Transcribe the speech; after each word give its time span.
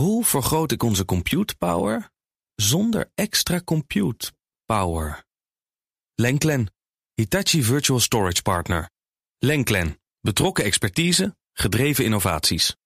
Hoe 0.00 0.24
vergroot 0.24 0.72
ik 0.72 0.82
onze 0.82 1.04
compute 1.04 1.56
power 1.56 2.10
zonder 2.54 3.10
extra 3.14 3.60
compute 3.64 4.32
power? 4.64 5.24
Lenklen, 6.14 6.72
Hitachi 7.14 7.62
Virtual 7.62 8.00
Storage 8.00 8.42
Partner. 8.42 8.90
Lenklen, 9.38 10.00
betrokken 10.20 10.64
expertise, 10.64 11.36
gedreven 11.52 12.04
innovaties. 12.04 12.76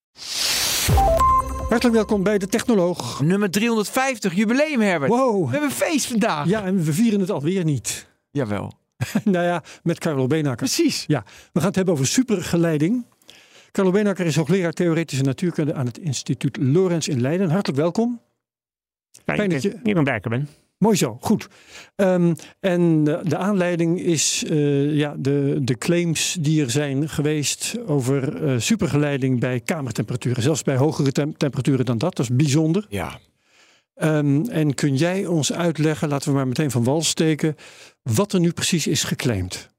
Hartelijk 1.68 1.94
welkom 1.94 2.22
bij 2.22 2.38
de 2.38 2.46
Technoloog. 2.46 3.20
Nummer 3.20 3.50
350, 3.50 4.34
jubileum 4.34 4.80
Herbert. 4.80 5.10
Wow. 5.10 5.44
We 5.44 5.50
hebben 5.50 5.70
een 5.70 5.76
feest 5.76 6.06
vandaag. 6.06 6.48
Ja, 6.48 6.64
en 6.64 6.84
we 6.84 6.92
vieren 6.92 7.20
het 7.20 7.30
alweer 7.30 7.64
niet. 7.64 8.08
Jawel. 8.30 8.72
nou 9.24 9.44
ja, 9.44 9.62
met 9.82 9.98
Carlo 9.98 10.26
Beenakker. 10.26 10.66
Precies. 10.66 11.04
Ja, 11.06 11.24
we 11.52 11.58
gaan 11.58 11.68
het 11.68 11.76
hebben 11.76 11.94
over 11.94 12.06
supergeleiding. 12.06 13.04
Carlo 13.74 13.90
Beenakker 13.90 14.26
is 14.26 14.36
hoogleraar 14.36 14.72
theoretische 14.72 15.24
natuurkunde 15.24 15.74
aan 15.74 15.86
het 15.86 15.98
instituut 15.98 16.56
Lorenz 16.56 17.08
in 17.08 17.20
Leiden. 17.20 17.50
Hartelijk 17.50 17.80
welkom. 17.80 18.20
Fijn 19.24 19.50
dat 19.50 19.62
je 19.62 19.80
hier 19.82 20.02
bij 20.02 20.20
ben. 20.20 20.48
Mooi 20.78 20.96
zo, 20.96 21.18
goed. 21.20 21.48
Um, 21.96 22.36
en 22.60 23.04
de 23.04 23.36
aanleiding 23.36 24.00
is 24.00 24.44
uh, 24.46 24.94
ja, 24.94 25.14
de, 25.18 25.58
de 25.62 25.78
claims 25.78 26.36
die 26.40 26.62
er 26.62 26.70
zijn 26.70 27.08
geweest 27.08 27.78
over 27.86 28.42
uh, 28.42 28.60
supergeleiding 28.60 29.40
bij 29.40 29.60
kamertemperaturen. 29.60 30.42
Zelfs 30.42 30.62
bij 30.62 30.76
hogere 30.76 31.12
tem 31.12 31.36
temperaturen 31.36 31.84
dan 31.84 31.98
dat. 31.98 32.16
Dat 32.16 32.28
is 32.30 32.36
bijzonder. 32.36 32.86
Ja. 32.88 33.18
Um, 33.94 34.48
en 34.48 34.74
kun 34.74 34.96
jij 34.96 35.26
ons 35.26 35.52
uitleggen, 35.52 36.08
laten 36.08 36.28
we 36.28 36.34
maar 36.34 36.48
meteen 36.48 36.70
van 36.70 36.84
wal 36.84 37.02
steken, 37.02 37.56
wat 38.02 38.32
er 38.32 38.40
nu 38.40 38.52
precies 38.52 38.86
is 38.86 39.04
geclaimd? 39.04 39.70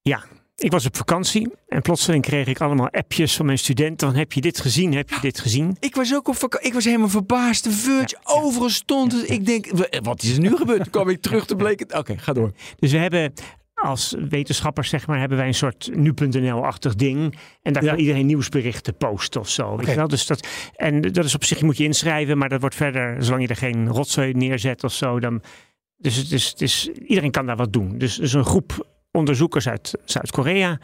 Ja, 0.00 0.24
ik 0.56 0.70
was 0.70 0.86
op 0.86 0.96
vakantie 0.96 1.52
en 1.68 1.82
plotseling 1.82 2.22
kreeg 2.22 2.46
ik 2.46 2.60
allemaal 2.60 2.90
appjes 2.90 3.36
van 3.36 3.46
mijn 3.46 3.58
studenten. 3.58 4.08
Van, 4.08 4.16
heb 4.16 4.32
je 4.32 4.40
dit 4.40 4.60
gezien? 4.60 4.94
Heb 4.94 5.10
je 5.10 5.20
dit 5.20 5.40
gezien? 5.40 5.76
Ik 5.80 5.94
was 5.94 6.14
ook 6.14 6.28
op 6.28 6.36
vakantie. 6.36 6.68
Ik 6.68 6.74
was 6.74 6.84
helemaal 6.84 7.08
verbaasd. 7.08 7.64
De 7.64 7.70
Verge, 7.70 8.18
ja, 8.20 8.32
overal 8.34 8.68
stond 8.68 9.12
het. 9.12 9.30
Ik 9.30 9.46
denk, 9.46 9.66
wat 10.02 10.22
is 10.22 10.32
er 10.32 10.40
nu 10.40 10.56
gebeurd? 10.56 10.82
Toen 10.82 10.90
kwam 10.90 11.08
ik 11.08 11.20
terug 11.20 11.46
te 11.46 11.56
bleken. 11.56 11.86
Oké, 11.86 11.98
okay, 11.98 12.16
ga 12.16 12.32
door. 12.32 12.52
Dus 12.78 12.92
we 12.92 12.98
hebben 12.98 13.32
als 13.74 14.14
wetenschappers, 14.28 14.88
zeg 14.88 15.06
maar, 15.06 15.18
hebben 15.18 15.38
wij 15.38 15.46
een 15.46 15.54
soort 15.54 15.90
nu.nl-achtig 15.94 16.94
ding. 16.94 17.38
En 17.62 17.72
daar 17.72 17.82
ja. 17.82 17.90
kan 17.90 17.98
iedereen 17.98 18.26
nieuwsberichten 18.26 18.96
posten 18.96 19.40
of 19.40 19.48
zo. 19.48 19.76
Weet 19.76 19.86
je 19.86 19.94
wel? 19.94 20.08
Dus 20.08 20.26
dat, 20.26 20.48
en 20.76 21.00
dat 21.00 21.24
is 21.24 21.34
op 21.34 21.44
zich, 21.44 21.58
je 21.58 21.64
moet 21.64 21.76
je 21.76 21.84
inschrijven, 21.84 22.38
maar 22.38 22.48
dat 22.48 22.60
wordt 22.60 22.74
verder, 22.74 23.24
zolang 23.24 23.42
je 23.42 23.48
er 23.48 23.56
geen 23.56 23.88
rotzooi 23.88 24.32
neerzet 24.32 24.84
of 24.84 24.92
zo, 24.92 25.20
dan. 25.20 25.42
Dus, 25.96 26.16
het 26.16 26.32
is, 26.32 26.48
het 26.48 26.60
is, 26.60 26.88
iedereen 26.88 27.30
kan 27.30 27.46
daar 27.46 27.56
wat 27.56 27.72
doen. 27.72 27.98
Dus, 27.98 28.16
dus 28.16 28.32
een 28.32 28.44
groep 28.44 28.86
onderzoekers 29.14 29.68
uit 29.68 29.94
Zuid-Korea. 30.04 30.78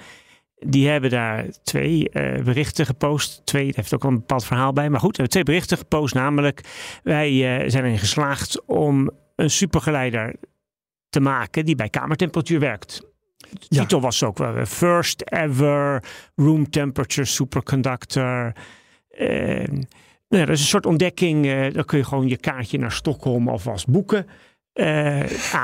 Die 0.59 0.89
hebben 0.89 1.11
daar 1.11 1.45
twee 1.63 2.11
uh, 2.13 2.43
berichten 2.45 2.87
gepost. 2.87 3.43
Twee, 3.45 3.67
dat 3.67 3.77
heeft 3.77 3.95
ook 3.95 4.03
wel 4.03 4.11
een 4.11 4.19
bepaald 4.19 4.45
verhaal 4.45 4.73
bij. 4.73 4.91
Maar 4.91 5.01
goed, 5.01 5.17
we 5.17 5.23
hebben 5.23 5.33
twee 5.33 5.43
berichten 5.45 5.77
gepost. 5.77 6.15
Namelijk, 6.15 6.61
wij 7.03 7.33
uh, 7.33 7.71
zijn 7.71 7.85
erin 7.85 7.99
geslaagd 7.99 8.65
om 8.67 9.11
een 9.37 9.51
supergeleider 9.51 10.35
te 11.09 11.21
maken 11.21 11.65
die 11.65 11.75
bij 11.75 11.89
kamertemperatuur 11.89 12.61
werkt. 12.61 13.03
De 13.39 13.67
ja. 13.69 13.81
titel 13.81 14.01
was 14.01 14.23
ook 14.23 14.39
wel 14.39 14.67
First 14.67 15.23
Ever 15.25 16.05
Room 16.35 16.71
Temperature 16.71 17.27
Superconductor. 17.27 18.53
Uh, 19.19 19.29
nou 20.29 20.43
ja, 20.43 20.45
dat 20.45 20.49
is 20.49 20.61
een 20.61 20.67
soort 20.67 20.87
ontdekking. 20.87 21.73
dan 21.73 21.85
kun 21.85 21.99
je 21.99 22.05
gewoon 22.05 22.29
je 22.29 22.37
kaartje 22.37 22.79
naar 22.79 22.93
Stockholm 22.93 23.49
alvast 23.49 23.89
boeken. 23.89 24.27
Uh, 24.75 25.21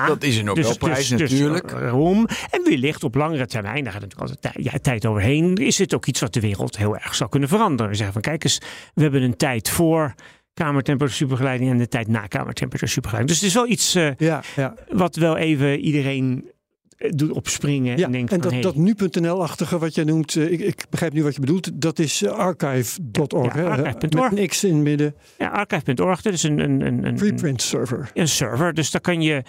dat 0.06 0.22
is 0.22 0.36
een 0.36 0.44
Nobelprijs 0.44 1.08
dus, 1.08 1.18
dus, 1.18 1.30
natuurlijk. 1.30 1.68
Dus, 1.68 1.80
waarom? 1.80 2.26
En 2.50 2.64
wellicht 2.64 3.04
op 3.04 3.14
langere 3.14 3.46
termijn, 3.46 3.84
daar 3.84 3.92
gaat 3.92 4.02
natuurlijk 4.02 4.30
altijd 4.30 4.64
ja, 4.64 4.78
tijd 4.82 5.06
overheen, 5.06 5.54
is 5.54 5.78
het 5.78 5.94
ook 5.94 6.06
iets 6.06 6.20
wat 6.20 6.32
de 6.32 6.40
wereld 6.40 6.76
heel 6.76 6.94
erg 6.94 7.14
zou 7.14 7.30
kunnen 7.30 7.48
veranderen. 7.48 7.90
We 7.90 7.96
zeggen 7.96 8.12
van 8.12 8.22
kijk 8.22 8.44
eens, 8.44 8.58
we 8.94 9.02
hebben 9.02 9.22
een 9.22 9.36
tijd 9.36 9.68
voor 9.68 10.14
kamertemperatuur 10.54 11.16
supergeleiding 11.16 11.70
en 11.70 11.78
de 11.78 11.88
tijd 11.88 12.08
na 12.08 12.26
kamertemperatuur 12.26 12.88
supergeleiding. 12.88 13.38
Dus 13.38 13.40
het 13.40 13.48
is 13.48 13.62
wel 13.62 13.72
iets 13.72 13.96
uh, 13.96 14.10
ja, 14.16 14.42
ja. 14.56 14.74
wat 14.88 15.16
wel 15.16 15.36
even 15.36 15.78
iedereen 15.78 16.50
doet 16.96 17.30
opspringen. 17.30 17.98
Ja, 17.98 18.04
en 18.04 18.12
denkt 18.12 18.32
en 18.32 18.40
van, 18.40 18.50
dat, 18.50 18.52
hey, 18.52 18.60
dat 18.60 18.74
nu.nl-achtige 18.74 19.78
wat 19.78 19.94
jij 19.94 20.04
noemt, 20.04 20.34
uh, 20.34 20.52
ik, 20.52 20.60
ik, 20.60 20.84
begrijp 20.90 21.12
nu 21.12 21.22
wat 21.22 21.34
je 21.34 21.40
bedoelt, 21.40 21.80
dat 21.80 21.98
is 21.98 22.22
uh, 22.22 22.30
archive.org. 22.30 23.54
Ja, 23.54 23.62
archive.org. 23.62 24.30
Met 24.30 24.38
niks 24.40 24.64
in 24.64 24.74
het 24.74 24.82
midden. 24.82 25.14
Ja, 25.38 25.48
archive.org, 25.48 26.22
dat 26.22 26.32
is 26.32 26.42
een, 26.42 26.58
een, 26.58 26.86
een, 26.86 27.04
een 27.04 27.14
preprint 27.14 27.62
server. 27.62 28.10
Een 28.14 28.28
server, 28.28 28.74
dus 28.74 28.90
daar 28.90 29.00
kan 29.00 29.22
je... 29.22 29.42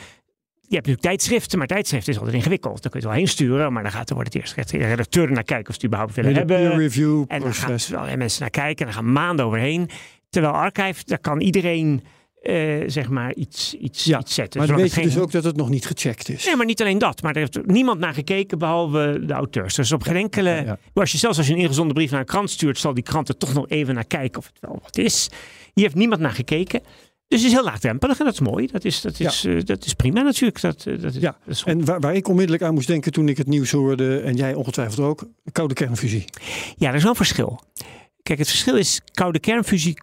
Je 0.69 0.75
hebt 0.75 0.87
nu 0.87 0.95
tijdschriften, 0.95 1.57
maar 1.57 1.67
tijdschriften 1.67 2.13
is 2.13 2.19
altijd 2.19 2.35
ingewikkeld. 2.37 2.81
Dan 2.81 2.91
kun 2.91 2.99
je 2.99 3.05
het 3.05 3.15
wel 3.15 3.25
heen 3.25 3.27
sturen, 3.27 3.73
maar 3.73 3.83
dan 3.83 3.91
gaat 3.91 4.09
er 4.09 4.15
wordt 4.15 4.33
het 4.33 4.41
eerst 4.41 4.71
de 4.71 4.77
redacteur 4.77 5.31
naar 5.31 5.43
kijken 5.43 5.67
of 5.67 5.73
ze 5.73 5.75
het 5.75 5.85
überhaupt 5.85 6.15
willen 6.15 6.33
de 6.33 6.37
hebben. 6.39 6.57
Peer 6.57 6.77
review 6.77 7.23
en 7.27 7.41
dan 7.41 7.53
gaan 7.53 7.77
wel 7.89 8.17
mensen 8.17 8.41
naar 8.41 8.49
kijken 8.49 8.85
en 8.85 8.93
dan 8.93 9.03
gaan 9.03 9.11
maanden 9.11 9.45
overheen. 9.45 9.89
Terwijl 10.29 10.53
archive, 10.53 11.03
daar 11.05 11.19
kan 11.19 11.41
iedereen 11.41 12.03
uh, 12.47 12.83
zeg 12.87 13.09
maar 13.09 13.33
iets, 13.33 13.73
iets, 13.73 14.03
ja, 14.03 14.19
iets 14.19 14.33
zetten. 14.33 14.59
Maar 14.59 14.69
dan 14.69 14.77
weet 14.77 14.87
je 14.87 14.93
geen... 14.93 15.03
dus 15.03 15.17
ook 15.17 15.31
dat 15.31 15.43
het 15.43 15.55
nog 15.55 15.69
niet 15.69 15.85
gecheckt 15.85 16.29
is. 16.29 16.45
Nee, 16.45 16.55
maar 16.55 16.65
niet 16.65 16.81
alleen 16.81 16.97
dat. 16.97 17.21
Maar 17.21 17.33
er 17.33 17.39
heeft 17.39 17.65
niemand 17.65 17.99
naar 17.99 18.13
gekeken 18.13 18.57
behalve 18.57 19.19
de 19.25 19.33
auteurs. 19.33 19.75
Dus 19.75 19.91
op 19.91 20.03
geen 20.03 20.15
enkele... 20.15 20.49
Ja, 20.49 20.61
ja. 20.61 20.77
Als 20.93 21.11
je 21.11 21.17
zelfs 21.17 21.37
als 21.37 21.47
je 21.47 21.53
een 21.53 21.59
ingezonden 21.59 21.93
brief 21.93 22.11
naar 22.11 22.19
een 22.19 22.25
krant 22.25 22.49
stuurt... 22.49 22.77
zal 22.77 22.93
die 22.93 23.03
krant 23.03 23.29
er 23.29 23.37
toch 23.37 23.53
nog 23.53 23.69
even 23.69 23.93
naar 23.93 24.05
kijken 24.05 24.39
of 24.39 24.45
het 24.45 24.59
wel 24.59 24.79
wat 24.83 24.97
is. 24.97 25.29
Hier 25.73 25.83
heeft 25.83 25.95
niemand 25.95 26.21
naar 26.21 26.31
gekeken. 26.31 26.81
Dus 27.27 27.39
het 27.39 27.47
is 27.47 27.55
heel 27.55 27.63
laagdrempelig 27.63 28.19
en 28.19 28.25
dat 28.25 28.33
is 28.33 28.39
mooi. 28.39 28.67
Dat 28.71 28.85
is, 28.85 29.01
dat 29.01 29.19
is, 29.19 29.41
ja. 29.41 29.49
uh, 29.49 29.61
dat 29.63 29.85
is 29.85 29.93
prima 29.93 30.21
natuurlijk. 30.21 30.61
Dat, 30.61 30.85
uh, 30.87 31.01
dat 31.01 31.13
is, 31.13 31.21
ja. 31.21 31.37
dat 31.45 31.55
is 31.55 31.63
en 31.63 31.85
waar, 31.85 31.99
waar, 31.99 32.15
ik 32.15 32.27
onmiddellijk 32.27 32.63
aan 32.63 32.73
moest 32.73 32.87
denken 32.87 33.11
toen 33.11 33.29
ik 33.29 33.37
het 33.37 33.47
nieuws 33.47 33.71
hoorde... 33.71 34.19
en 34.19 34.35
jij 34.35 34.53
ongetwijfeld 34.53 35.07
ook, 35.07 35.27
koude 35.51 35.73
kernfusie. 35.73 36.25
Ja, 36.77 36.89
er 36.89 36.95
is 36.95 37.01
wel 37.01 37.11
een 37.11 37.17
verschil. 37.17 37.61
Kijk, 38.23 38.39
het 38.39 38.47
verschil 38.47 38.75
is 38.75 39.01
koude 39.11 39.39
kernfusie 39.39 39.97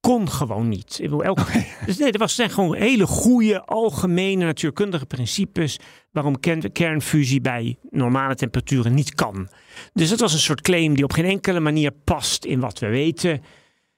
kon 0.00 0.30
gewoon 0.30 0.68
niet. 0.68 0.98
Ik 1.02 1.10
elke... 1.10 1.40
okay. 1.42 1.66
dus 1.86 1.98
nee, 1.98 2.12
er 2.12 2.18
was 2.18 2.34
zijn 2.34 2.50
gewoon 2.50 2.76
hele 2.76 3.06
goede, 3.06 3.64
algemene 3.64 4.44
natuurkundige 4.44 5.06
principes 5.06 5.78
waarom 6.10 6.40
kernfusie 6.72 7.40
bij 7.40 7.78
normale 7.90 8.34
temperaturen 8.34 8.94
niet 8.94 9.14
kan. 9.14 9.48
Dus 9.92 10.08
dat 10.08 10.20
was 10.20 10.32
een 10.32 10.38
soort 10.38 10.60
claim 10.60 10.94
die 10.94 11.04
op 11.04 11.12
geen 11.12 11.24
enkele 11.24 11.60
manier 11.60 11.90
past 11.90 12.44
in 12.44 12.60
wat 12.60 12.78
we 12.78 12.86
weten. 12.86 13.30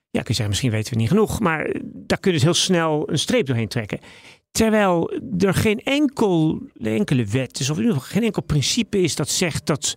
Ja, 0.09 0.19
kun 0.19 0.25
je 0.27 0.33
zeggen, 0.33 0.47
misschien 0.47 0.71
weten 0.71 0.93
we 0.93 0.99
niet 0.99 1.09
genoeg, 1.09 1.39
maar 1.39 1.75
daar 1.83 2.19
kun 2.19 2.31
je 2.31 2.37
dus 2.37 2.45
heel 2.45 2.53
snel 2.53 3.09
een 3.09 3.19
streep 3.19 3.45
doorheen 3.45 3.67
trekken. 3.67 3.99
Terwijl 4.51 5.11
er 5.39 5.53
geen 5.53 5.79
enkel, 5.79 6.61
enkele 6.73 7.25
wet 7.25 7.59
is, 7.59 7.69
of 7.69 7.77
in 7.77 7.83
ieder 7.83 7.97
geval 7.97 8.13
geen 8.13 8.23
enkel 8.23 8.41
principe 8.41 9.01
is 9.01 9.15
dat 9.15 9.29
zegt 9.29 9.65
dat 9.65 9.93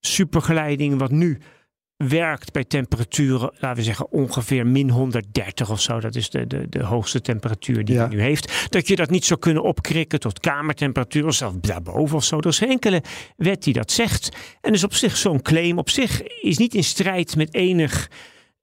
supergeleiding, 0.00 0.98
wat 0.98 1.10
nu 1.10 1.38
werkt 1.96 2.52
bij 2.52 2.64
temperaturen, 2.64 3.52
laten 3.58 3.76
we 3.76 3.82
zeggen 3.82 4.12
ongeveer 4.12 4.66
min 4.66 4.90
130 4.90 5.70
of 5.70 5.80
zo. 5.80 6.00
Dat 6.00 6.14
is 6.14 6.30
de, 6.30 6.46
de, 6.46 6.68
de 6.68 6.82
hoogste 6.82 7.20
temperatuur 7.20 7.84
die 7.84 7.94
ja. 7.94 8.00
hij 8.00 8.14
nu 8.14 8.20
heeft. 8.20 8.66
Dat 8.70 8.88
je 8.88 8.96
dat 8.96 9.10
niet 9.10 9.24
zou 9.24 9.40
kunnen 9.40 9.62
opkrikken 9.62 10.20
tot 10.20 10.40
kamertemperatuur 10.40 11.26
of 11.26 11.34
zelfs 11.34 11.56
daarboven 11.60 12.16
of 12.16 12.24
zo. 12.24 12.38
Er 12.38 12.46
is 12.46 12.58
geen 12.58 12.68
enkele 12.68 13.02
wet 13.36 13.62
die 13.62 13.72
dat 13.72 13.92
zegt. 13.92 14.36
En 14.60 14.72
dus 14.72 14.84
op 14.84 14.94
zich 14.94 15.16
zo'n 15.16 15.42
claim 15.42 15.78
op 15.78 15.90
zich 15.90 16.22
is 16.22 16.58
niet 16.58 16.74
in 16.74 16.84
strijd 16.84 17.36
met 17.36 17.54
enig 17.54 18.10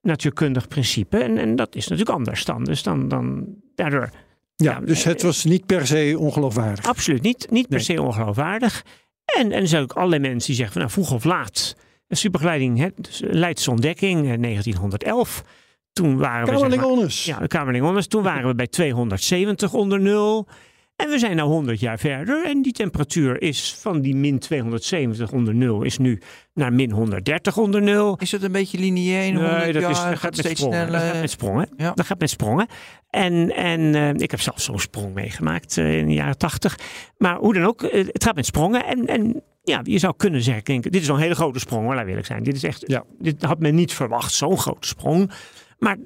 natuurkundig 0.02 0.68
principe. 0.68 1.18
En, 1.18 1.38
en 1.38 1.56
dat 1.56 1.74
is 1.74 1.88
natuurlijk 1.88 2.16
anders 2.16 2.44
dan. 2.44 2.64
Dus 2.64 2.82
dan, 2.82 3.08
dan 3.08 3.46
daardoor... 3.74 4.10
Ja, 4.56 4.72
ja 4.72 4.80
dus 4.80 5.04
het 5.04 5.22
was 5.22 5.44
niet 5.44 5.66
per 5.66 5.86
se 5.86 6.16
ongeloofwaardig. 6.18 6.86
Absoluut 6.86 7.22
niet. 7.22 7.46
Niet 7.50 7.68
per 7.68 7.80
se 7.80 8.02
ongeloofwaardig. 8.02 8.84
En, 9.24 9.52
en 9.52 9.60
er 9.60 9.68
zijn 9.68 9.82
ook 9.82 9.92
allerlei 9.92 10.22
mensen 10.22 10.46
die 10.46 10.56
zeggen 10.56 10.72
van 10.72 10.82
nou 10.82 10.92
vroeg 10.92 11.12
of 11.12 11.24
laat... 11.24 11.76
Supergeleiding, 12.16 12.78
hè, 12.78 12.88
dus 12.96 13.22
Leidse 13.24 13.70
ontdekking, 13.70 14.30
eh, 14.30 14.38
1911. 14.38 15.44
Toen 15.92 16.16
waren 16.16 16.46
we. 16.46 16.52
Kamerling 16.52 16.82
Onnes. 16.82 17.24
Ja, 17.24 17.46
Kamerling 17.46 17.84
Onnes. 17.84 18.06
Toen 18.06 18.22
waren 18.22 18.48
we 18.48 18.54
bij 18.54 18.66
270 18.66 19.72
onder 19.72 20.00
nul. 20.00 20.48
En 20.96 21.08
we 21.08 21.18
zijn 21.18 21.36
nu 21.36 21.42
100 21.42 21.80
jaar 21.80 21.98
verder. 21.98 22.44
En 22.44 22.62
die 22.62 22.72
temperatuur 22.72 23.42
is 23.42 23.76
van 23.78 24.00
die 24.00 24.14
min 24.14 24.38
270 24.38 25.32
onder 25.32 25.54
nul 25.54 25.82
is 25.82 25.98
nu 25.98 26.20
naar 26.54 26.72
min 26.72 26.90
130 26.90 27.56
onder 27.56 27.82
nul. 27.82 28.16
Is 28.18 28.30
dat 28.30 28.42
een 28.42 28.52
beetje 28.52 28.78
lineair? 28.78 29.32
Nee, 29.32 29.72
dat, 29.72 29.82
jaar, 29.82 29.90
is, 29.90 29.98
dat 29.98 30.18
gaat, 30.18 30.36
steeds 30.36 30.60
sprongen. 30.60 30.86
sneller. 30.86 31.00
Dat 31.00 31.10
gaat 31.10 31.20
met 31.20 31.30
sprongen. 31.30 31.68
Ja. 31.76 31.92
Dat 31.94 32.06
gaat 32.06 32.18
met 32.18 32.30
sprongen. 32.30 32.66
En, 33.10 33.54
en 33.54 33.80
uh, 33.80 34.08
ik 34.08 34.30
heb 34.30 34.40
zelf 34.40 34.60
zo'n 34.60 34.80
sprong 34.80 35.14
meegemaakt 35.14 35.76
uh, 35.76 35.98
in 35.98 36.06
de 36.06 36.14
jaren 36.14 36.38
80. 36.38 36.78
Maar 37.18 37.36
hoe 37.36 37.54
dan 37.54 37.64
ook, 37.64 37.82
uh, 37.82 37.92
het 37.92 38.24
gaat 38.24 38.34
met 38.34 38.46
sprongen. 38.46 38.86
En, 38.86 39.06
en 39.06 39.42
ja, 39.62 39.80
je 39.82 39.98
zou 39.98 40.14
kunnen 40.16 40.42
zeggen, 40.42 40.64
denk, 40.64 40.82
dit 40.82 40.94
is 41.00 41.06
wel 41.06 41.16
een 41.16 41.22
hele 41.22 41.34
grote 41.34 41.58
sprong, 41.58 41.84
hoor, 41.84 41.94
laat 41.94 42.06
eerlijk 42.06 42.26
zijn. 42.26 42.42
Dit 42.42 42.54
is 42.56 42.62
echt, 42.64 42.84
ja. 42.86 43.04
dit 43.18 43.42
had 43.42 43.58
men 43.58 43.74
niet 43.74 43.92
verwacht, 43.92 44.32
zo'n 44.32 44.58
grote 44.58 44.88
sprong. 44.88 45.30
Maar 45.78 45.96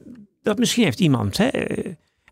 dat 0.42 0.58
misschien 0.58 0.84
heeft 0.84 1.00
iemand, 1.00 1.36
hè, 1.36 1.48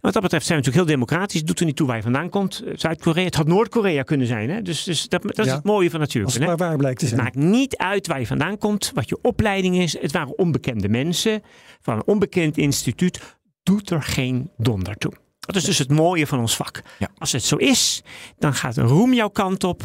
wat 0.00 0.12
dat 0.12 0.22
betreft 0.22 0.46
zijn 0.46 0.58
we 0.58 0.64
natuurlijk 0.64 0.74
heel 0.74 1.06
democratisch. 1.06 1.38
Het 1.38 1.46
doet 1.46 1.60
er 1.60 1.66
niet 1.66 1.76
toe 1.76 1.86
waar 1.86 1.96
je 1.96 2.02
vandaan 2.02 2.28
komt. 2.28 2.62
Zuid-Korea, 2.74 3.24
het 3.24 3.34
had 3.34 3.46
Noord-Korea 3.46 4.02
kunnen 4.02 4.26
zijn. 4.26 4.50
Hè? 4.50 4.62
Dus, 4.62 4.82
dus 4.84 5.08
dat, 5.08 5.22
dat 5.22 5.38
is 5.38 5.44
Ja. 5.46 5.54
het 5.54 5.64
mooie 5.64 5.90
van 5.90 6.00
natuurlijk. 6.00 6.26
Als 6.34 6.38
het 6.46 6.48
maar 6.58 6.68
waar 6.68 6.76
blijkt 6.76 6.98
te 6.98 7.04
Het 7.04 7.14
zijn. 7.14 7.24
maakt 7.26 7.36
niet 7.36 7.76
uit 7.76 8.06
waar 8.06 8.20
je 8.20 8.26
vandaan 8.26 8.58
komt, 8.58 8.90
wat 8.94 9.08
je 9.08 9.18
opleiding 9.22 9.76
is. 9.78 10.00
Het 10.00 10.12
waren 10.12 10.38
onbekende 10.38 10.88
mensen 10.88 11.42
van 11.80 11.94
een 11.96 12.06
onbekend 12.06 12.56
instituut. 12.56 13.36
Doet 13.62 13.90
er 13.90 14.02
geen 14.02 14.50
donder 14.56 14.96
toe. 14.96 15.12
Dat 15.40 15.56
is 15.56 15.64
dus 15.64 15.78
het 15.78 15.90
mooie 15.90 16.26
van 16.26 16.38
ons 16.38 16.56
vak. 16.56 16.82
Ja. 16.98 17.08
Als 17.18 17.32
het 17.32 17.42
zo 17.42 17.56
is, 17.56 18.02
dan 18.38 18.54
gaat 18.54 18.76
een 18.76 18.86
roem 18.86 19.14
jouw 19.14 19.28
kant 19.30 19.64
op. 19.64 19.82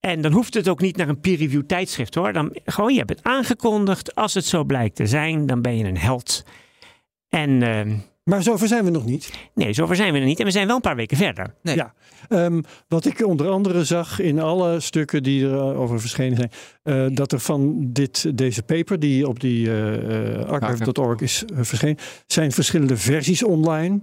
En 0.00 0.20
dan 0.20 0.32
hoeft 0.32 0.54
het 0.54 0.68
ook 0.68 0.80
niet 0.80 0.96
naar 0.96 1.08
een 1.08 1.20
peer-review 1.20 1.62
tijdschrift 1.62 2.14
hoor. 2.14 2.32
Dan 2.32 2.56
gewoon, 2.64 2.92
je 2.92 2.98
hebt 2.98 3.10
het 3.10 3.22
aangekondigd. 3.22 4.14
Als 4.14 4.34
het 4.34 4.44
zo 4.44 4.64
blijkt 4.64 4.96
te 4.96 5.06
zijn, 5.06 5.46
dan 5.46 5.62
ben 5.62 5.76
je 5.76 5.84
een 5.84 5.98
held. 5.98 6.44
En 7.28 7.62
ehm, 7.62 7.96
Maar 8.24 8.42
zover 8.42 8.68
zijn 8.68 8.84
we 8.84 8.90
nog 8.90 9.04
niet. 9.04 9.30
nee, 9.54 9.72
zover 9.72 9.96
zijn 9.96 10.12
we 10.12 10.18
er 10.18 10.24
niet. 10.24 10.38
En 10.38 10.44
we 10.44 10.50
zijn 10.50 10.66
wel 10.66 10.76
een 10.76 10.82
paar 10.82 10.96
weken 10.96 11.16
verder. 11.16 11.54
Nee. 11.62 11.76
Ja. 11.76 11.94
Ehm, 12.28 12.62
wat 12.88 13.04
ik 13.04 13.26
onder 13.26 13.48
andere 13.48 13.84
zag 13.84 14.20
in 14.20 14.40
alle 14.40 14.80
stukken 14.80 15.22
die 15.22 15.44
erover 15.44 16.00
verschenen 16.00 16.36
zijn, 16.36 16.50
eh, 16.82 17.16
dat 17.16 17.32
er 17.32 17.40
van 17.40 17.76
dit, 17.92 18.36
deze 18.38 18.62
paper 18.62 18.98
die 18.98 19.28
op 19.28 19.40
die 19.40 19.68
eh, 19.70 20.40
eh, 20.40 20.48
archive.org 20.48 21.20
is 21.20 21.44
eh, 21.44 21.58
verschenen, 21.62 21.96
zijn 22.26 22.52
verschillende 22.52 22.96
versies 22.96 23.44
online. 23.44 24.00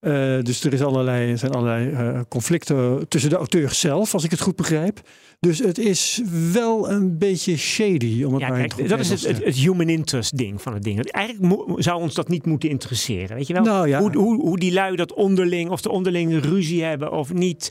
Eh, 0.00 0.38
dus 0.42 0.64
er 0.64 0.72
is 0.72 0.82
allerlei, 0.82 1.36
zijn 1.36 1.52
allerlei 1.52 1.90
eh, 1.90 2.20
conflicten 2.28 3.08
tussen 3.08 3.30
de 3.30 3.36
auteurs 3.36 3.80
zelf, 3.80 4.14
als 4.14 4.24
ik 4.24 4.30
het 4.30 4.40
goed 4.40 4.56
begrijp. 4.56 5.00
Dus 5.40 5.58
het 5.58 5.78
is 5.78 6.22
wel 6.52 6.90
een 6.90 7.18
beetje 7.18 7.56
shady, 7.56 8.22
om 8.24 8.32
het 8.32 8.42
Ja, 8.42 8.48
maar 8.48 8.58
kijk, 8.58 8.76
het 8.76 8.88
dat 8.88 8.98
is 8.98 9.08
het, 9.08 9.26
het, 9.26 9.36
te 9.36 9.44
het 9.44 9.56
human 9.56 9.88
interest 9.88 10.36
ding 10.36 10.62
van 10.62 10.74
het 10.74 10.82
ding. 10.82 11.10
Eigenlijk 11.10 11.82
zou 11.82 12.00
ons 12.00 12.14
dat 12.14 12.28
niet 12.28 12.46
moeten 12.46 12.68
interesseren. 12.68 13.36
Weet 13.36 13.46
je 13.46 13.52
wel? 13.52 13.62
Nou 13.62 13.88
ja. 13.88 14.00
hoe, 14.00 14.16
hoe, 14.16 14.40
hoe 14.40 14.58
die 14.58 14.72
lui 14.72 14.96
dat 14.96 15.12
onderling, 15.12 15.70
of 15.70 15.80
de 15.80 15.90
onderling 15.90 16.44
ruzie 16.44 16.82
hebben 16.82 17.12
of 17.12 17.32
niet. 17.32 17.70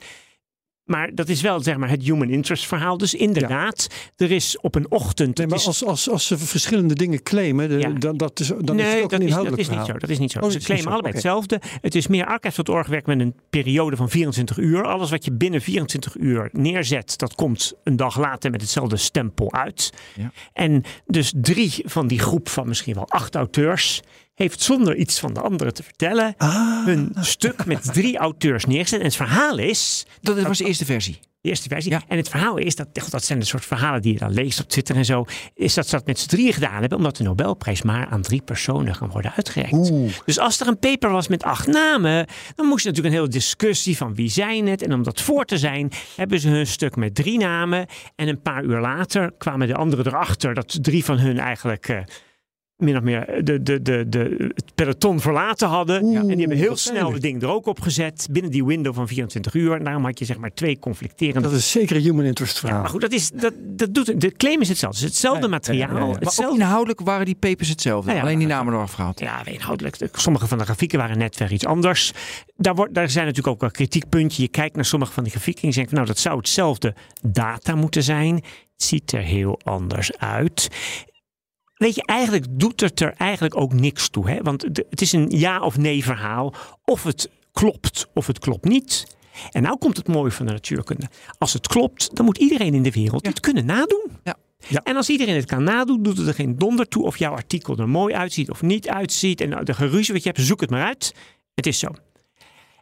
Maar 0.86 1.16
dat 1.16 1.30
is 1.30 1.42
wel 1.42 1.60
zeg 1.60 1.78
maar, 1.78 1.90
het 1.90 2.04
human 2.04 2.30
interest 2.30 2.66
verhaal. 2.68 2.98
Dus 2.98 3.14
inderdaad, 3.14 3.88
er 4.16 4.32
is 4.32 4.58
op 4.60 4.76
een 4.76 4.92
ochtend. 4.92 5.38
Nee, 5.38 5.48
maar 5.48 5.58
is- 5.58 5.68
als, 5.68 5.86
als, 5.86 6.10
als 6.10 6.28
ze 6.28 6.38
verschillende 6.38 6.94
dingen 6.96 7.24
claimen, 7.24 7.70
de- 7.70 7.78
Ja. 7.80 7.90
dan, 7.90 8.18
dat 8.18 8.40
is, 8.40 8.48
dan 8.62 8.80
is 8.80 8.94
het 8.94 9.04
ook 9.04 9.10
dat 9.10 9.20
een 9.20 9.26
is, 9.26 9.34
dat 9.34 9.40
inhoudelijk 9.44 9.62
is 9.62 9.70
niet 9.70 9.86
zo. 9.86 9.94
Dat 9.98 10.10
is 10.10 10.20
niet 10.20 10.32
zo. 10.32 10.40
Oh, 10.40 10.50
Ze 10.50 10.58
claimen 10.60 10.88
zo. 10.88 10.94
allebei 10.94 11.14
hetzelfde. 11.14 11.62
Het 11.82 11.96
is 11.96 12.08
meer 12.08 12.26
archives.org 12.26 12.88
werkt 12.88 13.08
met 13.08 13.20
een 13.20 13.36
periode 13.50 13.96
van 13.96 14.10
24 14.10 14.58
uur. 14.58 14.84
Alles 14.86 15.10
wat 15.10 15.26
je 15.26 15.32
binnen 15.32 15.62
24 15.62 16.16
uur 16.16 16.50
neerzet, 16.52 17.18
dat 17.18 17.36
komt 17.36 17.74
een 17.84 17.96
dag 17.96 18.18
later 18.20 18.52
met 18.52 18.62
hetzelfde 18.62 18.98
stempel 18.98 19.54
uit. 19.54 19.90
Ja. 20.16 20.32
En 20.54 20.84
dus 21.06 21.34
drie 21.36 21.74
van 21.86 22.08
die 22.08 22.20
groep 22.20 22.50
van 22.50 22.68
misschien 22.68 22.94
wel 22.96 23.10
acht 23.10 23.36
auteurs 23.36 24.02
heeft 24.36 24.62
zonder 24.62 24.96
iets 24.96 25.20
van 25.20 25.34
de 25.34 25.42
andere 25.42 25.72
te 25.72 25.84
vertellen 25.84 26.34
Ah, 26.38 26.86
hun 26.86 27.16
stuk 27.20 27.66
met 27.66 27.94
drie 27.94 28.18
auteurs 28.18 28.66
neergezet. 28.66 29.00
En 29.00 29.06
het 29.06 29.16
verhaal 29.16 29.58
is, 29.58 30.06
Dat 30.22 30.42
was 30.42 30.58
de 30.58 30.66
eerste 30.66 30.86
versie. 30.86 31.20
de 31.42 31.50
eerste 31.50 31.70
versie. 31.70 31.92
Ja. 31.92 32.02
En 32.08 32.18
het 32.18 32.30
verhaal 32.30 32.58
is, 32.58 32.76
dat, 32.76 32.88
dat 33.10 33.24
zijn 33.24 33.40
de 33.40 33.46
soort 33.46 33.66
verhalen 33.66 34.02
die 34.02 34.14
je 34.14 34.20
dan 34.20 34.34
leest 34.34 34.60
op 34.60 34.70
Twitter 34.70 34.96
en 34.96 35.06
zo. 35.06 35.26
Is 35.54 35.74
dat 35.74 35.86
ze 35.88 35.96
dat 35.96 36.06
met 36.06 36.20
z'n 36.20 36.28
drieën 36.30 36.54
gedaan 36.54 36.80
hebben, 36.80 36.98
omdat 36.98 37.16
de 37.18 37.24
Nobelprijs 37.24 37.82
maar 37.82 38.08
aan 38.08 38.22
drie 38.22 38.42
personen 38.42 38.98
kan 38.98 39.10
worden 39.10 39.34
uitgereikt. 39.36 39.74
Oeh. 39.78 40.12
Dus 40.26 40.40
als 40.40 40.60
er 40.60 40.68
een 40.68 40.80
paper 40.80 41.10
was 41.10 41.28
met 41.28 41.44
acht 41.44 41.68
namen, 41.68 42.28
dan 42.56 42.66
moest 42.66 42.84
je 42.84 42.90
natuurlijk 42.90 43.16
een 43.16 43.22
hele 43.22 43.34
discussie 43.34 43.98
van 43.98 44.16
wie 44.16 44.30
zijn 44.30 44.68
het. 44.68 44.82
En 44.82 44.94
om 44.94 45.04
dat 45.04 45.22
voor 45.22 45.46
te 45.46 45.58
zijn, 45.58 45.92
hebben 46.16 46.40
ze 46.40 46.50
hun 46.50 46.68
stuk 46.68 46.96
met 46.96 47.16
drie 47.16 47.38
namen. 47.38 47.86
En 48.16 48.28
een 48.28 48.42
paar 48.42 48.64
uur 48.64 48.80
later 48.80 49.32
kwamen 49.38 49.68
de 49.68 49.76
anderen 49.76 50.08
erachter 50.08 50.54
dat 50.54 50.78
drie 50.84 51.06
van 51.06 51.18
hun 51.20 51.40
eigenlijk. 51.40 51.88
eh, 51.88 51.98
min 52.77 52.98
of 52.98 53.04
meer 53.04 53.42
de, 53.44 53.63
de, 53.63 53.81
de, 53.81 54.10
de, 54.10 54.51
het 54.56 54.75
peloton 54.75 55.19
verlaten 55.19 55.68
hadden. 55.68 56.04
Oeh, 56.04 56.18
en 56.18 56.27
die 56.27 56.38
hebben 56.38 56.57
heel 56.57 56.75
snel 56.75 57.13
het 57.13 57.22
ding 57.22 57.42
er 57.42 57.50
ook 57.50 57.66
op 57.66 57.81
gezet. 57.81 58.27
Binnen 58.31 58.51
die 58.51 58.66
window 58.66 58.94
van 58.95 59.07
24 59.07 59.54
uur. 59.54 59.74
En 59.74 59.83
daarom 59.83 60.06
had 60.06 60.19
je 60.19 60.25
zeg 60.25 60.38
maar 60.38 60.54
twee 60.54 60.80
conflicterende 60.80 61.42
Dat 61.50 61.57
is 61.57 61.72
zeker 61.72 61.95
een 61.95 62.01
human 62.01 62.25
interest 62.25 62.54
ja, 62.54 62.60
verhaal. 62.60 62.81
maar 62.81 62.89
goed, 62.89 63.01
dat 63.01 63.12
is, 63.12 63.31
dat, 63.31 63.54
dat 63.60 63.94
doet, 63.94 64.22
de 64.22 64.31
claim 64.31 64.62
is 64.62 64.68
hetzelfde. 64.69 65.00
Het 65.00 65.07
is 65.10 65.13
hetzelfde 65.22 65.48
materiaal. 65.48 65.88
ja, 65.89 65.94
ja, 65.94 66.00
ja. 66.00 66.06
Maar 66.07 66.16
ook 66.16 66.24
Hetzelfde, 66.24 66.60
inhoudelijk 66.62 67.00
waren 67.00 67.25
die 67.25 67.36
papers 67.36 67.69
hetzelfde. 67.69 68.06
Nou 68.06 68.18
ja, 68.18 68.24
Alleen 68.25 68.39
die 68.39 68.48
namen 68.48 68.74
eraf 68.74 68.92
gehaald. 68.94 69.19
ja, 69.19 69.45
inhoudelijk. 69.45 69.98
de- 69.98 70.10
Sommige 70.12 70.48
van 70.48 70.57
de 70.57 70.63
grafieken 70.63 71.00
waren 71.00 71.18
net 71.18 71.38
weer 71.38 71.51
iets 71.51 71.66
anders. 71.66 72.12
Daar, 72.56 72.75
wordt, 72.75 72.94
daar 72.94 73.10
zijn 73.10 73.25
natuurlijk 73.25 73.54
ook 73.54 73.62
wel 73.62 73.72
kritiekpuntjes. 73.72 74.38
Je 74.44 74.48
kijkt 74.48 74.75
naar 74.75 74.86
sommige 74.86 75.12
van 75.12 75.24
die 75.24 75.31
grafieken 75.31 75.62
en 75.62 75.68
je 75.69 75.74
denkt, 75.75 75.89
van, 75.89 76.00
nou, 76.00 76.12
dat 76.12 76.19
zou 76.22 76.38
hetzelfde 76.38 76.94
data 77.27 77.75
moeten 77.75 78.04
zijn. 78.04 78.36
Het 78.36 78.83
ziet 78.83 79.12
er 79.12 79.22
heel 79.22 79.60
anders 79.63 80.18
uit. 80.18 80.68
Weet 81.75 81.95
je, 81.95 82.06
eigenlijk 82.06 82.45
doet 82.50 82.81
het 82.81 83.00
er 83.00 83.13
eigenlijk 83.18 83.57
ook 83.57 83.74
niks 83.74 84.10
toe. 84.10 84.30
Hè? 84.30 84.42
Want 84.42 84.62
het 84.62 85.01
is 85.01 85.12
een 85.12 85.30
ja 85.30 85.60
of 85.60 85.77
nee 85.77 86.04
verhaal. 86.04 86.54
Of 86.86 87.04
het 87.04 87.30
klopt 87.51 88.07
of 88.13 88.27
het 88.27 88.39
klopt 88.39 88.66
niet. 88.66 89.16
En 89.51 89.62
nou 89.62 89.77
komt 89.77 89.98
het 89.98 90.07
mooie 90.07 90.31
van 90.31 90.45
de 90.45 90.51
natuurkunde. 90.51 91.10
Als 91.38 91.54
het 91.54 91.68
klopt, 91.68 92.16
dan 92.16 92.25
moet 92.25 92.38
iedereen 92.38 92.74
in 92.74 92.83
de 92.83 92.92
wereld 92.92 93.25
het 93.25 93.39
kunnen 93.39 93.66
nadoen. 93.66 94.12
Ja. 94.24 94.36
Ja. 94.68 94.81
En 94.83 94.95
als 94.95 95.10
iedereen 95.10 95.36
het 95.36 95.45
kan 95.45 95.63
nadoen, 95.63 96.04
doet 96.04 96.18
het 96.18 96.27
er 96.27 96.33
geen 96.33 96.57
donder 96.57 96.88
toe 96.88 97.04
of 97.04 97.18
jouw 97.18 97.31
artikel 97.31 97.77
er 97.77 97.89
mooi 97.89 98.13
uitziet 98.13 98.50
of 98.50 98.62
niet 98.62 98.89
uitziet. 98.89 99.42
En 99.42 99.66
de 99.66 99.74
geruzie 99.74 100.13
wat 100.13 100.24
je 100.24 100.30
hebt, 100.30 100.42
zoek 100.42 100.62
het 100.62 100.69
maar 100.69 100.83
uit. 100.83 101.13
Het 101.54 101.66
is 101.66 101.80
zo. 101.80 101.88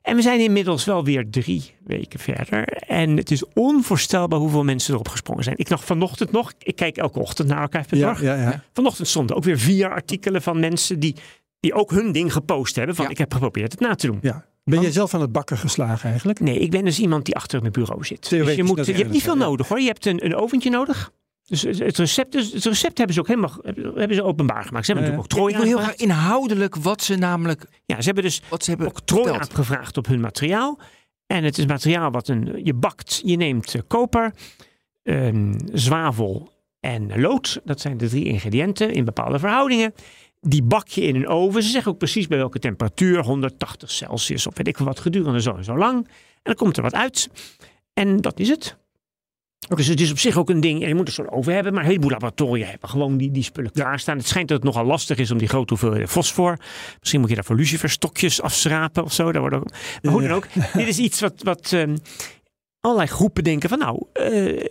En 0.03 0.15
we 0.15 0.21
zijn 0.21 0.39
inmiddels 0.39 0.85
wel 0.85 1.03
weer 1.03 1.29
drie 1.29 1.75
weken 1.83 2.19
verder. 2.19 2.67
En 2.67 3.17
het 3.17 3.31
is 3.31 3.43
onvoorstelbaar 3.53 4.39
hoeveel 4.39 4.63
mensen 4.63 4.93
erop 4.93 5.07
gesprongen 5.07 5.43
zijn. 5.43 5.57
Ik 5.57 5.69
nog 5.69 5.85
vanochtend 5.85 6.31
nog, 6.31 6.53
ik 6.59 6.75
kijk 6.75 6.97
elke 6.97 7.19
ochtend 7.19 7.47
naar 7.47 7.69
Archive.org. 7.69 8.21
ja, 8.21 8.35
ja, 8.35 8.41
ja. 8.41 8.63
Vanochtend 8.73 9.07
stonden 9.07 9.35
ook 9.35 9.43
weer 9.43 9.59
vier 9.59 9.89
artikelen 9.89 10.41
van 10.41 10.59
mensen 10.59 10.99
die, 10.99 11.15
die 11.59 11.73
ook 11.73 11.91
hun 11.91 12.11
ding 12.11 12.33
gepost 12.33 12.75
hebben. 12.75 12.95
Van 12.95 13.09
ik 13.09 13.17
heb 13.17 13.33
geprobeerd 13.33 13.71
het 13.71 13.81
na 13.81 13.95
te 13.95 14.07
doen. 14.07 14.19
ja. 14.21 14.45
Ben 14.65 14.81
jij 14.81 14.91
zelf 14.91 15.13
aan 15.13 15.21
het 15.21 15.31
bakken 15.31 15.57
geslagen 15.57 16.09
eigenlijk? 16.09 16.39
Nee, 16.39 16.59
ik 16.59 16.71
ben 16.71 16.85
dus 16.85 16.99
iemand 16.99 17.25
die 17.25 17.35
achter 17.35 17.59
mijn 17.59 17.71
bureau 17.71 18.05
zit. 18.05 18.29
Dus 18.29 18.55
je, 18.55 18.63
moet, 18.63 18.85
je 18.85 18.93
hebt 18.93 19.11
niet 19.11 19.23
veel 19.23 19.35
nodig 19.35 19.67
hoor. 19.67 19.79
Je 19.79 19.87
hebt 19.87 20.05
een, 20.05 20.25
een 20.25 20.35
oventje 20.35 20.69
nodig. 20.69 21.11
Dus 21.61 21.79
het 21.79 21.97
recept, 21.97 22.31
dus 22.31 22.51
het 22.53 22.65
recept 22.65 22.97
hebben 22.97 23.15
ze 23.15 23.21
ook 23.21 23.27
helemaal 23.27 23.57
hebben 23.95 24.15
ze 24.15 24.23
openbaar 24.23 24.63
gemaakt. 24.63 24.85
Ze 24.85 24.91
hebben 24.93 25.11
Ja, 25.11 25.17
natuurlijk 25.17 25.41
ook 25.41 25.49
Ik 25.49 25.55
wil 25.55 25.65
heel 25.65 25.77
graag 25.77 25.95
inhoudelijk 25.95 26.75
wat 26.75 27.01
ze 27.01 27.15
namelijk 27.15 27.65
Ja, 27.85 27.97
ze 27.99 28.05
hebben 28.05 28.23
dus 28.23 28.41
wat 28.49 28.63
ze 28.63 28.69
hebben 28.69 28.87
ook 28.87 28.99
trooi 29.01 29.23
verteld. 29.23 29.49
aangevraagd 29.49 29.97
op 29.97 30.07
hun 30.07 30.19
materiaal. 30.19 30.79
En 31.27 31.43
het 31.43 31.57
is 31.57 31.65
materiaal 31.65 32.11
wat 32.11 32.27
een, 32.27 32.59
je 32.63 32.73
bakt. 32.73 33.21
Je 33.25 33.35
neemt 33.35 33.75
eh, 33.75 33.81
koper, 33.87 34.33
ehm, 35.03 35.53
zwavel 35.73 36.51
en 36.79 37.21
lood. 37.21 37.61
Dat 37.63 37.81
zijn 37.81 37.97
de 37.97 38.07
drie 38.09 38.25
ingrediënten 38.25 38.93
in 38.93 39.05
bepaalde 39.05 39.39
verhoudingen. 39.39 39.93
Die 40.41 40.63
bak 40.63 40.87
je 40.87 41.01
in 41.01 41.15
een 41.15 41.27
oven. 41.27 41.63
Ze 41.63 41.69
zeggen 41.69 41.91
ook 41.91 41.97
precies 41.97 42.27
bij 42.27 42.37
welke 42.37 42.59
temperatuur. 42.59 43.19
180 43.23 43.91
Celsius 43.91 44.47
of 44.47 44.57
weet 44.57 44.67
ik 44.67 44.77
wat 44.77 44.99
gedurende 44.99 45.41
zo 45.41 45.55
en 45.55 45.63
zo 45.63 45.77
lang. 45.77 45.97
En 46.07 46.09
dan 46.43 46.55
komt 46.55 46.77
er 46.77 46.83
wat 46.83 46.93
uit. 46.93 47.29
En 47.93 48.21
dat 48.21 48.39
is 48.39 48.49
het. 48.49 48.77
Dus 49.67 49.87
het 49.87 50.01
is 50.01 50.11
op 50.11 50.19
zich 50.19 50.37
ook 50.37 50.49
een 50.49 50.59
ding. 50.59 50.81
ja, 50.81 50.87
Je 50.87 50.95
moet 50.95 51.07
er 51.07 51.13
zo'n 51.13 51.31
oven 51.31 51.53
hebben. 51.53 51.73
Maar 51.73 51.81
een 51.81 51.87
heleboel 51.87 52.09
laboratoria 52.09 52.67
hebben 52.67 52.89
gewoon 52.89 53.17
die, 53.17 53.31
die 53.31 53.43
spullen 53.43 53.71
klaarstaan. 53.71 54.17
Het 54.17 54.27
schijnt 54.27 54.47
dat 54.47 54.57
het 54.57 54.65
nogal 54.65 54.85
lastig 54.85 55.17
is 55.17 55.31
om 55.31 55.37
die 55.37 55.47
grote 55.47 55.73
hoeveelheden 55.73 56.07
fosfor. 56.07 56.57
Misschien 56.99 57.19
moet 57.19 57.29
je 57.29 57.35
daarvoor 57.35 57.55
luciferstokjes 57.55 58.41
afschrapen 58.41 59.03
of 59.03 59.13
zo. 59.13 59.31
Daar 59.31 59.41
wordt 59.41 59.55
ook, 59.55 59.71
maar 60.01 60.11
hoe 60.11 60.21
dan 60.21 60.31
ook. 60.31 60.47
Dit 60.73 60.87
is 60.87 60.97
iets 60.97 61.19
wat, 61.19 61.33
wat 61.43 61.71
ehm, 61.73 61.95
allerlei 62.79 63.09
groepen 63.09 63.43
denken 63.43 63.69
van 63.69 63.79
nou, 63.79 64.05
eh, 64.13 64.65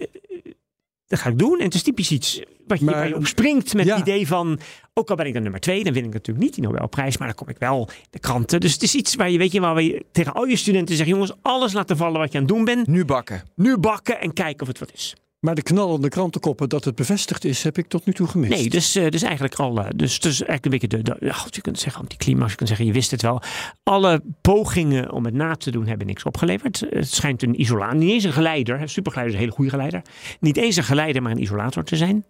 dat 1.12 1.20
ga 1.20 1.30
ik 1.30 1.38
doen. 1.38 1.58
En 1.58 1.64
het 1.64 1.74
is 1.74 1.82
typisch 1.82 2.10
iets 2.10 2.42
wat 2.66 2.78
je, 2.78 2.84
Maar- 2.84 2.94
waar 2.94 3.08
je 3.08 3.16
op 3.16 3.26
springt 3.26 3.74
met 3.74 3.86
Ja. 3.86 3.96
het 3.96 4.08
idee 4.08 4.26
van, 4.26 4.58
ook 4.94 5.10
al 5.10 5.16
ben 5.16 5.26
ik 5.26 5.32
dan 5.32 5.42
nummer 5.42 5.60
twee, 5.60 5.84
dan 5.84 5.92
win 5.92 6.04
ik 6.04 6.12
natuurlijk 6.12 6.44
niet 6.44 6.54
die 6.54 6.64
Nobelprijs, 6.64 7.16
maar 7.16 7.26
dan 7.26 7.36
kom 7.36 7.48
ik 7.48 7.58
wel 7.58 7.88
in 7.90 8.06
de 8.10 8.18
kranten. 8.18 8.60
Dus 8.60 8.72
het 8.72 8.82
is 8.82 8.94
iets 8.94 9.14
waar 9.14 9.30
je, 9.30 9.38
weet 9.38 9.52
je, 9.52 9.60
waar 9.60 9.82
je 9.82 10.04
tegen 10.12 10.32
al 10.32 10.44
je 10.44 10.56
studenten 10.56 10.96
zegt, 10.96 11.08
jongens, 11.08 11.32
alles 11.42 11.72
laten 11.72 11.96
vallen 11.96 12.20
wat 12.20 12.32
je 12.32 12.38
aan 12.38 12.44
het 12.44 12.52
doen 12.54 12.64
bent. 12.64 12.86
Nu 12.86 13.04
bakken. 13.04 13.42
Nu 13.54 13.78
bakken 13.78 14.20
en 14.20 14.32
kijken 14.32 14.60
of 14.62 14.68
het 14.68 14.78
wat 14.78 14.92
is. 14.94 15.14
Maar 15.42 15.54
de 15.54 15.62
knallende 15.62 16.08
krantenkoppen 16.08 16.68
dat 16.68 16.84
het 16.84 16.94
bevestigd 16.94 17.44
is, 17.44 17.62
heb 17.62 17.78
ik 17.78 17.86
tot 17.88 18.06
nu 18.06 18.12
toe 18.12 18.26
gemist. 18.26 18.52
Nee, 18.52 18.68
dus, 18.68 18.94
eh, 18.94 19.08
dus 19.08 19.22
eigenlijk 19.22 19.54
al. 19.54 19.78
eh, 19.78 19.86
dus, 19.96 20.20
dus 20.20 20.42
eigenlijk 20.42 20.64
een 20.64 20.88
beetje 20.88 21.02
de. 21.18 21.26
ja, 21.26 21.34
je 21.50 21.60
kunt 21.60 21.78
zeggen 21.78 22.00
anticlimax, 22.02 22.50
je 22.50 22.56
kunt 22.56 22.68
zeggen 22.68 22.86
je 22.86 22.92
wist 22.92 23.10
het 23.10 23.22
wel. 23.22 23.42
Alle 23.82 24.22
pogingen 24.40 25.12
om 25.12 25.24
het 25.24 25.34
na 25.34 25.54
te 25.56 25.70
doen 25.70 25.86
hebben 25.86 26.06
niks 26.06 26.22
opgeleverd. 26.22 26.82
Het 26.90 27.10
schijnt 27.12 27.42
een 27.42 27.60
isolator, 27.60 27.96
niet 27.96 28.10
eens 28.10 28.24
een 28.24 28.32
geleider. 28.32 28.78
hè, 28.78 28.86
Supergeleider 28.86 29.34
is 29.34 29.40
een 29.40 29.44
hele 29.46 29.56
goede 29.56 29.70
geleider. 29.70 30.02
Niet 30.40 30.56
eens 30.56 30.76
een 30.76 30.84
geleider, 30.84 31.22
maar 31.22 31.32
een 31.32 31.42
isolator 31.42 31.84
te 31.84 31.96
zijn. 31.96 32.24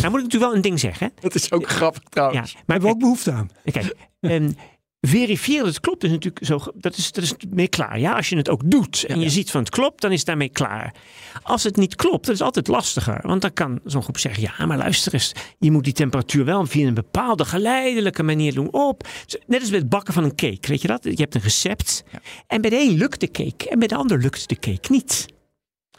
Nou 0.00 0.10
moet 0.10 0.20
ik 0.20 0.24
natuurlijk 0.24 0.42
wel 0.44 0.54
een 0.54 0.60
ding 0.60 0.80
zeggen. 0.80 1.12
Dat 1.20 1.34
is 1.34 1.52
ook 1.52 1.68
grappig 1.68 2.02
Ja, 2.02 2.08
trouwens. 2.10 2.54
maar 2.54 2.62
hebben 2.66 2.88
we 2.88 2.94
ook 2.94 3.00
behoefte 3.00 3.32
aan. 3.32 3.50
Kijk, 3.72 3.94
ehm, 4.20 4.50
verifiëren 5.00 5.64
dat 5.64 5.74
het 5.74 5.82
klopt 5.82 6.04
is 6.04 6.10
natuurlijk 6.10 6.44
zo. 6.44 6.60
Dat 6.74 6.96
is, 6.96 7.12
dat 7.12 7.24
is 7.24 7.34
mee 7.50 7.68
klaar. 7.68 7.98
Ja, 7.98 8.12
als 8.12 8.28
je 8.28 8.36
het 8.36 8.48
ook 8.48 8.70
doet 8.70 9.04
en 9.04 9.20
je 9.20 9.30
ziet 9.30 9.50
van 9.50 9.60
het 9.60 9.70
klopt, 9.70 10.00
dan 10.00 10.12
is 10.12 10.18
het 10.18 10.26
daarmee 10.26 10.48
klaar. 10.48 10.94
Als 11.42 11.62
het 11.62 11.76
niet 11.76 11.94
klopt, 11.94 12.26
dat 12.26 12.34
is 12.34 12.40
altijd 12.40 12.68
lastiger. 12.68 13.18
Want 13.22 13.42
dan 13.42 13.52
kan 13.52 13.80
zo'n 13.84 14.02
groep 14.02 14.18
zeggen: 14.18 14.42
ja, 14.42 14.66
maar 14.66 14.78
luister 14.78 15.12
eens, 15.12 15.32
je 15.58 15.70
moet 15.70 15.84
die 15.84 15.92
temperatuur 15.92 16.44
wel 16.44 16.66
via 16.66 16.86
een 16.86 16.94
bepaalde 16.94 17.44
geleidelijke 17.44 18.22
manier 18.22 18.54
doen 18.54 18.72
op. 18.72 19.08
Net 19.46 19.60
als 19.60 19.70
bij 19.70 19.78
het 19.78 19.88
bakken 19.88 20.14
van 20.14 20.24
een 20.24 20.34
cake, 20.34 20.68
weet 20.68 20.82
je 20.82 20.88
dat? 20.88 21.04
Je 21.04 21.14
hebt 21.14 21.34
een 21.34 21.40
recept. 21.40 22.04
Ja. 22.12 22.20
En 22.46 22.60
bij 22.60 22.70
de 22.70 22.76
een 22.76 22.96
lukt 22.96 23.20
de 23.20 23.30
cake 23.30 23.68
en 23.68 23.78
bij 23.78 23.88
de 23.88 23.96
ander 23.96 24.18
lukt 24.18 24.48
de 24.48 24.56
cake 24.58 24.92
niet. 24.92 25.26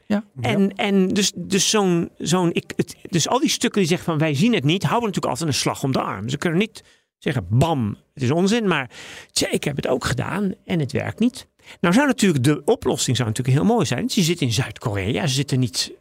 Ja. 0.06 0.24
En, 0.42 0.76
en 0.76 1.08
dus, 1.08 1.32
dus, 1.36 1.70
zo'n, 1.70 2.10
zo'n, 2.18 2.54
ik, 2.54 2.74
het, 2.76 2.96
dus 3.10 3.28
al 3.28 3.40
die 3.40 3.50
stukken 3.50 3.80
die 3.80 3.90
zeggen 3.90 4.08
van 4.08 4.18
wij 4.18 4.34
zien 4.34 4.54
het 4.54 4.64
niet, 4.64 4.84
houden 4.84 5.08
natuurlijk 5.08 5.34
altijd 5.34 5.50
een 5.50 5.62
slag 5.62 5.84
om 5.84 5.92
de 5.92 6.02
arm. 6.02 6.30
Ze 6.30 6.38
kunnen 6.38 6.60
niet 6.60 6.84
zeggen 7.18 7.46
bam, 7.50 7.98
het 8.14 8.24
is 8.24 8.32
onzin, 8.32 8.68
maar 8.68 8.90
tja, 9.32 9.52
ik 9.52 9.64
heb 9.64 9.76
het 9.76 9.88
ook 9.88 10.06
gedaan 10.06 10.54
en 10.66 10.80
het 10.80 10.92
werkt 10.92 11.20
niet. 11.20 11.48
Nou 11.82 11.94
zou 11.94 12.08
natuurlijk 12.08 12.44
de 12.44 12.62
oplossing 12.66 13.16
zou 13.18 13.30
natuurlijk 13.30 13.58
heel 13.58 13.68
mooi 13.68 13.86
zijn. 13.86 14.06
Je 14.14 14.22
zit 14.22 14.42
in 14.42 14.52
Zuid-Korea, 14.52 15.28
ze 15.28 15.34
zitten 15.34 15.60
niet, 15.60 15.92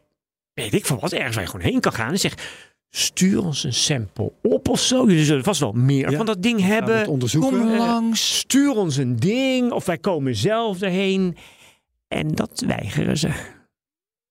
weet 0.54 0.74
ik 0.74 0.86
van 0.86 0.98
wat, 0.98 1.12
ergens 1.12 1.34
waar 1.34 1.44
je 1.44 1.50
gewoon 1.50 1.66
heen 1.66 1.80
kan 1.80 1.92
gaan 1.92 2.10
en 2.10 2.18
zeg 2.18 2.34
stuur 2.90 3.44
ons 3.44 3.64
een 3.64 3.74
sample 3.74 4.32
op 4.42 4.68
of 4.68 4.80
zo. 4.80 5.06
Jullie 5.06 5.24
zullen 5.24 5.44
vast 5.44 5.60
wel 5.60 5.72
meer 5.72 6.10
Ja. 6.10 6.16
van 6.16 6.26
dat 6.26 6.42
ding 6.42 6.60
hebben. 6.60 7.04
Kom 7.40 7.66
langs. 7.76 8.38
Stuur 8.38 8.76
ons 8.76 8.96
een 8.96 9.16
ding 9.16 9.72
of 9.72 9.84
wij 9.86 9.98
komen 9.98 10.34
zelf 10.36 10.82
erheen. 10.82 11.36
En 12.08 12.28
dat 12.34 12.62
weigeren 12.66 13.18
ze. 13.18 13.30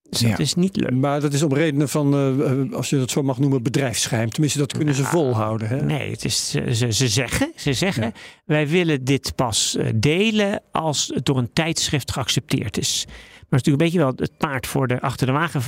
Dus 0.09 0.19
Ja. 0.19 0.29
dat 0.29 0.39
is 0.39 0.53
niet 0.55 0.75
leuk. 0.75 0.91
Maar 0.91 1.21
dat 1.21 1.33
is 1.33 1.43
om 1.43 1.53
redenen 1.53 1.89
van, 1.89 2.13
eh, 2.13 2.51
eh, 2.51 2.71
als 2.74 2.89
je 2.89 2.97
dat 2.97 3.12
zo 3.12 3.24
mag 3.24 3.39
noemen, 3.39 3.63
bedrijfsgeheim. 3.63 4.29
Tenminste, 4.29 4.59
dat 4.59 4.74
kunnen 4.74 4.93
ze 4.95 5.03
volhouden. 5.03 5.67
Hè? 5.67 5.81
Nee, 5.81 6.12
het 6.12 6.25
is, 6.25 6.50
ze, 6.50 6.75
ze- 6.75 6.91
ze 6.93 7.07
zeggen, 7.07 7.51
ze 7.55 7.74
zeggen 7.74 8.03
Ja. 8.03 8.12
wij 8.45 8.67
willen 8.67 9.03
dit 9.03 9.35
pas 9.35 9.75
eh, 9.75 9.88
delen 9.95 10.62
als 10.71 11.12
het 11.13 11.25
door 11.25 11.38
een 11.38 11.53
tijdschrift 11.53 12.12
geaccepteerd 12.12 12.77
is. 12.77 13.05
Maar 13.49 13.59
het 13.59 13.67
is 13.67 13.73
natuurlijk 13.73 13.95
een 13.95 14.01
beetje 14.01 14.19
wel 14.19 14.27
het 14.27 14.37
paard 14.49 14.67
voor 14.67 14.87
de 14.87 15.01
achter 15.01 15.27
de 15.27 15.33
wagen 15.33 15.61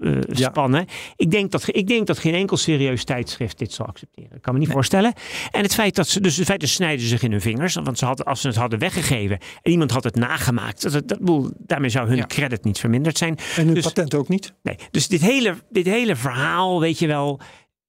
eh, 0.00 0.12
Ja. 0.32 0.48
spannen. 0.50 0.86
Ik, 1.16 1.30
denk 1.30 1.50
dat, 1.50 1.64
ik 1.66 1.86
denk 1.86 2.06
dat 2.06 2.18
geen 2.18 2.34
enkel 2.34 2.56
serieus 2.56 3.04
tijdschrift 3.04 3.58
dit 3.58 3.72
zal 3.72 3.86
accepteren. 3.86 4.36
Ik 4.36 4.42
kan 4.42 4.52
me 4.54 4.58
niet 4.60 4.68
voorstellen. 4.68 5.12
En 5.50 5.62
het 5.62 5.74
feit 5.74 5.94
dat 5.94 6.08
ze, 6.08 6.20
dus 6.20 6.36
het 6.36 6.46
feit 6.46 6.60
dat 6.60 6.68
ze 6.68 6.74
snijden 6.74 7.06
zich 7.06 7.22
in 7.22 7.30
hun 7.30 7.40
vingers. 7.40 7.74
Want 7.74 7.98
ze 7.98 8.04
hadden, 8.04 8.26
als 8.26 8.40
ze 8.40 8.46
het 8.46 8.56
hadden 8.56 8.78
weggegeven 8.78 9.38
en 9.62 9.70
iemand 9.70 9.90
had 9.90 10.04
het 10.04 10.14
nagemaakt, 10.16 10.92
dat, 10.92 11.08
dat, 11.08 11.52
daarmee 11.58 11.90
zou 11.90 12.08
hun 12.08 12.16
Ja. 12.16 12.26
credit 12.26 12.64
niet 12.64 12.78
verminderd 12.78 13.18
zijn. 13.18 13.38
En 13.56 13.64
hun 13.64 13.74
dus- 13.74 13.84
patent 13.84 14.14
ook 14.14 14.28
niet. 14.28 14.52
Nee, 14.62 14.76
dus 14.90 15.08
dit 15.08 15.20
hele, 15.20 15.54
dit 15.70 15.86
hele 15.86 16.16
verhaal, 16.16 16.80
weet 16.80 16.98
je 16.98 17.06
wel, 17.06 17.40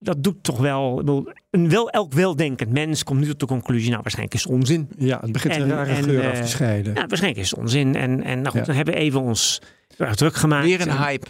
dat 0.05 0.23
doet 0.23 0.43
toch 0.43 0.57
wel. 0.59 1.01
Een 1.49 1.69
wel, 1.69 1.89
elk 1.89 2.13
weldenkend 2.13 2.71
mens 2.71 3.03
komt 3.03 3.19
nu 3.19 3.27
tot 3.27 3.39
de 3.39 3.45
conclusie, 3.45 3.89
nou, 3.89 4.01
waarschijnlijk 4.01 4.37
is 4.37 4.43
het 4.43 4.51
onzin. 4.51 4.89
Ja, 4.97 5.19
het 5.21 5.31
begint 5.31 5.53
En- 5.53 5.61
een 5.61 5.69
rare 5.69 5.93
en, 5.93 6.03
geur 6.03 6.23
eh, 6.23 6.31
af 6.31 6.39
te 6.41 6.47
scheiden. 6.47 6.93
Ja, 6.93 7.07
waarschijnlijk 7.07 7.43
is 7.43 7.49
het 7.49 7.59
onzin. 7.59 7.95
En, 7.95 8.23
en 8.23 8.41
nou 8.41 8.49
goed, 8.49 8.59
Ja. 8.59 8.65
dan 8.65 8.75
hebben 8.75 8.93
we 8.93 8.99
even 8.99 9.21
ons 9.21 9.61
druk 10.15 10.35
gemaakt. 10.35 10.65
Weer 10.65 10.81
een 10.81 10.87
En- 10.87 10.97
hype. 10.97 11.27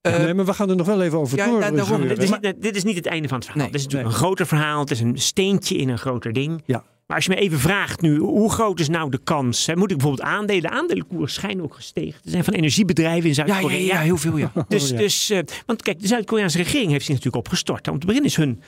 Eh, 0.00 0.18
nee, 0.18 0.34
maar 0.34 0.44
we 0.44 0.52
gaan 0.54 0.70
er 0.70 0.76
nog 0.76 0.86
wel 0.86 1.02
even 1.02 1.18
over 1.18 1.36
ja, 1.38 1.44
door. 1.46 1.60
ja, 1.60 1.70
daarom. 1.70 1.86
zeuren. 1.86 2.08
Dit 2.08 2.22
is, 2.22 2.30
niet, 2.30 2.54
dit 2.62 2.76
is 2.76 2.84
niet 2.84 2.96
het 2.96 3.06
einde 3.06 3.28
van 3.28 3.36
het 3.36 3.46
verhaal. 3.46 3.62
Nee, 3.62 3.72
dit 3.72 3.80
is 3.80 3.86
natuurlijk 3.86 4.12
nee. 4.12 4.20
een 4.20 4.26
groter 4.26 4.46
verhaal. 4.46 4.80
Het 4.80 4.90
is 4.90 5.00
een 5.00 5.18
steentje 5.18 5.76
in 5.76 5.88
een 5.88 5.98
groter 5.98 6.32
ding. 6.32 6.62
Ja. 6.66 6.84
Maar 7.06 7.16
als 7.16 7.26
je 7.26 7.32
me 7.32 7.36
even 7.40 7.58
vraagt 7.58 8.00
nu, 8.00 8.18
hoe 8.18 8.50
groot 8.52 8.80
is 8.80 8.88
nou 8.88 9.10
de 9.10 9.20
kans? 9.24 9.66
Hè? 9.66 9.76
Moet 9.76 9.90
ik 9.90 9.96
bijvoorbeeld 9.96 10.28
aandelen? 10.28 10.62
De 10.62 10.70
aandelenkoers 10.70 11.34
schijnen 11.34 11.64
ook 11.64 11.74
gestegen. 11.74 12.22
te 12.22 12.30
zijn 12.30 12.44
van 12.44 12.54
energiebedrijven 12.54 13.28
in 13.30 13.34
ja, 13.34 13.44
ja, 13.46 13.52
Zuid-Korea. 13.52 13.94
ja, 13.94 14.00
heel 14.00 14.16
veel, 14.16 14.36
ja. 14.36 14.52
Dus, 14.68 14.82
Oh, 14.84 14.88
ja. 14.90 14.96
dus, 14.96 15.30
eh, 15.30 15.38
want 15.66 15.82
kijk, 15.82 16.00
de 16.00 16.06
Zuid-Koreaanse 16.06 16.56
regering 16.58 16.90
heeft 16.90 17.04
zich 17.04 17.14
natuurlijk 17.14 17.44
opgestort. 17.46 17.88
Om 17.88 17.98
te 17.98 18.06
beginnen 18.06 18.30
is 18.30 18.36
hun, 18.36 18.62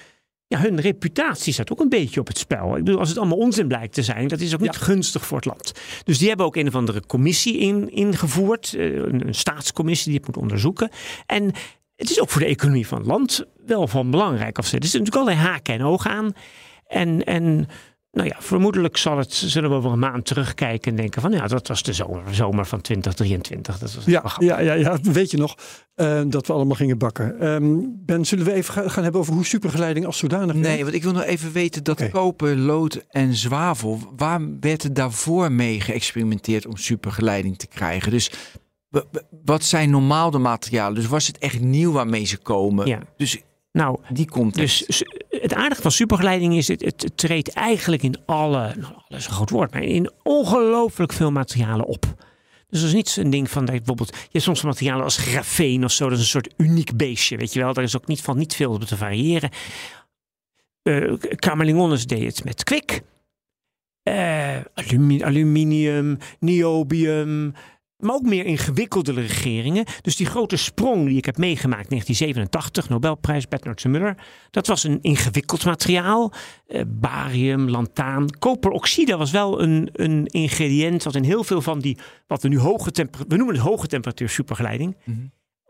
ja, 0.46 0.58
hun 0.58 0.80
reputatie 0.80 1.52
staat 1.52 1.72
ook 1.72 1.80
een 1.80 1.88
beetje 1.88 2.20
op 2.20 2.26
het 2.26 2.38
spel. 2.38 2.76
Ik 2.76 2.84
bedoel, 2.84 3.00
als 3.00 3.08
het 3.08 3.18
allemaal 3.18 3.38
onzin 3.38 3.68
blijkt 3.68 3.94
te 3.94 4.02
zijn, 4.02 4.28
dat 4.28 4.40
is 4.40 4.54
ook 4.54 4.60
niet 4.60 4.76
gunstig 4.76 5.26
voor 5.26 5.36
het 5.36 5.46
land. 5.46 5.72
Dus 6.04 6.18
die 6.18 6.28
hebben 6.28 6.46
ook 6.46 6.56
een 6.56 6.68
of 6.68 6.74
andere 6.74 7.06
commissie 7.06 7.58
in, 7.58 7.90
ingevoerd, 7.90 8.74
eh, 8.74 8.94
een, 8.94 9.26
een 9.26 9.34
staatscommissie 9.34 10.06
die 10.08 10.16
het 10.16 10.26
moet 10.26 10.36
onderzoeken. 10.42 10.90
En 11.26 11.52
het 11.96 12.10
is 12.10 12.20
ook 12.20 12.30
voor 12.30 12.40
de 12.40 12.46
economie 12.46 12.86
van 12.86 12.98
het 12.98 13.06
land 13.06 13.44
wel 13.66 13.86
van 13.88 14.10
belangrijk. 14.10 14.58
Of 14.58 14.66
ze. 14.66 14.76
Er 14.76 14.82
zitten 14.82 15.00
natuurlijk 15.00 15.28
allerlei 15.28 15.54
haken 15.54 15.74
en 15.74 15.84
ogen 15.84 16.10
aan. 16.10 16.32
En, 16.86 17.24
en 17.24 17.68
nou 18.14 18.28
ja, 18.28 18.36
vermoedelijk 18.38 18.96
zal 18.96 19.18
het, 19.18 19.34
zullen 19.34 19.70
we 19.70 19.76
over 19.76 19.92
een 19.92 19.98
maand 19.98 20.24
terugkijken 20.26 20.90
en 20.90 20.96
denken 20.96 21.22
van 21.22 21.32
ja, 21.32 21.46
dat 21.46 21.68
was 21.68 21.82
de 21.82 21.92
zomer, 21.92 22.34
zomer 22.34 22.66
van 22.66 22.80
2023. 22.80 23.78
Dat 23.78 23.94
was 23.94 24.04
Ja, 24.04 24.22
ja, 24.38 24.60
ja, 24.60 24.72
ja, 24.72 24.98
weet 25.02 25.30
je 25.30 25.36
nog 25.36 25.54
eh, 25.94 26.22
dat 26.26 26.46
we 26.46 26.52
allemaal 26.52 26.76
gingen 26.76 26.98
bakken. 26.98 27.40
Ehm, 27.40 27.76
ben, 27.86 28.24
zullen 28.24 28.44
we 28.44 28.52
even 28.52 28.74
ga- 28.74 28.88
gaan 28.88 29.02
hebben 29.02 29.20
over 29.20 29.34
hoe 29.34 29.44
supergeleiding 29.44 30.06
als 30.06 30.18
zodanig? 30.18 30.54
Nee, 30.54 30.82
want 30.82 30.94
ik 30.94 31.02
wil 31.02 31.12
nog 31.12 31.22
even 31.24 31.52
weten 31.52 31.84
dat 31.84 32.08
koper, 32.08 32.56
lood 32.56 33.04
en 33.08 33.34
zwavel, 33.34 33.98
waar 34.16 34.40
werd 34.60 34.82
er 34.82 34.94
daarvoor 34.94 35.52
mee 35.52 35.80
geëxperimenteerd 35.80 36.66
om 36.66 36.76
supergeleiding 36.76 37.58
te 37.58 37.66
krijgen? 37.66 38.10
Dus 38.10 38.30
wat 39.44 39.64
zijn 39.64 39.90
normaal 39.90 40.30
de 40.30 40.38
materialen? 40.38 40.94
Dus 40.94 41.06
was 41.06 41.26
het 41.26 41.38
echt 41.38 41.60
nieuw 41.60 41.92
waarmee 41.92 42.24
ze 42.24 42.36
komen? 42.38 42.86
Ja. 42.86 42.98
Dus 43.16 43.40
Nou, 43.72 43.98
die 44.12 44.28
komt 44.30 44.54
Dus 44.54 45.02
het 45.44 45.54
aardige 45.54 45.82
van 45.82 45.90
supergeleiding 45.90 46.56
is, 46.56 46.68
het, 46.68 46.80
het 46.84 47.10
treedt 47.14 47.52
eigenlijk 47.52 48.02
in 48.02 48.16
alle, 48.26 48.74
nou, 48.76 48.92
alles 48.94 49.20
is 49.20 49.26
een 49.26 49.32
groot 49.32 49.50
woord, 49.50 49.72
maar 49.72 49.82
in 49.82 50.10
ongelooflijk 50.22 51.12
veel 51.12 51.30
materialen 51.30 51.86
op. 51.86 52.04
Dus 52.68 52.80
dat 52.80 52.88
is 52.88 52.94
niet 52.94 53.08
zo'n 53.08 53.30
ding 53.30 53.50
van 53.50 53.64
dat 53.64 53.76
bijvoorbeeld, 53.76 54.16
je 54.16 54.28
hebt 54.30 54.44
soms 54.44 54.62
materialen 54.62 55.04
als 55.04 55.16
grafeen 55.16 55.84
of 55.84 55.92
zo, 55.92 56.04
dat 56.08 56.18
is 56.18 56.24
een 56.24 56.30
soort 56.30 56.54
uniek 56.56 56.96
beestje, 56.96 57.36
weet 57.36 57.52
je 57.52 57.60
wel. 57.60 57.72
Daar 57.72 57.84
is 57.84 57.96
ook 57.96 58.06
niet 58.06 58.20
van 58.20 58.38
niet 58.38 58.54
veel 58.54 58.72
op 58.72 58.84
te 58.84 58.96
variëren. 58.96 59.50
Camerlingones 61.36 62.06
deed 62.06 62.22
het 62.22 62.44
met 62.44 62.64
kwik. 62.64 63.02
Eh, 64.02 64.56
alumi- 64.74 65.22
aluminium, 65.22 66.18
niobium, 66.38 67.54
maar 68.04 68.14
ook 68.14 68.22
meer 68.22 68.44
ingewikkelde 68.44 69.12
regeringen. 69.12 69.84
Dus 70.00 70.16
die 70.16 70.26
grote 70.26 70.56
sprong 70.56 71.06
die 71.06 71.16
ik 71.16 71.24
heb 71.24 71.36
meegemaakt, 71.36 71.88
1987, 71.88 72.88
Nobelprijs, 72.88 73.48
Bernard 73.48 73.84
Muller. 73.84 74.16
Dat 74.50 74.66
was 74.66 74.84
een 74.84 74.98
ingewikkeld 75.02 75.64
materiaal. 75.64 76.32
Eh, 76.66 76.82
barium, 76.86 77.68
lantaan. 77.68 78.30
Koperoxide 78.38 79.16
was 79.16 79.30
wel 79.30 79.62
een, 79.62 79.88
een 79.92 80.26
ingrediënt 80.26 81.02
wat 81.02 81.14
in 81.14 81.24
heel 81.24 81.44
veel 81.44 81.62
van 81.62 81.78
die, 81.78 81.98
wat 82.26 82.42
we 82.42 82.48
nu 82.48 82.58
hoge 82.58 82.90
temperatuur, 82.90 83.28
we 83.28 83.36
noemen 83.36 83.54
het 83.54 83.64
hoge 83.64 83.86
temperatuur 83.86 84.28
supergeleiding. 84.28 84.96
Mhm. 85.04 85.18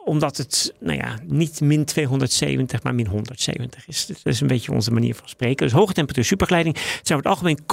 Omdat 0.04 0.36
het, 0.36 0.74
nou 0.80 0.96
ja, 0.96 1.18
niet 1.26 1.60
min 1.60 1.84
270, 1.84 2.82
maar 2.82 2.94
min 2.94 3.06
170 3.06 3.86
is. 3.86 4.06
Dus 4.06 4.22
dat 4.22 4.32
is 4.32 4.40
een 4.40 4.46
beetje 4.46 4.72
onze 4.72 4.90
manier 4.90 5.14
van 5.14 5.28
spreken. 5.28 5.66
Dus 5.66 5.74
hoge 5.74 5.92
temperatuur 5.92 6.24
supergeleiding. 6.24 6.76
Het 6.76 7.06
zijn 7.06 7.18
over 7.18 7.30
het 7.30 7.38
algemeen 7.38 7.66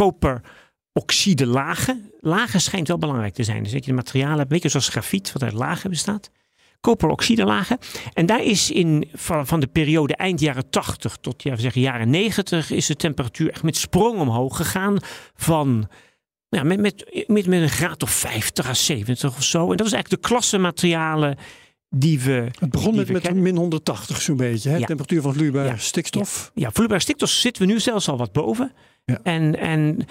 koperoxide 0.93 1.45
lagen. 1.45 2.11
Lagen 2.19 2.61
schijnt 2.61 2.87
wel 2.87 2.97
belangrijk 2.97 3.33
te 3.33 3.43
zijn. 3.43 3.63
Dus 3.63 3.71
dat 3.71 3.85
je 3.85 3.89
de 3.89 3.95
materialen 3.95 4.37
hebt, 4.37 4.49
beetje 4.49 4.69
zoals 4.69 4.89
grafiet, 4.89 5.31
wat 5.31 5.43
uit 5.43 5.53
lagen 5.53 5.89
bestaat. 5.89 6.29
Koperoxide 6.81 7.43
lagen. 7.43 7.77
En 8.13 8.25
daar 8.25 8.43
is 8.43 8.71
in, 8.71 9.09
van, 9.13 9.47
van 9.47 9.59
de 9.59 9.67
periode 9.67 10.15
eind 10.15 10.39
jaren 10.39 10.69
80 10.69 11.17
tot 11.21 11.43
ja, 11.43 11.55
we 11.55 11.61
zeggen, 11.61 11.81
jaren 11.81 12.09
90 12.09 12.71
is 12.71 12.85
de 12.85 12.95
temperatuur 12.95 13.51
echt 13.51 13.63
met 13.63 13.77
sprong 13.77 14.19
omhoog 14.19 14.57
gegaan. 14.57 14.97
Van 15.35 15.89
ja, 16.49 16.63
met, 16.63 16.79
met, 16.79 17.23
met, 17.27 17.45
met 17.45 17.61
een 17.61 17.69
graad 17.69 18.03
of 18.03 18.09
50 18.09 18.69
à 18.69 18.73
70 18.73 19.37
of 19.37 19.43
zo. 19.43 19.71
En 19.71 19.77
dat 19.77 19.87
is 19.87 19.93
eigenlijk 19.93 20.23
de 20.23 20.29
klasse 20.29 20.57
materialen 20.57 21.37
die 21.89 22.19
we. 22.19 22.47
Het 22.59 22.69
begon 22.69 22.95
met, 22.95 23.11
met 23.11 23.35
min 23.35 23.55
180 23.55 24.21
zo'n 24.21 24.37
beetje. 24.37 24.69
Hè? 24.69 24.77
Ja. 24.77 24.85
Temperatuur 24.85 25.21
van 25.21 25.33
vloeibare 25.33 25.67
Ja. 25.67 25.77
stikstof. 25.77 26.51
Ja, 26.53 26.71
vloeibare 26.71 27.01
stikstof 27.01 27.29
zitten 27.29 27.67
we 27.67 27.73
nu 27.73 27.79
zelfs 27.79 28.09
al 28.09 28.17
wat 28.17 28.31
boven. 28.31 28.71
Ja. 29.05 29.19
En, 29.23 29.59
en 29.59 30.05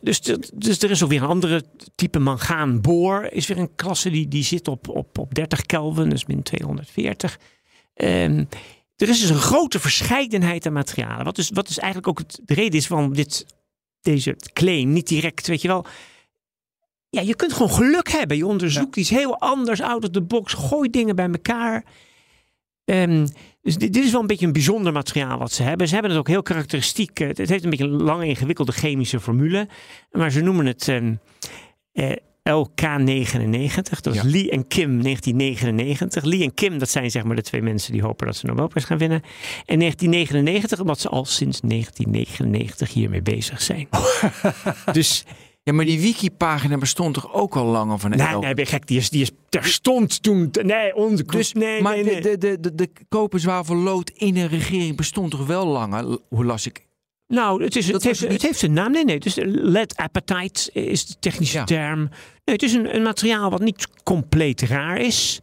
dus, 0.00 0.20
dus 0.54 0.82
er 0.82 0.90
is 0.90 1.02
ook 1.02 1.08
weer 1.08 1.22
een 1.22 1.28
andere 1.28 1.64
type 1.94 2.18
mangaanboor. 2.18 3.24
Is 3.24 3.46
weer 3.46 3.58
een 3.58 3.74
klasse 3.74 4.10
die, 4.10 4.28
die 4.28 4.44
zit 4.44 4.68
op, 4.68 4.88
op, 4.88 5.18
op 5.18 5.34
30 5.34 5.62
Kelvin, 5.62 6.08
dus 6.08 6.26
min 6.26 6.42
240. 6.42 7.38
Ehm, 7.94 8.44
er 8.96 9.08
is 9.08 9.20
dus 9.20 9.30
een 9.30 9.36
grote 9.36 9.80
verscheidenheid 9.80 10.66
aan 10.66 10.72
materialen. 10.72 11.24
Wat 11.24 11.36
dus, 11.36 11.50
wat 11.50 11.66
dus 11.66 11.78
eigenlijk 11.78 12.08
ook 12.08 12.18
het, 12.18 12.40
de 12.44 12.54
reden 12.54 12.78
is 12.78 12.88
waarom 12.88 13.14
dit, 13.14 13.46
deze 14.00 14.36
claim 14.52 14.92
niet 14.92 15.08
direct, 15.08 15.46
weet 15.46 15.62
je 15.62 15.68
wel. 15.68 15.86
Ja, 17.10 17.20
je 17.20 17.36
kunt 17.36 17.52
gewoon 17.52 17.70
geluk 17.70 18.08
hebben. 18.10 18.36
Je 18.36 18.46
onderzoekt 18.46 18.96
iets 18.96 19.10
heel 19.10 19.38
anders, 19.38 19.80
out 19.80 20.04
of 20.04 20.10
the 20.10 20.22
box. 20.22 20.52
Gooi 20.52 20.90
dingen 20.90 21.16
bij 21.16 21.28
elkaar. 21.30 21.84
Ehm, 22.88 23.26
dus 23.62 23.76
dit, 23.76 23.92
dit 23.92 24.04
is 24.04 24.10
wel 24.12 24.20
een 24.20 24.26
beetje 24.26 24.46
een 24.46 24.52
bijzonder 24.52 24.92
materiaal 24.92 25.38
wat 25.38 25.52
ze 25.52 25.62
hebben. 25.62 25.86
Ze 25.88 25.92
hebben 25.92 26.10
het 26.10 26.20
ook 26.20 26.28
heel 26.28 26.42
karakteristiek. 26.42 27.20
eh, 27.20 27.28
Het 27.28 27.48
heeft 27.48 27.64
een 27.64 27.70
beetje 27.70 27.84
een 27.84 28.02
lange 28.02 28.26
ingewikkelde 28.26 28.72
chemische 28.72 29.20
formule. 29.20 29.68
Maar 30.10 30.30
ze 30.30 30.40
noemen 30.40 30.66
het 30.66 30.88
ehm, 30.88 31.14
eh, 31.92 32.10
LK99. 32.42 34.00
Dat 34.00 34.14
is 34.14 34.22
Ja. 34.22 34.28
Lee 34.30 34.50
en 34.50 34.66
Kim 34.66 35.02
1999. 35.02 36.24
Lee 36.24 36.42
en 36.42 36.54
Kim, 36.54 36.78
dat 36.78 36.88
zijn 36.88 37.10
zeg 37.10 37.24
maar 37.24 37.36
de 37.36 37.42
twee 37.42 37.62
mensen 37.62 37.92
die 37.92 38.02
hopen 38.02 38.26
dat 38.26 38.36
ze 38.36 38.46
Nobelprijs 38.46 38.86
gaan 38.86 38.98
winnen. 38.98 39.22
En 39.66 39.78
1999, 39.78 40.80
omdat 40.80 41.00
ze 41.00 41.08
al 41.08 41.24
sinds 41.24 41.60
1999 41.60 42.92
hiermee 42.92 43.22
bezig 43.22 43.62
zijn. 43.62 43.88
dus 44.92 45.24
Ja, 45.68 45.74
maar 45.74 45.84
die 45.84 46.00
wiki-pagina 46.00 46.78
bestond 46.78 47.14
toch 47.14 47.32
ook 47.32 47.56
al 47.56 47.64
langer 47.64 47.98
van 47.98 48.10
de 48.10 48.16
nee, 48.16 48.26
nee, 48.36 48.54
je 48.54 48.66
gek, 48.66 48.86
die 48.86 48.98
is, 48.98 49.10
die 49.10 49.22
is 49.22 49.30
terstond 49.48 50.22
toen. 50.22 50.50
Nee, 50.62 50.94
onze 50.94 51.24
Dus, 51.24 51.52
nee, 51.52 51.82
maar 51.82 51.94
nee, 51.94 52.04
nee. 52.04 52.20
de, 52.20 52.38
de, 52.38 52.60
de, 52.60 52.74
de 52.74 52.88
lood 53.74 54.10
in 54.10 54.36
een 54.36 54.48
regering 54.48 54.96
bestond 54.96 55.30
toch 55.30 55.46
wel 55.46 55.66
langer? 55.66 56.18
Hoe 56.28 56.44
las 56.44 56.66
ik? 56.66 56.86
Nou, 57.26 57.62
het, 57.64 57.76
is, 57.76 57.92
het, 57.92 58.04
heeft, 58.04 58.20
het 58.20 58.42
heeft 58.42 58.62
een 58.62 58.72
naam. 58.72 58.92
Nee, 58.92 59.04
nee. 59.04 59.18
Dus 59.18 59.34
lead 59.44 59.96
appetite 59.96 60.72
is 60.72 61.06
de 61.06 61.14
technische 61.20 61.58
Ja. 61.58 61.64
term. 61.64 61.98
Nee, 61.98 62.08
het 62.54 62.62
is 62.62 62.72
een, 62.72 62.94
een 62.94 63.02
materiaal 63.02 63.50
wat 63.50 63.60
niet 63.60 63.88
compleet 64.02 64.60
raar 64.62 64.98
is. 65.00 65.40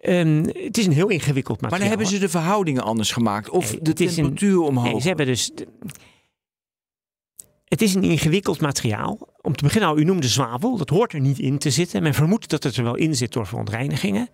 Ehm, 0.00 0.44
het 0.62 0.78
is 0.78 0.86
een 0.86 0.92
heel 0.92 1.08
ingewikkeld 1.08 1.60
Maar 1.60 1.70
materiaal. 1.70 1.78
dan 1.78 1.88
hebben 1.88 2.06
ze 2.06 2.26
de 2.26 2.38
verhoudingen 2.38 2.82
anders 2.82 3.12
gemaakt. 3.12 3.50
Of 3.50 3.70
Nee, 3.72 3.82
de 3.82 3.90
een- 3.90 3.96
temperatuur 4.14 4.58
omhoog. 4.60 4.92
Nee, 4.92 5.00
ze 5.00 5.08
hebben 5.08 5.26
dus. 5.26 5.50
Het 7.68 7.82
is 7.82 7.94
een 7.94 8.02
ingewikkeld 8.02 8.60
materiaal. 8.60 9.34
Om 9.40 9.56
te 9.56 9.62
beginnen 9.62 9.88
al, 9.88 9.98
u 9.98 10.04
noemde 10.04 10.28
zwavel. 10.28 10.76
Dat 10.76 10.88
hoort 10.88 11.12
er 11.12 11.20
niet 11.20 11.38
in 11.38 11.58
te 11.58 11.70
zitten. 11.70 12.02
Men 12.02 12.14
vermoedt 12.14 12.50
dat 12.50 12.62
het 12.62 12.76
er 12.76 12.84
wel 12.84 12.96
in 12.96 13.14
zit 13.16 13.32
door 13.32 13.46
verontreinigingen. 13.46 14.28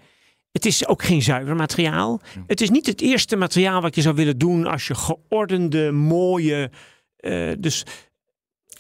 Het 0.53 0.67
is 0.67 0.87
ook 0.87 1.03
geen 1.03 1.23
zuiver 1.23 1.57
materiaal. 1.57 2.21
Het 2.47 2.61
is 2.61 2.71
niet 2.71 2.87
het 2.87 3.01
eerste 3.01 3.37
materiaal 3.37 3.81
wat 3.81 3.95
je 3.95 4.01
zou 4.01 4.15
willen 4.15 4.39
doen 4.39 4.67
als 4.67 4.87
je 4.87 4.95
geordende, 4.95 5.91
mooie. 5.93 6.71
eh, 7.17 7.53
dus 7.59 7.85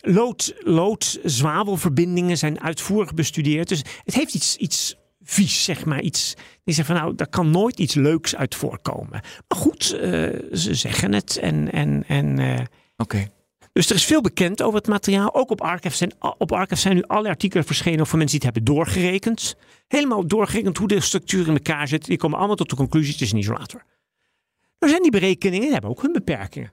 lood, 0.00 0.54
lood, 0.58 1.18
zwavelverbindingen 1.24 2.38
zijn 2.38 2.60
uitvoerig 2.60 3.14
bestudeerd. 3.14 3.68
Dus 3.68 3.82
het 4.04 4.14
heeft 4.14 4.34
iets, 4.34 4.56
iets 4.56 4.96
vies, 5.22 5.64
zeg 5.64 5.84
maar. 5.84 6.00
Iets, 6.00 6.34
die 6.64 6.74
zegt 6.74 6.86
van 6.86 6.96
nou, 6.96 7.14
daar 7.14 7.28
kan 7.28 7.50
nooit 7.50 7.78
iets 7.78 7.94
leuks 7.94 8.36
uit 8.36 8.54
voorkomen. 8.54 9.20
Maar 9.48 9.58
goed, 9.58 9.92
eh, 9.92 10.10
ze 10.52 10.74
zeggen 10.74 11.12
het 11.12 11.36
en. 11.36 11.72
en, 11.72 12.04
en 12.06 12.38
eh, 12.38 12.64
Oké. 12.96 13.30
Dus 13.72 13.88
er 13.88 13.94
is 13.94 14.04
veel 14.04 14.20
bekend 14.20 14.62
over 14.62 14.78
het 14.78 14.88
materiaal. 14.88 15.34
Ook 15.34 15.50
op 15.50 15.60
Archive 15.60 15.96
zijn, 15.96 16.12
op 16.38 16.66
zijn 16.68 16.94
nu 16.94 17.02
alle 17.02 17.28
artikelen 17.28 17.64
verschenen 17.64 18.06
voor 18.06 18.18
mensen 18.18 18.38
die 18.38 18.48
het 18.48 18.56
hebben 18.56 18.74
doorgerekend. 18.74 19.56
Helemaal 19.88 20.26
doorgerekend 20.26 20.76
hoe 20.78 20.88
de 20.88 21.00
structuur 21.00 21.46
in 21.46 21.52
elkaar 21.52 21.88
zit. 21.88 22.04
Die 22.04 22.16
komen 22.16 22.38
allemaal 22.38 22.56
tot 22.56 22.70
de 22.70 22.76
conclusie: 22.76 23.12
het 23.12 23.22
is 23.22 23.32
een 23.32 23.38
isolator. 23.38 23.82
Er 24.78 24.88
zijn 24.88 25.02
die 25.02 25.10
berekeningen, 25.10 25.60
die 25.64 25.72
hebben 25.72 25.90
ook 25.90 26.02
hun 26.02 26.12
beperkingen. 26.12 26.72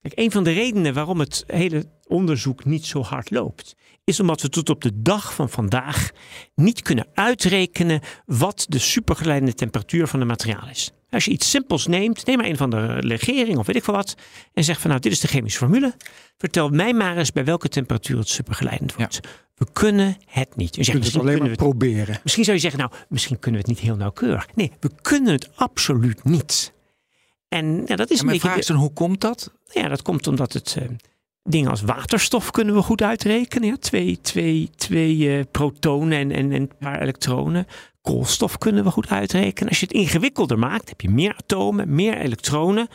Kijk, 0.00 0.18
een 0.18 0.30
van 0.30 0.44
de 0.44 0.52
redenen 0.52 0.94
waarom 0.94 1.20
het 1.20 1.44
hele 1.46 1.84
onderzoek 2.06 2.64
niet 2.64 2.86
zo 2.86 3.02
hard 3.02 3.30
loopt, 3.30 3.74
is 4.04 4.20
omdat 4.20 4.42
we 4.42 4.48
tot 4.48 4.70
op 4.70 4.82
de 4.82 5.02
dag 5.02 5.34
van 5.34 5.48
vandaag 5.50 6.10
niet 6.54 6.82
kunnen 6.82 7.06
uitrekenen 7.14 8.00
wat 8.26 8.66
de 8.68 8.78
supergeleidende 8.78 9.54
temperatuur 9.54 10.06
van 10.06 10.18
het 10.18 10.28
materiaal 10.28 10.68
is. 10.68 10.92
Als 11.16 11.24
je 11.24 11.30
iets 11.30 11.50
simpels 11.50 11.86
neemt, 11.86 12.26
neem 12.26 12.36
maar 12.36 12.46
een 12.46 12.56
van 12.56 12.70
de 12.70 12.96
legering 13.00 13.58
of 13.58 13.66
weet 13.66 13.76
ik 13.76 13.84
veel 13.84 13.94
wat, 13.94 14.14
en 14.52 14.64
zeg 14.64 14.80
van 14.80 14.90
nou, 14.90 15.02
dit 15.02 15.12
is 15.12 15.20
de 15.20 15.28
chemische 15.28 15.58
formule. 15.58 15.94
Vertel 16.38 16.68
mij 16.68 16.92
maar 16.92 17.16
eens 17.16 17.32
bij 17.32 17.44
welke 17.44 17.68
temperatuur 17.68 18.18
het 18.18 18.28
supergeleidend 18.28 18.94
wordt. 18.94 19.20
We 19.54 19.66
kunnen 19.72 20.16
het 20.26 20.56
niet. 20.56 20.76
Je 20.76 20.92
kunt 20.92 21.04
het 21.04 21.16
alleen 21.16 21.38
maar 21.38 21.50
proberen. 21.50 22.20
Misschien 22.22 22.44
zou 22.44 22.56
je 22.56 22.62
zeggen, 22.62 22.80
nou, 22.80 22.92
misschien 23.08 23.38
kunnen 23.38 23.60
we 23.60 23.66
het 23.68 23.76
niet 23.76 23.86
heel 23.86 23.96
nauwkeurig. 23.96 24.46
Nee, 24.54 24.72
we 24.80 24.90
kunnen 25.02 25.32
het 25.32 25.56
absoluut 25.56 26.24
niet. 26.24 26.72
En 27.48 27.82
ja, 27.86 27.96
dat 27.96 28.10
is 28.10 28.18
en 28.18 28.24
een 28.24 28.32
beetje. 28.32 28.48
vraag 28.48 28.58
is 28.58 28.66
dan, 28.66 28.76
hoe 28.76 28.92
komt 28.92 29.20
dat? 29.20 29.52
Ja, 29.72 29.88
dat 29.88 30.02
komt 30.02 30.26
omdat 30.26 30.52
het. 30.52 30.76
Uh, 30.78 30.88
dingen 31.46 31.70
als 31.70 31.82
waterstof 31.82 32.50
kunnen 32.50 32.74
we 32.74 32.82
goed 32.82 33.02
uitrekenen. 33.02 33.68
Ja, 33.68 33.76
twee 33.76 34.18
twee, 34.20 34.70
twee 34.76 35.16
uh, 35.16 35.42
protonen 35.50 36.18
en, 36.18 36.32
en, 36.32 36.52
en 36.52 36.60
een 36.60 36.70
paar 36.78 37.02
elektronen. 37.02 37.66
Koolstof 38.02 38.58
kunnen 38.58 38.84
we 38.84 38.90
goed 38.90 39.08
uitrekenen. 39.08 39.68
Als 39.68 39.80
je 39.80 39.86
het 39.86 39.94
ingewikkelder 39.94 40.58
maakt, 40.58 40.88
heb 40.88 41.00
je 41.00 41.10
meer 41.10 41.34
atomen, 41.36 41.94
meer 41.94 42.18
elektronen. 42.18 42.88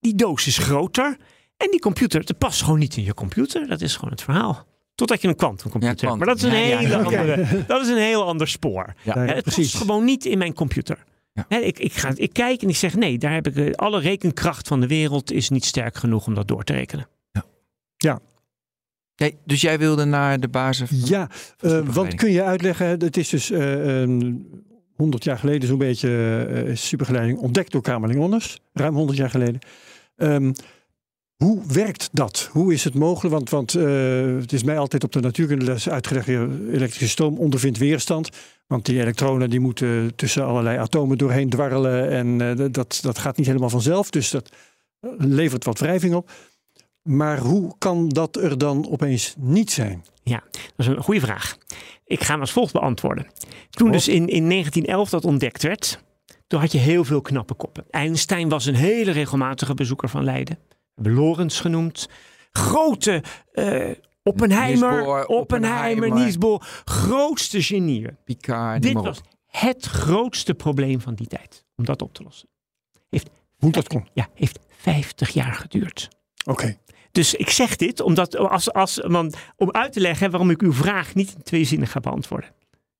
Die 0.00 0.14
doos 0.14 0.46
is 0.46 0.58
groter. 0.58 1.16
En 1.56 1.70
die 1.70 1.80
computer, 1.80 2.20
het 2.20 2.38
past 2.38 2.62
gewoon 2.62 2.78
niet 2.78 2.96
in 2.96 3.04
je 3.04 3.14
computer. 3.14 3.68
Dat 3.68 3.80
is 3.80 3.94
gewoon 3.94 4.10
het 4.10 4.22
verhaal. 4.22 4.66
Totdat 4.94 5.22
je 5.22 5.28
een 5.28 5.36
kwantumcomputer 5.36 6.04
ja, 6.04 6.06
hebt. 6.06 6.18
Maar 6.18 6.26
dat 6.26 6.36
is 6.36 6.42
een, 6.42 6.68
ja, 6.68 6.78
hele 6.78 6.96
andere, 7.04 7.64
dat 7.66 7.82
is 7.82 7.88
een 7.88 7.96
heel 7.96 8.26
ander 8.26 8.48
spoor. 8.48 8.94
het 9.04 9.42
precies. 9.42 9.72
past 9.72 9.82
gewoon 9.82 10.04
niet 10.04 10.24
in 10.24 10.38
mijn 10.38 10.54
computer. 10.54 11.04
Ik, 11.48 11.78
ik, 11.78 11.92
ga, 11.92 12.12
ik 12.14 12.32
kijk 12.32 12.62
en 12.62 12.68
ik 12.68 12.76
zeg 12.76 12.94
nee, 12.94 13.18
daar 13.18 13.32
heb 13.32 13.46
ik 13.46 13.56
eh, 13.56 13.72
alle 13.72 14.00
rekenkracht 14.00 14.68
van 14.68 14.80
de 14.80 14.86
wereld 14.86 15.32
is 15.32 15.48
niet 15.48 15.64
sterk 15.64 15.96
genoeg 15.96 16.26
om 16.26 16.34
dat 16.34 16.48
door 16.48 16.64
te 16.64 16.72
rekenen. 16.72 17.08
Ja. 18.02 18.20
Nee, 19.16 19.36
dus 19.44 19.60
jij 19.60 19.78
wilde 19.78 20.04
naar 20.04 20.40
de 20.40 20.48
basis. 20.48 20.90
Ja, 21.04 21.30
uh, 21.60 21.88
want 21.88 22.14
kun 22.14 22.30
je 22.30 22.42
uitleggen, 22.42 22.86
het 22.86 23.16
is 23.16 23.28
dus 23.28 23.50
uh, 23.50 24.02
uh, 24.02 24.34
100 24.96 25.24
jaar 25.24 25.38
geleden 25.38 25.68
zo'n 25.68 25.78
beetje 25.78 26.10
uh, 26.66 26.76
supergeleiding 26.76 27.38
ontdekt 27.38 27.72
door 27.72 27.82
Kamerling 27.82 28.20
Onders, 28.20 28.60
ruim 28.72 28.94
100 28.94 29.18
jaar 29.18 29.30
geleden. 29.30 29.60
Um, 30.16 30.52
hoe 31.36 31.62
werkt 31.66 32.08
dat? 32.12 32.48
Hoe 32.52 32.72
is 32.72 32.84
het 32.84 32.94
mogelijk? 32.94 33.34
Want, 33.34 33.50
want 33.50 33.72
het 34.40 34.52
is 34.52 34.62
mij 34.62 34.78
altijd 34.78 35.04
op 35.04 35.12
de 35.12 35.20
natuurkundeles 35.20 35.88
uitgelegd: 35.88 36.28
elektrische 36.28 37.08
stroom 37.08 37.38
ondervindt 37.38 37.78
weerstand. 37.78 38.28
Want 38.66 38.86
die 38.86 39.00
elektronen 39.00 39.50
die 39.50 39.60
moeten 39.60 40.12
tussen 40.16 40.44
allerlei 40.44 40.78
atomen 40.78 41.18
doorheen 41.18 41.50
dwarrelen. 41.50 42.10
En 42.10 42.56
dat, 42.72 42.98
dat 43.02 43.18
gaat 43.18 43.36
niet 43.36 43.46
helemaal 43.46 43.68
vanzelf. 43.68 44.10
Dus 44.10 44.30
dat 44.30 44.50
levert 45.18 45.64
wat 45.64 45.78
wrijving 45.78 46.14
op. 46.14 46.30
Maar 47.02 47.38
hoe 47.38 47.74
kan 47.78 48.08
dat 48.08 48.36
er 48.36 48.58
dan 48.58 48.90
opeens 48.90 49.34
niet 49.38 49.70
zijn? 49.70 50.04
Ja, 50.22 50.42
dat 50.52 50.62
is 50.76 50.86
een 50.86 51.02
goede 51.02 51.20
vraag. 51.20 51.56
Ik 52.04 52.22
ga 52.22 52.32
hem 52.32 52.40
als 52.40 52.52
volgt 52.52 52.72
beantwoorden. 52.72 53.26
Toen 53.70 53.86
oh. 53.86 53.92
dus 53.92 54.08
in, 54.08 54.28
in 54.28 54.48
1911 54.48 55.10
dat 55.10 55.24
ontdekt 55.24 55.62
werd, 55.62 55.98
toen 56.46 56.60
had 56.60 56.72
je 56.72 56.78
heel 56.78 57.04
veel 57.04 57.20
knappe 57.20 57.54
koppen. 57.54 57.84
Einstein 57.90 58.48
was 58.48 58.66
een 58.66 58.74
hele 58.74 59.10
regelmatige 59.10 59.74
bezoeker 59.74 60.08
van 60.08 60.24
Leiden. 60.24 60.58
We 60.94 61.10
Lorenz 61.10 61.60
genoemd. 61.60 62.08
Grote 62.52 63.22
uh, 63.52 63.90
Oppenheimer, 64.22 65.26
Oppenheimer, 65.26 66.12
Niels 66.12 66.38
Bohr. 66.38 66.66
Grootste 66.84 67.62
genieën. 67.62 68.16
Picard. 68.24 68.82
Dit 68.82 68.92
was 68.92 69.20
het 69.46 69.86
grootste 69.86 70.54
probleem 70.54 71.00
van 71.00 71.14
die 71.14 71.26
tijd. 71.26 71.64
Om 71.76 71.84
dat 71.84 72.02
op 72.02 72.14
te 72.14 72.22
lossen. 72.22 72.48
Heeft 73.08 73.30
Hoe 73.58 73.70
dat 73.70 73.88
kon? 73.88 74.08
Ja, 74.12 74.28
heeft 74.34 74.58
50 74.68 75.30
jaar 75.30 75.54
geduurd. 75.54 76.08
Oké. 76.44 76.78
Dus 77.12 77.34
ik 77.34 77.50
zeg 77.50 77.76
dit 77.76 78.00
omdat, 78.00 78.36
als, 78.36 78.72
als, 78.72 79.00
om 79.56 79.70
uit 79.70 79.92
te 79.92 80.00
leggen 80.00 80.30
waarom 80.30 80.50
ik 80.50 80.62
uw 80.62 80.72
vraag 80.72 81.14
niet 81.14 81.34
in 81.36 81.42
twee 81.42 81.64
zinnen 81.64 81.88
ga 81.88 82.00
beantwoorden. 82.00 82.50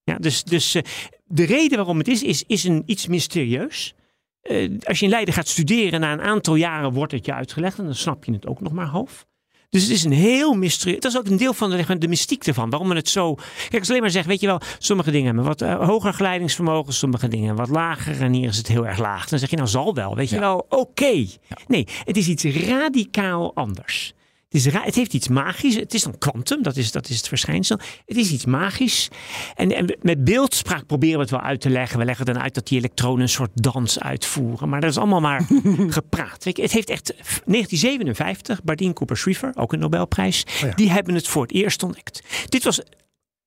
Ja, 0.04 0.16
dus 0.18 0.44
dus 0.44 0.77
uh, 0.77 0.83
de 1.25 1.44
reden 1.44 1.77
waarom 1.77 1.98
het 1.98 2.09
is, 2.09 2.22
is, 2.22 2.44
is 2.46 2.64
een, 2.64 2.83
iets 2.87 3.07
mysterieus. 3.07 3.94
Uh, 4.42 4.79
als 4.83 4.98
je 4.98 5.05
in 5.05 5.11
Leiden 5.11 5.35
gaat 5.35 5.48
studeren, 5.48 6.01
na 6.01 6.12
een 6.12 6.20
aantal 6.20 6.55
jaren 6.55 6.92
wordt 6.92 7.12
het 7.12 7.27
je 7.27 7.35
uitgelegd 7.35 7.79
en 7.79 7.85
dan 7.85 7.94
snap 7.94 8.25
je 8.25 8.33
het 8.33 8.46
ook 8.46 8.61
nog 8.61 8.72
maar 8.72 8.87
half. 8.87 9.27
Dus 9.72 9.82
het 9.82 9.90
is 9.90 10.04
een 10.04 10.12
heel 10.12 10.54
mysterie. 10.54 11.00
Dat 11.00 11.12
is 11.12 11.18
ook 11.18 11.26
een 11.26 11.37
deel 11.37 11.52
van 11.52 11.70
de, 11.70 11.98
de 11.98 12.08
mystiek 12.08 12.46
ervan. 12.46 12.70
Waarom 12.70 12.88
we 12.88 12.94
het 12.94 13.08
zo. 13.08 13.35
Kijk, 13.68 13.78
als 13.78 13.88
alleen 13.88 14.00
maar 14.00 14.11
zeggen, 14.11 14.30
weet 14.30 14.40
je 14.40 14.46
wel, 14.46 14.61
sommige 14.78 15.11
dingen 15.11 15.26
hebben 15.26 15.44
wat 15.44 15.62
uh, 15.62 15.87
hoger 15.87 16.14
geleidingsvermogen, 16.14 16.92
sommige 16.92 17.28
dingen 17.28 17.56
wat 17.56 17.68
lager. 17.68 18.20
En 18.22 18.32
hier 18.32 18.48
is 18.48 18.56
het 18.56 18.66
heel 18.66 18.87
erg 18.87 18.98
laag. 18.98 19.28
Dan 19.28 19.38
zeg 19.38 19.50
je, 19.50 19.56
nou 19.56 19.68
zal 19.68 19.94
wel. 19.94 20.16
Weet 20.16 20.30
je 20.30 20.38
wel, 20.38 20.56
oké. 20.56 20.76
Okay. 20.76 21.30
Ja. 21.48 21.56
Nee, 21.66 21.87
het 22.04 22.16
is 22.16 22.28
iets 22.28 22.44
radicaal 22.44 23.54
anders. 23.54 24.14
Het, 24.53 24.67
is 24.67 24.73
het 24.73 24.95
heeft 24.95 25.15
iets 25.15 25.29
magisch. 25.29 25.75
Het 25.75 25.95
is 25.95 26.03
dan 26.03 26.19
kwantum, 26.19 26.62
dat 26.62 26.77
is, 26.77 26.93
dat 26.93 27.09
is 27.09 27.17
het 27.17 27.29
verschijnsel. 27.29 27.79
Het 28.07 28.17
is 28.17 28.31
iets 28.31 28.45
magisch. 28.45 29.09
En, 29.55 29.73
en, 29.73 29.97
met 30.01 30.25
beeldspraak 30.25 30.87
proberen 30.87 31.15
we 31.15 31.21
het 31.21 31.31
wel 31.31 31.41
uit 31.41 31.61
te 31.61 31.71
leggen. 31.71 31.99
We 31.99 32.05
leggen 32.05 32.27
dan 32.27 32.38
uit 32.38 32.55
dat 32.55 32.67
die 32.67 32.79
elektronen 32.79 33.21
een 33.21 33.29
soort 33.29 33.51
dans 33.55 34.01
uitvoeren. 34.01 34.69
Maar 34.69 34.81
dat 34.81 34.91
is 34.91 34.97
allemaal 34.97 35.21
maar 35.21 35.47
gepraat. 35.88 36.45
Weet 36.45 36.57
je, 36.57 36.62
het 36.62 36.73
heeft 36.73 36.91
echt 36.91 37.15
1957, 37.17 38.62
Bardeen 38.62 38.93
Cooper 38.93 39.17
Schrieffer, 39.17 39.53
ook 39.55 39.73
een 39.73 39.79
Nobelprijs. 39.79 40.45
Oh 40.47 40.69
ja. 40.69 40.75
Die 40.75 40.91
hebben 40.91 41.15
het 41.15 41.29
voor 41.29 41.43
het 41.43 41.53
eerst 41.53 41.83
ontdekt. 41.83 42.23
Dit 42.49 42.65
was 42.65 42.79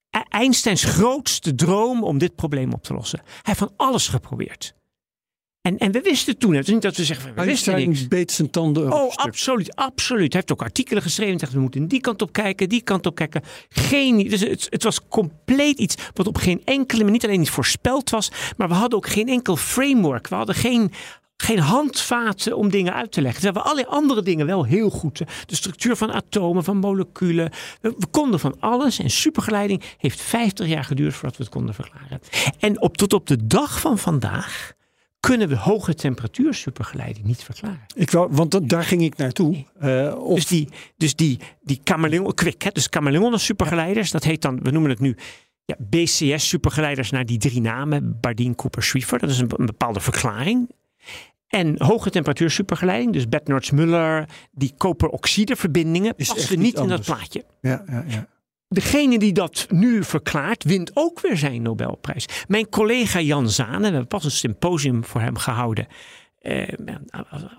e-, 0.09 0.19
Einsteins 0.29 0.83
grootste 0.83 1.55
droom 1.55 2.03
om 2.03 2.17
dit 2.17 2.35
probleem 2.35 2.73
op 2.73 2.83
te 2.83 2.93
lossen. 2.93 3.19
Hij 3.23 3.39
heeft 3.41 3.59
van 3.59 3.73
alles 3.75 4.07
geprobeerd. 4.07 4.75
En, 5.65 5.77
en 5.77 5.91
we 5.91 6.01
wisten 6.01 6.37
toen, 6.37 6.53
het 6.53 6.67
is 6.67 6.73
niet 6.73 6.81
dat 6.81 6.97
we 6.97 7.03
zeggen, 7.03 7.35
we 7.35 7.43
wisten 7.43 7.75
niks. 7.75 8.07
beet 8.07 8.31
zijn 8.31 8.49
tanden 8.49 8.93
Oh, 8.93 9.15
absoluut, 9.15 9.75
absoluut. 9.75 10.33
Hij 10.33 10.41
heeft 10.41 10.51
ook 10.51 10.61
artikelen 10.61 11.03
geschreven. 11.03 11.39
Zegt, 11.39 11.53
we 11.53 11.59
moeten 11.59 11.87
die 11.87 12.01
kant 12.01 12.21
op 12.21 12.31
kijken, 12.31 12.69
die 12.69 12.81
kant 12.81 13.05
op 13.05 13.15
kijken. 13.15 13.41
Geen, 13.69 14.29
dus 14.29 14.41
het, 14.41 14.67
het 14.69 14.83
was 14.83 15.07
compleet 15.07 15.79
iets 15.79 15.95
wat 16.13 16.27
op 16.27 16.37
geen 16.37 16.61
enkele 16.65 16.97
manier, 16.97 17.11
niet 17.11 17.25
alleen 17.25 17.39
niet 17.39 17.49
voorspeld 17.49 18.09
was, 18.09 18.31
maar 18.57 18.67
we 18.67 18.73
hadden 18.73 18.97
ook 18.97 19.07
geen 19.07 19.27
enkel 19.27 19.55
framework. 19.55 20.27
We 20.27 20.35
hadden 20.35 20.55
geen, 20.55 20.91
geen 21.37 21.59
handvaten 21.59 22.57
om 22.57 22.69
dingen 22.69 22.93
uit 22.93 23.11
te 23.11 23.21
leggen. 23.21 23.39
We 23.39 23.45
hebben 23.45 23.71
alle 23.71 23.87
andere 23.87 24.21
dingen 24.21 24.45
wel 24.45 24.63
heel 24.63 24.89
goed. 24.89 25.17
De 25.45 25.55
structuur 25.55 25.95
van 25.95 26.11
atomen, 26.11 26.63
van 26.63 26.77
moleculen. 26.77 27.51
We, 27.81 27.93
we, 27.97 28.07
konden 28.11 28.39
van 28.39 28.55
alles. 28.59 28.99
En 28.99 29.09
supergeleiding 29.09 29.83
heeft 29.97 30.21
50 30.21 30.67
jaar 30.67 30.83
geduurd 30.83 31.13
voordat 31.13 31.37
we 31.37 31.43
het 31.43 31.53
konden 31.53 31.75
verklaren. 31.75 32.19
En 32.59 32.81
op, 32.81 32.97
tot 32.97 33.13
op 33.13 33.27
de 33.27 33.47
dag 33.47 33.79
van 33.79 33.97
vandaag 33.97 34.73
kunnen 35.25 35.47
we 35.47 35.57
hoge 35.57 35.93
temperatuur 35.93 36.53
supergeleiding 36.53 37.25
niet 37.25 37.43
verklaren. 37.43 37.85
Ik 37.95 38.11
wou, 38.11 38.29
want 38.31 38.69
daar 38.69 38.83
ging 38.83 39.01
ik 39.01 39.17
naartoe. 39.17 39.65
Uh, 39.83 40.15
of... 40.17 40.35
Dus 40.35 40.47
die, 40.47 40.69
dus 40.97 41.15
die, 41.15 41.39
die 41.61 41.81
chameleon, 41.83 42.33
quick, 42.33 42.61
hè, 42.61 42.69
dus 42.69 42.87
chameleon 42.89 43.39
supergeleiders, 43.39 44.11
dat 44.11 44.23
heet 44.23 44.41
dan, 44.41 44.59
we 44.61 44.71
noemen 44.71 44.89
het 44.89 44.99
nu 44.99 45.15
ja, 45.65 45.75
BCS 45.79 46.47
supergeleiders 46.47 47.09
naar 47.09 47.25
die 47.25 47.37
drie 47.37 47.61
namen, 47.61 48.17
Bardeen, 48.19 48.55
Cooper, 48.55 48.83
Schrieffer. 48.83 49.19
Dat 49.19 49.29
is 49.29 49.39
een, 49.39 49.51
een 49.55 49.65
bepaalde 49.65 49.99
verklaring. 49.99 50.69
En 51.47 51.75
hoge 51.83 52.09
temperatuur 52.09 52.49
supergeleiding, 52.49 53.13
dus 53.13 53.29
Bednorz-Muller, 53.29 54.29
die 54.51 54.73
koperoxide 54.77 55.55
verbindingen, 55.55 56.15
passen 56.15 56.59
niet 56.59 56.79
in 56.79 56.87
dat 56.87 57.05
plaatje. 57.05 57.43
Ja, 57.61 57.83
ja, 57.87 58.03
ja. 58.07 58.27
Degene 58.67 59.19
die 59.19 59.33
dat 59.33 59.65
nu 59.69 60.03
verklaart, 60.03 60.63
wint 60.63 60.91
ook 60.93 61.19
weer 61.19 61.37
zijn 61.37 61.61
Nobelprijs. 61.61 62.25
Mijn 62.47 62.69
collega 62.69 63.21
Jan 63.21 63.49
Zane, 63.49 63.77
we 63.77 63.83
hebben 63.83 64.07
pas 64.07 64.23
een 64.23 64.31
symposium 64.31 65.05
voor 65.05 65.21
hem 65.21 65.37
gehouden. 65.37 65.87
Eh, 66.39 66.67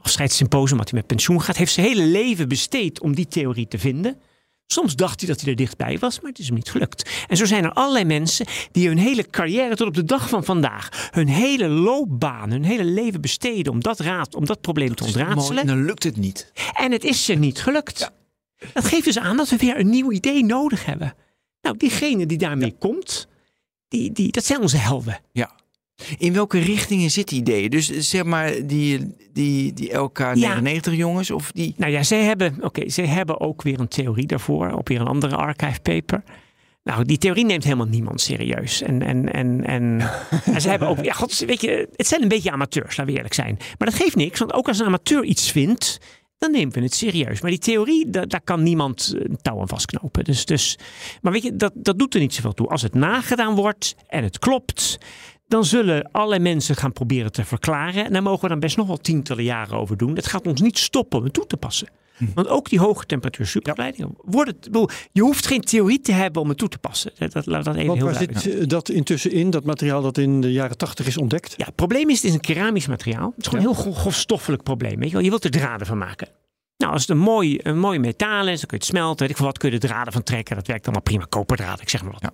afscheidssymposium, 0.03 0.79
wat 0.79 0.91
hij 0.91 0.99
met 0.99 1.09
pensioen 1.09 1.43
gaat, 1.43 1.57
heeft 1.57 1.73
zijn 1.73 1.87
hele 1.87 2.05
leven 2.05 2.49
besteed 2.49 3.01
om 3.01 3.15
die 3.15 3.29
theorie 3.29 3.69
te 3.69 3.79
vinden. 3.79 4.21
Soms 4.67 4.97
dacht 4.97 5.21
hij 5.21 5.29
dat 5.29 5.41
hij 5.41 5.51
er 5.51 5.57
dichtbij 5.57 5.99
was, 5.99 6.21
maar 6.21 6.31
het 6.31 6.39
is 6.39 6.47
hem 6.47 6.55
niet 6.55 6.71
gelukt. 6.71 7.11
En 7.29 7.37
zo 7.37 7.45
zijn 7.45 7.65
er 7.65 7.73
allerlei 7.73 8.05
mensen 8.05 8.47
die 8.73 8.89
hun 8.89 8.99
hele 8.99 9.27
carrière 9.27 9.77
tot 9.77 9.87
op 9.87 9.95
de 9.95 10.05
dag 10.05 10.29
van 10.29 10.45
vandaag, 10.45 11.09
hun 11.11 11.29
hele 11.29 11.69
loopbaan, 11.69 12.51
hun 12.51 12.65
hele 12.65 12.85
leven 12.85 13.21
besteden 13.21 13.73
om 13.73 13.83
dat, 13.83 14.01
raad, 14.01 14.35
om 14.35 14.47
dat 14.47 14.61
probleem 14.61 14.89
dat 14.89 14.97
te 14.97 15.05
ontraadselen. 15.05 15.61
En 15.61 15.67
dan 15.67 15.85
lukt 15.85 16.03
het 16.03 16.17
niet. 16.17 16.53
En 16.73 16.93
het 16.93 17.05
is 17.05 17.25
ze 17.25 17.35
niet 17.35 17.63
gelukt. 17.63 17.99
Ja. 17.99 18.11
Dat 18.73 18.85
geeft 18.85 19.05
dus 19.05 19.19
aan 19.19 19.37
dat 19.37 19.49
we 19.49 19.57
weer 19.57 19.79
een 19.79 19.91
nieuw 19.91 20.13
idee 20.13 20.45
nodig 20.45 20.85
hebben. 20.85 21.15
Nou, 21.61 21.77
diegene 21.77 22.27
die 22.27 22.39
daarmee 22.39 22.71
ja. 22.71 22.77
komt, 22.79 23.29
die, 23.89 24.13
die, 24.13 24.31
dat 24.31 24.45
zijn 24.45 24.61
onze 24.61 24.77
helden. 24.77 25.21
Ja. 25.33 25.51
In 26.19 26.33
welke 26.33 26.59
richtingen 26.59 27.11
zitten 27.11 27.37
ideeën? 27.37 27.71
Dus 27.71 27.87
zeg 27.91 28.25
maar 28.25 28.67
die, 28.67 29.15
die, 29.33 29.73
die 29.73 29.91
LK99 29.93 30.93
jongens 30.93 31.31
of 31.31 31.53
die... 31.53 31.75
Nou 31.77 31.93
ja, 31.93 32.03
zij 32.03 32.23
hebben, 32.23 32.55
oké, 32.57 32.65
okay, 32.65 32.89
zij 32.89 33.07
hebben 33.07 33.41
ook 33.41 33.63
weer 33.63 33.81
een 33.81 33.89
theorie 33.89 34.27
daarvoor. 34.27 34.73
Op 34.73 34.89
weer 34.89 35.01
een 35.01 35.07
andere 35.07 35.37
archive 35.37 35.81
paper. 35.81 36.23
Nou, 36.83 37.05
die 37.05 37.19
theorie 37.19 37.45
neemt 37.45 37.65
helemaal 37.65 37.87
niemand 37.87 38.21
serieus. 38.21 38.83
En, 38.83 39.03
en, 39.03 39.33
en, 39.33 39.65
en, 39.65 40.11
en 40.55 40.61
ze 40.61 40.69
hebben 40.69 40.89
ook, 40.89 41.05
ja, 41.05 41.13
god, 41.13 41.39
weet 41.39 41.61
je, 41.61 41.89
het 41.97 42.07
zijn 42.07 42.23
een 42.23 42.29
beetje 42.29 42.51
amateurs, 42.51 42.97
laten 42.97 43.07
we 43.07 43.13
eerlijk 43.13 43.35
zijn. 43.35 43.57
Maar 43.79 43.89
dat 43.89 43.95
geeft 43.95 44.17
niks, 44.17 44.39
want 44.39 44.53
ook 44.53 44.69
als 44.69 44.79
een 44.79 44.87
amateur 44.87 45.25
iets 45.25 45.51
vindt, 45.51 45.99
dan 46.39 46.51
nemen 46.51 46.75
we 46.75 46.81
het 46.81 46.95
serieus. 46.95 47.41
Maar 47.41 47.51
die 47.51 47.61
theorie, 47.61 48.11
da- 48.11 48.25
daar 48.25 48.41
kan 48.41 48.63
niemand 48.63 49.13
eh, 49.15 49.21
een 49.25 49.39
touw 49.43 49.61
aan 49.61 49.69
vastknopen. 49.69 50.25
Dus, 50.25 50.45
dus, 50.45 50.79
maar 51.23 51.33
weet 51.33 51.43
je, 51.43 51.57
dat, 51.57 51.73
dat 51.75 51.99
doet 51.99 52.15
er 52.15 52.21
niet 52.21 52.35
zoveel 52.35 52.53
toe. 52.53 52.69
Als 52.69 52.83
het 52.83 52.95
nagedaan 52.95 53.55
wordt 53.55 53.95
en 54.07 54.23
het 54.23 54.39
klopt, 54.39 54.99
dan 55.49 55.65
zullen 55.65 56.11
alle 56.13 56.39
mensen 56.39 56.77
gaan 56.77 56.93
proberen 56.93 57.33
te 57.33 57.45
verklaren. 57.45 58.05
En 58.05 58.13
daar 58.13 58.23
mogen 58.23 58.43
we 58.43 58.49
dan 58.49 58.61
best 58.61 58.77
nog 58.77 58.87
wel 58.87 58.97
tientallen 58.97 59.45
jaren 59.45 59.79
over 59.79 59.97
doen. 59.97 60.17
Het 60.17 60.27
gaat 60.27 60.47
ons 60.47 60.61
niet 60.61 60.79
stoppen 60.79 61.19
om 61.19 61.25
het 61.25 61.33
toe 61.33 61.47
te 61.47 61.57
passen. 61.57 61.89
Want 62.35 62.49
ook 62.49 62.69
die 62.69 62.79
hoge 62.79 63.07
temperatuur 63.07 63.47
supergeleidingen 63.47 64.15
worden. 64.25 64.55
ik 64.55 64.61
bedoel, 64.61 64.89
Je 65.13 65.21
hoeft 65.21 65.47
geen 65.47 65.61
theorie 65.61 66.01
te 66.01 66.13
hebben 66.13 66.43
om 66.43 66.49
het 66.49 66.59
toe 66.59 66.69
te 66.69 66.79
passen. 66.79 67.13
Dat, 67.19 67.33
dat, 67.33 67.47
laat 67.47 67.65
dat 67.65 67.75
even 67.75 67.87
Want 67.87 67.99
heel 67.99 68.07
waar 68.07 68.17
duidelijk 68.19 68.47
zit 68.47 68.71
dat 68.71 68.89
intussen 68.89 69.33
in, 69.33 69.51
dat 69.51 69.65
materiaal 69.65 70.03
dat 70.03 70.19
in 70.19 70.41
de 70.41 70.53
jaren 70.53 70.77
tachtig 70.77 71.07
is 71.07 71.17
ontdekt? 71.17 71.55
Ja, 71.57 71.65
het 71.65 71.75
probleem 71.75 72.11
is, 72.11 72.17
het 72.17 72.25
is 72.25 72.35
een 72.35 72.41
keramisch 72.41 72.87
materiaal. 72.87 73.33
Het 73.37 73.45
is 73.45 73.49
gewoon 73.49 73.65
een 73.65 73.73
heel 73.73 73.83
gro- 73.83 73.93
grofstoffelijk 73.93 74.63
probleem. 74.63 74.99
Weet 74.99 75.09
je, 75.09 75.15
wel. 75.15 75.25
je 75.25 75.31
wilt 75.31 75.45
er 75.45 75.51
draden 75.51 75.87
van 75.87 75.99
maken. 75.99 76.29
Nou, 76.77 76.93
als 76.93 77.01
het 77.01 77.11
een 77.11 77.19
mooi, 77.19 77.59
een 77.63 77.79
mooi 77.79 77.99
metaal 77.99 78.49
is, 78.49 78.61
dan 78.61 78.69
kun 78.69 78.79
je 78.79 78.85
het 78.85 78.85
smelten. 78.85 79.19
Weet 79.21 79.31
ik 79.31 79.37
veel 79.37 79.47
wat, 79.47 79.59
kun 79.59 79.69
je 79.69 79.75
er 79.75 79.89
draden 79.89 80.13
van 80.13 80.23
trekken. 80.23 80.57
Dat 80.57 80.67
werkt 80.67 80.85
allemaal 80.85 81.03
prima. 81.03 81.25
Koperdraad, 81.29 81.81
ik 81.81 81.89
zeg 81.89 82.03
maar 82.03 82.13
wat. 82.13 82.23
Ja. 82.23 82.33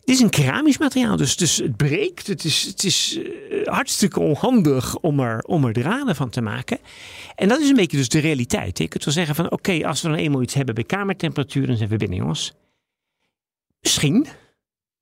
Het 0.00 0.08
is 0.08 0.20
een 0.20 0.30
keramisch 0.30 0.78
materiaal, 0.78 1.16
dus, 1.16 1.36
dus 1.36 1.56
het 1.56 1.76
breekt. 1.76 2.26
Het 2.26 2.44
is, 2.44 2.62
het 2.62 2.84
is 2.84 3.18
eh, 3.50 3.66
hartstikke 3.66 4.20
onhandig 4.20 4.98
om 4.98 5.20
er, 5.20 5.42
om 5.42 5.64
er 5.64 5.72
draden 5.72 6.16
van 6.16 6.30
te 6.30 6.40
maken. 6.40 6.78
En 7.34 7.48
dat 7.48 7.60
is 7.60 7.68
een 7.68 7.76
beetje 7.76 7.96
dus 7.96 8.08
de 8.08 8.18
realiteit. 8.18 8.78
Je 8.78 8.88
kunt 8.88 9.04
wel 9.04 9.14
zeggen 9.14 9.34
van, 9.34 9.50
oké, 9.50 9.86
als 9.86 10.02
we 10.02 10.08
dan 10.08 10.16
eenmaal 10.16 10.42
iets 10.42 10.54
hebben 10.54 10.74
bij 10.74 10.84
kamertemperatuur, 10.84 11.66
dan 11.66 11.76
zijn 11.76 11.88
we 11.88 11.96
binnen, 11.96 12.18
jongens. 12.18 12.52
Misschien, 13.80 14.26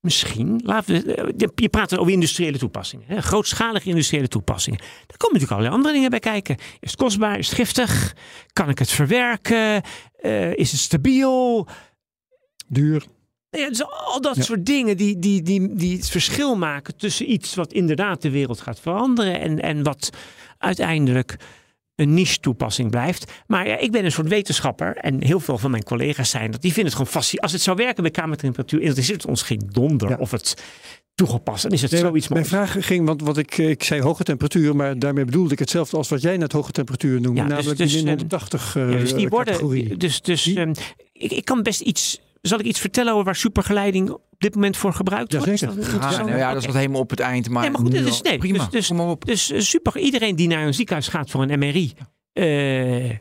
Misschien. 0.01 0.61
Laten 0.63 0.93
we, 1.05 1.15
eh, 1.15 1.47
je 1.55 1.69
praat 1.69 1.97
over 1.97 2.13
industriële 2.13 2.57
toepassingen. 2.57 3.05
Hè? 3.07 3.21
Grootschalige 3.21 3.89
industriële 3.89 4.27
toepassingen. 4.27 4.79
Daar 4.79 5.17
komen 5.17 5.39
natuurlijk 5.39 5.51
allerlei 5.51 5.75
andere 5.75 5.93
dingen 5.93 6.09
bij 6.09 6.19
kijken. 6.19 6.55
Is 6.79 6.91
het 6.91 6.95
kostbaar? 6.99 7.37
Is 7.37 7.47
het 7.47 7.55
giftig? 7.55 8.15
Kan 8.53 8.69
ik 8.69 8.79
het 8.79 8.89
verwerken? 8.91 9.81
Eh, 10.15 10.53
is 10.53 10.71
het 10.71 10.79
stabiel? 10.79 11.67
Duur. 12.67 13.05
Nou 13.51 13.63
ja, 13.63 13.69
dus 13.69 13.83
al 13.85 14.21
dat 14.21 14.35
Ja. 14.35 14.41
soort 14.41 14.65
dingen 14.65 14.97
die, 14.97 15.19
die, 15.19 15.41
die, 15.41 15.75
die 15.75 15.97
het 15.97 16.09
verschil 16.09 16.55
maken 16.57 16.97
tussen 16.97 17.31
iets 17.31 17.55
wat 17.55 17.73
inderdaad 17.73 18.21
de 18.21 18.29
wereld 18.29 18.61
gaat 18.61 18.79
veranderen 18.79 19.39
en, 19.39 19.59
en 19.59 19.83
wat 19.83 20.09
uiteindelijk 20.57 21.35
een 21.95 22.13
niche 22.13 22.39
toepassing 22.39 22.89
blijft. 22.91 23.31
Maar 23.47 23.67
ja, 23.67 23.77
ik 23.77 23.91
ben 23.91 24.05
een 24.05 24.11
soort 24.11 24.27
wetenschapper 24.27 24.95
en 24.97 25.23
heel 25.23 25.39
veel 25.39 25.57
van 25.57 25.71
mijn 25.71 25.83
collega's 25.83 26.29
zijn 26.29 26.51
dat. 26.51 26.61
Die 26.61 26.71
vinden 26.73 26.85
het 26.91 26.93
gewoon 27.01 27.11
fascinerend. 27.13 27.43
Als 27.43 27.51
het 27.51 27.61
zou 27.61 27.77
werken 27.77 28.03
bij 28.03 28.11
kamertemperatuur, 28.11 28.81
interesseert 28.81 29.21
het 29.21 29.31
ons 29.31 29.41
geen 29.41 29.61
donder 29.71 30.09
Ja. 30.09 30.15
of 30.19 30.31
het 30.31 30.63
toegepast. 31.15 31.63
Dan 31.63 31.71
is 31.71 31.81
het 31.81 31.91
Nee, 31.91 31.99
zoiets 31.99 32.27
mijn 32.27 32.39
moois. 32.51 32.69
vraag 32.69 32.85
ging, 32.85 33.05
want 33.05 33.21
wat 33.21 33.37
ik, 33.37 33.57
ik 33.57 33.83
zei 33.83 34.01
hoge 34.01 34.23
temperatuur, 34.23 34.75
maar 34.75 34.99
daarmee 34.99 35.25
bedoelde 35.25 35.53
ik 35.53 35.59
hetzelfde 35.59 35.97
als 35.97 36.09
wat 36.09 36.21
jij 36.21 36.37
net 36.37 36.51
hoge 36.51 36.71
temperatuur 36.71 37.21
noemde. 37.21 37.41
Ja, 37.41 37.47
dus- 37.47 37.55
namelijk 37.55 37.77
dus, 37.77 37.91
die 37.91 37.99
ehm, 37.99 38.07
180 38.09 38.73
Ja, 38.73 38.85
dus 38.85 39.13
die 39.13 39.25
eh, 39.25 39.31
worden. 39.31 39.53
categorie. 39.53 39.97
Dus, 39.97 40.21
dus 40.21 40.43
Die- 40.43 40.59
ehm, 40.59 40.73
ik, 41.13 41.31
ik 41.31 41.45
kan 41.45 41.61
best 41.63 41.81
iets. 41.81 42.19
Zal 42.41 42.59
ik 42.59 42.65
iets 42.65 42.79
vertellen 42.79 43.11
over 43.13 43.25
waar 43.25 43.35
supergeleiding 43.35 44.09
op 44.09 44.21
dit 44.37 44.55
moment 44.55 44.77
voor 44.77 44.93
gebruikt 44.93 45.31
wordt? 45.33 45.47
Ah, 45.47 45.51
interessant? 45.51 46.25
nou 46.25 46.37
ja, 46.37 46.49
dat 46.53 46.61
is 46.61 46.65
wat 46.67 46.75
helemaal 46.75 47.01
op 47.01 47.09
het 47.09 47.19
eind. 47.19 47.49
Maar 47.49 47.61
Nee, 47.61 47.71
maar 47.71 47.79
goed, 47.81 47.89
nu 47.91 47.97
dit 47.97 48.07
is- 48.07 48.23
al. 48.23 48.29
nee, 48.29 48.37
prima. 48.37 48.57
dus- 48.57 48.69
dus- 48.69 48.87
Kom 48.87 48.97
maar 48.97 49.07
op. 49.07 49.25
Dus 49.25 49.51
eh, 49.51 49.59
super. 49.59 49.97
Iedereen 49.97 50.35
die 50.35 50.47
naar 50.47 50.65
een 50.65 50.73
ziekenhuis 50.73 51.07
gaat 51.07 51.29
voor 51.29 51.41
een 51.43 51.59
MRI 51.59 51.93
eh, 52.33 53.09
eh, 53.09 53.17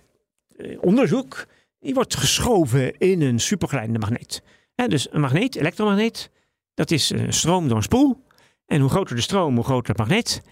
onderzoek, 0.81 1.47
die 1.81 1.95
wordt 1.95 2.17
geschoven 2.17 2.99
in 2.99 3.23
een 3.23 3.39
supergeleidende 3.41 4.01
magneet. 4.01 4.43
Hè, 4.75 4.89
dus 4.89 5.09
een 5.13 5.21
magneet, 5.21 5.57
elektromagneet, 5.57 6.31
dat 6.75 6.91
is 6.91 7.11
eh, 7.11 7.23
stroom 7.29 7.69
door 7.69 7.77
een 7.77 7.83
spoel. 7.83 8.23
En 8.67 8.81
hoe 8.81 8.91
groter 8.91 9.17
de 9.17 9.23
stroom, 9.23 9.55
hoe 9.55 9.65
groter 9.65 9.89
het 9.89 9.99
magneet. 9.99 10.43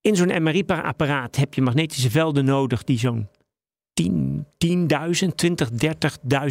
In 0.00 0.16
zo'n 0.16 0.42
MRI-apparaat 0.42 1.36
heb 1.36 1.54
je 1.54 1.62
magnetische 1.62 2.10
velden 2.10 2.44
nodig 2.44 2.84
die 2.84 2.98
zo'n 2.98 3.28
10, 3.96 4.46
10.000, 4.58 5.34
20, 5.34 5.70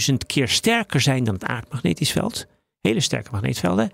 30.000 0.10 0.14
keer 0.26 0.48
sterker 0.48 1.02
zijn 1.02 1.24
dan 1.24 1.34
het 1.34 1.44
aardmagnetisch 1.44 2.12
veld. 2.12 2.46
Hele 2.82 3.00
sterke 3.00 3.32
magneetvelde. 3.32 3.92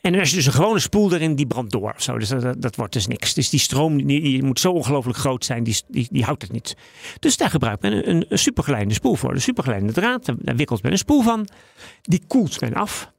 En 0.00 0.14
er 0.14 0.20
is 0.20 0.32
dus 0.32 0.46
een 0.46 0.52
gewone 0.52 0.78
spoel 0.78 1.12
erin, 1.12 1.34
die 1.34 1.46
brandt 1.46 1.72
door. 1.72 1.92
of 1.96 2.02
Zo. 2.02 2.18
Dus 2.18 2.28
dat, 2.28 2.62
dat 2.62 2.76
wordt 2.76 2.92
dus 2.92 3.06
niks. 3.06 3.34
Dus 3.34 3.50
die 3.50 3.60
stroom 3.60 4.06
die, 4.06 4.20
die 4.20 4.42
moet 4.42 4.60
zo 4.60 4.72
ongelooflijk 4.72 5.18
groot 5.18 5.44
zijn, 5.44 5.64
die, 5.64 5.82
die, 5.88 6.08
die 6.10 6.24
houdt 6.24 6.42
het 6.42 6.52
niet. 6.52 6.76
Dus 7.18 7.36
daar 7.36 7.50
gebruikt 7.50 7.82
men 7.82 8.08
een, 8.08 8.24
een 8.28 8.38
supergeleidende 8.38 8.94
spoel 8.94 9.14
voor. 9.14 9.34
De 9.34 9.40
supergeleidende 9.40 9.94
draad, 9.94 10.24
daar- 10.38 10.56
wikkelt 10.56 10.82
men 10.82 10.92
een 10.92 10.98
spoel 10.98 11.22
van. 11.22 11.48
Die 12.02 12.22
koelt 12.26 12.60
men 12.60 12.74
af. 12.74 13.12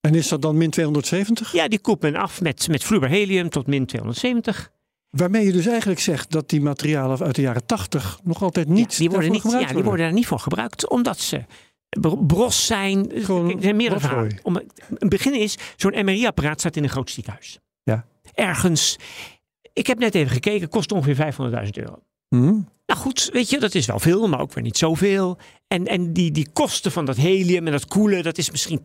En 0.00 0.14
is 0.14 0.28
dat 0.28 0.42
dan 0.42 0.56
min 0.56 0.70
270? 0.70 1.52
Ja, 1.52 1.68
die 1.68 1.80
koelt 1.80 2.02
men 2.02 2.16
af 2.16 2.40
met, 2.40 2.68
met 2.68 2.84
vloeibare 2.84 3.48
tot 3.48 3.66
min 3.66 3.86
270. 3.86 4.70
Waarmee 5.10 5.44
je 5.44 5.52
dus 5.52 5.66
eigenlijk 5.66 6.00
zegt 6.00 6.30
dat 6.30 6.48
die 6.48 6.60
materialen 6.60 7.18
uit 7.22 7.34
de 7.34 7.42
jaren 7.42 7.66
80 7.66 8.20
nog 8.22 8.42
altijd 8.42 8.68
niet 8.68 8.92
ja, 8.92 8.98
die 8.98 9.10
worden 9.10 9.30
niet, 9.30 9.40
gebruikt 9.40 9.68
ja, 9.68 9.74
die 9.74 9.84
worden 9.84 10.04
daar 10.04 10.14
niet 10.14 10.26
voor 10.26 10.38
gebruikt, 10.38 10.88
omdat 10.88 11.18
ze 11.18 11.44
bro- 11.88 12.16
bros 12.16 12.66
zijn. 12.66 13.10
Gewoon 13.14 13.50
er 13.50 13.62
zijn 13.62 13.76
meerdere 13.76 14.00
verhalen. 14.00 14.38
Om, 14.42 14.60
een 14.94 15.08
begin 15.08 15.34
is, 15.34 15.58
zo'n 15.76 16.04
MRI-apparaat 16.04 16.60
staat 16.60 16.76
in 16.76 16.82
een 16.82 16.88
groot 16.88 17.10
ziekenhuis. 17.10 17.58
Ja. 17.82 18.06
Ergens, 18.34 18.98
ik 19.72 19.86
heb 19.86 19.98
net 19.98 20.14
even 20.14 20.32
gekeken, 20.32 20.68
kost 20.68 20.92
ongeveer 20.92 21.34
500.000 21.64 21.70
euro. 21.70 22.02
Hm? 22.28 22.60
Nou 22.86 23.00
goed, 23.00 23.28
weet 23.32 23.50
je, 23.50 23.58
dat 23.58 23.74
is 23.74 23.86
wel 23.86 23.98
veel, 23.98 24.28
maar 24.28 24.40
ook 24.40 24.52
weer 24.52 24.64
niet 24.64 24.78
zoveel. 24.78 25.38
En, 25.66 25.86
en 25.86 26.12
die, 26.12 26.30
die 26.30 26.48
kosten 26.52 26.92
van 26.92 27.04
dat 27.04 27.16
helium 27.16 27.66
en 27.66 27.72
dat 27.72 27.86
koelen, 27.86 28.22
dat 28.22 28.38
is 28.38 28.50
misschien 28.50 28.80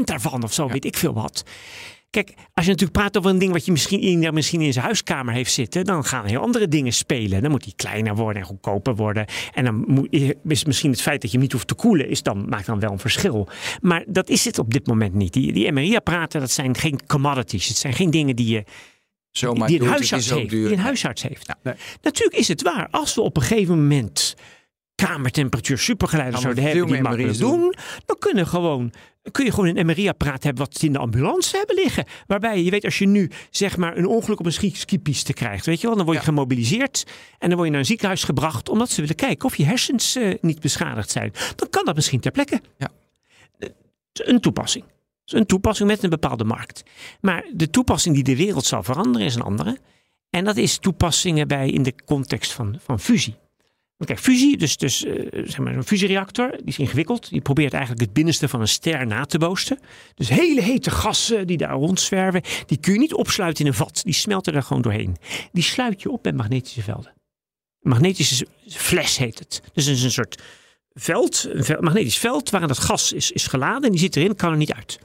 daarvan 0.04 0.42
of 0.42 0.52
zo, 0.52 0.68
weet 0.68 0.84
ik 0.84 0.96
veel 0.96 1.12
wat. 1.12 1.44
Kijk, 2.10 2.34
als 2.54 2.64
je 2.64 2.70
natuurlijk 2.70 2.98
praat 2.98 3.18
over 3.18 3.30
een 3.30 3.38
ding 3.38 3.52
wat 3.52 3.64
je 3.64 3.72
misschien 3.72 4.00
in, 4.00 4.34
misschien 4.34 4.60
in 4.60 4.72
zijn 4.72 4.84
huiskamer 4.84 5.34
heeft 5.34 5.52
zitten, 5.52 5.84
dan 5.84 6.04
gaan 6.04 6.24
heel 6.24 6.40
andere 6.40 6.68
dingen 6.68 6.92
spelen. 6.92 7.42
Dan 7.42 7.50
moet 7.50 7.64
die 7.64 7.72
kleiner 7.76 8.14
worden 8.14 8.42
en 8.42 8.48
goedkoper 8.48 8.96
worden. 8.96 9.26
En 9.54 9.64
dan 9.64 9.84
moet, 9.86 10.08
is 10.44 10.64
misschien 10.64 10.90
het 10.90 11.00
feit 11.00 11.20
dat 11.20 11.30
je 11.30 11.36
hem 11.36 11.46
niet 11.46 11.52
hoeft 11.52 11.68
te 11.68 11.74
koelen, 11.74 12.08
is 12.08 12.22
dan, 12.22 12.48
maakt 12.48 12.66
dan 12.66 12.80
wel 12.80 12.92
een 12.92 12.98
verschil. 12.98 13.48
Maar 13.80 14.04
dat 14.06 14.28
is 14.28 14.44
het 14.44 14.58
op 14.58 14.72
dit 14.72 14.86
moment 14.86 15.14
niet. 15.14 15.32
Die, 15.32 15.52
die 15.52 15.72
MRI-apparaten, 15.72 16.40
dat 16.40 16.50
zijn 16.50 16.76
geen 16.76 17.06
commodities. 17.06 17.68
Het 17.68 17.76
zijn 17.76 17.92
geen 17.92 18.10
dingen 18.10 18.36
die 18.36 18.48
je 18.48 18.64
Zomaar 19.30 19.68
die 19.68 19.80
een 19.80 19.86
huisarts 19.86 20.30
heeft. 20.30 20.50
Die 20.50 20.72
een 20.72 20.78
huisarts 20.78 21.22
heeft. 21.22 21.52
Nee. 21.62 21.74
Natuurlijk 22.02 22.38
is 22.38 22.48
het 22.48 22.62
waar. 22.62 22.88
Als 22.90 23.14
we 23.14 23.20
op 23.20 23.36
een 23.36 23.42
gegeven 23.42 23.76
moment 23.76 24.36
kamertemperatuur 25.06 25.78
supergeleiders 25.78 26.42
zouden 26.42 26.64
hebben 26.64 26.86
die 26.86 27.02
makkelijk 27.02 27.38
doen, 27.38 27.74
dan 28.06 28.16
kunnen 28.18 28.46
gewoon, 28.46 28.92
kun 29.30 29.44
je 29.44 29.52
gewoon 29.52 29.76
een 29.76 29.86
MRI-apparaat 29.86 30.42
hebben 30.42 30.64
wat 30.64 30.76
ze 30.76 30.86
in 30.86 30.92
de 30.92 30.98
ambulance 30.98 31.56
hebben 31.56 31.74
liggen. 31.76 32.04
Waarbij 32.26 32.62
je 32.62 32.70
weet, 32.70 32.84
als 32.84 32.98
je 32.98 33.06
nu 33.06 33.30
zeg 33.50 33.76
maar 33.76 33.96
een 33.96 34.06
ongeluk 34.06 34.38
op 34.40 34.46
een 34.46 34.52
ski- 34.52 34.74
skipiste 34.74 35.32
krijgt, 35.32 35.66
weet 35.66 35.80
je 35.80 35.86
wel, 35.86 35.96
dan 35.96 36.04
word 36.04 36.16
je 36.18 36.22
Ja. 36.24 36.28
gemobiliseerd 36.30 37.04
en 37.38 37.48
dan 37.48 37.52
word 37.54 37.64
je 37.64 37.70
naar 37.70 37.80
een 37.80 37.86
ziekenhuis 37.86 38.24
gebracht 38.24 38.68
omdat 38.68 38.90
ze 38.90 39.00
willen 39.00 39.16
kijken 39.16 39.44
of 39.46 39.56
je 39.56 39.64
hersens 39.64 40.16
eh, 40.16 40.34
niet 40.40 40.60
beschadigd 40.60 41.10
zijn. 41.10 41.32
Dan 41.56 41.68
kan 41.70 41.84
dat 41.84 41.94
misschien 41.94 42.20
ter 42.20 42.30
plekke. 42.32 42.60
Ja. 42.78 42.88
Een 44.12 44.40
toepassing. 44.40 44.84
Dus 45.24 45.40
een 45.40 45.46
toepassing 45.46 45.88
met 45.88 46.02
een 46.02 46.10
bepaalde 46.10 46.44
markt. 46.44 46.82
Maar 47.20 47.44
de 47.52 47.70
toepassing 47.70 48.14
die 48.14 48.24
de 48.24 48.36
wereld 48.36 48.64
zal 48.64 48.82
veranderen 48.82 49.26
is 49.26 49.34
een 49.34 49.42
andere. 49.42 49.78
En 50.30 50.44
dat 50.44 50.56
is 50.56 50.78
toepassingen 50.78 51.48
bij 51.48 51.70
in 51.70 51.82
de 51.82 51.94
context 52.04 52.52
van, 52.52 52.78
van 52.84 53.00
fusie. 53.00 53.34
Kijk, 54.04 54.18
fusie, 54.20 54.56
dus, 54.56 54.76
dus 54.76 55.04
eh, 55.04 55.14
zeg 55.32 55.58
maar 55.58 55.76
een 55.76 55.84
fusiereactor, 55.84 56.50
die 56.50 56.66
is 56.66 56.78
ingewikkeld. 56.78 57.30
Die 57.30 57.40
probeert 57.40 57.72
eigenlijk 57.72 58.02
het 58.02 58.12
binnenste 58.12 58.48
van 58.48 58.60
een 58.60 58.68
ster 58.68 59.06
na 59.06 59.24
te 59.24 59.38
boosten. 59.38 59.78
Dus 60.14 60.28
hele 60.28 60.62
hete 60.62 60.90
gassen 60.90 61.46
die 61.46 61.56
daar 61.56 61.72
rondzwerven, 61.72 62.42
die 62.66 62.78
kun 62.78 62.92
je 62.92 62.98
niet 62.98 63.14
opsluiten 63.14 63.64
in 63.64 63.70
een 63.70 63.76
vat. 63.76 64.00
Die 64.04 64.14
smelten 64.14 64.54
er 64.54 64.62
gewoon 64.62 64.82
doorheen. 64.82 65.16
Die 65.52 65.62
sluit 65.62 66.02
je 66.02 66.10
op 66.10 66.24
met 66.24 66.36
magnetische 66.36 66.82
velden. 66.82 67.12
Een 67.80 67.90
magnetische 67.90 68.46
fles 68.68 69.16
heet 69.16 69.38
het. 69.38 69.62
Dus 69.72 69.84
het 69.84 69.96
is 69.96 70.02
een 70.02 70.10
soort 70.10 70.42
veld, 70.92 71.48
een 71.52 71.76
magnetisch 71.80 72.18
veld 72.18 72.50
waarin 72.50 72.68
dat 72.68 72.78
gas 72.78 73.12
is, 73.12 73.30
is 73.30 73.46
geladen 73.46 73.82
en 73.82 73.90
die 73.90 74.00
zit 74.00 74.16
erin, 74.16 74.34
kan 74.34 74.50
er 74.50 74.56
niet 74.56 74.72
uit. 74.72 74.98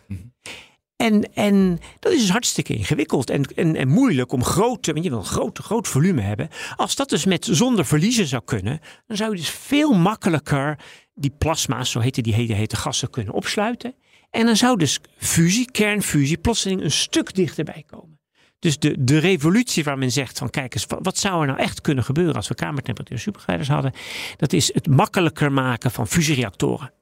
En, 0.95 1.33
en 1.33 1.79
dat 1.99 2.11
is 2.11 2.19
dus 2.19 2.29
hartstikke 2.29 2.73
ingewikkeld 2.73 3.29
en, 3.29 3.43
en, 3.55 3.75
en 3.75 3.87
moeilijk 3.87 4.31
om 4.31 4.43
grote, 4.43 4.91
want 4.91 5.03
je 5.03 5.09
wil 5.09 5.19
een 5.19 5.25
groot, 5.25 5.59
groot 5.59 5.87
volume 5.87 6.21
hebben. 6.21 6.49
Als 6.75 6.95
dat 6.95 7.09
dus 7.09 7.25
met 7.25 7.47
zonder 7.51 7.85
verliezen 7.85 8.27
zou 8.27 8.41
kunnen, 8.45 8.79
dan 9.07 9.17
zou 9.17 9.31
je 9.31 9.37
dus 9.37 9.49
veel 9.49 9.93
makkelijker 9.93 10.79
die 11.13 11.33
plasma's, 11.37 11.91
zo 11.91 11.99
heten 11.99 12.23
die 12.23 12.33
hele 12.33 12.53
hete 12.53 12.75
gassen, 12.75 13.09
kunnen 13.09 13.33
opsluiten. 13.33 13.95
En 14.29 14.45
dan 14.45 14.55
zou 14.55 14.77
dus 14.77 14.99
fusie, 15.17 15.71
kernfusie, 15.71 16.37
plotseling 16.37 16.81
een 16.81 16.91
stuk 16.91 17.33
dichterbij 17.33 17.83
komen. 17.87 18.19
Dus 18.59 18.79
de, 18.79 18.95
de 19.03 19.17
revolutie 19.17 19.83
waar 19.83 19.97
men 19.97 20.11
zegt 20.11 20.37
van 20.37 20.49
kijk 20.49 20.73
eens, 20.73 20.85
wa- 20.85 20.99
wat 21.01 21.17
zou 21.17 21.41
er 21.41 21.47
nou 21.47 21.59
echt 21.59 21.81
kunnen 21.81 22.03
gebeuren 22.03 22.35
als 22.35 22.47
we 22.47 22.55
kamertemperatuur 22.55 23.19
supergeleiders 23.19 23.69
hadden? 23.69 23.93
Dat 24.37 24.53
is 24.53 24.73
het 24.73 24.87
makkelijker 24.87 25.51
maken 25.51 25.91
van 25.91 26.07
fusiereactoren. 26.07 26.93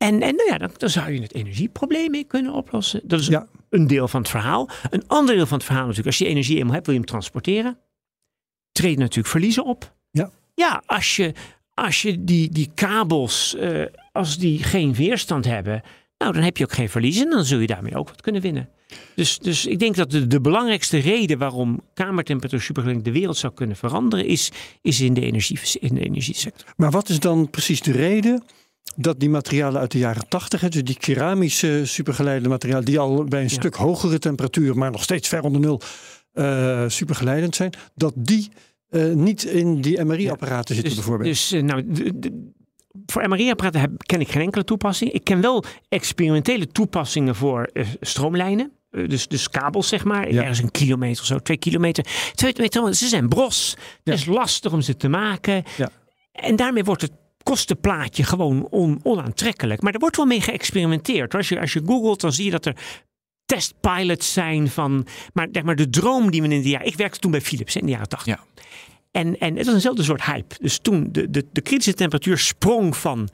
En, 0.00 0.22
en 0.22 0.34
nou 0.34 0.48
ja, 0.50 0.58
dan, 0.58 0.70
dan 0.76 0.90
zou 0.90 1.12
je 1.12 1.20
het 1.22 1.34
energieprobleem 1.34 2.10
mee 2.10 2.24
kunnen 2.24 2.52
oplossen. 2.52 3.00
Dat 3.04 3.20
is 3.20 3.26
Ja. 3.26 3.46
een 3.70 3.86
deel 3.86 4.08
van 4.08 4.20
het 4.20 4.30
verhaal. 4.30 4.68
Een 4.90 5.04
ander 5.06 5.34
deel 5.34 5.46
van 5.46 5.56
het 5.56 5.66
verhaal 5.66 5.82
natuurlijk, 5.86 6.08
als 6.08 6.18
je 6.18 6.26
energie 6.26 6.58
eenmaal 6.58 6.72
hebt, 6.72 6.86
wil 6.86 6.94
je 6.94 7.00
hem 7.00 7.08
transporteren. 7.10 7.78
Treedt 8.72 8.98
natuurlijk 8.98 9.28
verliezen 9.28 9.64
op. 9.64 9.94
Ja. 10.10 10.30
Ja, 10.54 10.82
als 10.86 11.16
je, 11.16 11.32
als 11.74 12.02
je 12.02 12.24
die, 12.24 12.50
die 12.50 12.70
kabels, 12.74 13.54
eh, 13.54 13.86
als 14.12 14.38
die 14.38 14.62
geen 14.62 14.94
weerstand 14.94 15.44
hebben, 15.44 15.82
Nou, 16.18 16.32
dan 16.32 16.42
heb 16.42 16.56
je 16.56 16.64
ook 16.64 16.72
geen 16.72 16.88
verliezen 16.88 17.24
en 17.24 17.30
dan 17.30 17.44
zul 17.44 17.58
je 17.58 17.66
daarmee 17.66 17.96
ook 17.96 18.08
wat 18.08 18.20
kunnen 18.20 18.42
winnen. 18.42 18.68
Dus, 19.14 19.38
dus 19.38 19.66
ik 19.66 19.78
denk 19.78 19.94
dat 19.96 20.10
de, 20.10 20.26
de 20.26 20.40
belangrijkste 20.40 20.98
reden 20.98 21.38
waarom 21.38 21.80
kamertemperatuur 21.94 22.60
supergeleiding 22.60 23.12
de 23.14 23.18
wereld 23.20 23.36
zou 23.36 23.52
kunnen 23.52 23.76
veranderen, 23.76 24.26
is, 24.26 24.50
is 24.82 25.00
in, 25.00 25.14
de 25.14 25.20
energie, 25.20 25.58
in 25.80 25.94
de 25.94 26.00
energiesector. 26.04 26.72
Maar 26.76 26.90
wat 26.90 27.08
is 27.08 27.18
dan 27.20 27.50
precies 27.50 27.80
de 27.80 27.92
reden 27.92 28.42
dat 28.96 29.20
die 29.20 29.30
materialen 29.30 29.80
uit 29.80 29.90
de 29.90 29.98
jaren 29.98 30.28
80, 30.28 30.68
dus 30.68 30.84
die 30.84 30.98
keramische 30.98 31.80
supergeleide 31.84 32.48
materialen, 32.48 32.84
die 32.84 32.98
al 32.98 33.24
bij 33.24 33.42
een 33.42 33.50
stuk 33.50 33.74
hogere 33.74 34.18
temperatuur, 34.18 34.76
maar 34.76 34.90
nog 34.90 35.02
steeds 35.02 35.28
ver 35.28 35.42
onder 35.42 35.60
nul, 35.60 35.80
uh, 36.34 36.84
supergeleidend 36.86 37.56
zijn, 37.56 37.72
dat 37.94 38.12
die 38.16 38.48
uh, 38.90 39.12
niet 39.14 39.42
in 39.42 39.80
die 39.80 40.04
MRI-apparaten 40.04 40.74
zitten 40.74 40.94
dus, 40.94 40.94
bijvoorbeeld. 40.94 41.28
Dus 41.28 41.52
uh, 41.52 41.62
nou, 41.62 41.84
voor 43.06 43.28
MRI-apparaten 43.28 43.96
ken 43.96 44.20
ik 44.20 44.30
geen 44.30 44.42
enkele 44.42 44.64
toepassing. 44.64 45.12
Ik 45.12 45.24
ken 45.24 45.40
wel 45.40 45.64
experimentele 45.88 46.66
toepassingen 46.66 47.34
voor 47.34 47.70
stroomlijnen. 48.00 48.72
Dus, 48.90 49.28
dus 49.28 49.50
kabels, 49.50 49.88
zeg 49.88 50.04
maar. 50.04 50.32
Ja. 50.32 50.40
Ergens 50.40 50.58
een 50.58 50.70
kilometer 50.70 51.20
of 51.20 51.26
zo, 51.26 51.38
twee 51.38 51.56
kilometer. 51.56 52.06
Twee 52.34 52.52
meter, 52.56 52.94
ze 52.94 53.08
zijn 53.08 53.28
bros. 53.28 53.76
Het 54.04 54.14
is 54.14 54.26
lastig 54.26 54.72
om 54.72 54.80
ze 54.80 54.96
te 54.96 55.08
maken. 55.08 55.64
Ja. 55.76 55.90
En 56.32 56.56
daarmee 56.56 56.84
wordt 56.84 57.02
het 57.02 57.12
kostenplaatje 57.50 58.24
gewoon 58.24 58.66
on, 58.68 59.00
onaantrekkelijk. 59.02 59.82
Maar 59.82 59.92
er 59.92 59.98
wordt 59.98 60.16
wel 60.16 60.26
mee 60.26 60.40
geëxperimenteerd. 60.40 61.34
Als 61.34 61.48
je, 61.48 61.60
als 61.60 61.72
je 61.72 61.82
googelt, 61.86 62.20
dan 62.20 62.32
zie 62.32 62.44
je 62.44 62.50
dat 62.50 62.66
er 62.66 62.76
testpilots 63.44 64.32
zijn 64.32 64.68
van. 64.68 65.06
Maar, 65.32 65.48
zeg 65.52 65.62
maar 65.62 65.76
de 65.76 65.90
droom 65.90 66.30
die 66.30 66.40
men 66.40 66.52
in 66.52 66.62
de 66.62 66.68
jaren. 66.68 66.86
Ik 66.86 66.96
werkte 66.96 67.18
toen 67.18 67.30
bij 67.30 67.40
Philips 67.40 67.76
in 67.76 67.84
de 67.84 67.90
jaren 67.90 68.08
80. 68.08 68.34
Ja. 68.34 68.44
En, 69.10 69.38
en 69.38 69.56
het 69.56 69.64
was 69.64 69.74
eenzelfde 69.74 70.02
soort 70.02 70.24
hype. 70.24 70.54
Dus 70.60 70.78
toen 70.78 71.08
de, 71.12 71.30
de, 71.30 71.46
de 71.52 71.60
kritische 71.60 71.94
temperatuur 71.94 72.38
sprong 72.38 72.96
van 72.96 73.28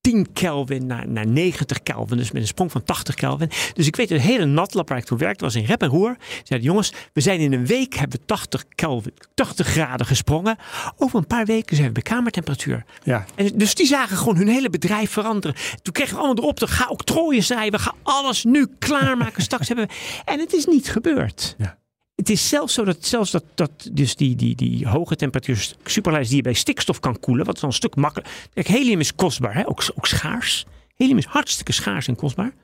10 0.00 0.32
Kelvin 0.32 0.86
naar, 0.86 1.08
naar 1.08 1.26
90 1.26 1.82
Kelvin. 1.82 2.16
Dus 2.16 2.30
met 2.30 2.42
een 2.42 2.48
sprong 2.48 2.72
van 2.72 2.84
80 2.84 3.14
Kelvin. 3.14 3.50
Dus 3.74 3.86
ik 3.86 3.96
weet, 3.96 4.08
het 4.08 4.20
hele 4.20 4.44
natlab 4.44 4.88
waar 4.88 4.98
ik 4.98 5.04
toen 5.04 5.18
werkte 5.18 5.44
was 5.44 5.54
in 5.54 5.64
rep 5.64 5.82
en 5.82 5.88
roer. 5.88 6.16
Zeiden 6.44 6.68
jongens, 6.68 6.92
we 7.12 7.20
zijn 7.20 7.40
in 7.40 7.52
een 7.52 7.66
week 7.66 7.94
hebben 7.94 8.18
we 8.18 8.24
80 8.26 8.64
Kelvin, 8.74 9.12
80 9.34 9.66
graden 9.66 10.06
gesprongen. 10.06 10.56
Over 10.96 11.18
een 11.18 11.26
paar 11.26 11.44
weken 11.44 11.76
zijn 11.76 11.88
we 11.88 11.94
bij 11.94 12.02
kamertemperatuur. 12.02 12.84
Ja. 13.02 13.24
En 13.34 13.50
dus 13.54 13.74
die 13.74 13.86
zagen 13.86 14.16
gewoon 14.16 14.36
hun 14.36 14.48
hele 14.48 14.70
bedrijf 14.70 15.10
veranderen. 15.10 15.56
Toen 15.82 15.92
kregen 15.92 16.14
we 16.14 16.20
allemaal 16.22 16.42
erop, 16.42 16.58
te 16.58 16.66
ga 16.66 16.88
octrooien 16.88 17.42
schrijven. 17.42 17.80
Ga 17.80 17.94
alles 18.02 18.44
nu 18.44 18.66
klaarmaken. 18.78 19.42
Straks 19.50 19.68
hebben 19.68 19.86
we... 19.86 19.94
En 20.24 20.38
het 20.38 20.52
is 20.52 20.66
niet 20.66 20.90
gebeurd. 20.90 21.54
Ja. 21.58 21.79
Het 22.20 22.30
is 22.30 22.48
zelfs 22.48 22.74
zo 22.74 22.84
dat 22.84 23.06
zelfs 23.06 23.30
dat, 23.30 23.44
dat 23.54 23.90
dus 23.92 24.16
die, 24.16 24.36
die, 24.36 24.54
die 24.54 24.88
hoge 24.88 25.16
temperatuur 25.16 25.74
superlijst 25.84 26.28
die 26.28 26.36
je 26.36 26.42
bij 26.42 26.52
stikstof 26.52 27.00
kan 27.00 27.20
koelen, 27.20 27.46
wat 27.46 27.54
is 27.54 27.60
dan 27.60 27.70
een 27.70 27.76
stuk 27.76 27.96
makkelijker. 27.96 28.48
Kijk, 28.52 28.66
helium 28.66 29.00
is 29.00 29.14
kostbaar, 29.14 29.54
hè? 29.54 29.68
Ook, 29.68 29.84
ook 29.94 30.06
schaars. 30.06 30.66
Helium 30.94 31.18
is 31.18 31.24
hartstikke 31.24 31.72
schaars 31.72 32.08
en 32.08 32.16
kostbaar. 32.16 32.54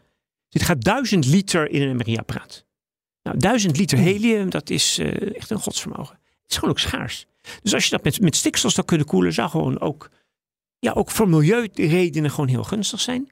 Dit 0.48 0.62
gaat 0.62 0.84
duizend 0.84 1.26
liter 1.26 1.70
in 1.70 1.82
een 1.82 1.96
MRI-apparaat. 1.96 2.64
Nou, 3.22 3.38
duizend 3.38 3.76
liter 3.76 3.98
helium, 3.98 4.50
dat 4.50 4.70
is 4.70 4.98
uh, 4.98 5.36
echt 5.36 5.50
een 5.50 5.58
godsvermogen. 5.58 6.18
Het 6.42 6.50
is 6.50 6.56
gewoon 6.56 6.70
ook 6.70 6.78
schaars. 6.78 7.26
Dus 7.62 7.74
als 7.74 7.84
je 7.84 7.90
dat 7.90 8.04
met, 8.04 8.20
met 8.20 8.36
stikstof 8.36 8.72
zou 8.72 8.86
kunnen 8.86 9.06
koelen, 9.06 9.32
zou 9.32 9.50
gewoon 9.50 9.80
ook, 9.80 10.10
ja, 10.78 10.92
ook 10.92 11.10
voor 11.10 11.28
milieuredenen 11.28 12.30
gewoon 12.30 12.48
heel 12.48 12.64
gunstig 12.64 13.00
zijn 13.00 13.30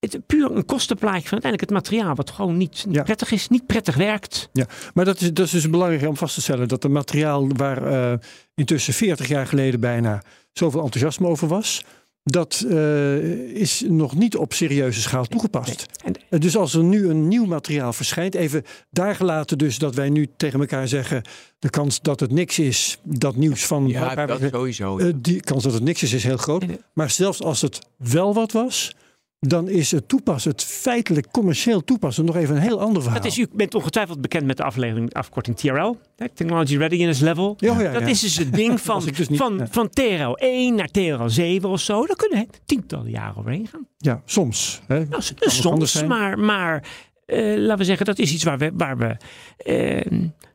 het 0.00 0.26
puur 0.26 0.50
een 0.50 0.64
kostenplaatje 0.64 1.28
van 1.28 1.32
uiteindelijk 1.42 1.60
het 1.60 1.70
materiaal, 1.70 2.14
wat 2.14 2.30
gewoon 2.30 2.56
niet 2.56 2.86
Ja. 2.90 3.02
prettig 3.02 3.30
is, 3.32 3.48
niet 3.48 3.66
prettig 3.66 3.96
werkt. 3.96 4.48
Ja, 4.52 4.66
maar 4.94 5.04
dat 5.04 5.20
is, 5.20 5.32
dat 5.32 5.46
is 5.46 5.52
dus 5.52 5.70
belangrijk 5.70 6.08
om 6.08 6.16
vast 6.16 6.34
te 6.34 6.40
stellen 6.42 6.68
dat 6.68 6.82
het 6.82 6.92
materiaal 6.92 7.48
waar 7.48 7.82
eh, 7.86 8.18
intussen 8.54 8.94
40 8.94 9.28
jaar 9.28 9.46
geleden 9.46 9.80
bijna 9.80 10.22
zoveel 10.52 10.82
enthousiasme 10.82 11.26
over 11.26 11.48
was, 11.48 11.84
dat 12.22 12.64
eh, 12.68 13.16
is 13.54 13.84
nog 13.86 14.14
niet 14.14 14.36
op 14.36 14.52
serieuze 14.52 15.00
schaal 15.00 15.24
toegepast. 15.24 15.86
En, 16.30 16.40
Dus 16.40 16.56
als 16.56 16.74
er 16.74 16.82
nu 16.84 17.08
een 17.08 17.28
nieuw 17.28 17.44
materiaal 17.44 17.92
verschijnt, 17.92 18.34
even 18.34 18.62
daar 18.90 19.14
gelaten 19.14 19.58
dus 19.58 19.78
dat 19.78 19.94
wij 19.94 20.08
nu 20.08 20.28
tegen 20.36 20.60
elkaar 20.60 20.88
zeggen, 20.88 21.22
de 21.58 21.70
kans 21.70 22.00
dat 22.00 22.20
het 22.20 22.30
niks 22.32 22.58
is, 22.58 22.98
dat 23.02 23.36
nieuws 23.36 23.66
van 23.66 23.88
Ja, 23.88 24.26
dat 24.26 24.40
sowieso. 24.52 24.98
eh, 24.98 25.12
die 25.16 25.40
kans 25.40 25.62
dat 25.62 25.72
het 25.72 25.82
niks 25.82 26.02
is, 26.02 26.12
is 26.12 26.24
heel 26.24 26.36
groot. 26.36 26.64
Maar 26.94 27.10
zelfs 27.10 27.42
als 27.42 27.60
het 27.62 27.78
wel 27.96 28.34
wat 28.34 28.52
was, 28.52 28.94
dan 29.40 29.68
is 29.68 29.90
het 29.90 30.08
toepassen, 30.08 30.50
het 30.50 30.64
feitelijk 30.64 31.30
commercieel 31.30 31.84
toepassen, 31.84 32.24
nog 32.24 32.36
even 32.36 32.56
een 32.56 32.62
heel 32.62 32.80
ander 32.80 33.02
verhaal. 33.02 33.20
dat 33.20 33.30
is, 33.30 33.38
u 33.38 33.46
bent 33.52 33.74
ongetwijfeld 33.74 34.20
bekend 34.20 34.46
met 34.46 34.56
de 34.56 34.62
aflevering, 34.62 35.14
afkorting 35.14 35.56
TRL, 35.56 35.96
Technology 36.34 36.76
Readiness 36.76 37.20
Level. 37.20 37.54
Ja, 37.58 37.80
ja, 37.80 37.92
dat 37.92 38.02
ja. 38.02 38.08
is 38.08 38.20
dus 38.20 38.36
het 38.38 38.54
ding 38.54 38.80
van, 38.90 39.04
dus 39.04 39.28
niet, 39.28 39.38
van, 39.38 39.66
van 39.70 39.88
TRL 39.90 40.34
1 40.34 40.74
naar 40.74 40.88
TRL 40.88 41.28
7 41.28 41.68
of 41.68 41.80
zo. 41.80 42.06
Daar 42.06 42.16
kunnen 42.16 42.48
tientallen 42.64 43.10
jaren 43.10 43.36
overheen 43.36 43.66
gaan. 43.66 43.86
Ja, 43.96 44.22
soms. 44.24 44.80
Hè. 44.86 45.04
Nou, 45.04 45.22
soms, 45.38 46.02
maar, 46.02 46.38
maar 46.38 46.84
eh, 47.26 47.56
laten 47.56 47.78
we 47.78 47.84
zeggen, 47.84 48.06
dat 48.06 48.18
is 48.18 48.32
iets 48.32 48.44
waar 48.44 48.58
we. 48.58 48.70
Waar 48.74 48.98
we 48.98 49.16
eh, 49.56 50.10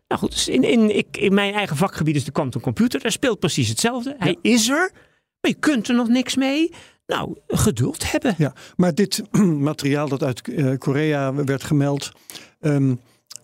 nou 0.08 0.22
goed, 0.22 0.32
dus 0.32 0.48
in, 0.48 0.64
in, 0.64 0.98
ik, 0.98 1.18
in 1.18 1.34
mijn 1.34 1.54
eigen 1.54 1.78
vakgebied 1.78 2.16
is 2.16 2.24
de 2.24 2.32
quantum 2.32 2.62
computer. 2.62 3.00
Daar 3.00 3.12
speelt 3.12 3.40
precies 3.40 3.70
hetzelfde. 3.70 4.16
Hij 4.18 4.38
is 4.42 4.70
er, 4.70 4.92
maar 5.42 5.52
je 5.52 5.54
kunt 5.54 5.88
er 5.88 5.96
nog 5.96 6.08
niks 6.08 6.36
mee. 6.36 6.72
Nou, 7.16 7.38
geduld 7.48 8.12
hebben. 8.12 8.36
Ja, 8.38 8.54
maar 8.76 8.96
dit 8.96 9.24
materiaal 9.70 10.08
dat 10.08 10.24
uit 10.24 10.48
eh, 10.48 10.72
Korea 10.78 11.34
werd 11.34 11.64
gemeld, 11.64 12.12
ehm, 12.60 12.96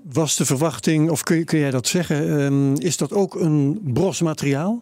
was 0.03 0.35
de 0.35 0.45
verwachting, 0.45 1.09
of 1.09 1.23
kun, 1.23 1.37
je- 1.37 1.43
kun 1.43 1.59
jij 1.59 1.71
dat 1.71 1.87
zeggen, 1.87 2.39
ehm, 2.39 2.73
is 2.73 2.97
dat 2.97 3.13
ook 3.13 3.35
een 3.35 3.79
bros 3.83 4.21
materiaal? 4.21 4.81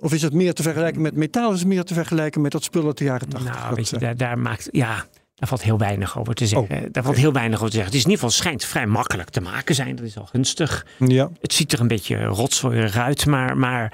Of 0.00 0.12
is 0.12 0.22
het 0.22 0.32
meer 0.32 0.54
te 0.54 0.62
vergelijken 0.62 1.02
met 1.02 1.14
metaal? 1.14 1.52
Is 1.52 1.58
het 1.58 1.68
meer 1.68 1.84
te 1.84 1.94
vergelijken 1.94 2.40
met 2.40 2.52
dat 2.52 2.64
spul 2.64 2.86
uit 2.86 2.98
de 2.98 3.04
jaren 3.04 3.28
80? 3.28 3.54
Nou, 3.54 3.74
weet 3.74 3.88
je, 3.88 3.98
daar, 3.98 4.16
daar 4.16 4.38
maakt. 4.38 4.68
Ja. 4.70 5.04
Daar 5.34 5.48
valt 5.48 5.62
heel 5.62 5.78
weinig 5.78 6.18
over 6.18 6.34
te 6.34 6.46
zeggen. 6.46 6.76
Oh, 6.76 6.82
daar 6.92 7.02
valt 7.02 7.16
heel 7.16 7.32
weinig 7.32 7.56
over 7.58 7.70
te 7.70 7.76
zeggen. 7.76 7.92
Het 7.92 8.00
is 8.00 8.04
in 8.06 8.10
ieder 8.10 8.24
geval 8.24 8.40
schijnt 8.42 8.64
vrij 8.64 8.86
makkelijk 8.86 9.30
te 9.30 9.40
maken 9.40 9.74
zijn. 9.74 9.96
Dat 9.96 10.04
is 10.04 10.18
al 10.18 10.26
gunstig. 10.26 10.86
ja. 10.98 11.30
Het 11.40 11.52
ziet 11.52 11.72
er 11.72 11.80
een 11.80 11.88
beetje 11.88 12.24
rotzooierig 12.24 12.96
uit, 12.96 13.26
maar, 13.26 13.56
maar 13.56 13.92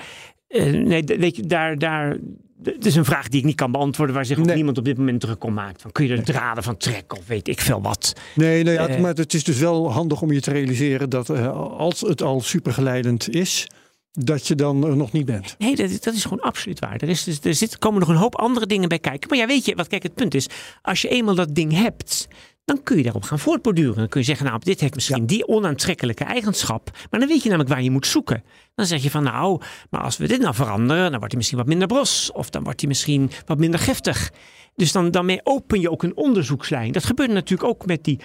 eh, 0.48 0.72
nee, 0.72 1.02
weet 1.04 1.36
je, 1.36 1.42
daar, 1.46 1.78
daar, 1.78 2.16
het 2.62 2.86
is 2.86 2.96
een 2.96 3.04
vraag 3.04 3.28
die 3.28 3.40
ik 3.40 3.46
niet 3.46 3.56
kan 3.56 3.72
beantwoorden, 3.72 4.14
waar 4.14 4.24
zich 4.24 4.38
ook 4.38 4.44
Nee. 4.44 4.54
niemand 4.54 4.78
op 4.78 4.84
dit 4.84 4.98
moment 4.98 5.20
druk 5.20 5.44
om 5.44 5.52
maakt. 5.54 5.82
Van, 5.82 5.92
kun 5.92 6.06
je 6.06 6.16
er 6.16 6.24
draden 6.24 6.62
van 6.62 6.76
trekken 6.76 7.18
of 7.18 7.26
weet 7.26 7.48
ik 7.48 7.60
veel 7.60 7.82
wat? 7.82 8.12
Nee, 8.34 8.62
nee 8.62 8.74
ja, 8.74 8.88
Eh. 8.88 9.00
maar 9.00 9.14
het 9.14 9.34
is 9.34 9.44
dus 9.44 9.58
wel 9.58 9.92
handig 9.92 10.22
om 10.22 10.32
je 10.32 10.40
te 10.40 10.50
realiseren 10.50 11.10
dat 11.10 11.30
eh, 11.30 11.56
als 11.78 12.00
het 12.00 12.22
al 12.22 12.40
supergeleidend 12.40 13.28
is, 13.28 13.66
dat 14.12 14.46
je 14.46 14.54
dan 14.54 14.84
er 14.84 14.96
nog 14.96 15.12
niet 15.12 15.24
bent. 15.26 15.54
Nee, 15.58 15.76
dat, 15.76 16.02
dat 16.02 16.14
is 16.14 16.22
gewoon 16.22 16.40
absoluut 16.40 16.78
waar. 16.78 16.96
Er, 16.96 17.08
is, 17.08 17.24
dus- 17.24 17.40
er 17.42 17.54
zit, 17.54 17.78
komen 17.78 18.00
nog 18.00 18.08
een 18.08 18.14
hoop 18.16 18.34
andere 18.36 18.66
dingen 18.66 18.88
bij 18.88 18.98
kijken. 18.98 19.28
Maar 19.28 19.38
ja, 19.38 19.46
weet 19.46 19.64
je, 19.64 19.74
wat 19.74 19.86
kijk, 19.88 20.02
het 20.02 20.14
punt 20.14 20.34
is, 20.34 20.46
als 20.82 21.02
je 21.02 21.08
eenmaal 21.08 21.34
dat 21.34 21.54
ding 21.54 21.72
hebt, 21.72 22.28
dan 22.64 22.82
kun 22.82 22.96
je 22.96 23.02
daarop 23.02 23.22
gaan 23.22 23.38
voortborduren. 23.38 23.96
Dan 23.96 24.08
kun 24.08 24.20
je 24.20 24.26
zeggen, 24.26 24.46
nou, 24.46 24.58
dit 24.62 24.80
heeft 24.80 24.94
misschien 24.94 25.26
die 25.26 25.48
onaantrekkelijke 25.48 26.24
eigenschap. 26.24 26.90
Maar 27.10 27.20
dan 27.20 27.28
weet 27.28 27.42
je 27.42 27.48
namelijk 27.48 27.70
waar 27.70 27.82
je 27.82 27.90
moet 27.90 28.06
zoeken. 28.06 28.44
Dan 28.74 28.86
zeg 28.86 29.02
je 29.02 29.10
van, 29.10 29.22
nou, 29.22 29.60
maar 29.90 30.00
als 30.00 30.16
we 30.16 30.26
dit 30.26 30.40
nou 30.40 30.54
veranderen, 30.54 31.02
dan 31.02 31.10
wordt 31.18 31.28
hij 31.28 31.36
misschien 31.36 31.58
wat 31.58 31.66
minder 31.66 31.88
bros. 31.88 32.32
Of 32.32 32.50
dan 32.50 32.62
wordt 32.62 32.80
hij 32.80 32.88
misschien 32.88 33.30
wat 33.46 33.58
minder 33.58 33.80
giftig. 33.80 34.30
Dus 34.74 34.92
dan, 34.92 35.10
daarmee 35.10 35.40
open 35.42 35.80
je 35.80 35.90
ook 35.90 36.02
een 36.02 36.16
onderzoekslijn. 36.16 36.92
Dat 36.92 37.04
gebeurde 37.04 37.32
natuurlijk 37.32 37.68
ook 37.68 37.86
met 37.86 38.04
die 38.04 38.20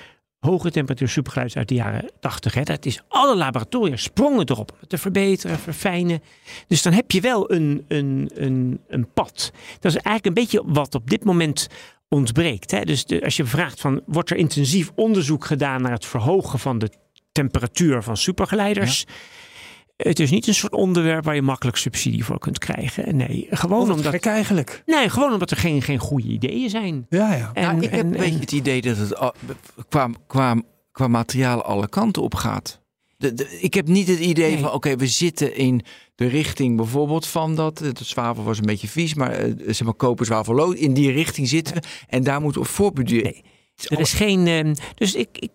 hoge 0.45 0.71
temperatuur 0.71 1.09
supergeluid 1.09 1.55
uit 1.55 1.67
de 1.67 1.75
jaren 1.75 2.11
80. 2.19 2.53
Hè. 2.53 2.63
Dat 2.63 2.85
is 2.85 3.01
alle 3.07 3.35
laboratoria 3.35 3.95
sprongen 3.95 4.49
erop 4.49 4.71
om 4.71 4.77
het 4.79 4.89
te 4.89 4.97
verbeteren, 4.97 5.59
verfijnen. 5.59 6.21
Dus 6.67 6.81
dan 6.81 6.93
heb 6.93 7.11
je 7.11 7.21
wel 7.21 7.51
een, 7.51 7.85
een, 7.87 8.31
een, 8.33 8.79
een 8.87 9.07
pad. 9.13 9.51
Dat 9.79 9.91
is 9.91 10.01
eigenlijk 10.01 10.25
een 10.25 10.43
beetje 10.43 10.63
wat 10.65 10.95
op 10.95 11.09
dit 11.09 11.23
moment 11.23 11.67
ontbreekt. 12.09 12.71
Hè. 12.71 12.81
Dus 12.81 13.05
de, 13.05 13.23
als 13.23 13.35
je 13.37 13.45
vraagt 13.45 13.81
van, 13.81 14.01
wordt 14.05 14.29
er 14.29 14.37
intensief 14.37 14.91
onderzoek 14.95 15.45
gedaan 15.45 15.81
naar 15.81 15.91
het 15.91 16.05
verhogen 16.05 16.59
van 16.59 16.77
de 16.79 16.89
temperatuur 17.31 18.03
van 18.03 18.17
supergeleiders? 18.17 19.05
Het 19.97 20.19
is 20.19 20.31
niet 20.31 20.47
een 20.47 20.53
soort 20.53 20.73
onderwerp 20.73 21.23
waar 21.25 21.35
je 21.35 21.41
makkelijk 21.41 21.77
subsidie 21.77 22.25
voor 22.25 22.39
kunt 22.39 22.57
krijgen. 22.59 23.15
Nee, 23.15 23.47
gewoon 23.49 23.91
omdat, 23.91 24.13
gek 24.13 24.25
eigenlijk. 24.25 24.81
nee, 24.85 25.09
gewoon 25.09 25.33
omdat 25.33 25.51
er 25.51 25.57
geen, 25.57 25.81
geen 25.81 25.99
goede 25.99 26.27
ideeën 26.27 26.69
zijn. 26.69 27.05
Ja, 27.09 27.33
ja. 27.35 27.51
En, 27.53 27.63
Nou, 27.63 27.75
ik 27.81 27.89
heb 27.91 27.99
en- 27.99 28.05
een 28.05 28.11
beetje 28.19 28.39
het 28.39 28.51
idee 28.51 28.81
dat 28.81 28.97
het 28.97 29.31
qua, 29.89 30.09
qua, 30.27 30.61
qua 30.91 31.07
materiaal 31.07 31.61
alle 31.63 31.87
kanten 31.89 32.21
op 32.21 32.35
gaat. 32.35 32.81
De, 33.17 33.33
de- 33.33 33.57
ik 33.61 33.73
heb 33.73 33.87
niet 33.87 34.07
het 34.07 34.19
idee 34.19 34.51
Nee. 34.51 34.59
van, 34.59 34.71
oké, 34.71 34.95
we 34.95 35.07
zitten 35.07 35.55
in 35.55 35.81
de 36.15 36.27
richting 36.27 36.75
bijvoorbeeld 36.77 37.27
van 37.27 37.55
dat. 37.55 37.79
Het 37.79 37.99
zwavel 37.99 38.43
was 38.43 38.57
een 38.57 38.65
beetje 38.65 38.87
vies, 38.87 39.13
maar 39.13 39.31
eh, 39.31 39.53
zeg 39.65 39.83
maar 39.83 39.93
koper, 39.93 40.25
zwavel. 40.25 40.71
In 40.71 40.93
die 40.93 41.11
richting 41.11 41.47
zitten 41.47 41.73
we 41.75 41.81
en 42.07 42.23
daar 42.23 42.41
moeten 42.41 42.61
we 42.61 42.67
voortborduren. 42.67 43.23
Nee. 43.31 43.43
Er 43.75 43.99
is 43.99 44.13
geen. 44.13 44.47
ehm, 44.47 44.73
dus 44.95 45.15
ik, 45.15 45.29
ik, 45.39 45.51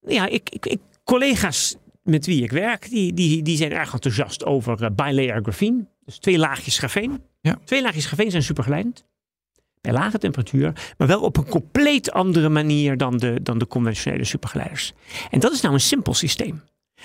ja, 0.00 0.26
ik, 0.26 0.50
ik, 0.50 0.66
ik- 0.66 0.80
collega's 1.04 1.76
met 2.02 2.26
wie 2.26 2.42
ik 2.42 2.50
werk, 2.50 2.90
die, 2.90 3.12
die, 3.14 3.42
die 3.42 3.56
zijn 3.56 3.72
erg 3.72 3.92
enthousiast 3.92 4.44
over 4.44 4.82
eh, 4.82 4.90
bilayer 4.94 5.40
graphene. 5.42 5.86
Dus 6.04 6.18
twee 6.18 6.38
laagjes 6.38 6.78
grafeen. 6.78 7.22
Ja. 7.40 7.58
Twee 7.64 7.82
laagjes 7.82 8.06
grafeen 8.06 8.30
zijn 8.30 8.42
supergeleidend. 8.42 9.04
Bij 9.80 9.92
lage 9.92 10.18
temperatuur, 10.18 10.94
maar 10.98 11.08
wel 11.08 11.20
op 11.20 11.36
een 11.36 11.46
compleet 11.48 12.12
andere 12.12 12.48
manier 12.48 12.96
dan 12.96 13.16
de, 13.16 13.38
dan 13.42 13.58
de 13.58 13.66
conventionele 13.66 14.24
supergeleiders. 14.24 14.92
En 15.30 15.40
dat 15.40 15.52
is 15.52 15.60
nou 15.60 15.74
een 15.74 15.80
simpel 15.80 16.14
systeem. 16.14 16.62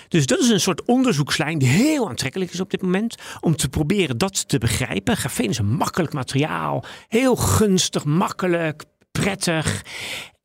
Dus 0.08 0.26
dat 0.26 0.40
is 0.40 0.50
een 0.50 0.60
soort 0.60 0.86
onderzoekslijn 0.86 1.58
die 1.58 1.68
heel 1.68 2.10
aantrekkelijk 2.10 2.54
is 2.54 2.60
op 2.60 2.70
dit 2.70 2.82
moment. 2.82 3.16
Om 3.42 3.56
te 3.56 3.70
proberen 3.70 4.18
dat 4.18 4.48
te 4.48 4.58
begrijpen. 4.58 5.18
Grafeen 5.18 5.50
is 5.50 5.58
een 5.58 5.76
makkelijk 5.76 6.14
materiaal. 6.14 6.84
Heel 7.08 7.36
gunstig, 7.36 8.04
makkelijk. 8.06 8.84
prettig. 9.12 9.86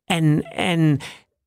En, 0.05 0.41
en 0.43 0.99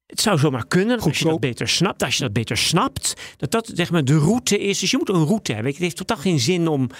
het 0.06 0.20
zou 0.20 0.38
zomaar 0.38 0.66
kunnen, 0.66 1.00
als 1.00 1.18
je 1.18 1.24
dat 1.24 1.40
beter 1.40 1.68
snapt, 1.68 2.02
als 2.02 2.16
je 2.16 2.22
dat 2.22 2.32
beter 2.32 2.56
snapt, 2.56 3.14
dat 3.36 3.50
dat 3.50 3.70
zeg 3.74 3.90
maar 3.90 4.04
de 4.04 4.18
route 4.18 4.58
is. 4.58 4.78
Dus 4.78 4.90
je 4.90 4.96
moet 4.96 5.08
een 5.08 5.24
route 5.24 5.52
hebben. 5.52 5.72
Het 5.72 5.80
heeft 5.80 5.96
totaal 5.96 6.16
geen 6.16 6.40
zin 6.40 6.68
om 6.68 6.90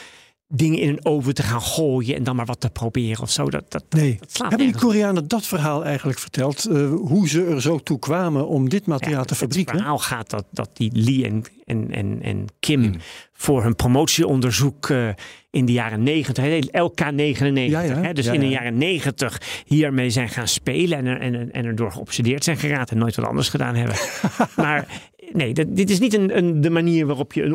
dingen 0.49 0.79
in 0.79 0.89
een 0.89 1.05
oven 1.05 1.35
te 1.35 1.43
gaan 1.43 1.63
gooien 1.63 2.15
en 2.17 2.25
dan 2.25 2.37
maar 2.37 2.47
wat 2.47 2.61
te 2.61 2.71
proberen 2.71 3.23
of 3.23 3.31
zo. 3.31 3.51
Dat, 3.51 3.65
dat, 3.69 3.85
Nee. 3.91 4.17
dat 4.21 4.33
slaat 4.33 4.49
Hebben 4.51 4.67
die. 4.73 4.81
Koreanen 4.81 5.29
dat 5.29 5.47
verhaal 5.47 5.85
eigenlijk 5.85 6.19
verteld? 6.19 6.65
eh, 6.65 6.89
hoe 6.95 7.29
ze 7.29 7.45
er 7.45 7.61
zo 7.63 7.79
toe 7.79 7.99
kwamen 7.99 8.49
om 8.49 8.69
dit 8.69 8.87
materiaal 8.87 9.19
Ja, 9.19 9.25
te 9.25 9.33
Het 9.35 9.43
fabrieken? 9.43 9.77
verhaal 9.77 9.99
gaat 9.99 10.31
dat, 10.31 10.45
dat 10.51 10.71
die 10.77 10.91
Lee 10.95 11.25
en, 11.25 11.45
en, 11.65 11.91
en, 11.91 12.19
en 12.23 12.47
Kim 12.61 12.95
voor 13.33 13.63
hun 13.63 13.77
promotieonderzoek 13.77 14.89
eh, 14.91 15.09
in 15.51 15.65
de 15.67 15.73
jaren 15.73 16.03
90, 16.03 16.45
hè, 16.45 16.59
LK99, 16.59 17.53
Ja, 17.71 17.81
ja. 17.81 18.01
Hè, 18.03 18.13
dus 18.13 18.25
Ja, 18.25 18.33
in 18.33 18.41
de 18.41 18.47
ja. 18.49 18.53
jaren 18.53 18.79
90 18.79 19.63
hiermee 19.67 20.11
zijn 20.11 20.29
gaan 20.29 20.49
spelen 20.49 20.99
en, 20.99 21.07
er- 21.07 21.21
en, 21.21 21.53
en 21.53 21.65
erdoor 21.65 21.93
geobsedeerd 21.93 22.45
zijn 22.45 22.57
geraakt 22.57 22.91
en 22.91 22.99
nooit 22.99 23.17
wat 23.17 23.27
anders 23.27 23.49
gedaan 23.49 23.75
hebben. 23.75 23.97
maar 24.57 25.03
nee, 25.33 25.55
dat, 25.55 25.77
dit 25.77 25.91
is 25.91 25.99
niet 25.99 26.15
een, 26.15 26.37
een, 26.37 26.61
de 26.61 26.71
manier 26.71 27.07
waarop 27.07 27.33
je 27.33 27.43
een 27.43 27.55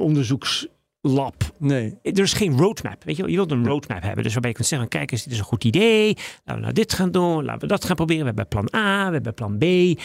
onderzoekslab 1.01 1.55
Nee. 1.57 1.97
er 2.03 2.19
is 2.19 2.33
geen 2.33 2.57
roadmap. 2.57 3.03
Weet 3.03 3.15
je, 3.15 3.21
wel? 3.21 3.31
je 3.31 3.37
wilt 3.37 3.51
een 3.51 3.67
roadmap 3.67 4.01
hebben. 4.01 4.23
Dus 4.23 4.31
waarbij 4.31 4.49
je 4.49 4.55
kunt 4.55 4.67
zeggen: 4.67 4.87
kijk 4.87 5.11
eens, 5.11 5.23
dit 5.23 5.33
is 5.33 5.39
een 5.39 5.45
goed 5.45 5.63
idee. 5.63 6.07
Laten 6.15 6.53
we 6.55 6.59
nou 6.59 6.73
dit 6.73 6.93
gaan 6.93 7.11
doen. 7.11 7.43
Laten 7.43 7.61
we 7.61 7.67
dat 7.67 7.85
gaan 7.85 7.95
proberen. 7.95 8.21
We 8.21 8.27
hebben 8.27 8.47
plan 8.47 8.69
A, 8.75 9.07
we 9.07 9.13
hebben 9.13 9.33
plan 9.33 9.57
B. 9.57 9.99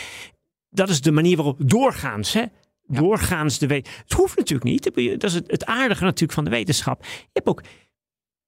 Dat 0.70 0.88
is 0.88 1.00
de 1.00 1.12
manier 1.12 1.36
waarop 1.36 1.58
doorgaans, 1.58 2.32
hè? 2.32 2.44
Doorgaans 2.86 3.58
de 3.58 3.66
wetenschap. 3.66 4.02
Het 4.02 4.12
hoeft 4.12 4.36
natuurlijk 4.36 4.70
niet. 4.70 4.84
Dat 5.20 5.30
is 5.30 5.34
het, 5.34 5.50
het 5.50 5.64
aardige 5.64 6.04
natuurlijk 6.04 6.32
van 6.32 6.44
de 6.44 6.50
wetenschap. 6.50 7.04
Je 7.04 7.28
hebt 7.32 7.46
ook. 7.46 7.62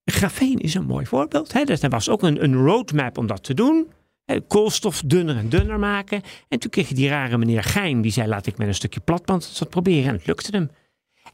Grafeen 0.05 0.59
is 0.59 0.75
een 0.75 0.87
mooi 0.87 1.07
voorbeeld. 1.07 1.53
Hè? 1.53 1.61
Er 1.61 1.89
was 1.89 2.09
ook 2.09 2.23
een, 2.23 2.45
een 2.45 2.55
roadmap 2.55 3.19
om 3.19 3.27
dat 3.27 3.43
te 3.45 3.55
doen. 3.55 3.93
Hè, 4.25 4.41
Koolstof 4.41 5.03
dunner 5.07 5.37
en 5.37 5.49
dunner 5.49 5.79
maken. 5.79 6.23
En 6.49 6.59
toen 6.59 6.71
kreeg 6.71 6.89
je 6.89 6.95
die 6.95 7.09
rare 7.09 7.39
meneer 7.39 7.63
Geim. 7.63 8.03
Die 8.03 8.13
zei: 8.13 8.29
laat 8.29 8.47
ik 8.47 8.59
met 8.59 8.69
een 8.69 8.75
stukje 8.75 9.01
platband 9.01 9.59
dat 9.59 9.71
proberen. 9.71 10.09
En 10.09 10.15
het 10.15 10.27
lukte 10.27 10.57
hem. 10.57 10.71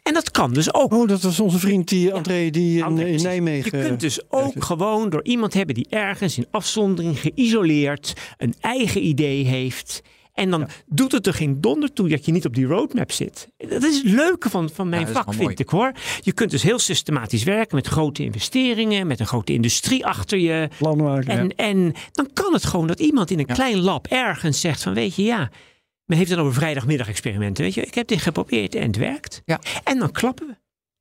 En 0.02 0.14
dat 0.14 0.30
kan 0.30 0.52
dus 0.52 0.74
ook. 0.74 0.92
Oh, 0.92 1.08
dat 1.08 1.22
was 1.22 1.40
onze 1.40 1.58
vriend 1.58 1.88
die 1.88 2.12
André 2.14 2.50
die 2.50 2.76
in, 2.78 2.82
André, 2.84 3.02
in 3.02 3.08
precies. 3.08 3.26
Nijmegen. 3.26 3.78
Je 3.78 3.84
kunt 3.86 4.00
dus 4.00 4.20
ook 4.28 4.64
gewoon 4.64 5.10
door 5.10 5.24
iemand 5.24 5.54
hebben 5.54 5.74
die 5.74 5.86
ergens 5.88 6.38
in 6.38 6.46
afzondering 6.50 7.18
geïsoleerd 7.20 8.12
een 8.38 8.54
eigen 8.60 9.06
idee 9.06 9.44
heeft. 9.44 10.02
En 10.34 10.50
dan 10.50 10.68
doet 10.86 11.12
het 11.12 11.26
er 11.26 11.34
geen 11.34 11.60
donder 11.60 11.92
toe 11.92 12.08
dat 12.08 12.24
je 12.24 12.32
niet 12.32 12.46
op 12.46 12.54
die 12.54 12.64
roadmap 12.66 13.12
zit. 13.12 13.48
Dat 13.68 13.82
is 13.84 13.96
het 13.96 14.04
leuke 14.12 14.50
van, 14.50 14.70
van 14.72 14.88
mijn 14.88 15.06
Ja, 15.06 15.12
vak, 15.12 15.34
vind 15.34 15.58
ik 15.58 15.68
hoor. 15.68 15.92
Je 16.20 16.32
kunt 16.32 16.50
dus 16.50 16.62
heel 16.62 16.78
systematisch 16.78 17.42
werken 17.44 17.76
met 17.76 17.86
grote 17.86 18.22
investeringen, 18.24 19.06
met 19.06 19.20
een 19.20 19.26
grote 19.26 19.52
industrie 19.52 20.06
achter 20.06 20.38
je. 20.38 20.68
plan 20.78 20.96
maken. 20.96 21.28
En, 21.28 21.54
en 21.56 21.94
dan 22.12 22.28
kan 22.32 22.52
het 22.52 22.64
gewoon 22.64 22.86
dat 22.86 23.00
iemand 23.00 23.30
in 23.30 23.38
een 23.38 23.44
Ja. 23.48 23.54
klein 23.54 23.78
lab 23.80 24.06
ergens 24.06 24.60
zegt 24.60 24.82
van 24.82 24.94
weet 24.94 25.14
je 25.14 25.22
ja, 25.22 25.50
men 26.12 26.20
heeft 26.20 26.32
het 26.32 26.40
over 26.40 26.54
vrijdagmiddag 26.54 27.08
experimenten. 27.08 27.64
Weet 27.64 27.74
je, 27.74 27.82
ik 27.82 27.94
heb 27.94 28.08
dit 28.08 28.22
geprobeerd 28.22 28.74
en 28.74 28.86
het 28.86 28.96
werkt. 28.96 29.42
Ja. 29.44 29.60
En 29.84 29.98
dan 29.98 30.10
klappen 30.10 30.46
we. 30.46 30.54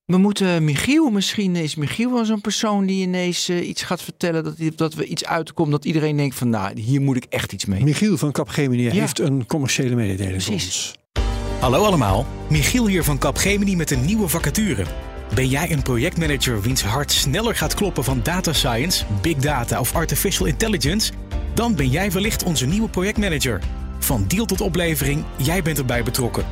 We 0.05 0.17
moeten 0.17 0.63
Michiel, 0.63 1.09
misschien 1.09 1.55
is 1.55 1.75
Michiel 1.75 2.11
wel 2.11 2.25
zo'n 2.25 2.41
persoon 2.41 2.85
die 2.85 3.01
ineens 3.01 3.49
eh, 3.49 3.67
iets 3.67 3.83
gaat 3.83 4.01
vertellen. 4.01 4.43
Dat, 4.43 4.55
dat 4.75 4.93
we 4.93 5.05
iets 5.05 5.25
uitkomt 5.25 5.71
dat 5.71 5.85
iedereen 5.85 6.17
denkt 6.17 6.35
van 6.35 6.49
nou, 6.49 6.79
hier 6.79 7.01
moet 7.01 7.15
ik 7.15 7.25
echt 7.29 7.53
iets 7.53 7.65
mee. 7.65 7.83
Michiel 7.83 8.17
van 8.17 8.31
Capgemini 8.31 8.89
heeft 8.89 9.19
een 9.19 9.45
commerciële 9.45 9.95
mededeling 9.95 10.43
voor 10.43 10.53
Precies. 10.53 10.93
ons. 11.13 11.21
Hallo 11.59 11.83
allemaal, 11.83 12.25
Michiel 12.49 12.87
hier 12.87 13.03
van 13.03 13.17
Capgemini 13.17 13.75
met 13.75 13.91
een 13.91 14.05
nieuwe 14.05 14.27
vacature. 14.27 14.85
Ben 15.33 15.47
jij 15.47 15.71
een 15.71 15.81
projectmanager 15.81 16.61
wiens 16.61 16.83
hart 16.83 17.11
sneller 17.11 17.55
gaat 17.55 17.73
kloppen 17.73 18.03
van 18.03 18.19
data 18.23 18.53
science, 18.53 19.05
big 19.21 19.35
data 19.35 19.79
of 19.79 19.95
artificial 19.95 20.45
intelligence? 20.45 21.11
Dan 21.53 21.75
ben 21.75 21.89
jij 21.89 22.11
wellicht 22.11 22.43
onze 22.43 22.65
nieuwe 22.65 22.89
projectmanager. 22.89 23.61
Van 24.01 24.25
deal 24.27 24.45
tot 24.45 24.61
oplevering, 24.61 25.23
jij 25.37 25.61
bent 25.61 25.77
erbij 25.77 26.03
betrokken. 26.03 26.45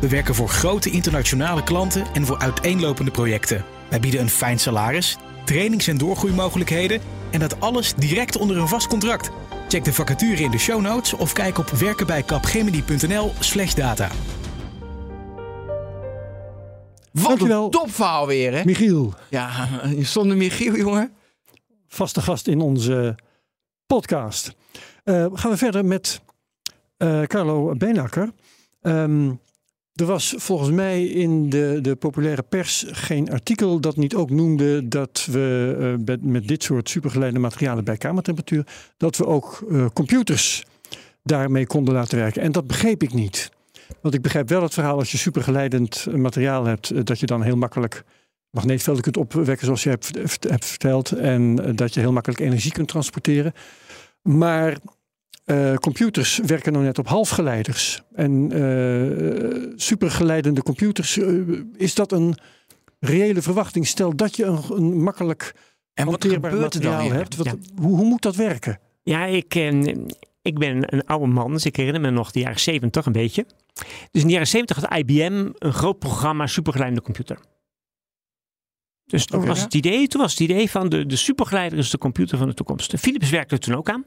We 0.00 0.08
werken 0.08 0.34
voor 0.34 0.48
grote 0.48 0.90
internationale 0.90 1.62
klanten 1.62 2.06
en 2.14 2.26
voor 2.26 2.38
uiteenlopende 2.38 3.10
projecten. 3.10 3.64
Wij 3.90 4.00
bieden 4.00 4.20
een 4.20 4.28
fijn 4.28 4.58
salaris, 4.58 5.16
trainings- 5.44 5.86
en 5.88 5.98
doorgroeimogelijkheden 5.98 7.00
en 7.30 7.40
dat 7.40 7.60
alles 7.60 7.94
direct 7.94 8.36
onder 8.36 8.56
een 8.56 8.68
vast 8.68 8.86
contract. 8.86 9.30
Check 9.68 9.84
de 9.84 9.92
vacature 9.92 10.42
in 10.42 10.50
de 10.50 10.58
show 10.58 10.80
notes 10.80 11.12
of 11.12 11.32
kijk 11.32 11.58
op 11.58 11.68
werkenbijcapgemini.nl/slash 11.70 13.74
data. 13.74 14.08
Wat 17.12 17.24
Dankjewel. 17.26 17.64
een 17.64 17.70
topverhaal 17.70 18.26
weer, 18.26 18.54
hè? 18.54 18.64
Michiel, 18.64 19.14
Ja, 19.30 19.68
zonder 20.00 20.36
Michiel, 20.36 20.76
jongen. 20.76 21.12
vaste 21.88 22.22
gast 22.22 22.46
in 22.46 22.60
onze 22.60 23.14
podcast. 23.86 24.54
Eh, 25.04 25.26
gaan 25.32 25.50
we 25.50 25.56
verder 25.56 25.84
met 25.84 26.20
Carlo 27.26 27.74
Beenakker. 27.74 28.32
Ehm, 28.82 29.30
er 29.94 30.06
was 30.06 30.34
volgens 30.36 30.70
mij 30.70 31.04
in 31.04 31.50
de, 31.50 31.78
de 31.82 31.96
populaire 31.96 32.42
pers 32.42 32.84
geen 32.88 33.30
artikel 33.30 33.80
dat 33.80 33.96
niet 33.96 34.14
ook 34.14 34.30
noemde 34.30 34.88
dat 34.88 35.28
we 35.30 35.76
eh, 35.78 36.04
met, 36.04 36.24
met 36.24 36.48
dit 36.48 36.62
soort 36.62 36.88
supergeleide 36.88 37.38
materialen 37.38 37.84
bij 37.84 37.96
kamertemperatuur, 37.96 38.66
dat 38.96 39.16
we 39.16 39.26
ook 39.26 39.64
eh, 39.70 39.86
computers 39.92 40.64
daarmee 41.22 41.66
konden 41.66 41.94
laten 41.94 42.18
werken. 42.18 42.42
En 42.42 42.52
dat 42.52 42.66
begreep 42.66 43.02
ik 43.02 43.12
niet. 43.12 43.50
Want 44.00 44.14
ik 44.14 44.22
begrijp 44.22 44.48
wel 44.48 44.62
het 44.62 44.74
verhaal 44.74 44.98
als 44.98 45.10
je 45.10 45.18
supergeleidend 45.18 46.06
eh, 46.08 46.14
materiaal 46.14 46.64
hebt, 46.64 46.90
eh, 46.90 47.00
dat 47.04 47.20
je 47.20 47.26
dan 47.26 47.42
heel 47.42 47.56
makkelijk 47.56 48.04
magneetvelden 48.50 49.02
kunt 49.02 49.16
opwekken, 49.16 49.64
zoals 49.64 49.82
je 49.82 49.88
hebt, 49.88 50.14
hebt 50.48 50.64
verteld. 50.64 51.12
En 51.12 51.64
eh, 51.64 51.74
dat 51.74 51.94
je 51.94 52.00
heel 52.00 52.12
makkelijk 52.12 52.40
energie 52.40 52.72
kunt 52.72 52.88
transporteren. 52.88 53.52
Maar 54.22 54.76
eh, 55.46 55.74
computers 55.74 56.40
werken 56.46 56.72
nou 56.72 56.84
net 56.84 56.98
op 56.98 57.08
halfgeleiders. 57.08 58.02
En 58.14 58.52
eh, 58.52 59.72
supergeleidende 59.76 60.62
computers, 60.62 61.18
eh, 61.18 61.34
is 61.76 61.94
dat 61.94 62.12
een 62.12 62.38
reële 62.98 63.42
verwachting? 63.42 63.86
Stel 63.86 64.16
dat 64.16 64.36
je 64.36 64.44
een, 64.44 64.58
een 64.70 65.02
makkelijk 65.02 65.54
En 65.94 66.06
wat 66.06 66.24
gebeurt 66.24 66.74
er 66.74 66.80
dan? 66.80 67.12
hebt. 67.12 67.36
Wat, 67.36 67.46
Ja. 67.46 67.54
hoe, 67.82 67.96
hoe 67.96 68.04
moet 68.06 68.22
dat 68.22 68.36
werken? 68.36 68.80
Ja, 69.02 69.24
ik, 69.24 69.54
eh, 69.54 69.80
ik 70.42 70.58
ben 70.58 70.94
een 70.94 71.04
oude 71.04 71.26
man, 71.26 71.52
dus 71.52 71.64
ik 71.66 71.76
herinner 71.76 72.00
me 72.00 72.10
nog 72.10 72.30
de 72.30 72.40
jaren 72.40 72.60
70 72.60 73.06
een 73.06 73.12
beetje. 73.12 73.46
Dus 74.10 74.20
in 74.22 74.26
de 74.26 74.32
jaren 74.32 74.46
70 74.48 74.76
had 74.80 74.98
IBM 74.98 75.50
een 75.58 75.72
groot 75.72 75.98
programma 75.98 76.46
supergeleidende 76.46 77.04
computer. 77.04 77.38
Dus 79.04 79.26
toen 79.26 79.46
was 79.46 79.60
het 79.62 79.74
idee, 79.74 80.06
toen 80.06 80.20
was 80.20 80.30
het 80.30 80.40
idee 80.40 80.70
van 80.70 80.88
de, 80.88 81.06
de 81.06 81.16
supergeleider 81.16 81.78
is 81.78 81.90
de 81.90 81.98
computer 81.98 82.38
van 82.38 82.48
de 82.48 82.54
toekomst. 82.54 82.94
Philips 82.98 83.30
werkte 83.30 83.54
er 83.54 83.60
toen 83.60 83.74
ook 83.74 83.90
aan. 83.90 84.04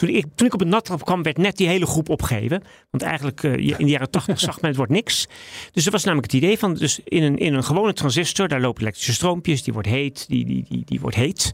Toen 0.00 0.08
ik, 0.08 0.26
toen 0.34 0.46
ik 0.46 0.54
op 0.54 0.60
het 0.60 0.68
natrap 0.68 1.04
kwam, 1.04 1.22
werd 1.22 1.36
net 1.36 1.56
die 1.56 1.68
hele 1.68 1.86
groep 1.86 2.08
opgegeven. 2.08 2.62
Want 2.90 3.02
eigenlijk 3.02 3.42
eh, 3.42 3.52
in 3.52 3.76
de 3.76 3.90
jaren 3.90 4.10
80 4.10 4.40
zag 4.40 4.60
men 4.60 4.68
het 4.68 4.76
wordt 4.76 4.92
niks. 4.92 5.28
Dus 5.72 5.86
er 5.86 5.92
was 5.92 6.04
namelijk 6.04 6.32
het 6.32 6.42
idee 6.42 6.58
van, 6.58 6.74
dus 6.74 7.00
in 7.04 7.22
een, 7.22 7.38
in 7.38 7.54
een 7.54 7.64
gewone 7.64 7.92
transistor, 7.92 8.48
daar 8.48 8.60
lopen 8.60 8.82
elektrische 8.82 9.12
stroompjes, 9.12 9.62
die 9.62 9.72
wordt 9.72 9.88
heet, 9.88 10.28
die, 10.28 10.44
die, 10.44 10.64
die, 10.68 10.82
die 10.84 11.00
wordt 11.00 11.16
heet. 11.16 11.50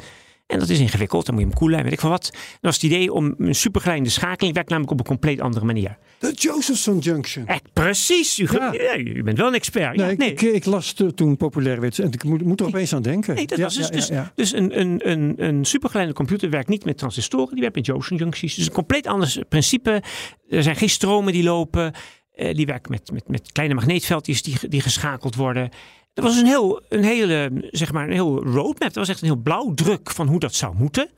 En 0.47 0.59
dat 0.59 0.69
is 0.69 0.79
ingewikkeld, 0.79 1.27
dan 1.27 1.35
moet 1.35 1.43
je 1.45 1.51
hem 1.51 1.59
koelen 1.59 1.79
en 1.79 1.85
weet 1.85 1.93
ik 1.93 2.01
veel 2.01 2.11
wat. 2.11 2.23
Dat 2.33 2.41
was 2.61 2.75
het 2.75 2.83
idee 2.83 3.13
om 3.13 3.35
een 3.39 3.55
supergeleidende 3.55 4.11
schakeling, 4.13 4.55
werkt 4.55 4.69
namelijk 4.69 4.93
op 4.93 4.99
een 5.01 5.07
compleet 5.07 5.41
andere 5.41 5.65
manier. 5.65 5.99
De 6.19 6.33
Josephson 6.35 6.99
Junction. 6.99 7.47
Echt, 7.47 7.73
precies, 7.73 8.39
u, 8.39 8.47
Ja. 8.53 8.73
ja, 8.73 8.97
u 8.97 9.23
bent 9.23 9.39
wel 9.39 9.47
een 9.47 9.55
expert. 9.55 9.97
Nee, 9.97 10.11
ik- 10.11 10.19
nee. 10.19 10.31
Ik, 10.31 10.41
ik 10.43 10.65
las 10.65 10.95
toen 11.15 11.37
populair 11.37 11.81
werd 11.81 11.99
en 11.99 12.13
ik 12.13 12.25
moet, 12.25 12.43
moet 12.45 12.61
er 12.61 12.67
opeens 12.67 12.95
aan 12.95 13.03
denken. 13.03 13.35
Nee, 13.35 13.47
dat 13.47 13.59
Ja, 13.59 13.65
was 13.65 13.75
dus, 13.77 13.89
dus, 13.91 14.11
dus 14.35 14.53
een, 14.53 14.81
een, 14.81 15.11
een, 15.11 15.35
een 15.37 15.65
supergeleidende 15.65 16.19
computer 16.21 16.51
werkt 16.51 16.69
niet 16.69 16.85
met 16.85 16.99
transistoren, 16.99 17.51
die 17.53 17.61
werkt 17.61 17.77
met 17.77 17.87
Josephson 17.87 18.17
juncties. 18.17 18.55
Dus 18.55 18.67
een 18.67 18.73
compleet 18.73 19.07
anders 19.07 19.39
principe. 19.49 20.03
Er 20.49 20.63
zijn 20.63 20.77
geen 20.77 20.91
stromen 20.91 21.33
die 21.33 21.43
lopen. 21.43 21.93
Eh, 22.33 22.55
die 22.55 22.67
werken 22.67 22.91
met, 22.93 23.11
met, 23.13 23.29
met 23.29 23.53
kleine 23.53 23.75
magneetveldjes 23.75 24.43
die, 24.43 24.57
die 24.69 24.81
geschakeld 24.81 25.35
worden. 25.35 25.71
Dat 26.17 26.25
was 26.25 26.37
een 26.37 26.47
heel, 26.47 26.83
een 26.89 27.05
hele, 27.05 27.51
zeg 27.71 27.93
maar, 27.93 28.05
een 28.05 28.13
heel 28.13 28.45
roadmap. 28.45 28.81
Dat 28.81 28.95
was 28.95 29.09
echt 29.09 29.21
een 29.21 29.27
heel 29.27 29.43
blauwdruk 29.43 30.11
van 30.11 30.27
hoe 30.27 30.39
dat 30.39 30.55
zou 30.55 30.75
moeten. 30.77 31.09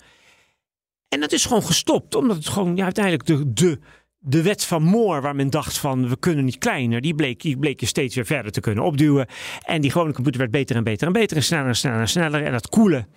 En 1.08 1.20
dat 1.20 1.32
is 1.32 1.44
gewoon 1.44 1.62
gestopt, 1.62 2.14
omdat 2.14 2.36
het 2.36 2.48
gewoon 2.48 2.76
ja, 2.76 2.84
uiteindelijk 2.84 3.26
de, 3.26 3.52
de, 3.52 3.78
de 4.18 4.42
wet 4.42 4.64
van 4.64 4.82
Moore, 4.82 5.20
waar 5.20 5.34
men 5.34 5.50
dacht 5.50 5.78
van 5.78 6.08
we 6.08 6.16
kunnen 6.16 6.44
niet 6.44 6.58
kleiner, 6.58 7.00
die 7.00 7.14
bleek, 7.14 7.40
die 7.40 7.58
bleek 7.58 7.80
je 7.80 7.86
steeds 7.86 8.14
weer 8.14 8.26
verder 8.26 8.52
te 8.52 8.60
kunnen 8.60 8.84
opduwen. 8.84 9.26
En 9.62 9.80
die 9.80 9.90
gewone 9.90 10.12
computer 10.12 10.40
werd 10.40 10.52
beter 10.52 10.76
en 10.76 10.84
beter 10.84 11.06
en 11.06 11.12
beter 11.12 11.36
en 11.36 11.42
sneller 11.42 11.66
en 11.66 11.76
sneller 11.76 12.00
en 12.00 12.08
sneller. 12.08 12.44
En 12.44 12.52
dat 12.52 12.68
koelen, 12.68 13.08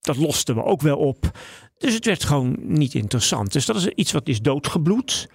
dat 0.00 0.16
losten 0.16 0.54
we 0.54 0.64
ook 0.64 0.80
wel 0.80 0.96
op. 0.96 1.30
Dus 1.78 1.94
het 1.94 2.04
werd 2.04 2.24
gewoon 2.24 2.56
niet 2.60 2.94
interessant. 2.94 3.52
Dus 3.52 3.66
dat 3.66 3.76
is 3.76 3.86
iets 3.86 4.12
wat 4.12 4.28
is 4.28 4.40
doodgebloed. 4.40 5.28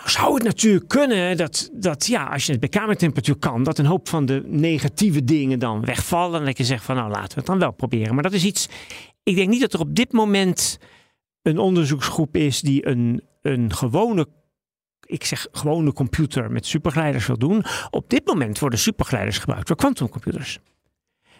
Nou 0.00 0.10
zou 0.10 0.34
het 0.34 0.42
natuurlijk 0.42 0.88
kunnen 0.88 1.36
dat, 1.36 1.70
dat 1.72 2.06
ja, 2.06 2.24
als 2.24 2.46
je 2.46 2.50
het 2.50 2.60
bij 2.60 2.68
kamertemperatuur 2.68 3.36
kan, 3.36 3.62
dat 3.62 3.78
een 3.78 3.86
hoop 3.86 4.08
van 4.08 4.26
de 4.26 4.42
negatieve 4.46 5.24
dingen 5.24 5.58
dan 5.58 5.84
wegvallen. 5.84 6.40
En 6.40 6.46
dat 6.46 6.58
je 6.58 6.64
zegt 6.64 6.84
van 6.84 6.96
nou 6.96 7.10
laten 7.10 7.28
we 7.28 7.34
het 7.34 7.46
dan 7.46 7.58
wel 7.58 7.72
proberen. 7.72 8.14
Maar 8.14 8.22
dat 8.22 8.32
is 8.32 8.44
iets, 8.44 8.68
ik 9.22 9.36
denk 9.36 9.48
niet 9.48 9.60
dat 9.60 9.72
er 9.72 9.80
op 9.80 9.94
dit 9.94 10.12
moment 10.12 10.78
een 11.42 11.58
onderzoeksgroep 11.58 12.36
is 12.36 12.60
die 12.60 12.86
een, 12.86 13.22
een 13.42 13.74
gewone, 13.74 14.26
ik 15.06 15.24
zeg 15.24 15.46
gewone 15.52 15.92
computer 15.92 16.50
met 16.50 16.66
supergeleiders 16.66 17.26
wil 17.26 17.38
doen. 17.38 17.64
Op 17.90 18.10
dit 18.10 18.26
moment 18.26 18.58
worden 18.58 18.78
supergeleiders 18.78 19.38
gebruikt 19.38 19.66
door 19.66 19.76
quantumcomputers. 19.76 20.58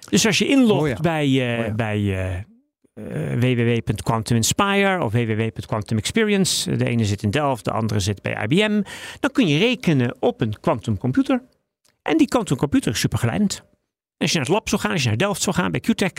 Dus 0.09 0.27
als 0.27 0.39
je 0.39 0.47
inlogt 0.47 0.83
Oh 0.83 0.89
ja. 0.89 0.97
bij, 1.01 1.55
eh, 1.55 1.59
Oh 1.59 1.67
ja. 1.67 1.75
bij 1.75 2.29
eh, 2.29 2.43
www.quantum 3.39 4.37
Inspire 4.37 5.05
of 5.05 5.13
www.quantum 5.13 5.99
Experience. 5.99 6.77
De 6.77 6.85
ene 6.85 7.05
zit 7.05 7.23
in 7.23 7.31
Delft, 7.31 7.65
de 7.65 7.71
andere 7.71 8.01
zit 8.01 8.23
bij 8.23 8.47
IBM. 8.49 8.83
Dan 9.21 9.31
kun 9.33 9.47
je 9.47 9.59
rekenen 9.59 10.17
op 10.21 10.41
een 10.41 10.61
quantumcomputer. 10.61 11.43
En 12.03 12.17
die 12.17 12.29
quantumcomputer 12.29 12.93
is 12.93 13.01
supergeleidend. 13.01 13.63
Als 14.17 14.31
je 14.31 14.37
naar 14.37 14.47
het 14.47 14.55
lab 14.55 14.69
zou 14.69 14.81
gaan, 14.81 14.91
als 14.91 15.03
je 15.03 15.09
naar 15.09 15.17
Delft 15.17 15.43
zou 15.43 15.57
gaan 15.57 15.71
bij 15.71 15.81
QTech, 15.81 16.13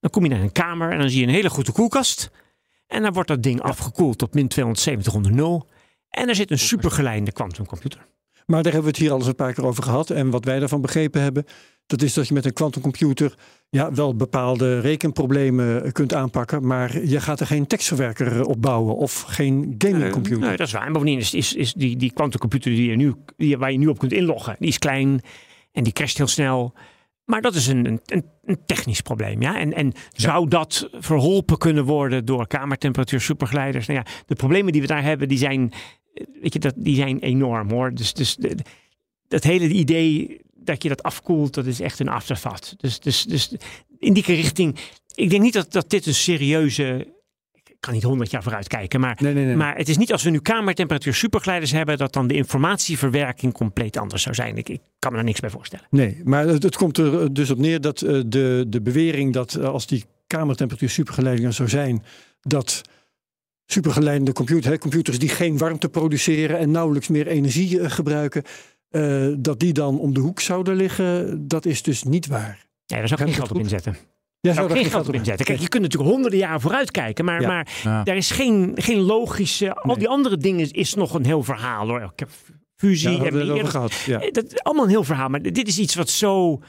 dan 0.00 0.10
kom 0.10 0.22
je 0.22 0.28
naar 0.28 0.40
een 0.40 0.52
kamer 0.52 0.92
en 0.92 0.98
dan 0.98 1.10
zie 1.10 1.20
je 1.20 1.26
een 1.26 1.32
hele 1.32 1.50
grote 1.50 1.72
koelkast. 1.72 2.30
En 2.86 3.02
dan 3.02 3.12
wordt 3.12 3.28
dat 3.28 3.42
ding 3.42 3.60
afgekoeld 3.60 4.18
tot 4.18 4.34
min 4.34 4.48
270 4.48 5.14
onder 5.14 5.32
nul. 5.32 5.68
En 6.08 6.28
er 6.28 6.34
zit 6.34 6.50
een 6.50 6.58
supergeleidende 6.58 7.32
quantumcomputer. 7.32 8.06
Maar 8.46 8.62
daar 8.62 8.72
hebben 8.72 8.90
we 8.90 8.96
het 8.96 9.06
hier 9.06 9.10
al 9.10 9.18
eens 9.18 9.26
een 9.26 9.34
paar 9.34 9.52
keer 9.52 9.66
over 9.66 9.82
gehad. 9.82 10.10
En 10.10 10.30
wat 10.30 10.44
wij 10.44 10.58
daarvan 10.58 10.80
begrepen 10.80 11.22
hebben, 11.22 11.44
dat 11.88 12.02
is 12.02 12.14
dat 12.14 12.28
je 12.28 12.34
met 12.34 12.44
een 12.44 12.52
quantumcomputer 12.52 13.34
ja, 13.70 13.92
wel 13.92 14.16
bepaalde 14.16 14.80
rekenproblemen 14.80 15.92
kunt 15.92 16.14
aanpakken. 16.14 16.66
Maar 16.66 17.04
je 17.04 17.20
gaat 17.20 17.40
er 17.40 17.46
geen 17.46 17.66
tekstverwerker 17.66 18.44
op 18.44 18.62
bouwen 18.62 18.96
of 18.96 19.20
geen 19.20 19.74
gamingcomputer. 19.78 20.38
nee, 20.38 20.56
dat 20.56 20.66
is 20.66 20.72
waar. 20.72 20.86
En 20.86 20.92
bovendien 20.92 21.18
is, 21.18 21.34
is, 21.34 21.54
is 21.54 21.72
die, 21.72 21.96
die 21.96 22.12
quantumcomputer 22.12 22.70
die 22.70 22.90
je 22.90 22.96
nu, 22.96 23.14
die, 23.36 23.58
waar 23.58 23.72
je 23.72 23.78
nu 23.78 23.86
op 23.86 23.98
kunt 23.98 24.12
inloggen, 24.12 24.56
die 24.58 24.68
is 24.68 24.78
klein 24.78 25.20
en 25.72 25.84
die 25.84 25.92
crasht 25.92 26.16
heel 26.16 26.26
snel. 26.26 26.74
Maar 27.24 27.40
dat 27.40 27.54
is 27.54 27.66
een, 27.66 28.00
een, 28.06 28.24
een 28.44 28.58
technisch 28.66 29.00
probleem. 29.00 29.42
Ja? 29.42 29.58
En, 29.58 29.74
en 29.74 29.92
zou 30.12 30.48
dat 30.48 30.88
verholpen 30.92 31.58
kunnen 31.58 31.84
worden 31.84 32.24
door 32.24 32.46
kamertemperatuur 32.46 33.20
supergeleiders? 33.20 33.86
Nou 33.86 33.98
ja, 33.98 34.12
de 34.26 34.34
problemen 34.34 34.72
die 34.72 34.80
we 34.80 34.86
daar 34.86 35.02
hebben, 35.02 35.28
die 35.28 35.38
zijn, 35.38 35.72
weet 36.40 36.52
je, 36.52 36.58
dat, 36.58 36.74
die 36.76 36.96
zijn 36.96 37.18
enorm 37.18 37.70
hoor. 37.70 37.94
Dus, 37.94 38.12
dus 38.12 38.36
de, 38.36 38.56
dat 39.28 39.44
hele 39.44 39.68
idee 39.68 40.40
dat 40.68 40.82
je 40.82 40.88
dat 40.88 41.02
afkoelt, 41.02 41.54
dat 41.54 41.66
is 41.66 41.80
echt 41.80 42.00
een 42.00 42.08
afterthought. 42.08 42.74
Dus, 42.78 43.00
dus, 43.00 43.24
dus 43.24 43.52
in 43.98 44.12
die 44.12 44.24
richting, 44.26 44.78
ik 45.14 45.30
denk 45.30 45.42
niet 45.42 45.52
dat, 45.52 45.72
dat 45.72 45.90
dit 45.90 46.06
een 46.06 46.14
serieuze 46.14 47.16
ik 47.78 47.84
kan 47.84 47.94
niet 47.94 48.02
honderd 48.02 48.30
jaar 48.30 48.42
vooruit 48.42 48.68
kijken, 48.68 49.00
maar, 49.00 49.18
Nee, 49.20 49.34
nee, 49.34 49.44
nee. 49.44 49.56
maar 49.56 49.76
het 49.76 49.88
is 49.88 49.96
niet 49.96 50.12
als 50.12 50.22
we 50.22 50.30
nu 50.30 50.40
kamertemperatuur 50.40 51.14
supergeleiders 51.14 51.72
hebben, 51.72 51.98
dat 51.98 52.12
dan 52.12 52.26
de 52.26 52.34
informatieverwerking 52.34 53.52
compleet 53.52 53.96
anders 53.96 54.22
zou 54.22 54.34
zijn. 54.34 54.56
Ik, 54.56 54.68
ik 54.68 54.80
kan 54.98 55.10
me 55.10 55.16
daar 55.16 55.26
niks 55.26 55.40
bij 55.40 55.50
voorstellen. 55.50 55.86
Nee, 55.90 56.20
maar 56.24 56.46
het, 56.46 56.62
het 56.62 56.76
komt 56.76 56.98
er 56.98 57.34
dus 57.34 57.50
op 57.50 57.58
neer 57.58 57.80
dat 57.80 58.02
eh, 58.02 58.20
de, 58.26 58.64
de 58.68 58.80
bewering 58.80 59.32
dat 59.32 59.54
eh, 59.54 59.68
als 59.68 59.86
die 59.86 60.04
kamertemperatuur 60.26 60.90
supergeleidingen 60.90 61.54
zou 61.54 61.68
zijn, 61.68 62.04
dat 62.40 62.82
supergeleidende 63.66 64.32
computer, 64.32 64.70
hè, 64.70 64.78
computers 64.78 65.18
die 65.18 65.28
geen 65.28 65.58
warmte 65.58 65.88
produceren 65.88 66.58
en 66.58 66.70
nauwelijks 66.70 67.08
meer 67.08 67.26
energie 67.26 67.80
eh, 67.80 67.90
gebruiken, 67.90 68.42
eh, 68.88 69.26
dat 69.38 69.60
die 69.60 69.72
dan 69.72 69.98
om 70.00 70.14
de 70.14 70.20
hoek 70.20 70.40
zouden 70.40 70.76
liggen, 70.76 71.48
dat 71.48 71.64
is 71.66 71.82
dus 71.82 72.02
niet 72.02 72.26
waar. 72.26 72.66
Ja, 72.86 72.96
daar 72.98 73.08
zou 73.08 73.20
ik 73.20 73.26
geen 73.26 73.36
geld 73.36 73.50
op 73.50 73.58
inzetten. 73.58 73.92
Ja, 73.92 73.98
Daar 74.40 74.54
zou 74.54 74.68
ik 74.68 74.82
geen 74.82 74.90
geld 74.90 75.08
op 75.08 75.14
inzetten. 75.14 75.46
Kijk, 75.46 75.58
je 75.60 75.68
kunt 75.68 75.82
natuurlijk 75.82 76.10
honderden 76.10 76.38
jaren 76.38 76.60
vooruit 76.60 76.90
kijken, 76.90 77.24
maar, 77.24 77.40
Ja. 77.40 77.46
maar 77.48 77.68
Ja. 77.82 78.02
daar 78.02 78.16
is 78.16 78.30
geen, 78.30 78.72
geen 78.74 78.98
logische. 79.00 79.74
Al 79.74 79.98
die 79.98 80.08
andere 80.08 80.36
dingen 80.36 80.70
is 80.70 80.94
nog 80.94 81.14
een 81.14 81.24
heel 81.24 81.42
verhaal 81.42 81.88
hoor. 81.88 82.00
Ik 82.02 82.18
heb 82.18 82.28
fusie, 82.76 83.10
Ja, 83.10 83.18
hebben 83.22 83.22
hebben 83.22 83.40
we 83.40 83.46
over 83.46 83.56
eerder- 83.56 83.90
gehad. 83.90 83.92
Ja. 84.06 84.20
Eh, 84.26 84.32
Dat 84.32 84.44
is 84.52 84.62
allemaal 84.62 84.84
een 84.84 84.90
heel 84.90 85.04
verhaal, 85.04 85.28
maar 85.28 85.42
dit 85.42 85.68
is 85.68 85.78
iets 85.78 85.94
wat 85.94 86.08
zo. 86.10 86.60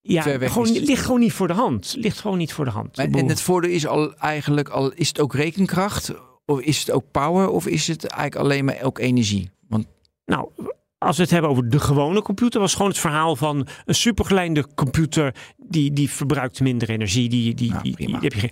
Ja, 0.00 0.22
gewoon, 0.22 0.70
ligt 0.72 1.02
gewoon 1.04 1.20
niet 1.20 1.32
voor 1.32 1.46
de 1.46 1.52
hand. 1.52 1.94
Ligt 1.98 2.20
gewoon 2.20 2.38
niet 2.38 2.52
voor 2.52 2.64
de 2.64 2.70
hand. 2.70 2.98
En, 2.98 3.12
en 3.12 3.28
het 3.28 3.40
voordeel 3.40 3.70
is 3.70 3.86
al 3.86 4.14
eigenlijk 4.16 4.68
al 4.68 4.92
is 4.92 5.08
het 5.08 5.20
ook 5.20 5.34
rekenkracht 5.34 6.12
of 6.46 6.60
is 6.60 6.78
het 6.78 6.90
ook 6.90 7.04
power 7.10 7.48
of 7.48 7.66
is 7.66 7.86
het 7.88 8.04
eigenlijk 8.06 8.42
alleen 8.44 8.64
maar 8.64 8.78
ook 8.82 8.98
energie? 8.98 9.50
Want 9.68 9.86
Nou, 10.24 10.48
als 10.98 11.16
we 11.16 11.22
het 11.22 11.30
hebben 11.30 11.50
over 11.50 11.68
de 11.68 11.80
gewone 11.80 12.22
computer, 12.22 12.60
was 12.60 12.72
gewoon 12.72 12.90
het 12.90 12.98
verhaal 12.98 13.36
van 13.36 13.66
een 13.84 13.94
supergeleide 13.94 14.66
computer. 14.74 15.34
Die, 15.56 15.92
die 15.92 16.10
verbruikt 16.10 16.60
minder 16.60 16.90
energie. 16.90 17.28
Die, 17.28 17.54
die, 17.54 17.70
Nou, 17.70 17.82
die, 17.82 18.16
heb 18.20 18.32
je 18.32 18.40
geen. 18.40 18.50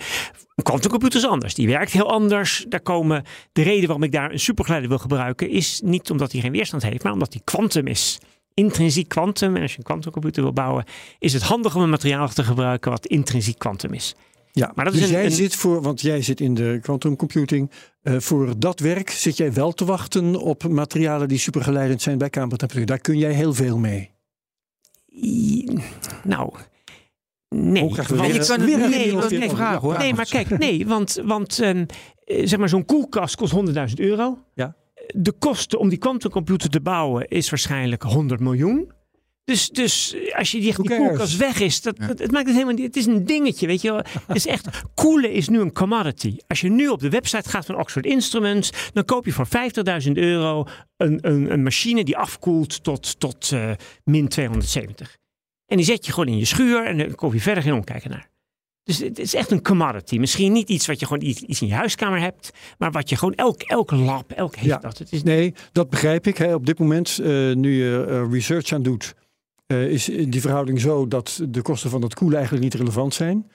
Een 0.54 0.64
quantumcomputer 0.64 1.18
is 1.18 1.26
anders. 1.26 1.54
Die 1.54 1.66
werkt 1.66 1.92
heel 1.92 2.10
anders. 2.10 2.64
Daar 2.68 2.80
komen 2.80 3.24
de 3.52 3.62
reden 3.62 3.84
waarom 3.84 4.02
ik 4.02 4.12
daar 4.12 4.32
een 4.32 4.40
supergeleider 4.40 4.90
wil 4.90 4.98
gebruiken, 4.98 5.50
is 5.50 5.80
niet 5.84 6.10
omdat 6.10 6.32
hij 6.32 6.40
geen 6.40 6.52
weerstand 6.52 6.82
heeft, 6.82 7.02
maar 7.02 7.12
omdat 7.12 7.32
hij 7.32 7.42
kwantum 7.44 7.86
is. 7.86 8.18
Intrinsiek 8.54 9.08
kwantum. 9.08 9.56
En 9.56 9.62
als 9.62 9.72
je 9.72 9.78
een 9.78 9.84
quantumcomputer 9.84 10.42
wil 10.42 10.52
bouwen, 10.52 10.84
is 11.18 11.32
het 11.32 11.42
handig 11.42 11.74
om 11.74 11.82
een 11.82 11.90
materiaal 11.90 12.28
te 12.28 12.44
gebruiken 12.44 12.90
wat 12.90 13.06
intrinsiek 13.06 13.58
kwantum 13.58 13.92
is. 13.92 14.14
Ja, 14.58 14.72
Maar 14.74 14.84
dat 14.84 14.94
dus 14.94 15.02
is 15.02 15.08
een- 15.08 15.14
jij 15.14 15.24
een- 15.24 15.30
zit 15.32 15.54
voor, 15.56 15.82
want 15.82 16.00
jij 16.00 16.22
zit 16.22 16.40
in 16.40 16.54
de 16.54 16.78
quantum 16.82 17.16
computing. 17.16 17.70
eh, 18.02 18.14
voor 18.18 18.58
dat 18.58 18.80
werk 18.80 19.10
zit 19.10 19.36
jij 19.36 19.52
wel 19.52 19.72
te 19.72 19.84
wachten 19.84 20.34
op 20.40 20.68
materialen 20.68 21.28
die 21.28 21.38
supergeleidend 21.38 22.02
zijn 22.02 22.18
bij 22.18 22.30
kamertemperatuur. 22.30 22.86
Daar 22.86 22.98
kun 22.98 23.18
jij 23.18 23.32
heel 23.32 23.54
veel 23.54 23.78
mee. 23.78 24.10
I- 25.22 25.78
Nou, 26.24 26.52
nee. 27.48 27.82
Oh, 27.82 27.94
Want- 27.96 28.08
weer- 28.08 28.24
je 28.34 28.38
kan 28.46 28.60
het 28.60 28.64
weer 28.64 28.82
een 28.82 29.38
nee, 29.40 29.50
vraag 29.50 29.80
hoor. 29.80 29.98
Nee, 29.98 30.14
maar 30.14 30.26
kijk, 30.28 30.58
nee, 30.58 30.86
want, 30.86 31.20
want 31.24 31.58
ehm, 31.60 31.84
eh, 32.24 32.46
zeg 32.46 32.58
maar, 32.58 32.68
zo'n 32.68 32.84
koelkast 32.84 33.36
kost 33.36 33.52
100.000 33.52 34.00
euro. 34.00 34.38
Ja. 34.54 34.76
De 35.14 35.32
kosten 35.32 35.78
om 35.78 35.88
die 35.88 35.98
quantumcomputer 35.98 36.70
te 36.70 36.80
bouwen 36.80 37.28
is 37.28 37.50
waarschijnlijk 37.50 38.02
100 38.02 38.40
miljoen. 38.40 38.92
Dus, 39.46 39.68
dus 39.68 40.16
als 40.36 40.50
je 40.50 40.60
die, 40.60 40.74
die 40.82 40.96
koelkast 40.96 41.36
weg 41.36 41.60
is, 41.60 41.82
dat, 41.82 41.96
dat- 41.98 42.18
het 42.18 42.30
maakt 42.30 42.44
het 42.46 42.54
helemaal 42.54 42.74
niet. 42.74 42.84
Het 42.86 42.96
is 42.96 43.06
een 43.06 43.24
dingetje, 43.24 43.66
weet 43.66 43.80
je 43.82 43.90
wel. 43.90 44.00
Het 44.26 44.36
is 44.36 44.46
echt, 44.46 44.68
koelen 44.94 45.32
is 45.32 45.48
nu 45.48 45.60
een 45.60 45.72
commodity. 45.72 46.36
Als 46.46 46.60
je 46.60 46.68
nu 46.68 46.88
op 46.88 47.00
de 47.00 47.08
website 47.08 47.48
gaat 47.48 47.66
van 47.66 47.78
Oxford 47.78 48.06
Instruments, 48.06 48.70
dan 48.92 49.04
koop 49.04 49.24
je 49.24 49.32
voor 49.32 49.46
50.000 50.06 50.12
euro 50.12 50.66
een, 50.96 51.18
een, 51.22 51.52
een 51.52 51.62
machine 51.62 52.04
die 52.04 52.16
afkoelt 52.16 52.82
tot, 52.84 53.20
tot 53.20 53.52
eh, 53.52 53.70
min 54.04 54.28
270. 54.28 55.16
En 55.66 55.76
die 55.76 55.86
zet 55.86 56.06
je 56.06 56.12
gewoon 56.12 56.28
in 56.28 56.38
je 56.38 56.44
schuur 56.44 56.84
en 56.86 56.98
dan 56.98 57.14
kom 57.14 57.32
je 57.32 57.40
verder 57.40 57.62
geen 57.62 57.72
omkijken 57.74 58.10
naar. 58.10 58.28
Dus 58.82 58.98
het 58.98 59.18
is 59.18 59.34
echt 59.34 59.50
een 59.50 59.62
commodity. 59.62 60.18
Misschien 60.18 60.52
niet 60.52 60.68
iets 60.68 60.86
wat 60.86 61.00
je 61.00 61.06
gewoon 61.06 61.22
iets, 61.28 61.40
iets 61.40 61.60
in 61.60 61.66
je 61.68 61.74
huiskamer 61.74 62.20
hebt, 62.20 62.50
maar 62.78 62.90
wat 62.90 63.08
je 63.08 63.16
gewoon 63.16 63.34
elk, 63.34 63.62
elk 63.62 63.90
lab, 63.90 64.30
elk 64.32 64.54
heeft 64.54 64.66
Ja. 64.66 64.78
dat. 64.78 64.98
Het 64.98 65.12
is, 65.12 65.22
Nee, 65.22 65.54
dat 65.72 65.90
begrijp 65.90 66.26
ik. 66.26 66.36
Hè. 66.36 66.54
Op 66.54 66.66
dit 66.66 66.78
moment, 66.78 67.18
eh, 67.18 67.26
nu 67.54 67.84
je 67.84 68.04
eh, 68.08 68.32
research 68.32 68.72
aan 68.72 68.82
doet, 68.82 69.14
eh, 69.66 69.86
is 69.86 70.04
die 70.04 70.40
verhouding 70.40 70.80
zo 70.80 71.08
dat 71.08 71.40
de 71.48 71.62
kosten 71.62 71.90
van 71.90 72.02
het 72.02 72.14
koelen 72.14 72.36
eigenlijk 72.36 72.64
niet 72.64 72.74
relevant 72.74 73.14
zijn. 73.14 73.50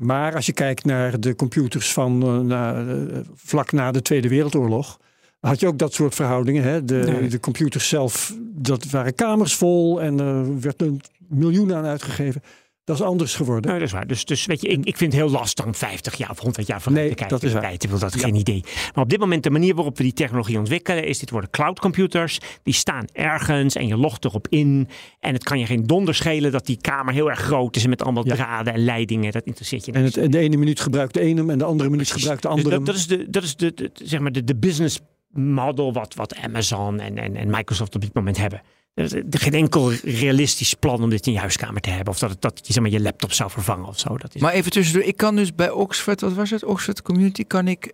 Maar 0.00 0.34
als 0.34 0.46
je 0.46 0.52
kijkt 0.52 0.84
naar 0.84 1.20
de 1.20 1.34
computers 1.34 1.92
van 1.92 2.22
eh, 2.22 2.38
na, 2.38 2.86
eh, 2.86 3.18
vlak 3.34 3.72
na 3.72 3.90
de 3.90 4.02
Tweede 4.02 4.28
Wereldoorlog, 4.28 5.00
had 5.40 5.60
je 5.60 5.66
ook 5.66 5.78
dat 5.78 5.92
soort 5.94 6.14
verhoudingen. 6.14 6.62
Hè. 6.62 6.84
De, 6.84 6.94
Nee. 6.94 7.28
de 7.28 7.40
computers 7.40 7.88
zelf, 7.88 8.36
dat 8.40 8.90
waren 8.90 9.14
kamers 9.14 9.54
vol 9.54 10.02
en 10.02 10.20
er 10.20 10.60
werd 10.60 10.82
een 10.82 11.00
miljoen 11.28 11.74
aan 11.74 11.84
uitgegeven. 11.84 12.42
Dat 12.84 12.96
is 12.96 13.02
anders 13.02 13.34
geworden. 13.34 13.66
Nou, 13.66 13.78
dat 13.78 13.86
is 13.88 13.94
waar. 13.94 14.06
Dus, 14.06 14.24
dus 14.24 14.46
weet 14.46 14.60
je, 14.62 14.68
ik, 14.68 14.84
ik 14.84 14.96
vind 14.96 15.12
het 15.12 15.22
heel 15.22 15.30
lastig 15.30 15.64
om 15.64 15.74
50 15.74 16.14
jaar 16.14 16.30
of 16.30 16.38
100 16.38 16.66
jaar 16.66 16.80
vooruit 16.82 17.00
Nee, 17.04 17.10
te 17.14 17.18
kijken. 17.18 17.36
dat 17.38 17.46
is 17.48 17.52
waar. 17.52 17.62
Tijd, 17.62 17.82
ik 17.84 17.90
wil 17.90 17.98
dat 17.98 18.14
Ja. 18.14 18.20
geen 18.20 18.34
idee. 18.34 18.60
Maar 18.94 19.04
op 19.04 19.10
dit 19.10 19.18
moment, 19.18 19.42
de 19.42 19.50
manier 19.50 19.74
waarop 19.74 19.96
we 19.96 20.02
die 20.02 20.12
technologie 20.12 20.58
ontwikkelen, 20.58 21.04
is 21.06 21.18
dit 21.18 21.30
worden 21.30 21.50
cloudcomputers. 21.50 22.38
Die 22.62 22.74
staan 22.74 23.04
ergens 23.12 23.74
en 23.74 23.86
je 23.86 23.96
logt 23.96 24.24
erop 24.24 24.46
in. 24.48 24.88
En 25.20 25.32
het 25.32 25.44
kan 25.44 25.58
je 25.58 25.66
geen 25.66 25.86
donder 25.86 26.14
schelen 26.14 26.52
dat 26.52 26.66
die 26.66 26.76
kamer 26.80 27.14
heel 27.14 27.30
erg 27.30 27.38
groot 27.38 27.76
is 27.76 27.82
en 27.84 27.90
met 27.90 28.02
allemaal 28.02 28.26
Ja. 28.26 28.34
draden 28.34 28.72
en 28.74 28.84
leidingen. 28.84 29.32
Dat 29.32 29.44
interesseert 29.44 29.84
je 29.86 29.92
En 29.92 30.02
niks. 30.02 30.14
het, 30.14 30.32
de 30.32 30.38
ene 30.38 30.56
minuut 30.56 30.80
gebruikt 30.80 31.14
de 31.14 31.20
ene 31.20 31.52
en 31.52 31.58
de 31.58 31.64
andere 31.64 31.90
minuut 31.90 32.08
Precies. 32.08 32.14
gebruikt 32.28 32.42
de 32.42 32.48
Dus 32.48 32.58
andere. 32.58 32.76
dat, 32.76 32.86
dat 32.86 32.94
is, 32.94 33.06
de, 33.06 33.30
dat 33.30 33.42
is 33.42 33.56
de, 33.56 33.74
de- 33.74 33.90
zeg 33.94 34.20
maar 34.20 34.32
de, 34.32 34.44
de 34.44 34.56
business 34.56 35.00
model 35.30 35.92
wat, 35.92 36.14
wat 36.14 36.36
Amazon 36.36 37.00
en, 37.00 37.18
en, 37.18 37.36
en 37.36 37.50
Microsoft 37.50 37.94
op 37.94 38.00
dit 38.00 38.14
moment 38.14 38.36
hebben. 38.36 38.62
Er 38.94 39.04
is 39.04 39.22
geen 39.30 39.52
enkel 39.54 39.92
realistisch 39.92 40.74
plan 40.74 41.02
om 41.02 41.10
dit 41.10 41.26
in 41.26 41.32
je 41.32 41.38
huiskamer 41.38 41.80
te 41.80 41.90
hebben. 41.90 42.12
Of 42.12 42.18
dat, 42.18 42.40
dat 42.42 42.60
je 42.66 42.72
zeg 42.72 42.82
maar, 42.82 42.92
je 42.92 43.00
laptop 43.00 43.32
zou 43.32 43.50
vervangen 43.50 43.86
of 43.88 43.98
zo. 43.98 44.16
Dat 44.18 44.34
is, 44.34 44.40
Maar 44.40 44.52
even 44.52 44.70
tussendoor, 44.70 45.02
ik 45.02 45.16
kan 45.16 45.36
dus 45.36 45.54
bij 45.54 45.70
Oxford, 45.70 46.20
wat 46.20 46.32
was 46.32 46.50
het? 46.50 46.64
Oxford 46.64 47.02
Community, 47.02 47.44
kan 47.44 47.68
ik, 47.68 47.92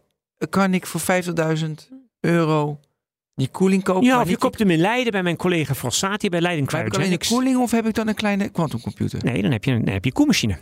kan 0.51 0.74
ik 0.74 0.86
voor 0.86 1.01
50.000 1.59 1.64
euro 2.20 2.80
die 3.34 3.49
koeling 3.49 3.82
kopen? 3.82 4.03
ja, 4.07 4.20
of 4.20 4.28
je 4.28 4.36
koopt 4.36 4.59
hem 4.59 4.70
in 4.70 4.78
Leiden 4.78 5.12
bij 5.12 5.22
mijn 5.22 5.36
collega 5.36 5.74
Fossati 5.74 6.28
bij 6.28 6.40
Leiden 6.40 6.66
die- 6.66 6.76
Heb 6.78 6.86
ik 6.86 6.94
alleen 6.94 7.12
een 7.12 7.18
Cryogenics. 7.18 7.28
koeling 7.28 7.57
of 7.59 7.70
heb 7.70 7.86
ik 7.86 7.94
dan 7.94 8.09
een 8.09 8.14
kleine 8.14 8.49
quantumcomputer? 8.49 9.24
Nee, 9.24 9.42
dan 9.42 9.51
heb 9.51 9.64
je 9.64 9.70
een, 9.70 9.84
dan 9.84 9.92
heb 9.94 10.03
je 10.05 10.11
een 10.11 10.16
koelmachine. 10.16 10.59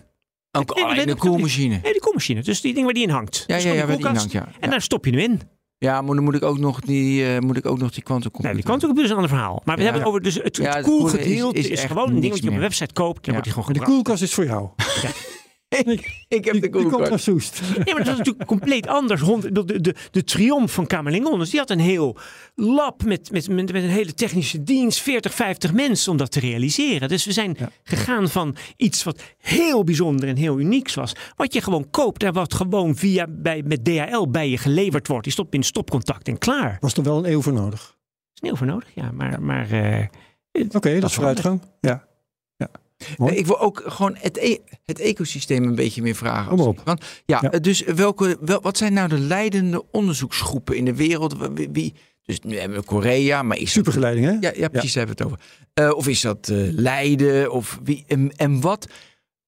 Ook 0.53 0.71
alleen 0.71 1.07
dat 1.07 1.19
kan 1.19 1.31
koelmachine. 1.31 1.79
Nee, 1.83 1.93
die 1.93 2.01
koelmachine. 2.01 2.43
Dus 2.43 2.61
die 2.61 2.73
ding 2.75 2.85
waar 2.85 2.95
die 2.95 3.03
in 3.03 3.11
hangt. 3.11 3.45
Ja, 3.47 3.55
Dus 3.55 3.65
ja, 3.65 3.73
ja, 3.73 3.87
waar 3.87 3.97
die 3.97 4.07
in 4.09 4.17
hangt, 4.17 4.33
ja. 4.33 4.45
En 4.47 4.53
Ja. 4.61 4.69
daar 4.69 4.83
stop 4.83 5.05
je 5.05 5.11
hem 5.11 5.21
in. 5.21 5.41
Ja, 5.79 6.03
maar 6.03 6.15
dan 6.15 6.25
moet 6.25 6.35
ik 6.35 6.43
ook 6.43 6.59
nog 6.59 6.81
die, 6.81 7.27
eh, 7.35 7.39
moet 7.41 7.57
ik 7.57 7.67
ook 7.67 7.79
nog 7.79 7.91
die 7.91 8.03
quantumcomputer. 8.03 8.45
Nee, 8.45 8.55
die 8.55 8.65
quantumcomputer 8.65 9.05
is 9.05 9.11
een 9.11 9.17
ander 9.23 9.31
verhaal. 9.37 9.63
Maar 9.65 9.77
we 9.77 9.83
Ja. 9.83 9.87
hebben 9.91 10.01
het 10.03 10.09
over 10.11 10.23
dus 10.23 10.35
het, 10.43 10.57
Ja, 10.57 10.65
het 10.65 10.75
het 10.75 10.85
koelgedeelte 10.85 11.29
koelen 11.35 11.55
is- 11.55 11.65
is, 11.65 11.71
is 11.71 11.79
echt 11.83 11.93
gewoon 11.93 12.09
een 12.09 12.21
ding 12.21 12.33
wat 12.33 12.43
je 12.43 12.49
op 12.49 12.55
een 12.55 12.61
website 12.61 12.93
koopt. 12.93 13.15
Dan 13.15 13.23
Ja. 13.25 13.31
wordt 13.33 13.45
die 13.45 13.53
gewoon 13.53 13.69
Maar 13.77 13.87
de 13.87 13.93
koelkast 13.93 14.23
is 14.23 14.35
voor 14.35 14.45
jou. 14.45 14.69
ik 15.69 16.45
heb 16.45 16.55
de 16.55 16.61
die 16.61 16.71
komt 16.71 17.21
Soest. 17.21 17.61
Nee, 17.85 17.95
maar 17.95 18.05
dat 18.05 18.13
is 18.13 18.19
natuurlijk 18.19 18.47
compleet 18.47 18.87
anders. 18.87 19.21
Hond- 19.21 19.55
De, 19.55 19.81
de, 19.81 19.95
de, 20.11 20.25
triomf 20.25 20.73
van 20.73 20.87
Kamerlingon, 20.87 21.39
dus 21.39 21.51
die 21.51 21.59
had 21.59 21.71
een 21.71 21.79
heel 21.79 22.17
lab 22.55 23.05
met, 23.05 23.31
met, 23.31 23.49
met, 23.49 23.73
met 23.73 23.83
een 23.83 23.89
hele 23.89 24.15
technische 24.15 24.63
dienst, 24.63 25.01
40, 25.01 25.35
50 25.35 25.73
mensen 25.73 26.11
om 26.13 26.17
dat 26.19 26.31
te 26.31 26.41
realiseren. 26.41 27.09
Dus 27.09 27.25
we 27.25 27.33
zijn 27.33 27.55
Ja. 27.59 27.71
gegaan 27.83 28.29
van 28.29 28.57
iets 28.77 29.03
wat 29.05 29.23
heel 29.39 29.85
bijzonder 29.85 30.29
en 30.29 30.37
heel 30.37 30.59
unieks 30.59 30.95
was, 30.95 31.13
wat 31.37 31.53
je 31.53 31.61
gewoon 31.61 31.91
koopt 31.91 32.23
en 32.23 32.33
wat 32.33 32.55
gewoon 32.55 32.97
via 32.97 33.27
bij, 33.29 33.63
met 33.67 33.85
DHL 33.85 34.27
bij 34.31 34.49
je 34.51 34.59
geleverd 34.59 35.09
wordt. 35.09 35.25
Die 35.25 35.33
stopt 35.33 35.55
in 35.55 35.63
stopcontact 35.63 36.29
en 36.29 36.39
klaar. 36.39 36.77
Was 36.81 36.95
er 36.95 37.03
wel 37.03 37.19
een 37.19 37.31
eeuw 37.31 37.43
voor 37.43 37.53
nodig. 37.53 37.97
is 38.35 38.41
niet 38.41 38.53
over 38.53 38.67
nodig, 38.67 38.89
ja. 38.95 39.11
Maar, 39.11 39.43
maar 39.43 39.71
eh, 39.71 40.07
Oké, 40.53 40.69
dat 40.71 40.85
is 40.85 41.01
wel 41.01 41.11
vooruitgang. 41.11 41.63
Ja. 41.81 42.07
Mooi. 43.17 43.35
Ik 43.35 43.47
wil 43.47 43.61
ook 43.61 43.83
gewoon 43.87 44.17
het, 44.19 44.37
e- 44.37 44.59
het 44.85 44.99
ecosysteem 45.01 45.65
een 45.65 45.75
beetje 45.75 46.03
meer 46.03 46.15
vragen. 46.15 46.49
Kom 46.57 46.61
op. 46.67 46.81
Want, 46.85 47.05
ja, 47.27 47.39
Ja. 47.51 47.59
Dus 47.59 47.81
welke, 47.83 48.37
wel, 48.41 48.61
wat 48.61 48.77
zijn 48.77 48.93
nou 48.93 49.09
de 49.09 49.19
leidende 49.19 49.85
onderzoeksgroepen 49.91 50.77
in 50.77 50.85
de 50.85 50.95
wereld? 50.95 51.37
Wie, 51.55 51.69
wie- 51.73 51.95
dus 52.23 52.41
nu 52.41 52.59
hebben 52.59 52.79
we 52.79 52.85
Korea, 52.85 53.43
maar 53.43 53.57
is 53.57 53.63
dat- 53.63 53.73
Supergeleiding, 53.73 54.27
hè? 54.27 54.33
Ja, 54.49 54.53
ja 54.57 54.69
precies, 54.69 54.93
daar 54.93 55.07
hebben 55.07 55.27
we 55.27 55.35
het 55.35 55.43
over. 55.43 55.91
Eh, 55.91 55.97
of 55.97 56.09
is 56.09 56.21
dat 56.21 56.49
eh, 56.49 56.57
Leiden? 56.71 57.53
Of 57.53 57.79
wie, 57.83 58.05
en, 58.07 58.33
en 58.37 58.61
wat... 58.61 58.87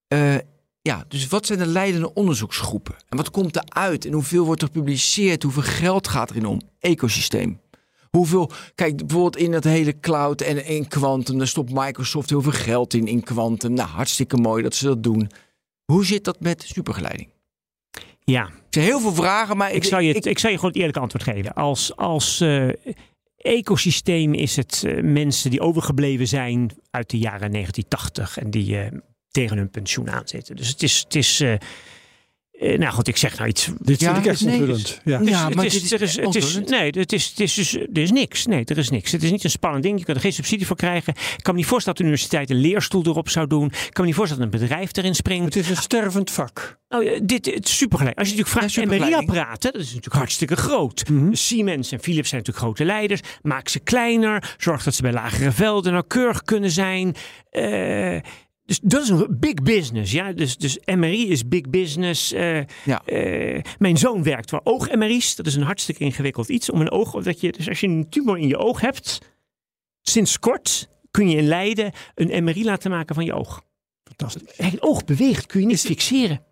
eh, 0.08 0.34
ja, 0.82 1.04
dus 1.08 1.26
wat 1.28 1.46
zijn 1.46 1.58
de 1.58 1.66
leidende 1.66 2.14
onderzoeksgroepen? 2.14 2.94
En 3.08 3.16
wat 3.16 3.30
komt 3.30 3.56
eruit? 3.56 4.04
En 4.04 4.12
hoeveel 4.12 4.44
wordt 4.44 4.62
er 4.62 4.66
gepubliceerd? 4.72 5.42
Hoeveel 5.42 5.62
geld 5.62 6.08
gaat 6.08 6.30
erin 6.30 6.46
om? 6.46 6.60
Ecosysteem. 6.80 7.60
Hoeveel, 8.10 8.50
kijk, 8.74 8.96
bijvoorbeeld 8.96 9.36
in 9.36 9.52
het 9.52 9.64
hele 9.64 10.00
cloud 10.00 10.40
en 10.40 10.66
in 10.66 10.88
quantum, 10.88 11.38
daar 11.38 11.46
stopt 11.46 11.72
Microsoft 11.72 12.30
heel 12.30 12.42
veel 12.42 12.52
geld 12.52 12.94
in, 12.94 13.06
in 13.06 13.22
quantum. 13.22 13.72
Nou, 13.72 13.88
hartstikke 13.88 14.36
mooi 14.36 14.62
dat 14.62 14.74
ze 14.74 14.84
dat 14.84 15.02
doen. 15.02 15.30
Hoe 15.84 16.04
zit 16.04 16.24
dat 16.24 16.40
met 16.40 16.62
supergeleiding? 16.62 17.28
Ja, 18.24 18.46
Ik 18.46 18.52
zeg 18.70 18.84
heel 18.84 19.00
veel 19.00 19.14
vragen, 19.14 19.56
maar 19.56 19.72
ik 19.72 19.84
zal 19.84 20.00
je, 20.00 20.14
het, 20.14 20.26
ik, 20.26 20.38
zal 20.38 20.50
je 20.50 20.56
gewoon 20.56 20.70
het 20.70 20.78
eerlijke 20.78 21.00
antwoord 21.00 21.24
geven. 21.24 21.54
Als, 21.54 21.96
als 21.96 22.40
eh, 22.40 22.68
ecosysteem 23.36 24.34
is 24.34 24.56
het 24.56 24.82
eh, 24.86 25.02
mensen 25.02 25.50
die 25.50 25.60
overgebleven 25.60 26.28
zijn 26.28 26.70
uit 26.90 27.10
de 27.10 27.18
jaren 27.18 27.52
1980 27.52 28.38
en 28.38 28.50
die 28.50 28.78
eh, 28.78 28.98
tegen 29.30 29.56
hun 29.56 29.70
pensioen 29.70 30.10
aanzitten. 30.10 30.56
Dus 30.56 30.68
het 30.68 30.82
is, 30.82 30.98
het 30.98 31.14
is 31.14 31.44
eh, 32.58 32.78
nou 32.78 32.92
goed, 32.92 33.08
ik 33.08 33.16
zeg 33.16 33.36
nou 33.36 33.48
iets. 33.48 33.70
Dit 33.78 34.00
Ja, 34.00 34.12
vind 34.12 34.24
ik 34.24 34.30
echt 34.30 34.44
nee, 34.44 34.54
onthullend. 34.54 35.00
Ja. 35.04 35.18
Dus 35.18 35.28
Ja, 35.28 35.44
het 35.46 35.54
maar 35.54 35.64
is, 35.64 35.72
dit 35.72 35.82
is 35.82 35.92
er 35.92 36.02
is, 36.02 36.16
het 36.16 36.34
is, 36.34 36.58
nee, 36.66 36.90
het 36.90 37.12
is, 37.12 37.26
het 37.26 37.40
is 37.40 37.54
dus, 37.54 37.74
er 37.74 37.98
is 37.98 38.10
niks. 38.10 38.46
Nee, 38.46 38.64
er 38.64 38.78
is 38.78 38.90
niks. 38.90 39.12
Het 39.12 39.22
is 39.22 39.30
niet 39.30 39.44
een 39.44 39.50
spannend 39.50 39.82
ding. 39.82 39.98
Je 39.98 40.04
kunt 40.04 40.16
er 40.16 40.22
geen 40.22 40.32
subsidie 40.32 40.66
voor 40.66 40.76
krijgen. 40.76 41.12
Ik 41.36 41.42
kan 41.42 41.54
me 41.54 41.60
niet 41.60 41.68
voorstellen 41.68 41.98
dat 41.98 42.06
de 42.06 42.12
universiteit 42.12 42.50
een 42.50 42.56
leerstoel 42.70 43.02
erop 43.06 43.28
zou 43.28 43.46
doen. 43.46 43.66
Ik 43.66 43.72
kan 43.92 44.02
me 44.02 44.06
niet 44.06 44.14
voorstellen 44.14 44.50
dat 44.50 44.52
een 44.54 44.66
bedrijf 44.68 44.96
erin 44.96 45.14
springt. 45.14 45.44
Het 45.44 45.56
is 45.64 45.70
een 45.70 45.76
stervend 45.76 46.30
vak. 46.30 46.78
Ja, 46.88 46.98
dit 47.22 47.46
het 47.46 47.68
is 47.68 47.76
supergelijk. 47.76 48.18
Als 48.18 48.28
je 48.28 48.34
natuurlijk 48.34 48.58
vraagt, 48.58 48.74
Ja, 48.74 48.80
supergeleiding. 48.82 49.30
MRI-apparaten, 49.30 49.72
dat 49.72 49.80
is 49.80 49.86
natuurlijk 49.86 50.14
hartstikke 50.14 50.56
groot. 50.56 51.08
Mhm. 51.08 51.32
Siemens 51.34 51.92
en 51.92 52.00
Philips 52.00 52.28
zijn 52.28 52.40
natuurlijk 52.40 52.66
grote 52.66 52.84
leiders. 52.84 53.20
Maak 53.42 53.68
ze 53.68 53.78
kleiner. 53.78 54.54
Zorg 54.58 54.82
dat 54.82 54.94
ze 54.94 55.02
bij 55.02 55.12
lagere 55.12 55.52
velden 55.52 55.92
nauwkeurig 55.92 56.42
kunnen 56.42 56.70
zijn. 56.70 57.14
Eh, 57.50 58.16
dus 58.68 58.80
dat 58.82 59.02
is 59.02 59.08
een 59.08 59.36
big 59.40 59.54
business. 59.54 60.12
Ja? 60.12 60.32
Dus, 60.32 60.56
dus 60.56 60.78
MRI 60.84 61.28
is 61.30 61.48
big 61.48 61.70
business. 61.70 62.32
Eh, 62.32 62.60
Ja. 62.84 63.02
eh, 63.04 63.62
mijn 63.78 63.96
zoon 63.96 64.22
werkt 64.22 64.50
voor 64.50 64.60
oog-MRI's. 64.64 65.34
Dat 65.36 65.46
is 65.46 65.54
een 65.54 65.62
hartstikke 65.62 66.04
ingewikkeld 66.04 66.48
iets. 66.48 66.70
Om 66.70 66.80
een 66.80 66.90
oog, 66.90 67.22
dat 67.22 67.40
je, 67.40 67.52
dus 67.52 67.68
als 67.68 67.80
je 67.80 67.86
een 67.86 68.08
tumor 68.08 68.38
in 68.38 68.48
je 68.48 68.56
oog 68.56 68.80
hebt, 68.80 69.18
sinds 70.02 70.38
kort 70.38 70.88
kun 71.10 71.30
je 71.30 71.36
in 71.36 71.46
Leiden 71.46 71.92
een 72.14 72.44
MRI 72.44 72.64
laten 72.64 72.90
maken 72.90 73.14
van 73.14 73.24
je 73.24 73.34
oog. 73.34 73.62
Fantastisch. 74.04 74.56
Het 74.56 74.82
oog 74.82 75.04
beweegt, 75.04 75.46
kun 75.46 75.60
je 75.60 75.66
niet 75.66 75.74
Is- 75.74 75.84
fixeren. 75.84 76.42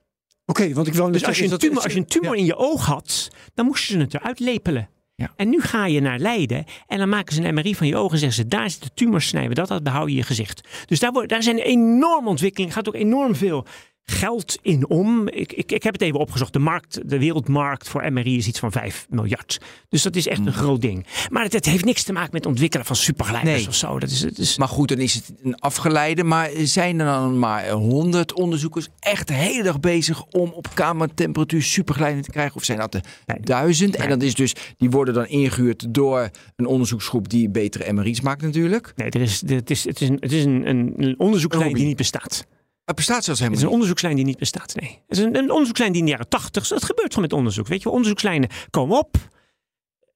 Oké, 0.47 0.73
want 0.73 0.87
ik 0.87 0.93
wil 0.95 1.11
Dus 1.11 1.25
als 1.25 1.39
je, 1.39 1.45
een 1.51 1.59
tumor, 1.59 1.83
als 1.83 1.93
je 1.93 1.99
een 1.99 2.07
tumor 2.07 2.33
Ja. 2.35 2.41
in 2.41 2.45
je 2.47 2.57
oog 2.57 2.87
had, 2.87 3.29
dan 3.55 3.67
moesten 3.67 3.95
ze 3.95 3.99
het 4.01 4.15
eruit 4.15 4.39
lepelen. 4.41 4.89
Ja. 5.17 5.33
En 5.37 5.49
nu 5.49 5.61
ga 5.61 5.87
je 5.87 6.01
naar 6.01 6.19
Leiden 6.19 6.65
en 6.87 6.99
dan 6.99 7.09
maken 7.09 7.35
ze 7.35 7.45
een 7.45 7.55
MRI 7.55 7.75
van 7.75 7.87
je 7.87 7.97
ogen 7.97 8.13
en 8.13 8.19
zeggen 8.19 8.43
ze, 8.43 8.49
daar 8.49 8.71
zit 8.71 8.83
de 8.83 8.91
tumor, 8.95 9.21
snijden 9.23 9.55
dat 9.55 9.71
uit, 9.71 9.83
behoud 9.83 10.09
je 10.09 10.15
je 10.15 10.23
gezicht. 10.23 10.69
Dus 10.87 11.01
daar, 11.01 11.13
wordt, 11.13 11.29
daar 11.29 11.43
zijn 11.43 11.59
enorme 11.59 12.29
ontwikkelingen, 12.29 12.75
gaat 12.75 12.89
ook 12.89 12.95
enorm 12.95 13.35
veel 13.35 13.67
geld 14.11 14.59
in 14.63 14.89
om. 14.89 15.29
Ik, 15.29 15.53
ik, 15.53 15.73
ik 15.73 15.83
heb 15.83 15.93
het 15.93 16.03
even 16.03 16.19
opgezocht, 16.19 16.53
de, 16.53 16.59
markt, 16.59 17.01
de 17.11 17.19
wereldmarkt 17.19 17.89
voor 17.89 18.13
MRI 18.13 18.37
is 18.37 18.47
iets 18.47 18.59
van 18.59 18.73
5 18.73 19.07
miljard. 19.11 19.61
Dus 19.89 20.03
dat 20.03 20.17
is 20.17 20.27
echt 20.27 20.41
Mm. 20.41 20.47
een 20.47 20.53
groot 20.53 20.81
ding. 20.81 21.07
Maar 21.31 21.43
het, 21.43 21.53
het 21.53 21.65
heeft 21.67 21.85
niks 21.85 22.03
te 22.03 22.13
maken 22.13 22.31
met 22.33 22.47
ontwikkelen 22.47 22.87
van 22.87 22.97
supergeleiders 22.97 23.57
Nee. 23.59 23.67
of 23.69 23.75
zo. 23.75 23.99
Dat 23.99 24.11
is, 24.11 24.21
het 24.23 24.39
is, 24.39 24.59
Maar 24.59 24.69
goed, 24.69 24.89
dan 24.89 24.99
is 24.99 25.15
het 25.15 25.33
een 25.43 25.55
afgeleide. 25.59 26.25
Maar 26.25 26.51
zijn 26.57 26.99
er 27.01 27.07
dan 27.07 27.39
maar 27.39 27.71
honderd 27.71 28.33
onderzoekers 28.33 28.89
echt 28.99 29.29
de 29.29 29.35
hele 29.35 29.63
dag 29.63 29.81
bezig 29.81 30.25
om 30.25 30.51
op 30.51 30.69
kamertemperatuur 30.75 31.63
supergeleiding 31.63 32.25
te 32.25 32.31
krijgen? 32.31 32.57
Of 32.57 32.65
zijn 32.65 32.79
dat 32.79 32.95
er 32.95 33.01
Nee. 33.27 33.41
duizend? 33.41 33.97
En 33.97 34.09
dat 34.09 34.23
is 34.23 34.35
dus, 34.35 34.55
die 34.77 34.91
worden 34.91 35.15
dan 35.15 35.27
ingehuurd 35.27 35.95
door 35.95 36.31
een 36.57 36.67
onderzoeksgroep 36.67 37.29
die 37.29 37.49
betere 37.51 37.93
MRI's 37.93 38.21
maakt 38.21 38.43
natuurlijk. 38.43 38.93
nee, 38.97 39.11
er 39.11 39.21
is, 39.21 39.41
het 39.47 39.71
is, 39.71 39.85
het 39.85 40.01
is, 40.01 40.09
een, 40.09 40.17
het 40.21 40.33
is 40.33 40.45
een, 40.45 40.69
een, 40.69 41.15
onderzoekslijn 41.19 41.73
die 41.75 41.85
niet 41.87 41.97
bestaat. 41.97 42.47
Het 42.87 42.97
bestaat 42.97 43.25
zelfs 43.25 43.41
Het 43.41 43.53
is 43.53 43.55
helemaal 43.55 43.67
een 43.67 43.73
onderzoekslijn 43.73 44.17
die 44.17 44.25
niet 44.25 44.39
bestaat. 44.39 44.75
Nee. 44.75 45.03
Het 45.07 45.19
is 45.19 45.25
een, 45.25 45.37
een 45.37 45.51
onderzoekslijn 45.51 45.93
die 45.93 46.01
in 46.01 46.07
de 46.07 46.13
jaren 46.13 46.29
tachtig. 46.29 46.69
Dat 46.69 46.85
gebeurt 46.85 47.09
gewoon 47.09 47.29
met 47.29 47.33
onderzoek. 47.33 47.67
Weet 47.67 47.83
je, 47.83 47.91
onderzoekslijnen 47.91 48.49
komen 48.71 48.99
op, 48.99 49.17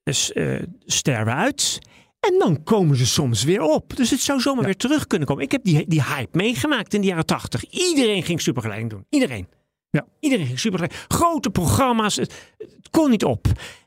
dus 0.02 0.32
eh, 0.32 0.62
sterven 0.86 1.34
uit. 1.34 1.78
En 2.20 2.38
dan 2.38 2.62
komen 2.62 2.96
ze 2.96 3.06
soms 3.06 3.44
weer 3.44 3.62
op. 3.62 3.96
Dus 3.96 4.10
het 4.10 4.20
zou 4.20 4.40
zomaar 4.40 4.64
weer 4.64 4.76
terug 4.76 5.06
kunnen 5.06 5.28
komen. 5.28 5.44
Ik 5.44 5.52
heb 5.52 5.64
die, 5.64 5.84
die 5.88 6.02
hype 6.02 6.36
meegemaakt 6.36 6.94
in 6.94 7.00
de 7.00 7.06
jaren 7.06 7.26
tachtig. 7.26 7.64
Iedereen 7.64 8.22
ging 8.22 8.40
supergeleiding 8.40 8.90
doen. 8.90 9.06
Iedereen. 9.08 9.48
Ja. 9.90 10.06
Iedereen 10.20 10.46
ging 10.46 10.58
supergeleiding. 10.58 11.12
Grote 11.12 11.50
programma's. 11.50 12.16
Het, 12.16 12.34
het 12.58 12.90
kon 12.90 13.10
niet 13.10 13.24
op. 13.24 13.46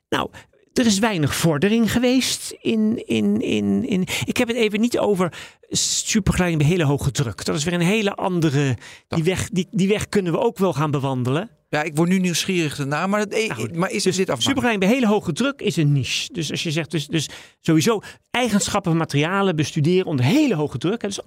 Nou, 0.09 0.29
er 0.74 0.86
is 0.86 0.99
weinig 0.99 1.36
vordering 1.36 1.91
geweest 1.91 2.55
in, 2.61 3.07
in, 3.07 3.41
in, 3.41 3.88
in. 3.88 4.07
Ik 4.26 4.38
heb 4.38 4.47
het 4.47 4.57
even 4.57 4.80
niet 4.80 4.99
over 4.99 5.34
supergeleiding 5.69 6.61
bij 6.61 6.71
hele 6.71 6.84
hoge 6.84 7.11
druk. 7.11 7.45
Dat 7.45 7.55
is 7.55 7.63
weer 7.63 7.74
een 7.74 7.82
hele 7.82 8.15
andere. 8.15 8.78
Die 9.07 9.24
weg, 9.24 9.49
die, 9.49 9.67
die 9.71 9.88
weg 9.88 10.09
kunnen 10.09 10.32
we 10.32 10.39
ook 10.39 10.57
wel 10.57 10.74
gaan 10.74 10.91
bewandelen. 10.91 11.49
Ja, 11.69 11.84
ik 11.84 11.95
word 11.95 12.09
nu 12.09 12.19
nieuwsgierig 12.19 12.76
daarna. 12.76 13.07
Maar, 13.07 13.19
dat, 13.19 13.39
eh, 13.39 13.47
Nou 13.47 13.61
goed. 13.61 13.76
maar 13.76 13.91
is 13.91 14.05
er 14.05 14.15
dit 14.15 14.30
af? 14.30 14.41
Supergeleiding 14.41 14.86
bij 14.86 14.93
hele 14.93 15.13
hoge 15.13 15.34
druk 15.34 15.61
is 15.61 15.76
een 15.76 15.91
niche. 15.91 16.34
Dus 16.34 16.51
als 16.51 16.63
je 16.63 16.71
zegt, 16.71 16.91
dus, 16.91 17.07
dus 17.07 17.30
sowieso 17.59 18.01
eigenschappen 18.32 18.91
van 18.91 18.99
materialen 18.99 19.55
bestuderen 19.55 20.05
onder 20.05 20.26
hele 20.26 20.55
hoge 20.55 20.78
druk. 20.78 21.01
Dus 21.01 21.19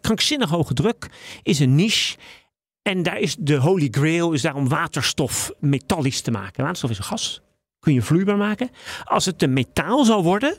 krankzinnig 0.00 0.50
hoge 0.50 0.74
druk 0.74 1.08
is 1.42 1.58
een 1.58 1.74
niche. 1.74 2.16
En 2.82 3.02
daar 3.02 3.18
is 3.18 3.36
de 3.38 3.56
holy 3.56 3.88
grail 3.90 4.32
is 4.32 4.42
daarom 4.42 4.68
waterstof 4.68 5.52
metallisch 5.60 6.20
te 6.20 6.30
maken. 6.30 6.62
Waterstof 6.62 6.90
is 6.90 6.98
een 6.98 7.04
gas. 7.04 7.42
Kun 7.84 7.94
je 7.94 8.02
vloeibaar 8.02 8.36
maken. 8.36 8.70
Als 9.04 9.24
het 9.24 9.42
een 9.42 9.52
metaal 9.52 10.04
zou 10.04 10.22
worden, 10.22 10.56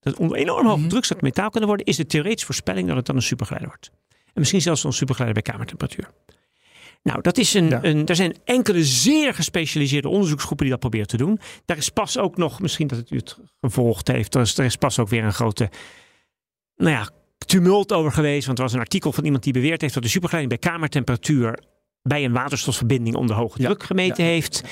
dat 0.00 0.16
onder 0.16 0.36
enorm 0.36 0.66
hoge 0.66 0.78
Mhm. 0.78 0.88
druk 0.88 1.04
zou 1.04 1.18
het 1.20 1.28
metaal 1.28 1.50
kunnen 1.50 1.68
worden, 1.68 1.86
is 1.86 1.96
de 1.96 2.06
theoretische 2.06 2.46
voorspelling 2.46 2.86
dat 2.88 2.96
het 2.96 3.06
dan 3.06 3.16
een 3.16 3.22
supergeleider 3.22 3.70
wordt. 3.70 3.90
En 4.08 4.32
misschien 4.40 4.60
zelfs 4.60 4.84
een 4.84 4.92
supergeleider 4.92 5.42
bij 5.42 5.52
kamertemperatuur. 5.52 6.08
Nou, 7.02 7.20
dat 7.20 7.38
is 7.38 7.54
een, 7.54 7.68
Ja. 7.68 7.84
een, 7.84 8.06
er 8.06 8.16
zijn 8.16 8.36
enkele 8.44 8.84
zeer 8.84 9.34
gespecialiseerde 9.34 10.08
onderzoeksgroepen 10.08 10.64
die 10.64 10.74
dat 10.74 10.80
proberen 10.82 11.06
te 11.06 11.16
doen. 11.16 11.40
Daar 11.64 11.76
is 11.76 11.88
pas 11.88 12.18
ook 12.18 12.36
nog, 12.36 12.60
misschien 12.60 12.86
dat 12.86 12.98
het 12.98 13.10
u 13.10 13.16
het 13.16 13.38
gevolgd 13.60 14.08
heeft, 14.08 14.34
er 14.34 14.40
is, 14.40 14.58
er 14.58 14.64
is 14.64 14.76
pas 14.76 14.98
ook 14.98 15.08
weer 15.08 15.24
een 15.24 15.32
grote, 15.32 15.70
nou 16.76 16.90
ja, 16.90 17.08
tumult 17.46 17.92
over 17.92 18.12
geweest. 18.12 18.46
Want 18.46 18.58
er 18.58 18.64
was 18.64 18.72
een 18.72 18.80
artikel 18.80 19.12
van 19.12 19.24
iemand 19.24 19.42
die 19.42 19.52
beweerd 19.52 19.80
heeft 19.80 19.94
dat 19.94 20.02
de 20.02 20.08
supergeleiding 20.08 20.60
bij 20.60 20.70
kamertemperatuur 20.72 21.58
bij 22.02 22.24
een 22.24 22.32
waterstofverbinding 22.32 23.16
onder 23.16 23.36
hoge 23.36 23.60
Ja, 23.60 23.66
druk 23.66 23.82
gemeten 23.82 24.24
heeft. 24.24 24.62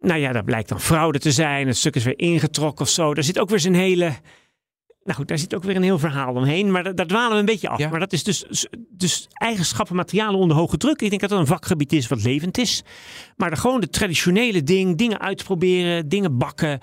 Nou 0.00 0.20
ja, 0.20 0.32
dat 0.32 0.44
blijkt 0.44 0.68
dan 0.68 0.80
fraude 0.80 1.18
te 1.18 1.32
zijn. 1.32 1.66
Het 1.66 1.76
stuk 1.76 1.94
is 1.96 2.04
weer 2.04 2.18
ingetrokken 2.18 2.84
of 2.84 2.90
zo. 2.90 3.14
Daar 3.14 3.24
zit 3.24 3.38
ook 3.38 3.48
weer 3.48 3.60
zijn 3.60 3.74
hele. 3.74 4.12
Nou 5.02 5.20
goed, 5.20 5.28
daar 5.28 5.38
zit 5.38 5.54
ook 5.54 5.64
weer 5.64 5.76
een 5.76 5.82
heel 5.82 5.98
verhaal 5.98 6.34
omheen. 6.34 6.70
Maar 6.70 6.82
da- 6.82 6.92
daar 6.92 7.06
dwalen 7.06 7.32
we 7.32 7.38
een 7.38 7.44
beetje 7.44 7.68
af. 7.68 7.78
Ja. 7.78 7.88
Maar 7.88 8.00
dat 8.00 8.12
is 8.12 8.24
dus, 8.24 8.66
dus 8.88 9.28
eigenschappen, 9.32 9.96
materialen 9.96 10.40
onder 10.40 10.56
hoge 10.56 10.76
druk. 10.76 11.00
Ik 11.02 11.08
denk 11.08 11.20
dat 11.20 11.30
dat 11.30 11.38
een 11.38 11.46
vakgebied 11.46 11.92
is 11.92 12.06
wat 12.08 12.22
levend 12.22 12.58
is. 12.58 12.82
Maar 13.36 13.50
de, 13.50 13.56
gewoon 13.56 13.80
de 13.80 13.88
traditionele 13.88 14.62
ding, 14.62 14.96
dingen 14.96 15.20
uitproberen, 15.20 16.08
dingen 16.08 16.38
bakken. 16.38 16.80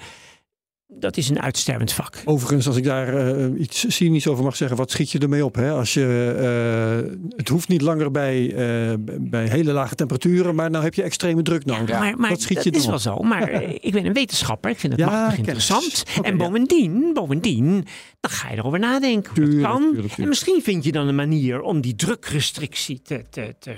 Dat 0.87 1.17
is 1.17 1.29
een 1.29 1.41
uitstervend 1.41 1.91
vak. 1.91 2.21
Overigens, 2.25 2.67
als 2.67 2.75
ik 2.75 2.83
daar 2.83 3.37
eh, 3.37 3.59
iets 3.59 3.85
cynisch 3.95 4.27
over 4.27 4.43
mag 4.43 4.55
zeggen, 4.55 4.77
wat 4.77 4.91
schiet 4.91 5.11
je 5.11 5.19
ermee 5.19 5.45
op? 5.45 5.55
Hè? 5.55 5.71
Als 5.71 5.93
je, 5.93 6.35
eh, 6.37 7.27
het 7.37 7.47
hoeft 7.47 7.67
niet 7.67 7.81
langer 7.81 8.11
bij, 8.11 8.53
eh, 8.53 8.93
bij 9.19 9.47
hele 9.47 9.71
lage 9.71 9.95
temperaturen, 9.95 10.55
maar 10.55 10.69
nou 10.69 10.83
heb 10.83 10.93
je 10.93 11.03
extreme 11.03 11.41
druk 11.41 11.65
nodig. 11.65 11.99
maar 11.99 12.17
maar 12.17 12.29
wat 12.29 12.41
schiet 12.41 12.55
dat 12.55 12.63
je 12.63 12.71
is 12.71 12.81
dan 12.81 12.89
wel 12.89 12.99
zo. 12.99 13.17
Maar 13.17 13.63
ik 13.63 13.91
ben 13.91 14.05
een 14.05 14.13
wetenschapper. 14.13 14.71
Ik 14.71 14.79
vind 14.79 14.93
het 14.93 15.01
Ja, 15.01 15.09
machtig 15.09 15.37
interessant. 15.37 16.03
En 16.21 16.31
ja. 16.31 16.37
bovendien, 16.37 17.11
bovendien, 17.13 17.85
dan 18.19 18.31
ga 18.31 18.49
je 18.49 18.57
erover 18.57 18.79
nadenken 18.79 19.31
hoe 19.35 19.43
Tuurlijk, 19.43 19.61
dat 19.61 19.71
kan. 19.71 19.91
tuurlijk, 19.91 20.17
En 20.17 20.27
misschien 20.27 20.61
vind 20.61 20.83
je 20.83 20.91
dan 20.91 21.07
een 21.07 21.15
manier 21.15 21.61
om 21.61 21.81
die 21.81 21.95
drukrestrictie 21.95 23.01
te... 23.01 23.23
te, 23.29 23.55
te 23.59 23.75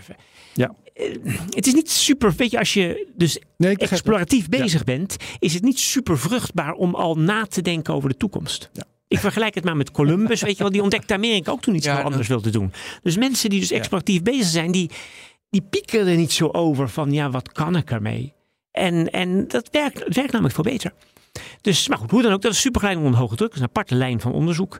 Ja. 0.53 0.75
Eh, 0.97 1.05
het 1.49 1.67
is 1.67 1.73
niet 1.73 1.89
super, 1.91 2.33
weet 2.37 2.51
je, 2.51 2.59
als 2.59 2.73
je 2.73 3.07
dus 3.15 3.39
Nee, 3.57 3.71
het. 3.71 3.91
exploratief 3.91 4.49
bezig 4.49 4.83
bent, 4.83 5.15
is 5.39 5.53
het 5.53 5.63
niet 5.63 5.79
super 5.79 6.19
vruchtbaar 6.19 6.73
om 6.73 6.95
al 6.95 7.15
na 7.15 7.45
te 7.45 7.61
denken 7.61 7.93
over 7.93 8.09
de 8.09 8.17
toekomst. 8.17 8.69
Ja. 8.73 8.83
Ik 9.07 9.19
vergelijk 9.19 9.55
het 9.55 9.63
maar 9.63 9.77
met 9.77 9.91
Columbus, 9.91 10.41
weet 10.41 10.57
je 10.57 10.63
wel, 10.63 10.71
die 10.71 10.81
ontdekte 10.81 11.13
Amerika 11.13 11.51
ook 11.51 11.61
toen 11.61 11.75
iets 11.75 11.85
Ja, 11.85 11.95
heel 11.95 12.03
anders 12.03 12.27
wilde 12.27 12.49
doen. 12.49 12.71
Dus 13.01 13.17
mensen 13.17 13.49
die 13.49 13.59
dus 13.59 13.71
exploratief 13.71 14.21
bezig 14.21 14.45
zijn, 14.45 14.71
die, 14.71 14.89
die 15.49 15.61
piekeren 15.61 16.07
er 16.07 16.15
niet 16.15 16.31
zo 16.31 16.47
over 16.47 16.89
van, 16.89 17.11
ja, 17.11 17.29
wat 17.29 17.51
kan 17.51 17.75
ik 17.75 17.91
ermee? 17.91 18.33
En, 18.71 19.11
en 19.11 19.47
dat 19.47 19.67
werkt, 19.71 20.03
het 20.03 20.15
werkt 20.15 20.31
namelijk 20.31 20.55
veel 20.55 20.63
beter. 20.63 20.93
Dus, 21.61 21.87
maar 21.87 21.97
goed, 21.97 22.11
hoe 22.11 22.21
dan 22.21 22.31
ook, 22.33 22.41
dat 22.41 22.51
is 22.51 22.61
supergeleiding 22.61 23.07
onder 23.07 23.21
hoge 23.21 23.35
druk. 23.35 23.49
Dat 23.49 23.57
is 23.57 23.63
een 23.63 23.69
aparte 23.69 23.95
lijn 23.95 24.21
van 24.21 24.33
onderzoek. 24.33 24.79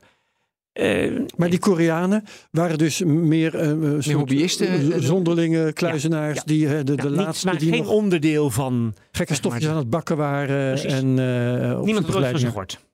Eh, 0.77 1.11
Maar 1.37 1.49
die 1.49 1.59
Koreanen 1.59 2.23
waren 2.51 2.77
dus 2.77 3.03
meer, 3.03 3.55
eh, 3.55 3.69
soort 3.99 4.11
hobbyisten, 4.11 4.67
eh, 4.93 4.99
zonderlinge 4.99 5.73
kluizenaars 5.73 6.35
ja. 6.37 6.43
die 6.45 6.67
de, 6.67 6.73
ja, 6.75 6.83
de 6.83 6.93
niet- 6.93 7.03
laatste 7.03 7.45
maar 7.45 7.57
die 7.57 7.69
geen 7.71 7.83
nog 7.83 7.91
onderdeel 7.91 8.49
van... 8.49 8.93
gekke 9.11 9.31
maar, 9.31 9.41
stofjes 9.41 9.67
aan 9.67 9.77
het 9.77 9.89
bakken 9.89 10.17
waren 10.17 10.71
Precies. 10.73 10.91
en 10.93 11.19
eh 11.19 11.79
Niemand 11.81 12.15
ooit 12.15 12.27
van 12.29 12.39
gehoord. 12.39 12.85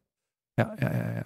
Ja, 0.53 0.73
ja, 0.79 0.91
ja, 0.91 1.11
ja. 1.15 1.25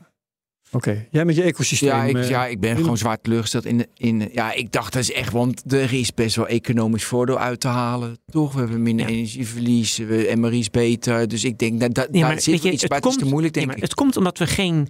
Oké, 0.71 1.07
jij 1.11 1.25
met 1.25 1.35
je 1.35 1.43
ecosysteem. 1.43 1.89
Ja, 1.89 2.03
ik, 2.03 2.23
ja, 2.23 2.45
ik 2.45 2.59
ben 2.59 2.69
in- 2.71 2.77
gewoon 2.77 2.97
zwaar 2.97 3.21
teleurgesteld 3.21 3.65
in, 3.65 3.77
de- 3.77 3.87
in. 3.93 4.29
Ja, 4.33 4.53
ik 4.53 4.71
dacht 4.71 4.93
dat 4.93 5.01
is 5.01 5.11
echt, 5.11 5.31
want 5.31 5.73
er 5.73 5.93
is 5.93 6.13
best 6.13 6.35
wel 6.35 6.47
economisch 6.47 7.03
voordeel 7.05 7.39
uit 7.39 7.59
te 7.59 7.67
halen. 7.67 8.17
Toch? 8.31 8.53
We 8.53 8.59
hebben 8.59 8.81
minder 8.81 9.05
Ja. 9.09 9.11
energieverlies, 9.11 9.97
we 9.97 10.33
MRI 10.35 10.59
is 10.59 10.69
beter. 10.69 11.27
Dus 11.27 11.43
ik 11.43 11.57
denk 11.57 11.79
dat, 11.79 11.93
dat 11.93 12.07
daar 12.13 12.41
zit 12.41 12.61
je, 12.63 12.71
iets 12.71 12.81
het 12.81 12.89
bij. 12.89 12.97
Het 12.97 13.07
is 13.07 13.13
te 13.13 13.19
komt- 13.19 13.31
moeilijk, 13.31 13.55
nee, 13.55 13.63
denk 13.65 13.65
maar 13.67 13.75
ik. 13.75 13.81
Het 13.81 13.93
komt 13.93 14.17
omdat 14.17 14.37
we 14.37 14.47
geen, 14.47 14.87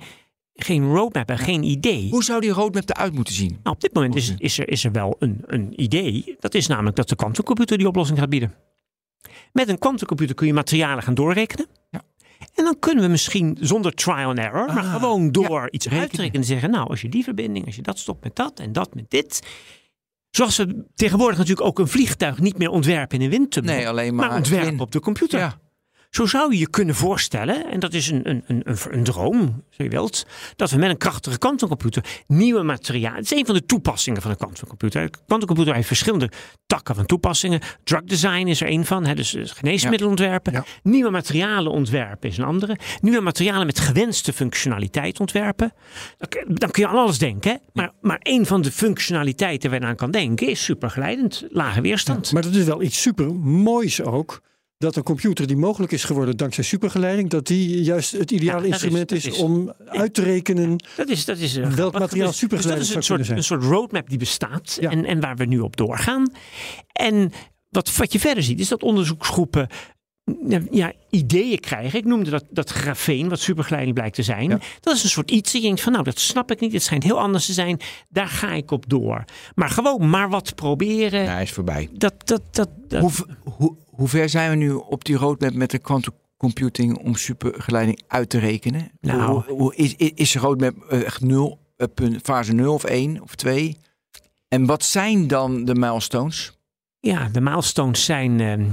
geen 0.63 0.83
roadmap 0.87 1.13
hebben, 1.13 1.37
geen 1.37 1.63
idee. 1.63 2.09
Hoe 2.09 2.23
zou 2.23 2.41
die 2.41 2.49
roadmap 2.51 2.89
eruit 2.89 3.13
moeten 3.13 3.33
zien? 3.33 3.59
Nou, 3.63 3.75
op 3.75 3.81
dit 3.81 3.93
moment 3.93 4.15
is, 4.15 4.33
is, 4.37 4.59
er, 4.59 4.69
is 4.69 4.83
er 4.83 4.91
wel 4.91 5.15
een, 5.19 5.41
een 5.45 5.81
idee. 5.81 6.35
Dat 6.39 6.53
is 6.53 6.67
namelijk 6.67 6.95
dat 6.95 7.09
de 7.09 7.15
quantumcomputer 7.15 7.77
die 7.77 7.87
oplossing 7.87 8.19
gaat 8.19 8.29
bieden. 8.29 8.53
Met 9.53 9.69
een 9.69 9.77
quantumcomputer 9.79 10.35
kun 10.35 10.47
je 10.47 10.53
materialen 10.53 11.03
gaan 11.03 11.13
doorrekenen. 11.13 11.65
Ja. 11.91 12.01
En 12.55 12.63
dan 12.63 12.79
kunnen 12.79 13.03
we 13.03 13.09
misschien 13.09 13.57
zonder 13.61 13.93
trial 13.93 14.29
and 14.29 14.37
error, 14.37 14.65
maar 14.73 14.83
Ah, 14.83 14.93
gewoon 14.93 15.31
door 15.31 15.49
ja, 15.61 15.69
iets 15.69 15.85
rekenen. 15.85 16.01
uit 16.03 16.11
te 16.13 16.21
rekenen 16.21 16.41
en 16.41 16.47
zeggen, 16.47 16.69
nou, 16.71 16.89
als 16.89 17.01
je 17.01 17.09
die 17.09 17.23
verbinding, 17.23 17.65
als 17.65 17.75
je 17.75 17.81
dat 17.81 17.99
stopt 17.99 18.23
met 18.23 18.35
dat 18.35 18.59
en 18.59 18.71
dat 18.71 18.93
met 18.95 19.09
dit. 19.09 19.41
Zoals 20.29 20.57
we 20.57 20.85
tegenwoordig 20.95 21.37
natuurlijk 21.37 21.67
ook 21.67 21.79
een 21.79 21.87
vliegtuig 21.87 22.39
niet 22.39 22.57
meer 22.57 22.69
ontwerpen 22.69 23.17
in 23.19 23.23
een 23.23 23.29
windtunnel, 23.31 23.75
Nee, 23.75 23.87
alleen 23.87 24.15
maar. 24.15 24.27
maar 24.27 24.37
ontwerpen 24.37 24.79
op 24.79 24.91
de 24.91 24.99
computer. 24.99 25.39
Ja. 25.39 25.59
Zo 26.17 26.25
zou 26.25 26.51
je 26.53 26.59
je 26.59 26.69
kunnen 26.69 26.95
voorstellen, 26.95 27.65
en 27.71 27.79
dat 27.79 27.93
is 27.93 28.07
een, 28.09 28.29
een, 28.29 28.43
een, 28.47 28.61
een, 28.63 28.77
een 28.89 29.03
droom, 29.03 29.63
zo 29.69 29.83
je 29.83 29.89
wilt, 29.89 30.25
dat 30.55 30.71
we 30.71 30.77
met 30.77 30.89
een 30.89 30.97
krachtige 30.97 31.37
kwantumcomputer 31.37 32.03
nieuwe 32.27 32.63
materialen. 32.63 33.15
Het 33.17 33.31
is 33.31 33.37
een 33.39 33.45
van 33.45 33.55
de 33.55 33.65
toepassingen 33.65 34.21
van 34.21 34.31
een 34.31 34.37
kwantumcomputer. 34.37 35.11
De 35.11 35.17
kwantumcomputer 35.25 35.73
heeft 35.75 35.87
verschillende 35.87 36.29
takken 36.67 36.95
van 36.95 37.05
toepassingen. 37.05 37.59
Drug 37.83 38.03
design 38.03 38.47
is 38.47 38.61
er 38.61 38.69
een 38.69 38.85
van, 38.85 39.05
hè, 39.05 39.15
dus 39.15 39.33
eh, 39.35 39.43
geneesmiddelen 39.45 40.09
ontwerpen. 40.09 40.53
Ja. 40.53 40.65
Nieuwe 40.83 41.09
materialen 41.09 41.71
ontwerpen 41.71 42.29
is 42.29 42.37
een 42.37 42.43
andere. 42.45 42.77
Nieuwe 43.01 43.21
materialen 43.21 43.65
met 43.65 43.79
gewenste 43.79 44.33
functionaliteit 44.33 45.19
ontwerpen. 45.19 45.73
Dan, 46.17 46.29
kun- 46.29 46.55
dan 46.55 46.71
kun 46.71 46.83
je 46.83 46.89
aan 46.89 46.95
alles 46.95 47.17
denken, 47.17 47.51
hè? 47.51 47.57
Maar, 47.73 47.91
maar 48.01 48.19
een 48.21 48.45
van 48.45 48.61
de 48.61 48.71
functionaliteiten 48.71 49.69
waar 49.69 49.79
je 49.79 49.85
aan 49.85 49.95
kan 49.95 50.11
denken 50.11 50.47
is 50.47 50.63
supergeleidend, 50.63 51.43
lage 51.49 51.81
weerstand. 51.81 52.31
Maar 52.31 52.41
dat 52.41 52.53
is 52.55 52.65
wel 52.65 52.81
iets 52.81 53.01
super 53.01 53.33
moois 53.35 54.01
ook. 54.01 54.41
Dat 54.77 54.95
een 54.95 55.03
computer 55.03 55.47
die 55.47 55.57
mogelijk 55.57 55.91
is 55.91 56.03
geworden 56.03 56.37
dankzij 56.37 56.63
supergeleiding, 56.63 57.29
dat 57.29 57.47
die 57.47 57.83
juist 57.83 58.11
het 58.11 58.31
ideale 58.31 58.67
instrument 58.67 59.11
is, 59.11 59.25
is- 59.25 59.37
om 59.37 59.73
uit 59.85 60.13
te 60.13 60.21
rekenen. 60.23 60.75
Dat 60.95 61.09
is, 61.09 61.25
dat 61.25 61.37
is 61.37 61.55
Welk 61.55 61.99
materiaal 61.99 62.27
Dus- 62.27 62.37
supergeleidend 62.37 62.93
dus 62.93 62.95
dat 62.95 63.03
is 63.03 63.09
een 63.19 63.25
soort, 63.25 63.37
een 63.37 63.43
soort 63.43 63.63
roadmap 63.63 64.09
die 64.09 64.17
bestaat 64.17 64.77
Ja. 64.81 64.89
en, 64.89 65.05
en 65.05 65.19
waar 65.19 65.35
we 65.35 65.45
nu 65.45 65.59
op 65.59 65.77
doorgaan. 65.77 66.31
En 66.91 67.31
wat, 67.69 67.95
wat 67.95 68.11
je 68.13 68.19
verder 68.19 68.43
ziet, 68.43 68.59
is 68.59 68.67
dat 68.67 68.83
onderzoeksgroepen 68.83 69.67
ja, 70.71 70.93
ideeën 71.09 71.59
krijgen. 71.59 71.99
Ik 71.99 72.05
noemde 72.05 72.29
dat, 72.29 72.43
dat 72.49 72.69
grafeen, 72.69 73.29
wat 73.29 73.39
supergeleiding 73.39 73.95
blijkt 73.95 74.15
te 74.15 74.23
zijn. 74.23 74.49
Ja. 74.49 74.59
Dat 74.79 74.95
is 74.95 75.03
een 75.03 75.09
soort 75.09 75.31
iets. 75.31 75.51
Je 75.51 75.61
denkt 75.61 75.81
van, 75.81 75.91
nou, 75.91 76.03
dat 76.03 76.19
snap 76.19 76.51
ik 76.51 76.59
niet. 76.59 76.73
Het 76.73 76.83
schijnt 76.83 77.03
heel 77.03 77.19
anders 77.19 77.45
te 77.45 77.53
zijn. 77.53 77.79
Daar 78.09 78.27
ga 78.27 78.51
ik 78.53 78.71
op 78.71 78.89
door. 78.89 79.23
Maar 79.55 79.69
gewoon 79.69 80.09
maar 80.09 80.29
wat 80.29 80.55
proberen. 80.55 81.23
Ja, 81.23 81.31
hij 81.31 81.41
is 81.43 81.51
voorbij. 81.51 81.89
Dat, 81.91 82.13
dat, 82.27 82.41
dat, 82.51 82.69
dat, 82.87 83.01
Hoe, 83.01 83.11
hoe, 83.43 83.75
hoe 83.85 84.07
ver 84.07 84.29
zijn 84.29 84.49
we 84.49 84.55
nu 84.55 84.71
op 84.71 85.05
die 85.05 85.15
roadmap 85.15 85.53
met 85.53 85.71
de 85.71 85.79
quantum 85.79 86.13
computing 86.37 86.97
om 86.97 87.15
supergeleiding 87.15 88.01
uit 88.07 88.29
te 88.29 88.39
rekenen? 88.39 88.91
Nou. 89.01 89.43
Hoe, 89.47 89.57
hoe- 89.57 89.75
is, 89.75 89.95
is, 89.95 90.11
is 90.15 90.31
de 90.31 90.39
roadmap 90.39 90.75
eh, 90.89 91.03
echt 91.03 91.21
nul, 91.21 91.59
eh, 91.77 91.87
punt, 91.93 92.19
fase 92.23 92.53
0 92.53 92.73
of 92.73 92.83
1 92.83 93.21
of 93.21 93.35
2? 93.35 93.77
En 94.47 94.65
wat 94.65 94.83
zijn 94.83 95.27
dan 95.27 95.65
de 95.65 95.75
milestones? 95.75 96.57
Ja, 96.99 97.29
de 97.31 97.41
milestones 97.41 98.05
zijn 98.05 98.39
ehm, 98.39 98.65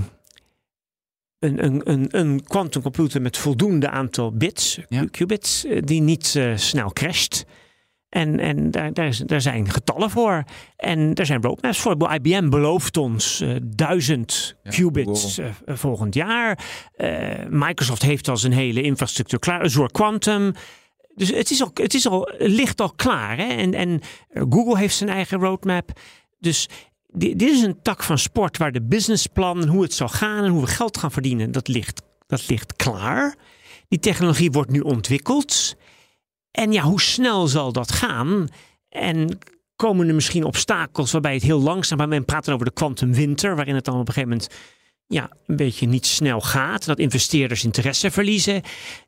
een, 1.45 1.65
een, 1.65 1.81
een, 1.85 2.09
een 2.11 2.43
quantumcomputer 2.45 3.23
met 3.23 3.37
voldoende 3.37 3.91
aantal 3.91 4.33
bits, 4.33 4.79
Ja. 4.89 5.05
qubits, 5.11 5.65
eh, 5.65 5.83
die 5.83 6.01
niet 6.01 6.35
eh, 6.37 6.57
snel 6.57 6.93
crasht. 6.93 7.45
En, 8.09 8.39
en 8.39 8.71
daar, 8.71 8.93
daar, 8.93 9.21
daar 9.27 9.41
zijn 9.41 9.71
getallen 9.71 10.11
voor. 10.11 10.45
En 10.77 11.15
daar 11.15 11.27
zijn 11.27 11.43
roadmaps 11.43 11.79
voor. 11.79 12.13
IBM 12.15 12.49
belooft 12.49 12.97
ons 12.97 13.41
eh, 13.41 13.51
duizend 13.63 14.57
Ja, 14.63 14.71
qubits 14.71 15.41
volgend 15.67 16.15
jaar. 16.15 16.59
Microsoft 17.51 18.03
heeft 18.03 18.29
al 18.29 18.37
zijn 18.37 18.53
hele 18.53 18.83
infrastructuur 18.83 19.39
klaar. 19.39 19.63
Azure 19.63 19.91
Quantum. 19.91 20.53
Dus 21.15 21.29
het, 21.31 21.51
is 21.51 21.63
al, 21.63 21.71
het, 21.75 21.95
is 21.95 22.07
al, 22.07 22.33
ligt 22.39 22.81
al 22.81 22.93
klaar. 22.97 23.37
Hè? 23.37 23.47
En, 23.47 23.75
en 23.75 24.01
Google 24.33 24.79
heeft 24.79 24.97
zijn 24.97 25.11
eigen 25.11 25.39
roadmap. 25.39 26.01
Dus 26.39 26.69
dit 27.17 27.43
is 27.43 27.63
een 27.63 27.83
tak 27.83 28.03
van 28.03 28.19
sport 28.19 28.57
waar 28.57 28.73
de 28.73 28.83
businessplan 28.83 29.63
en 29.63 29.69
hoe 29.69 29.83
het 29.83 29.95
zal 29.95 30.09
gaan 30.09 30.45
en 30.45 30.51
hoe 30.51 30.61
we 30.61 30.67
geld 30.67 30.99
gaan 30.99 31.13
verdienen, 31.13 31.53
dat 31.53 31.69
ligt, 31.69 32.03
dat 32.27 32.49
ligt 32.49 32.77
klaar. 32.77 33.37
Die 33.89 33.99
technologie 33.99 34.51
wordt 34.51 34.71
nu 34.71 34.81
ontwikkeld. 34.81 35.77
En 36.51 36.73
ja, 36.73 36.83
hoe 36.83 37.01
snel 37.01 37.47
zal 37.47 37.73
dat 37.73 37.93
gaan? 37.93 38.49
En 38.89 39.39
komen 39.77 40.09
er 40.09 40.15
misschien 40.15 40.45
obstakels 40.45 41.13
waarbij 41.13 41.35
het 41.35 41.43
heel 41.43 41.61
langzaam, 41.61 41.99
maar 41.99 42.09
men 42.09 42.25
praat 42.25 42.45
dan 42.45 42.55
over 42.55 42.67
de 42.67 42.73
quantumwinter, 42.73 43.57
waarin 43.57 43.75
het 43.75 43.85
dan 43.85 43.95
op 43.95 44.09
een 44.09 44.15
gegeven 44.15 44.29
moment 44.29 44.51
ja, 45.07 45.31
een 45.47 45.57
beetje 45.57 45.87
niet 45.87 46.07
snel 46.07 46.41
gaat. 46.41 46.85
Dat 46.85 46.99
investeerders 46.99 47.65
interesse 47.65 48.11
verliezen. 48.11 48.63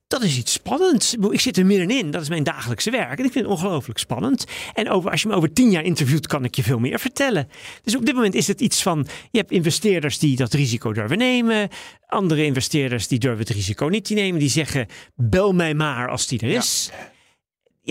Dat 0.07 0.23
is 0.23 0.37
iets 0.37 0.53
spannends. 0.53 1.15
Ik 1.31 1.41
zit 1.41 1.57
er 1.57 1.67
middenin. 1.67 2.11
Dat 2.11 2.23
is 2.23 2.29
mijn 2.29 2.45
dagelijkse 2.45 2.91
werk. 2.91 3.19
En 3.19 3.25
ik 3.25 3.33
vind 3.33 3.45
het 3.45 3.55
ongelooflijk 3.55 3.99
spannend. 3.99 4.45
En 4.75 4.91
over, 4.91 5.11
als 5.11 5.23
je 5.23 5.29
me 5.29 5.35
over 5.35 5.53
tien 5.53 5.71
jaar 5.71 5.85
interviewt, 5.85 6.27
kan 6.27 6.45
ik 6.45 6.55
je 6.55 6.63
veel 6.63 6.79
meer 6.79 6.99
vertellen. 6.99 7.49
Dus 7.83 7.97
op 7.97 8.07
dit 8.07 8.15
moment 8.15 8.35
is 8.35 8.47
het 8.47 8.61
iets 8.61 8.83
van... 8.83 9.07
Je 9.31 9.39
hebt 9.39 9.51
investeerders 9.51 10.19
die 10.19 10.37
dat 10.37 10.53
risico 10.53 10.93
durven 10.93 11.19
nemen. 11.19 11.69
Andere 12.07 12.45
investeerders 12.45 13.09
die 13.09 13.19
durven 13.19 13.41
het 13.41 13.51
risico 13.51 13.87
niet 13.87 14.05
te 14.05 14.15
nemen. 14.15 14.41
Die 14.41 14.51
zeggen, 14.51 14.87
bel 15.15 15.53
mij 15.53 15.75
maar 15.75 16.09
als 16.11 16.27
die 16.27 16.41
er 16.41 16.49
is. 16.51 16.91
Ja, 16.93 17.13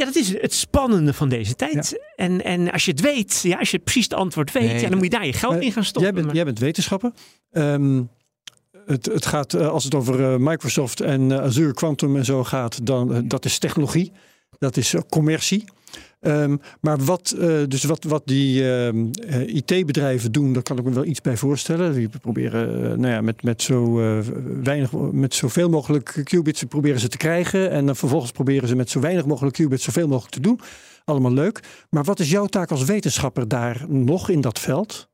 dat 0.03 0.15
is 0.15 0.41
het 0.41 0.53
spannende 0.53 1.13
van 1.13 1.29
deze 1.29 1.55
tijd. 1.55 2.03
En, 2.15 2.43
en 2.43 2.71
als 2.71 2.85
je 2.85 2.91
het 2.91 3.01
weet, 3.01 3.39
ja, 3.43 3.57
als 3.57 3.71
je 3.71 3.79
precies 3.79 4.03
het 4.03 4.13
antwoord 4.13 4.51
weet... 4.51 4.63
Nee, 4.63 4.81
ja, 4.81 4.89
dan 4.89 4.97
moet 4.97 5.03
je 5.03 5.09
daar 5.09 5.25
je 5.25 5.33
geld 5.33 5.53
Maar 5.53 5.61
in 5.61 5.71
gaan 5.71 5.83
stoppen. 5.83 6.13
Jij 6.13 6.21
bent, 6.23 6.35
jij 6.35 6.45
bent 6.45 6.59
wetenschapper. 6.59 7.11
Ehm, 7.51 8.01
het, 8.85 9.05
het 9.05 9.25
gaat, 9.25 9.53
eh, 9.53 9.67
als 9.67 9.83
het 9.83 9.95
over 9.95 10.23
eh, 10.23 10.37
Microsoft 10.39 11.01
en 11.01 11.31
eh, 11.31 11.39
Azure 11.39 11.73
Quantum 11.73 12.15
en 12.15 12.25
zo 12.25 12.43
gaat, 12.43 12.85
dan 12.85 13.27
dat 13.27 13.45
is 13.45 13.57
technologie. 13.57 14.11
Dat 14.57 14.77
is 14.77 14.95
commercie. 15.09 15.65
Um, 16.27 16.61
maar 16.81 16.97
wat, 16.97 17.35
uh, 17.37 17.63
dus 17.67 17.83
wat, 17.83 18.03
wat 18.03 18.21
die 18.25 18.61
uh, 18.61 18.87
IT-bedrijven 19.55 20.31
doen, 20.31 20.53
daar 20.53 20.63
kan 20.63 20.77
ik 20.77 20.83
me 20.83 20.91
wel 20.91 21.05
iets 21.05 21.21
bij 21.21 21.37
voorstellen. 21.37 21.93
Die 21.93 22.09
proberen 22.21 22.83
uh, 22.83 22.97
nou 22.97 23.07
ja, 23.07 23.21
met, 23.21 23.43
met, 23.43 23.61
zo, 23.61 23.93
weinig, 24.63 24.91
met 24.91 25.33
zoveel 25.33 25.69
mogelijk 25.69 26.21
qubits 26.23 26.63
proberen 26.63 26.99
ze 26.99 27.07
te 27.07 27.17
krijgen. 27.17 27.71
En 27.71 27.85
dan 27.85 27.95
vervolgens 27.95 28.31
proberen 28.31 28.67
ze 28.67 28.75
met 28.75 28.89
zo 28.89 28.99
weinig 28.99 29.25
mogelijk 29.25 29.55
qubits 29.55 29.83
zoveel 29.83 30.07
mogelijk 30.07 30.33
te 30.33 30.39
doen. 30.39 30.59
Allemaal 31.03 31.33
leuk. 31.33 31.59
Maar 31.89 32.03
wat 32.03 32.19
is 32.19 32.29
jouw 32.29 32.45
taak 32.45 32.71
als 32.71 32.83
wetenschapper 32.83 33.47
daar 33.47 33.85
nog 33.87 34.29
in 34.29 34.41
dat 34.41 34.59
veld? 34.59 35.09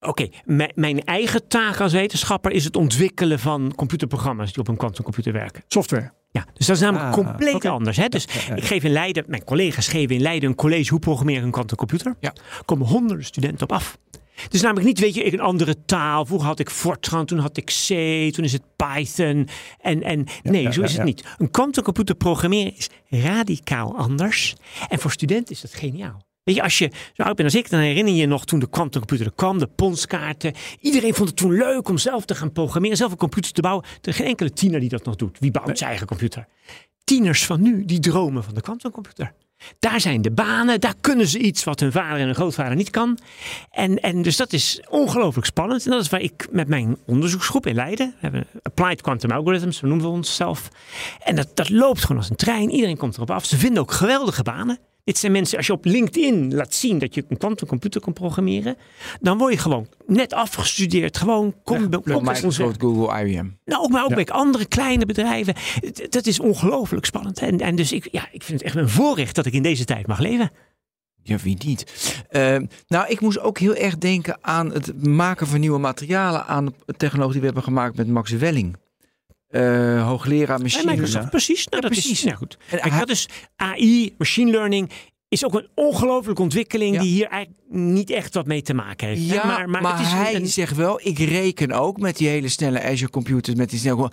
Oké, 0.00 0.28
okay, 0.44 0.72
mijn 0.74 1.04
eigen 1.04 1.48
taak 1.48 1.80
als 1.80 1.92
wetenschapper 1.92 2.52
is 2.52 2.64
het 2.64 2.76
ontwikkelen 2.76 3.38
van 3.38 3.72
computerprogramma's 3.76 4.52
die 4.52 4.62
op 4.62 4.68
een 4.68 4.76
quantumcomputer 4.76 5.32
werken. 5.32 5.62
Software. 5.66 6.12
Ja, 6.36 6.46
dus 6.52 6.66
dat 6.66 6.76
is 6.76 6.82
namelijk 6.82 7.16
ah, 7.16 7.24
compleet 7.24 7.54
okay. 7.54 7.70
anders. 7.70 7.96
Hè? 7.96 8.08
Dus 8.08 8.24
ja, 8.24 8.40
ja, 8.40 8.46
ja. 8.48 8.54
ik 8.54 8.64
geef 8.64 8.84
in 8.84 8.92
Leiden, 8.92 9.24
mijn 9.26 9.44
collega's 9.44 9.88
geven 9.88 10.14
in 10.14 10.22
Leiden 10.22 10.48
een 10.48 10.54
college 10.54 10.90
hoe 10.90 10.98
programmeer 10.98 11.42
een 11.42 11.50
quantumcomputer. 11.50 12.16
Ja. 12.20 12.32
Er 12.58 12.64
komen 12.64 12.86
honderden 12.86 13.24
studenten 13.24 13.62
op 13.62 13.72
af. 13.72 13.98
Dus 14.48 14.60
namelijk 14.60 14.86
niet, 14.86 14.98
weet 14.98 15.14
je, 15.14 15.32
een 15.32 15.40
andere 15.40 15.84
taal. 15.84 16.26
Vroeger 16.26 16.48
had 16.48 16.58
ik 16.58 16.70
Fortran, 16.70 17.26
toen 17.26 17.38
had 17.38 17.56
ik 17.56 17.64
C, 17.64 17.88
toen 18.34 18.44
is 18.44 18.52
het 18.52 18.62
Python. 18.76 19.48
En, 19.80 20.02
en 20.02 20.26
nee, 20.42 20.72
zo 20.72 20.82
is 20.82 20.96
het 20.96 21.04
niet. 21.04 21.24
Een 21.38 21.50
quantumcomputer 21.50 22.14
programmeren 22.14 22.76
is 22.76 22.88
radicaal 23.08 23.96
anders. 23.96 24.54
En 24.88 24.98
voor 24.98 25.10
studenten 25.10 25.54
is 25.54 25.60
dat 25.60 25.74
geniaal. 25.74 26.25
Weet 26.46 26.54
je, 26.54 26.62
als 26.62 26.78
je 26.78 26.90
zo 27.12 27.22
oud 27.22 27.36
bent 27.36 27.48
als 27.48 27.58
ik, 27.58 27.70
dan 27.70 27.80
herinner 27.80 28.12
je 28.12 28.20
je 28.20 28.26
nog 28.26 28.44
toen 28.44 28.58
de 28.58 28.68
quantumcomputer 28.68 29.32
kwam, 29.34 29.58
de 29.58 29.66
ponskaarten. 29.66 30.54
Iedereen 30.80 31.14
vond 31.14 31.28
het 31.28 31.38
toen 31.38 31.52
leuk 31.52 31.88
om 31.88 31.98
zelf 31.98 32.24
te 32.24 32.34
gaan 32.34 32.52
programmeren, 32.52 32.96
zelf 32.96 33.10
een 33.10 33.16
computer 33.16 33.52
te 33.52 33.60
bouwen. 33.60 33.84
Er 33.84 34.08
is 34.08 34.16
geen 34.16 34.26
enkele 34.26 34.52
tiener 34.52 34.80
die 34.80 34.88
dat 34.88 35.04
nog 35.04 35.16
doet. 35.16 35.38
Wie 35.38 35.50
bouwt 35.50 35.78
zijn 35.78 35.90
eigen 35.90 36.06
computer? 36.06 36.46
Tieners 37.04 37.46
van 37.46 37.62
nu, 37.62 37.84
die 37.84 37.98
dromen 37.98 38.44
van 38.44 38.54
de 38.54 38.60
quantumcomputer. 38.60 39.32
Daar 39.78 40.00
zijn 40.00 40.22
de 40.22 40.30
banen, 40.30 40.80
daar 40.80 40.94
kunnen 41.00 41.26
ze 41.26 41.38
iets 41.38 41.64
wat 41.64 41.80
hun 41.80 41.92
vader 41.92 42.18
en 42.18 42.24
hun 42.24 42.34
grootvader 42.34 42.76
niet 42.76 42.90
kan. 42.90 43.18
En, 43.70 44.00
en 44.00 44.22
dus 44.22 44.36
dat 44.36 44.52
is 44.52 44.80
ongelooflijk 44.88 45.46
spannend. 45.46 45.84
En 45.84 45.90
dat 45.90 46.00
is 46.00 46.08
waar 46.08 46.20
ik 46.20 46.48
met 46.50 46.68
mijn 46.68 46.96
onderzoeksgroep 47.06 47.66
in 47.66 47.74
Leiden, 47.74 48.06
we 48.06 48.16
hebben 48.20 48.46
Applied 48.62 49.02
Quantum 49.02 49.30
Algorithms, 49.30 49.76
zo 49.76 49.86
noemen 49.86 50.06
we 50.06 50.12
onszelf. 50.12 50.68
En 51.22 51.36
dat, 51.36 51.50
dat 51.54 51.70
loopt 51.70 52.00
gewoon 52.00 52.16
als 52.16 52.30
een 52.30 52.36
trein. 52.36 52.70
Iedereen 52.70 52.96
komt 52.96 53.16
erop 53.16 53.30
af. 53.30 53.44
Ze 53.44 53.56
vinden 53.56 53.82
ook 53.82 53.92
geweldige 53.92 54.42
banen. 54.42 54.78
Dit 55.06 55.18
zijn 55.18 55.32
mensen, 55.32 55.56
als 55.56 55.66
je 55.66 55.72
op 55.72 55.84
LinkedIn 55.84 56.54
laat 56.54 56.74
zien 56.74 56.98
dat 56.98 57.14
je 57.14 57.24
een 57.28 57.36
quantumcomputer 57.36 58.00
kan 58.00 58.12
programmeren, 58.12 58.76
dan 59.20 59.38
word 59.38 59.52
je 59.52 59.58
gewoon 59.58 59.86
net 60.06 60.32
afgestudeerd. 60.32 61.16
Gewoon 61.16 61.54
kom, 61.64 61.80
ja, 61.90 62.00
kom 62.12 62.24
Microsoft, 62.24 62.80
Google, 62.80 63.20
IBM. 63.20 63.46
Nou, 63.64 63.82
ook 63.82 63.90
maar 63.90 64.02
ook 64.02 64.08
ja. 64.08 64.14
bij 64.14 64.26
andere 64.26 64.66
kleine 64.66 65.06
bedrijven. 65.06 65.54
Dat 66.08 66.26
is 66.26 66.40
ongelooflijk 66.40 67.06
spannend. 67.06 67.38
En, 67.38 67.58
en 67.58 67.76
dus 67.76 67.92
ik, 67.92 68.08
ja, 68.10 68.28
ik 68.30 68.42
vind 68.42 68.58
het 68.58 68.62
echt 68.62 68.76
een 68.76 68.88
voorrecht 68.88 69.34
dat 69.34 69.46
ik 69.46 69.52
in 69.52 69.62
deze 69.62 69.84
tijd 69.84 70.06
mag 70.06 70.18
leven. 70.18 70.50
Ja, 71.22 71.36
wie 71.42 71.56
niet? 71.64 72.24
Uh, 72.30 72.58
nou, 72.88 73.08
ik 73.08 73.20
moest 73.20 73.38
ook 73.38 73.58
heel 73.58 73.74
erg 73.74 73.98
denken 73.98 74.38
aan 74.40 74.72
het 74.72 75.04
maken 75.06 75.46
van 75.46 75.60
nieuwe 75.60 75.78
materialen, 75.78 76.46
aan 76.46 76.74
de 76.84 76.94
technologie 76.96 77.32
die 77.32 77.40
we 77.40 77.46
hebben 77.46 77.64
gemaakt 77.64 77.96
met 77.96 78.08
Max 78.08 78.30
Welling. 78.30 78.76
Eh, 79.56 80.06
hoogleraar 80.06 80.60
machine 80.60 80.90
Microsoft, 80.90 81.30
precies. 81.30 81.66
Nou, 81.68 81.76
Ja, 81.82 81.88
dat 81.88 81.90
precies. 81.90 82.18
is 82.18 82.24
nou 82.24 82.36
goed. 82.36 82.56
En 82.70 82.78
Kijk, 82.78 82.90
hij- 82.90 82.98
dat 82.98 83.08
is 83.08 83.28
AI, 83.56 84.14
machine 84.18 84.50
learning, 84.50 84.90
is 85.28 85.44
ook 85.44 85.54
een 85.54 85.68
ongelofelijke 85.74 86.42
ontwikkeling 86.42 86.94
Ja. 86.94 87.00
die 87.00 87.10
hier 87.10 87.26
eigenlijk 87.28 87.62
niet 87.68 88.10
echt 88.10 88.34
wat 88.34 88.46
mee 88.46 88.62
te 88.62 88.74
maken 88.74 89.08
heeft. 89.08 89.26
Ja, 89.26 89.46
maar, 89.46 89.68
maar, 89.82 89.92
het 89.98 90.06
is 90.06 90.12
hij 90.12 90.34
een- 90.34 90.46
zegt 90.46 90.76
wel, 90.76 91.00
ik 91.02 91.18
reken 91.18 91.72
ook 91.72 91.98
met 92.00 92.16
die 92.16 92.28
hele 92.28 92.48
snelle 92.48 92.82
Azure 92.82 93.10
computers, 93.10 93.56
met 93.56 93.70
die 93.70 93.78
snelle, 93.78 94.10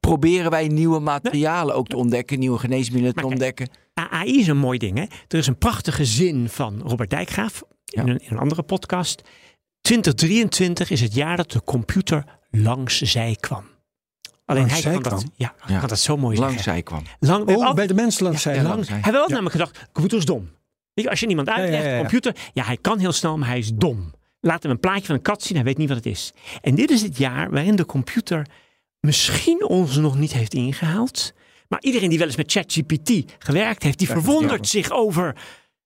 proberen 0.00 0.50
wij 0.50 0.68
nieuwe 0.68 0.98
materialen 0.98 1.74
ook 1.74 1.86
te 1.88 1.96
ontdekken, 1.96 2.38
nieuwe 2.38 2.58
geneesmiddelen 2.58 3.14
te 3.14 3.26
ontdekken. 3.26 3.68
AI 3.94 4.38
is 4.38 4.46
een 4.46 4.56
mooi 4.58 4.78
ding. 4.78 4.96
Hè? 4.98 5.02
Er 5.28 5.38
is 5.38 5.46
een 5.46 5.58
prachtige 5.58 6.04
zin 6.04 6.48
van 6.48 6.80
Robert 6.84 7.10
Dijkgraaf 7.10 7.62
in, 7.84 8.06
Ja. 8.06 8.12
een, 8.12 8.18
in 8.18 8.30
een 8.30 8.38
andere 8.38 8.62
podcast. 8.62 9.22
2023 9.80 10.90
is 10.90 11.00
het 11.00 11.14
jaar 11.14 11.36
dat 11.36 11.50
de 11.50 11.62
computer 11.64 12.24
langs 12.50 13.00
zij 13.00 13.36
kwam. 13.40 13.64
Alleen 14.48 14.66
Langs 14.66 14.82
hij 14.84 14.92
kan 14.92 15.02
dat, 15.02 15.12
kwam? 15.12 15.32
ja, 15.36 15.54
Ja. 15.66 15.78
kan 15.78 15.88
dat 15.88 15.98
zo 15.98 16.16
mooi 16.16 16.36
Lang 16.38 16.52
zeggen. 16.52 16.72
zij 16.72 16.82
kwam. 16.82 17.02
Lang, 17.20 17.44
we 17.44 17.50
hebben 17.50 17.68
Oh, 17.68 17.74
bij 17.74 17.86
de 17.86 17.94
mensen 17.94 18.24
langs 18.24 18.42
ja, 18.42 18.52
zij. 18.54 18.62
lang. 18.62 18.86
wel 18.88 19.12
Ja. 19.22 19.26
namelijk 19.28 19.50
gedacht, 19.50 19.78
computer 19.92 20.18
is 20.18 20.24
dom. 20.24 20.50
Als 21.08 21.20
je 21.20 21.26
iemand 21.26 21.48
uitlegt, 21.48 21.84
ja, 21.84 21.98
computer, 21.98 22.36
ja, 22.52 22.64
hij 22.64 22.76
kan 22.76 22.98
heel 22.98 23.12
snel, 23.12 23.38
maar 23.38 23.48
hij 23.48 23.58
is 23.58 23.70
dom. 23.74 24.14
Laat 24.40 24.62
hem 24.62 24.72
een 24.72 24.80
plaatje 24.80 25.06
van 25.06 25.14
een 25.14 25.22
kat 25.22 25.42
zien, 25.42 25.56
hij 25.56 25.64
weet 25.66 25.76
niet 25.76 25.88
wat 25.88 25.96
het 25.96 26.06
is. 26.06 26.32
En 26.60 26.74
dit 26.74 26.90
is 26.90 27.02
het 27.02 27.16
jaar 27.18 27.50
waarin 27.50 27.76
de 27.76 27.86
computer 27.86 28.46
misschien 29.00 29.64
ons 29.68 29.96
nog 29.96 30.18
niet 30.18 30.32
heeft 30.32 30.54
ingehaald. 30.54 31.32
Maar 31.68 31.80
iedereen 31.82 32.08
die 32.08 32.18
wel 32.18 32.26
eens 32.26 32.36
met 32.36 32.52
ChatGPT 32.52 33.12
gewerkt 33.38 33.82
heeft, 33.82 33.98
die 33.98 34.06
verwondert 34.08 34.68
zich 34.68 34.90
over. 34.90 35.36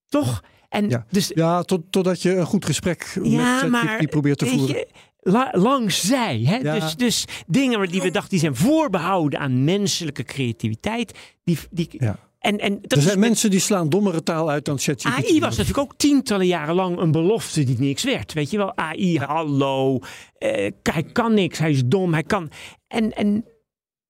Toch? 0.09 0.43
En 0.69 0.89
Ja. 0.89 1.07
dus 1.11 1.31
Ja, 1.35 1.63
tot, 1.63 1.81
totdat 1.91 2.23
je 2.23 2.35
een 2.37 2.47
goed 2.47 2.65
gesprek 2.65 3.13
met 3.23 3.41
ChatGPT 3.41 4.11
probeert 4.11 4.39
te 4.39 4.47
voeren. 4.47 4.77
je, 4.77 4.89
la- 5.23 5.51
langs 5.53 6.01
zij. 6.01 6.43
Hè? 6.45 6.57
Ja. 6.57 6.79
Dus, 6.79 6.97
dus 6.97 7.25
dingen 7.47 7.89
die 7.89 8.03
we 8.03 8.11
dachten 8.11 8.31
die 8.31 8.39
zijn 8.39 8.57
voorbehouden 8.57 9.39
aan 9.39 9.65
menselijke 9.65 10.23
creativiteit. 10.25 11.19
Die, 11.45 11.59
die, 11.71 11.89
Ja. 11.91 12.19
en, 12.39 12.59
en 12.59 12.79
dat 12.83 12.93
er 12.99 13.03
zijn 13.05 13.19
mensen 13.19 13.51
die 13.51 13.61
slaan 13.61 13.89
dommere 13.89 14.23
taal 14.23 14.51
uit 14.51 14.65
dan 14.65 14.79
ChatGPT. 14.79 15.15
AI 15.31 15.41
was 15.41 15.57
natuurlijk 15.57 15.79
ook 15.91 15.97
tientallen 15.97 16.47
jaren 16.47 16.75
lang 16.75 16.99
een 16.99 17.11
belofte 17.13 17.65
die 17.65 17.79
niks 17.79 18.05
werd. 18.05 18.33
Weet 18.33 18.51
je 18.51 18.57
wel, 18.57 18.77
AI, 18.77 19.19
hallo, 19.19 19.99
eh, 20.39 20.71
hij 20.83 21.03
kan 21.13 21.35
niks, 21.35 21.59
hij 21.59 21.71
is 21.71 21.83
dom, 21.85 22.13
hij 22.13 22.23
kan. 22.23 22.51
En, 22.89 23.13
en 23.13 23.45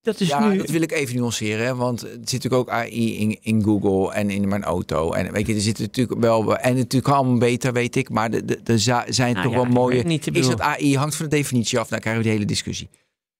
dat 0.02 0.20
is 0.20 0.28
ja, 0.28 0.48
nu. 0.48 0.56
dat 0.56 0.70
wil 0.70 0.82
ik 0.82 0.92
even 0.92 1.16
nuanceren, 1.16 1.66
hè, 1.66 1.74
want 1.74 2.02
er 2.02 2.08
zit 2.08 2.18
natuurlijk 2.20 2.54
ook 2.54 2.70
AI 2.70 3.18
in, 3.18 3.38
in 3.42 3.62
Google 3.62 4.12
en 4.14 4.30
in 4.30 4.48
mijn 4.48 4.62
auto. 4.64 5.12
En 5.12 5.32
weet 5.32 5.46
je, 5.46 5.54
er 5.54 5.60
zitten 5.60 5.84
natuurlijk 5.84 6.20
wel, 6.20 6.56
en 6.56 6.76
natuurlijk 6.76 7.14
allemaal 7.14 7.38
beter, 7.38 7.72
weet 7.72 7.96
ik, 7.96 8.10
maar 8.10 8.30
er- 8.30 8.78
zijn 9.08 9.32
Nou 9.32 9.34
toch 9.46 9.52
ja, 9.52 9.58
wel 9.62 9.64
mooie. 9.70 10.02
niet, 10.02 10.36
is 10.36 10.48
dat 10.48 10.60
AI 10.60 10.96
hangt 10.96 11.14
van 11.16 11.28
de 11.28 11.36
definitie 11.36 11.78
af, 11.78 11.88
dan 11.88 11.98
krijgen 12.00 12.22
we 12.22 12.28
de 12.28 12.34
hele 12.34 12.46
discussie. 12.46 12.88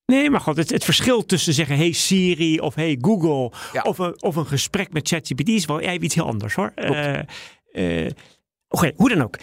Nee, 0.06 0.30
maar 0.30 0.40
god, 0.40 0.56
het, 0.56 0.70
het 0.70 0.84
verschil 0.84 1.26
tussen 1.26 1.52
zeggen 1.52 1.76
hey 1.76 1.92
Siri 1.92 2.58
of 2.60 2.74
hey 2.74 2.98
Google 3.00 3.52
Ja. 3.72 3.82
of, 3.82 3.98
een, 3.98 4.22
of 4.22 4.36
een 4.36 4.46
gesprek 4.46 4.92
met 4.92 5.08
ChatGPT 5.08 5.48
is 5.48 5.64
wel 5.64 5.80
even 5.80 6.04
iets 6.04 6.14
heel 6.14 6.26
anders 6.26 6.54
hoor. 6.54 6.72
Eh, 6.74 7.18
eh, 8.04 8.10
Oké, 8.68 8.92
hoe 8.96 9.08
dan 9.08 9.22
ook. 9.22 9.38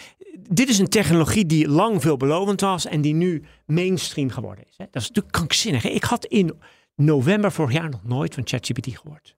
Dit 0.48 0.68
is 0.68 0.78
een 0.78 0.88
technologie 0.88 1.46
die 1.46 1.68
lang 1.68 2.00
veelbelovend 2.02 2.60
was 2.60 2.86
en 2.86 3.00
die 3.00 3.14
nu 3.14 3.42
mainstream 3.66 4.30
geworden 4.30 4.64
is. 4.68 4.74
Hè. 4.76 4.84
Dat 4.90 5.02
is 5.02 5.08
natuurlijk 5.08 5.34
krankzinnig. 5.34 5.82
hè. 5.82 5.88
Ik 5.88 6.04
had 6.04 6.24
in 6.24 6.52
november 7.00 7.52
vorig 7.52 7.72
jaar 7.72 7.90
nog 7.90 8.04
nooit 8.04 8.34
van 8.34 8.46
ChatGPT 8.46 8.98
gehoord. 8.98 9.36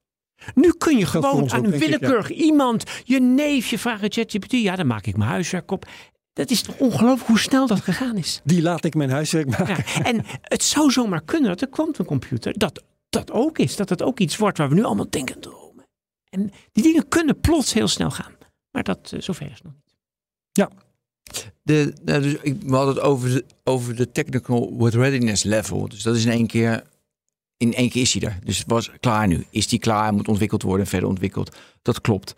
Nu 0.54 0.72
kun 0.72 0.98
je 0.98 1.06
gewoon 1.06 1.50
aan 1.50 1.64
een 1.64 1.72
ja. 1.72 1.78
willekeurig 1.78 2.30
iemand, 2.30 2.84
je 3.04 3.20
neefje 3.20 3.78
vragen 3.78 4.12
ChatGPT. 4.12 4.52
Ja, 4.52 4.76
dan 4.76 4.86
maak 4.86 5.06
ik 5.06 5.16
mijn 5.16 5.30
huiswerk 5.30 5.70
op. 5.70 5.86
Dat 6.32 6.50
is 6.50 6.62
toch 6.62 6.78
ongelooflijk 6.78 7.28
hoe 7.28 7.38
snel 7.38 7.66
dat 7.66 7.80
gegaan 7.80 8.16
is. 8.16 8.40
Die 8.44 8.62
laat 8.62 8.84
ik 8.84 8.94
mijn 8.94 9.10
huiswerk 9.10 9.48
maken. 9.48 9.84
Ja, 9.94 10.04
en 10.10 10.24
het 10.42 10.62
zou 10.62 10.90
zomaar 10.90 11.22
kunnen 11.22 11.48
dat 11.48 11.58
de 11.58 11.68
quantumcomputer 11.68 12.58
dat, 12.58 12.82
dat 13.08 13.30
ook 13.30 13.58
is. 13.58 13.76
Dat 13.76 13.88
het 13.88 14.02
ook 14.02 14.20
iets 14.20 14.36
wordt 14.36 14.58
waar 14.58 14.68
we 14.68 14.74
nu 14.74 14.84
allemaal 14.84 15.10
denken 15.10 15.34
en 15.34 15.40
dromen. 15.40 15.84
En 16.28 16.50
die 16.72 16.82
dingen 16.82 17.08
kunnen 17.08 17.40
plots 17.40 17.72
heel 17.72 17.88
snel 17.88 18.10
gaan. 18.10 18.32
Maar 18.70 18.82
dat, 18.82 19.12
eh, 19.12 19.20
zover 19.20 19.50
is 19.50 19.62
nog 19.62 19.72
niet. 19.72 19.92
De, 21.62 21.92
nou, 22.04 22.22
dus 22.22 22.34
ik, 22.42 22.62
we 22.62 22.74
hadden 22.74 22.94
het 22.94 23.04
over 23.04 23.28
de, 23.28 23.44
over 23.64 23.96
de 23.96 24.12
technical 24.12 24.76
with 24.78 24.94
readiness 24.94 25.42
level. 25.42 25.88
Dus 25.88 26.02
dat 26.02 26.16
is 26.16 26.24
in 26.24 26.30
één 26.30 26.46
keer, 26.46 26.82
in 27.62 27.74
één 27.74 27.90
keer 27.90 28.02
is 28.02 28.12
hij 28.12 28.22
er. 28.22 28.38
Dus 28.44 28.58
het 28.58 28.66
was 28.66 28.90
klaar 29.00 29.26
nu. 29.26 29.46
Is 29.50 29.68
die 29.68 29.78
klaar, 29.78 30.12
moet 30.12 30.28
ontwikkeld 30.28 30.62
worden, 30.62 30.86
verder 30.86 31.08
ontwikkeld. 31.08 31.56
Dat 31.82 32.00
klopt. 32.00 32.34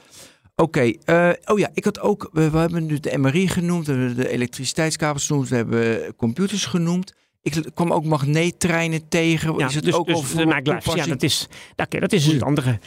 Oké, 0.57 0.93
eh, 1.05 1.31
oh 1.45 1.59
ja, 1.59 1.71
ik 1.75 1.85
had 1.85 2.01
ook, 2.01 2.29
we, 2.33 2.51
we 2.51 2.59
hebben 2.59 2.87
nu 2.87 3.01
de 3.01 3.19
MRI 3.19 3.49
genoemd, 3.49 3.87
we 3.87 3.93
hebben 3.93 4.17
de 4.17 4.29
elektriciteitskabels 4.29 5.27
genoemd, 5.27 5.49
we 5.49 5.57
hebben 5.57 6.17
computers 6.17 6.65
genoemd. 6.65 7.15
Ik 7.43 7.65
kwam 7.75 7.93
ook 7.93 8.05
magneettreinen 8.05 9.09
tegen. 9.09 9.59
Ja, 9.59 9.67
is 9.67 9.75
het 9.75 9.85
dus, 9.85 9.95
ook 9.95 10.07
dus 10.07 10.15
al 10.15 10.21
de 10.21 10.27
voor 10.27 10.47
maglev, 10.47 10.95
ja, 10.95 11.07
dat 11.07 11.23
is, 11.23 11.47
nou, 11.77 11.89
oké, 11.89 12.01
dat 12.01 12.13
is 12.13 12.27
het 12.27 12.43
andere. 12.43 12.71
Een 12.71 12.79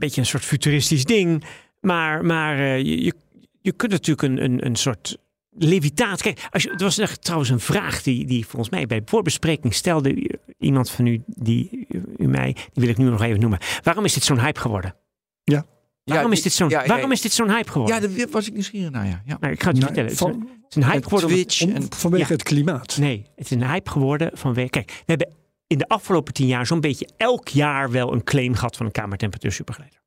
beetje 0.00 0.20
een 0.20 0.26
soort 0.26 0.44
futuristisch 0.44 1.04
ding. 1.04 1.44
Maar, 1.80 2.24
maar 2.24 2.58
eh, 2.58 2.78
je, 2.78 3.04
je, 3.04 3.14
je 3.60 3.72
kunt 3.72 3.92
natuurlijk 3.92 4.28
een, 4.28 4.44
een, 4.44 4.66
een 4.66 4.76
soort 4.76 5.18
levitaat. 5.54 6.22
Kijk, 6.22 6.46
als 6.50 6.62
je, 6.62 6.70
er 6.70 6.76
was 6.78 6.98
echt 6.98 7.22
trouwens 7.24 7.50
een 7.50 7.60
vraag 7.60 8.02
die, 8.02 8.26
die 8.26 8.46
volgens 8.46 8.70
mij 8.70 8.86
bij 8.86 8.98
de 8.98 9.06
voorbespreking 9.06 9.74
stelde 9.74 10.30
iemand 10.58 10.90
van 10.90 11.06
u, 11.06 11.22
die 11.26 11.86
u 12.16 12.26
mij, 12.28 12.52
die 12.52 12.62
wil 12.74 12.88
ik 12.88 12.96
nu 12.96 13.04
nog 13.10 13.22
even 13.22 13.40
noemen. 13.40 13.58
Waarom 13.82 14.04
is 14.04 14.14
dit 14.14 14.22
zo'n 14.24 14.40
hype 14.40 14.60
geworden? 14.60 14.94
Waarom, 16.04 16.32
is, 16.32 16.42
dit 16.42 16.52
zo'n, 16.52 16.68
ja, 16.68 16.80
ja, 16.82 16.86
waarom 16.88 17.12
is 17.12 17.20
dit 17.20 17.32
zo'n 17.32 17.50
hype 17.50 17.70
geworden? 17.70 18.02
Ja, 18.02 18.08
daar 18.16 18.28
was 18.30 18.46
ik 18.46 18.52
nieuwsgierig 18.52 18.90
naar, 18.90 19.06
ja. 19.06 19.22
ja. 19.26 19.36
nou, 19.40 19.52
ik 19.52 19.62
ga 19.62 19.68
het 19.70 19.76
je 19.78 19.82
Nou, 19.84 19.94
vertellen. 19.94 20.10
Het 20.10 20.12
is 20.12 20.20
een- 20.20 20.32
van, 20.32 20.40
het 20.62 20.70
is 20.70 20.76
een 20.76 20.82
hype 20.82 20.96
En 20.96 21.02
geworden. 21.04 21.28
Twitch 21.30 21.62
om- 21.62 21.70
en 21.70 21.86
vanwege 21.96 22.22
Ja. 22.28 22.32
het 22.32 22.42
klimaat. 22.42 22.96
Nee, 22.98 23.26
het 23.36 23.44
is 23.44 23.50
een 23.50 23.66
hype 23.70 23.90
geworden 23.90 24.30
vanwege. 24.34 24.68
Kijk, 24.70 24.90
we 24.90 25.02
hebben 25.06 25.28
in 25.66 25.78
de 25.78 25.88
afgelopen 25.88 26.32
tien 26.34 26.46
jaar 26.46 26.66
zo'n 26.66 26.80
beetje 26.80 27.08
elk 27.16 27.48
jaar 27.48 27.90
wel 27.90 28.12
een 28.12 28.24
claim 28.24 28.54
gehad 28.54 28.76
van 28.76 28.86
een 28.86 28.92
kamertemperatuur 28.92 29.52
supergeleider. 29.52 30.00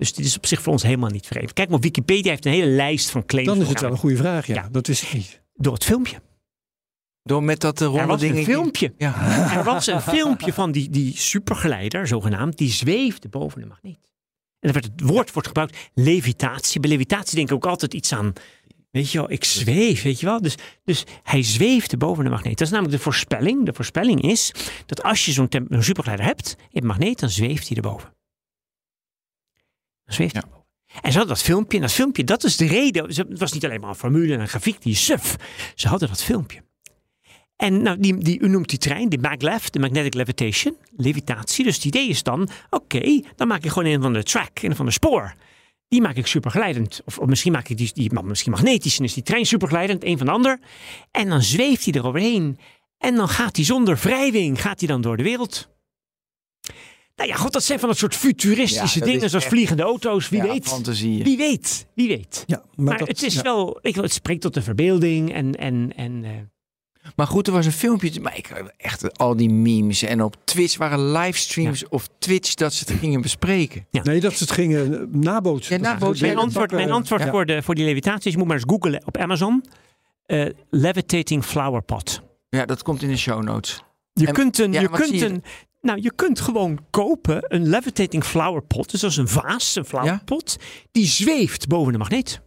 Dus 0.00 0.12
dit 0.12 0.26
is 0.26 0.36
op 0.36 0.46
zich 0.46 0.62
voor 0.62 0.72
ons 0.72 0.82
helemaal 0.82 1.10
niet 1.10 1.26
vreemd. 1.26 1.52
Kijk 1.52 1.68
maar, 1.68 1.80
Wikipedia 1.80 2.30
heeft 2.30 2.44
een 2.44 2.52
hele 2.52 2.66
lijst 2.66 3.10
van 3.10 3.26
claims. 3.26 3.48
Dan 3.48 3.60
is 3.60 3.68
het 3.68 3.80
wel 3.80 3.90
een 3.90 3.96
goede 3.96 4.16
vraag, 4.16 4.46
ja. 4.46 4.54
Ja. 4.54 4.68
Dat 4.70 4.88
is 4.88 5.00
het 5.00 5.12
niet. 5.12 5.40
Door 5.54 5.72
het 5.72 5.84
filmpje. 5.84 6.20
door 7.22 7.42
met 7.42 7.60
dat 7.60 7.80
eh, 7.80 7.86
Er 7.86 7.92
ronde 7.92 8.06
was 8.06 8.20
ding. 8.20 8.36
een 8.36 8.44
filmpje. 8.44 8.92
Ja. 8.98 9.14
Er 9.56 9.64
was 9.64 9.86
een 9.86 10.00
filmpje 10.00 10.52
van 10.52 10.72
die, 10.72 10.90
die 10.90 11.16
supergeleider, 11.16 12.06
zogenaamd, 12.06 12.58
die 12.58 12.70
zweefde 12.70 13.28
boven 13.28 13.60
de 13.60 13.66
magneet. 13.66 14.12
En 14.60 14.72
dan 14.72 14.72
werd 14.72 14.84
het 14.84 15.00
woord 15.00 15.32
wordt 15.32 15.48
gebruikt, 15.48 15.76
levitatie. 15.94 16.80
Bij 16.80 16.90
levitatie 16.90 17.36
denk 17.36 17.48
ik 17.48 17.54
ook 17.54 17.66
altijd 17.66 17.94
iets 17.94 18.12
aan, 18.12 18.32
weet 18.90 19.10
je 19.10 19.18
wel, 19.18 19.30
ik 19.30 19.44
zweef, 19.44 20.02
weet 20.02 20.20
je 20.20 20.26
wel. 20.26 20.40
Dus, 20.40 20.54
dus 20.84 21.04
hij 21.22 21.42
zweefde 21.42 21.96
boven 21.96 22.24
de 22.24 22.30
magneet. 22.30 22.58
Dat 22.58 22.66
is 22.66 22.72
namelijk 22.72 22.96
de 22.96 23.02
voorspelling. 23.02 23.64
De 23.66 23.72
voorspelling 23.72 24.22
is 24.22 24.52
dat 24.86 25.02
als 25.02 25.24
je 25.24 25.32
zo'n 25.32 25.48
supergeleider 25.78 26.26
hebt, 26.26 26.48
hebt 26.58 26.72
een 26.72 26.86
magneet, 26.86 27.20
dan 27.20 27.30
zweeft 27.30 27.68
hij 27.68 27.76
erboven. 27.76 28.18
Ja. 30.16 30.42
En 31.02 31.12
ze 31.12 31.18
hadden 31.18 31.26
dat 31.36 31.42
filmpje, 31.42 31.76
en 31.76 31.82
dat 31.82 31.92
filmpje, 31.92 32.24
dat 32.24 32.44
is 32.44 32.56
de 32.56 32.66
reden. 32.66 33.14
ze- 33.14 33.26
Het 33.28 33.38
was 33.38 33.52
niet 33.52 33.64
alleen 33.64 33.80
maar 33.80 33.88
een 33.88 33.94
formule 33.94 34.34
en 34.34 34.40
een 34.40 34.48
grafiek, 34.48 34.82
die 34.82 34.94
suf. 34.94 35.36
Ze 35.74 35.88
hadden 35.88 36.08
dat 36.08 36.22
filmpje. 36.22 36.62
En 37.56 37.82
nou, 37.82 38.00
die, 38.00 38.18
die, 38.18 38.40
u 38.40 38.48
noemt 38.48 38.68
die 38.68 38.78
trein, 38.78 39.08
de 39.08 39.18
maglev, 39.18 39.64
de 39.66 39.78
magnetic 39.78 40.14
levitation, 40.14 40.76
levitatie. 40.96 41.64
Dus 41.64 41.74
het 41.74 41.84
idee 41.84 42.08
is 42.08 42.22
dan, 42.22 42.48
oké, 42.70 43.20
dan 43.36 43.48
maak 43.48 43.64
ik 43.64 43.70
gewoon 43.70 43.92
een 43.92 44.02
van 44.02 44.12
de 44.12 44.22
track, 44.22 44.62
een 44.62 44.76
van 44.76 44.86
de 44.86 44.92
spoor. 44.92 45.34
Die 45.88 46.00
maak 46.00 46.16
ik 46.16 46.26
supergeleidend. 46.26 47.00
Of, 47.04 47.18
of 47.18 47.26
misschien 47.26 47.52
maak 47.52 47.68
ik 47.68 47.76
die, 47.76 47.90
die 47.94 48.22
misschien 48.22 48.52
magnetisch 48.52 48.98
en 48.98 49.04
is 49.04 49.14
die 49.14 49.22
trein 49.22 49.46
supergeleidend, 49.46 50.04
een 50.04 50.16
van 50.18 50.26
de 50.26 50.32
ander. 50.32 50.58
En 51.10 51.28
dan 51.28 51.42
zweeft 51.42 51.84
hij 51.84 51.94
eroverheen. 51.94 52.58
En 52.98 53.14
dan 53.14 53.28
gaat 53.28 53.56
hij 53.56 53.64
zonder 53.64 53.96
wrijving, 53.96 54.60
gaat 54.60 54.78
hij 54.80 54.88
dan 54.88 55.00
door 55.00 55.16
de 55.16 55.22
wereld. 55.22 55.68
Nou 57.20 57.32
ja, 57.32 57.38
god, 57.38 57.52
dat 57.52 57.62
zijn 57.64 57.78
van 57.78 57.88
dat 57.88 57.98
soort 57.98 58.14
futuristische 58.16 58.84
Ja, 58.98 59.04
dat 59.04 59.04
dingen, 59.08 59.22
is 59.24 59.30
zoals 59.30 59.44
echt- 59.44 59.52
vliegende 59.54 59.82
auto's. 59.82 60.28
Wie 60.28 60.42
Ja, 60.42 60.52
weet. 60.52 60.66
fantasieën. 60.68 61.24
Wie 61.24 61.36
weet. 61.36 61.86
Wie 61.94 62.08
weet. 62.08 62.44
Ja, 62.46 62.56
maar, 62.56 62.84
Maar, 62.84 62.98
dat, 62.98 63.08
het 63.08 63.22
is 63.22 63.34
ja. 63.34 63.42
wel, 63.42 63.78
ik, 63.82 63.94
het 63.94 64.12
spreekt 64.12 64.40
tot 64.40 64.54
de 64.54 64.62
verbeelding 64.62 65.32
en, 65.34 65.54
en, 65.56 65.92
en 65.96 66.24
eh, 66.24 66.30
Maar 67.16 67.26
goed, 67.26 67.46
er 67.46 67.52
was 67.52 67.66
een 67.66 67.72
filmpje. 67.72 68.20
Maar 68.20 68.36
ik 68.36 68.48
echt 68.76 69.18
al 69.18 69.36
die 69.36 69.50
memes. 69.50 70.02
En 70.02 70.22
op 70.22 70.36
Twitch 70.44 70.76
waren 70.76 71.12
livestreams 71.12 71.88
of 71.88 72.08
Twitch 72.18 72.54
dat 72.54 72.72
ze 72.74 72.84
het 72.88 72.98
gingen 72.98 73.20
bespreken. 73.20 73.86
Nee, 73.90 74.20
dat 74.20 74.32
ze 74.32 74.44
het 74.44 74.52
gingen 74.52 74.92
eh, 75.00 75.06
nabootsen. 75.10 75.76
Ja, 75.76 75.82
nabootsen. 75.82 76.26
Mijn 76.26 76.38
antwoord, 76.38 76.70
mijn 76.70 76.80
pakken- 76.82 76.96
antwoord 77.00 77.22
ja. 77.22 77.30
voor, 77.30 77.46
de, 77.46 77.62
voor 77.62 77.74
die 77.74 77.84
levitaties, 77.84 78.32
je 78.32 78.38
moet 78.38 78.46
maar 78.46 78.56
eens 78.56 78.64
googlen 78.68 79.02
op 79.06 79.16
Amazon. 79.16 79.64
Eh, 80.26 80.46
levitating 80.70 81.44
flower 81.44 81.82
pot. 81.82 82.20
Ja, 82.48 82.64
dat 82.66 82.82
komt 82.82 83.02
in 83.02 83.08
de 83.08 83.16
show 83.16 83.42
notes. 83.42 83.82
Je 84.12 84.26
En- 84.26 84.32
kunt 84.32 84.58
een, 84.58 84.72
ja, 84.72 84.80
je 84.80 84.88
kunt 84.90 85.18
je? 85.18 85.26
een, 85.26 85.42
nou 85.80 85.98
je 86.02 86.12
kunt 86.14 86.40
gewoon 86.40 86.78
kopen 86.90 87.54
een 87.54 87.68
levitating 87.68 88.24
flower 88.24 88.62
pot. 88.62 88.90
Dus 88.90 89.00
dat 89.00 89.10
is 89.10 89.16
een 89.16 89.28
vaas, 89.28 89.76
een 89.76 89.84
flower 89.84 90.06
Ja? 90.06 90.22
pot. 90.24 90.56
Die 90.92 91.06
zweeft 91.06 91.68
boven 91.68 91.92
de 91.92 91.98
magneet. 91.98 92.40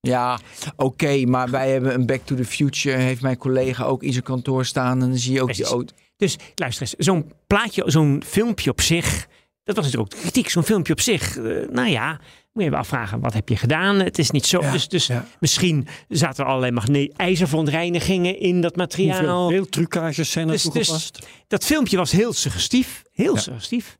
Ja, 0.00 0.38
oké, 0.76 1.24
maar 1.26 1.50
wij 1.50 1.70
hebben 1.70 1.94
een 1.94 2.06
Back 2.06 2.20
to 2.24 2.34
the 2.36 2.44
Future. 2.44 2.96
Heeft 2.96 3.22
mijn 3.22 3.36
collega 3.36 3.84
ook 3.84 4.02
in 4.02 4.12
zijn 4.12 4.24
kantoor 4.24 4.64
staan. 4.64 5.02
En 5.02 5.08
dan 5.08 5.18
zie 5.18 5.32
je 5.32 5.42
ook 5.42 5.54
die 5.54 5.64
auto. 5.64 5.94
Dus 6.16 6.36
luister 6.54 6.82
eens, 6.82 6.94
zo'n 7.06 7.32
plaatje, 7.46 7.82
zo'n 7.86 8.22
filmpje 8.26 8.70
op 8.70 8.80
zich. 8.80 9.26
Dat 9.62 9.76
was 9.76 9.84
natuurlijk 9.84 10.12
ook 10.12 10.18
de 10.18 10.22
kritiek. 10.28 10.48
Zo'n 10.50 10.62
filmpje 10.62 10.92
op 10.92 11.00
zich. 11.00 11.36
eh, 11.36 11.68
nou 11.68 11.88
ja, 11.88 12.20
Moet 12.52 12.64
je 12.64 12.76
afvragen, 12.76 13.20
wat 13.20 13.32
heb 13.32 13.48
je 13.48 13.56
gedaan? 13.56 13.96
Het 14.00 14.18
is 14.18 14.30
niet 14.30 14.46
zo. 14.46 14.60
Ja, 14.60 14.72
dus 14.72 14.88
dus 14.88 15.06
ja. 15.06 15.26
misschien 15.40 15.86
zaten 16.08 16.44
er 16.44 16.48
allerlei 16.50 16.72
magne- 16.72 17.12
ijzerverontreinigingen 17.16 18.38
in 18.38 18.60
dat 18.60 18.76
materiaal. 18.76 19.18
Hoeveel 19.20 19.48
beeldtrucages 19.48 20.30
zijn 20.30 20.46
er 20.46 20.52
Dus- 20.52 20.62
dus- 20.62 20.72
toegepast? 20.72 21.26
Dat 21.46 21.64
filmpje 21.64 21.96
was 21.96 22.10
heel 22.12 22.32
suggestief. 22.32 23.02
Heel 23.12 23.34
Ja. 23.34 23.40
suggestief. 23.40 23.98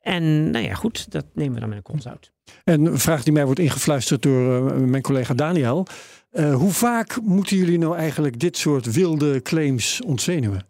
En 0.00 0.50
nou 0.50 0.64
ja, 0.64 0.74
goed, 0.74 1.10
dat 1.12 1.24
nemen 1.34 1.54
we 1.54 1.60
dan 1.60 1.68
met 1.68 1.88
een 1.88 2.10
uit. 2.10 2.32
En 2.64 2.84
een 2.84 2.98
vraag 2.98 3.22
die 3.22 3.32
mij 3.32 3.44
wordt 3.44 3.60
ingefluisterd 3.60 4.22
door 4.22 4.70
eh, 4.70 4.76
mijn 4.76 5.02
collega 5.02 5.34
Daniel. 5.34 5.86
Eh, 6.30 6.54
hoe 6.54 6.72
vaak 6.72 7.20
moeten 7.22 7.56
jullie 7.56 7.78
nou 7.78 7.96
eigenlijk 7.96 8.38
dit 8.40 8.56
soort 8.56 8.92
wilde 8.92 9.42
claims 9.42 10.02
ontzenuwen? 10.02 10.66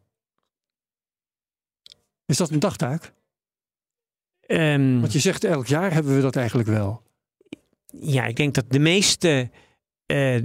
Is 2.27 2.37
dat 2.37 2.51
een 2.51 2.59
dagtaak? 2.59 3.13
Ehm, 4.41 5.01
Want 5.01 5.13
je 5.13 5.19
zegt 5.19 5.45
elk 5.45 5.67
jaar 5.67 5.93
hebben 5.93 6.15
we 6.17 6.21
dat 6.23 6.37
eigenlijk 6.37 6.69
wel. 6.69 7.03
Ja, 8.01 8.25
ik 8.25 8.37
denk 8.37 8.55
dat 8.55 8.65
de 8.69 8.79
meeste 8.79 9.51
eh, 10.07 10.37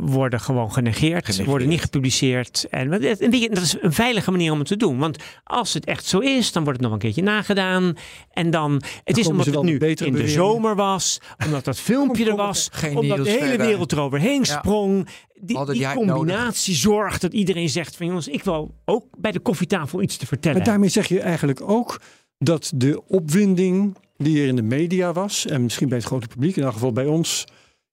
worden 0.00 0.40
gewoon 0.40 0.72
genegeerd, 0.72 1.24
Genegeerd. 1.24 1.48
worden 1.48 1.68
niet 1.68 1.80
gepubliceerd. 1.80 2.66
En 2.70 2.90
je, 3.00 3.48
dat 3.52 3.62
is 3.62 3.76
een 3.80 3.92
veilige 3.92 4.30
manier 4.30 4.52
om 4.52 4.58
het 4.58 4.68
te 4.68 4.76
doen. 4.76 4.98
Want 4.98 5.22
als 5.44 5.74
het 5.74 5.84
echt 5.84 6.04
zo 6.04 6.18
is, 6.18 6.52
dan 6.52 6.62
wordt 6.64 6.78
het 6.78 6.88
nog 6.88 6.96
een 6.96 7.02
keertje 7.02 7.22
nagedaan. 7.22 7.94
En 8.30 8.50
dan, 8.50 8.82
het 9.04 9.16
is 9.18 9.26
omdat 9.26 9.46
het 9.46 9.62
nu 9.62 9.78
in 9.78 10.12
de 10.12 10.28
zomer 10.28 10.76
was, 10.76 11.20
omdat 11.46 11.64
dat 11.64 11.80
filmpje 11.90 12.30
er 12.30 12.36
was, 12.36 12.68
Geen 12.72 12.96
omdat 12.96 13.24
de 13.24 13.30
hele 13.30 13.56
wereld 13.56 13.92
eroverheen 13.92 14.42
Ja. 14.44 14.58
sprong. 14.58 15.08
Die, 15.40 15.94
combinatie 15.94 16.74
zorgt 16.74 17.20
dat 17.20 17.32
iedereen 17.32 17.68
zegt 17.68 17.96
van 17.96 18.06
jongens, 18.06 18.28
ik 18.28 18.44
wil 18.44 18.74
ook 18.84 19.04
bij 19.18 19.32
de 19.32 19.40
koffietafel 19.40 20.02
iets 20.02 20.16
te 20.16 20.26
vertellen. 20.26 20.56
Maar 20.56 20.66
daarmee 20.66 20.88
zeg 20.88 21.06
je 21.06 21.20
eigenlijk 21.20 21.60
ook 21.60 22.00
dat 22.38 22.72
de 22.74 23.02
opwinding 23.06 23.96
die 24.16 24.40
er 24.42 24.46
in 24.48 24.56
de 24.56 24.62
media 24.62 25.12
was, 25.12 25.46
en 25.46 25.62
misschien 25.62 25.88
bij 25.88 25.98
het 25.98 26.06
grote 26.06 26.26
publiek, 26.26 26.56
in 26.56 26.62
elk 26.62 26.72
geval 26.72 26.92
bij 26.92 27.06
ons 27.06 27.44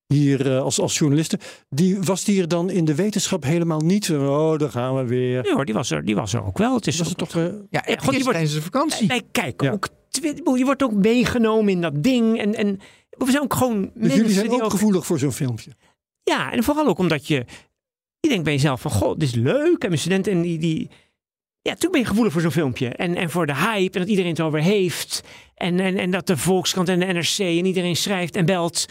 hier 0.07 0.51
eh, 0.55 0.61
als, 0.61 0.79
als 0.79 0.97
journalisten, 0.97 1.39
die 1.69 1.99
was 2.01 2.23
die 2.23 2.41
er 2.41 2.47
dan 2.47 2.69
in 2.69 2.85
de 2.85 2.95
wetenschap 2.95 3.43
helemaal 3.43 3.79
niet. 3.79 4.09
Oh, 4.11 4.57
daar 4.57 4.69
gaan 4.69 4.95
we 4.95 5.05
weer. 5.05 5.41
Nee 5.43 5.53
hoor, 5.53 5.65
die 5.65 5.73
was 5.73 5.91
er, 5.91 6.05
die 6.05 6.15
was 6.15 6.33
er 6.33 6.45
ook 6.45 6.57
wel. 6.57 6.75
Het 6.75 6.87
is 6.87 6.97
Was 6.97 7.09
het 7.09 7.21
ook- 7.23 7.29
toch 7.29 7.41
eh, 7.41 7.53
Ja, 7.69 7.79
God, 7.85 7.97
die 7.99 8.09
wordt- 8.09 8.23
tijdens 8.31 8.53
de 8.53 8.61
vakantie. 8.61 9.23
Kijken 9.31 9.67
Ja. 9.67 9.73
ook. 9.73 9.87
Je 10.57 10.65
wordt 10.65 10.83
ook 10.83 10.93
meegenomen 10.93 11.71
in 11.71 11.81
dat 11.81 12.03
ding. 12.03 12.39
En, 12.39 12.55
en 12.55 12.79
we 13.09 13.31
zijn 13.31 13.43
ook 13.43 13.53
gewoon 13.53 13.81
Dus 13.81 13.91
mensen 13.93 14.17
jullie 14.17 14.33
zijn 14.33 14.49
die 14.49 14.61
ook 14.61 14.71
gevoelig 14.71 15.05
voor 15.05 15.19
zo'n 15.19 15.31
filmpje. 15.31 15.71
Ja, 16.23 16.51
en 16.51 16.63
vooral 16.63 16.87
ook 16.87 16.97
omdat 16.97 17.27
je... 17.27 17.45
Je 18.19 18.29
denkt 18.29 18.43
bij 18.43 18.53
jezelf 18.53 18.81
van, 18.81 18.91
goh, 18.91 19.17
dit 19.17 19.27
is 19.27 19.35
leuk. 19.35 19.81
En 19.83 19.87
mijn 19.87 19.99
studenten, 19.99 20.31
en 20.31 20.41
die... 20.41 20.57
die 20.57 20.89
ja, 21.63 21.69
natuurlijk 21.71 21.91
ben 21.91 22.01
je 22.01 22.07
gevoelig 22.07 22.31
voor 22.33 22.41
zo'n 22.41 22.51
filmpje. 22.51 22.89
En, 22.89 23.15
en 23.15 23.29
voor 23.29 23.45
de 23.45 23.55
hype. 23.55 23.93
En 23.93 23.99
dat 23.99 24.09
iedereen 24.09 24.31
het 24.31 24.41
over 24.41 24.59
heeft. 24.59 25.23
En, 25.55 25.79
en, 25.79 25.97
en 25.97 26.11
dat 26.11 26.27
de 26.27 26.37
Volkskrant 26.37 26.89
en 26.89 26.99
de 26.99 27.05
NRC 27.05 27.37
en 27.39 27.65
iedereen 27.65 27.95
schrijft 27.95 28.35
en 28.35 28.45
belt. 28.45 28.85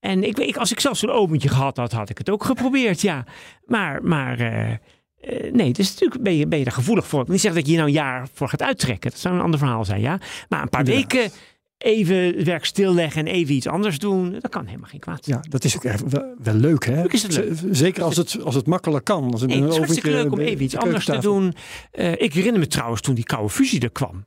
En 0.00 0.24
ik, 0.24 0.36
weet- 0.36 0.48
ik, 0.48 0.56
als 0.56 0.72
ik 0.72 0.80
zelf 0.80 0.96
zo'n 0.96 1.10
opentje 1.10 1.48
gehad 1.48 1.76
had, 1.76 1.92
had 1.92 2.10
ik 2.10 2.18
het 2.18 2.30
ook 2.30 2.44
geprobeerd, 2.44 3.00
ja. 3.00 3.24
Maar, 3.64 4.02
maar 4.02 4.38
eh, 4.40 5.52
nee, 5.52 5.72
dus 5.72 5.90
natuurlijk 5.90 6.22
ben 6.22 6.36
je, 6.36 6.46
ben 6.46 6.58
je 6.58 6.64
daar 6.64 6.74
gevoelig 6.74 7.06
voor. 7.06 7.22
Ik 7.22 7.28
niet 7.28 7.40
zeggen 7.40 7.60
dat 7.60 7.70
je 7.70 7.76
hier 7.76 7.84
nou 7.84 7.96
een 7.96 8.02
jaar 8.04 8.28
voor 8.32 8.48
gaat 8.48 8.62
uittrekken. 8.62 9.10
Dat 9.10 9.20
zou 9.20 9.34
een 9.34 9.40
ander 9.40 9.58
verhaal 9.58 9.84
zijn, 9.84 10.00
ja. 10.00 10.18
Maar 10.48 10.62
een 10.62 10.68
paar 10.68 10.80
Inderdaad. 10.88 11.12
weken 11.12 11.32
even 11.78 12.16
het 12.16 12.42
werk 12.42 12.64
stilleggen 12.64 13.26
en 13.26 13.32
even 13.32 13.54
iets 13.54 13.66
anders 13.66 13.98
doen. 13.98 14.32
Dat 14.32 14.50
kan 14.50 14.66
helemaal 14.66 14.88
geen 14.88 15.00
kwaad. 15.00 15.26
Ja, 15.26 15.40
dat 15.48 15.64
is 15.64 15.76
ook 15.76 15.84
echt 15.84 16.02
wel, 16.08 16.34
wel 16.42 16.54
leuk, 16.54 16.86
hè? 16.86 17.02
Leuk 17.02 17.12
leuk. 17.12 17.58
Zeker 17.70 18.02
als 18.02 18.16
het, 18.16 18.42
als 18.42 18.54
het 18.54 18.66
makkelijk 18.66 19.04
kan. 19.04 19.32
Als 19.32 19.40
het 19.40 19.50
Nee, 19.50 19.58
met 19.60 19.68
het 19.68 19.78
is 19.78 19.84
hartstikke 19.84 20.10
leuk 20.10 20.32
om 20.32 20.38
even 20.38 20.64
iets 20.64 20.74
de 20.74 20.80
anders 20.80 21.04
te 21.04 21.18
doen. 21.18 21.54
Eh, 21.90 22.12
ik 22.12 22.34
herinner 22.34 22.60
me 22.60 22.66
trouwens 22.66 23.00
toen 23.00 23.14
die 23.14 23.24
koude 23.24 23.50
fusie 23.50 23.80
er 23.80 23.90
kwam. 23.90 24.24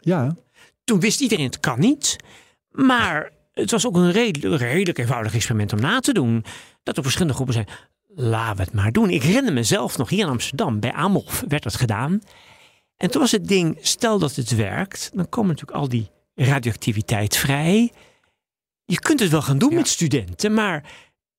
Ja, 0.00 0.36
Toen 0.84 1.00
wist 1.00 1.20
iedereen 1.20 1.44
het 1.44 1.60
kan 1.60 1.80
niet. 1.80 2.16
Maar 2.70 3.30
het 3.52 3.70
was 3.70 3.86
ook 3.86 3.96
een 3.96 4.12
redelijk, 4.12 4.62
redelijk 4.62 4.98
eenvoudig 4.98 5.34
experiment 5.34 5.72
om 5.72 5.80
na 5.80 6.00
te 6.00 6.12
doen. 6.12 6.44
Dat 6.82 6.96
er 6.96 7.02
verschillende 7.02 7.34
groepen 7.34 7.54
zijn. 7.54 7.68
Laten 8.14 8.56
we 8.56 8.62
het 8.62 8.72
maar 8.72 8.92
doen. 8.92 9.10
Ik 9.10 9.22
herinner 9.22 9.52
mezelf 9.52 9.98
nog 9.98 10.08
hier 10.08 10.24
in 10.24 10.30
Amsterdam. 10.30 10.80
Bij 10.80 10.92
Amolf 10.92 11.44
werd 11.48 11.62
dat 11.62 11.76
gedaan. 11.76 12.20
En 12.96 13.10
toen 13.10 13.20
was 13.20 13.30
het 13.30 13.48
ding, 13.48 13.78
stel 13.80 14.18
dat 14.18 14.34
het 14.34 14.56
werkt. 14.56 15.10
Dan 15.14 15.28
komen 15.28 15.50
natuurlijk 15.50 15.78
al 15.78 15.88
die 15.88 16.10
radioactiviteit 16.44 17.36
vrij. 17.36 17.92
Je 18.84 18.98
kunt 18.98 19.20
het 19.20 19.30
wel 19.30 19.42
gaan 19.42 19.58
doen 19.58 19.70
Ja. 19.70 19.76
met 19.76 19.88
studenten. 19.88 20.54
Maar 20.54 20.84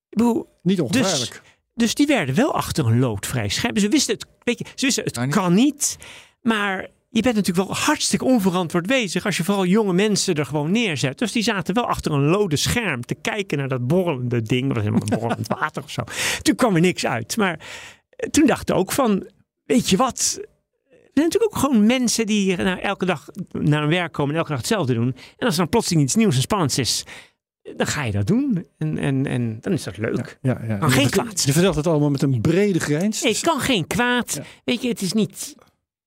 bedoel, 0.09 0.47
niet 0.61 0.81
ongevaarlijk. 0.81 1.41
dus 1.73 1.95
die 1.95 2.07
werden 2.07 2.35
wel 2.35 2.53
achter 2.55 2.85
een 2.85 2.99
loodvrij 2.99 3.49
scherm. 3.49 3.77
Ze 3.77 3.89
wisten 3.89 4.13
het, 4.13 4.25
weet 4.43 4.59
je, 4.59 4.65
ze 4.75 4.85
wisten 4.85 5.03
het 5.03 5.13
Kan 5.13 5.25
niet. 5.25 5.33
kan 5.35 5.53
niet. 5.53 5.97
Maar 6.41 6.87
je 7.09 7.21
bent 7.21 7.35
natuurlijk 7.35 7.67
wel 7.67 7.77
hartstikke 7.77 8.25
onverantwoord 8.25 8.85
bezig 8.87 9.25
als 9.25 9.37
je 9.37 9.43
vooral 9.43 9.65
jonge 9.65 9.93
mensen 9.93 10.35
er 10.35 10.45
gewoon 10.45 10.71
neerzet. 10.71 11.17
Dus 11.17 11.31
die 11.31 11.43
zaten 11.43 11.73
wel 11.75 11.87
achter 11.87 12.11
een 12.11 12.25
lode 12.25 12.55
scherm 12.55 13.01
te 13.05 13.15
kijken 13.15 13.57
naar 13.57 13.67
dat 13.67 13.87
borrelende 13.87 14.41
ding. 14.41 14.67
Dat 14.67 14.75
was 14.75 14.85
helemaal 14.85 15.19
borrelend 15.19 15.47
water 15.59 15.83
of 15.83 15.91
zo. 15.91 16.01
Toen 16.41 16.55
kwam 16.55 16.75
er 16.75 16.81
niks 16.81 17.05
uit. 17.05 17.37
Maar 17.37 17.59
eh, 18.09 18.29
toen 18.29 18.45
dachten 18.45 18.75
ook 18.75 18.91
van, 18.91 19.27
weet 19.63 19.89
je 19.89 19.97
wat... 19.97 20.39
Er 21.13 21.21
zijn 21.21 21.25
natuurlijk 21.25 21.55
ook 21.55 21.59
gewoon 21.59 21.85
mensen 21.85 22.25
die 22.25 22.55
nou, 22.55 22.79
elke 22.79 23.05
dag 23.05 23.25
naar 23.51 23.81
hun 23.81 23.89
werk 23.89 24.11
komen 24.11 24.31
en 24.31 24.37
elke 24.37 24.49
dag 24.49 24.59
hetzelfde 24.59 24.93
doen. 24.93 25.15
En 25.37 25.45
als 25.45 25.53
er 25.53 25.59
dan 25.59 25.69
plotseling 25.69 26.03
iets 26.03 26.15
nieuws 26.15 26.35
en 26.35 26.41
spannends 26.41 26.77
is, 26.77 27.05
dan 27.77 27.87
ga 27.87 28.03
je 28.03 28.11
dat 28.11 28.27
doen. 28.27 28.67
En, 28.77 28.97
en, 28.97 29.25
en 29.25 29.57
dan 29.61 29.73
is 29.73 29.83
dat 29.83 29.97
leuk. 29.97 30.37
Ja, 30.41 30.61
ja. 30.67 30.77
Kan 30.77 30.91
geen 30.91 31.09
kwaad. 31.09 31.43
Je 31.43 31.51
vertelt 31.51 31.75
het 31.75 31.87
allemaal 31.87 32.09
met 32.09 32.21
een 32.21 32.41
brede 32.41 32.79
grijns. 32.79 33.21
Nee, 33.21 33.39
kan 33.41 33.59
geen 33.59 33.87
kwaad. 33.87 34.41
Weet 34.63 34.81
je, 34.81 34.87
het 34.87 35.01
is 35.01 35.13
niet. 35.13 35.55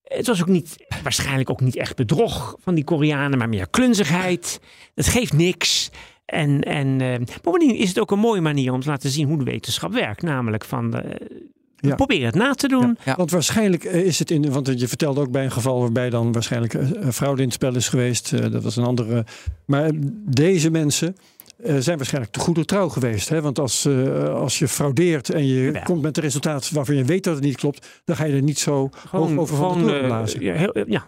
Het 0.03 0.27
was 0.27 0.41
ook 0.41 0.49
niet, 0.49 0.77
waarschijnlijk 1.03 1.51
ook 1.51 1.61
niet 1.61 1.77
echt 1.77 1.97
bedrog 1.97 2.57
van 2.61 2.75
die 2.75 2.85
Koreanen, 2.85 3.39
maar 3.39 3.49
meer 3.49 3.69
klunzigheid. 3.69 4.61
Het 4.95 5.07
geeft 5.07 5.33
niks. 5.33 5.91
En, 6.25 6.61
en 6.61 7.01
eh, 7.01 7.37
bovendien 7.43 7.77
is 7.77 7.89
het 7.89 7.99
ook 7.99 8.11
een 8.11 8.19
mooie 8.19 8.41
manier 8.41 8.73
om 8.73 8.81
te 8.81 8.89
laten 8.89 9.11
zien 9.11 9.29
hoe 9.29 9.39
de 9.39 9.45
wetenschap 9.45 9.93
werkt. 9.93 10.23
Namelijk 10.23 10.65
van, 10.65 10.95
eh, 10.95 11.11
we 11.11 11.66
Ja. 11.87 11.95
proberen 11.95 12.27
het 12.27 12.35
na 12.35 12.53
te 12.55 12.69
doen. 12.69 12.99
Ja. 13.05 13.15
Want 13.17 13.31
waarschijnlijk 13.31 13.85
eh, 13.85 14.05
is 14.05 14.19
het 14.19 14.31
in, 14.31 14.51
want 14.53 14.81
je 14.81 14.89
vertelde 14.89 15.21
ook 15.21 15.31
bij 15.31 15.45
een 15.45 15.51
geval 15.53 15.81
waarbij 15.81 16.11
dan 16.11 16.33
waarschijnlijk 16.33 16.75
eh, 16.75 17.09
fraude 17.13 17.41
in 17.41 17.47
het 17.49 17.57
spel 17.57 17.75
is 17.77 17.89
geweest. 17.89 18.33
eh, 18.33 18.51
dat 18.51 18.63
was 18.63 18.77
een 18.77 18.85
andere. 18.85 19.25
Maar 19.67 19.91
deze 20.25 20.71
mensen 20.71 21.17
eh, 21.57 21.77
zijn 21.79 21.97
waarschijnlijk 21.97 22.33
te 22.35 22.41
goede 22.41 22.65
trouw 22.65 22.89
geweest. 22.89 23.29
Hè? 23.29 23.41
Want 23.41 23.59
als, 23.59 23.85
eh, 23.85 24.35
als 24.35 24.59
je 24.59 24.69
fraudeert 24.69 25.31
en 25.31 25.47
je 25.47 25.81
komt 25.85 26.03
met 26.03 26.17
een 26.17 26.23
resultaat 26.23 26.71
waarvan 26.71 26.95
je 26.97 27.05
weet 27.05 27.25
dat 27.25 27.35
het 27.35 27.45
niet 27.45 27.57
klopt, 27.57 27.87
dan 28.05 28.17
ga 28.17 28.25
je 28.25 28.35
er 28.35 28.43
niet 28.43 28.59
zo 28.59 28.91
hoog 29.11 29.37
over 29.37 29.57
van 29.57 29.87
de 29.87 30.01
blazen. 30.05 30.41
ja, 30.43 30.55
heel, 30.55 30.73
eh, 30.73 30.83
ja, 30.87 31.07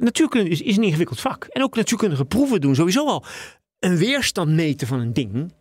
natuurkunde 0.00 0.50
is, 0.50 0.60
is 0.62 0.76
een 0.76 0.82
ingewikkeld 0.82 1.20
vak. 1.20 1.44
En 1.50 1.62
ook 1.62 1.76
natuurkundige 1.76 2.24
proeven 2.24 2.60
doen 2.60 2.74
sowieso 2.74 3.06
al. 3.06 3.24
Een 3.78 3.96
weerstand 3.96 4.50
meten 4.50 4.86
van 4.86 5.00
een 5.00 5.12
ding 5.12 5.52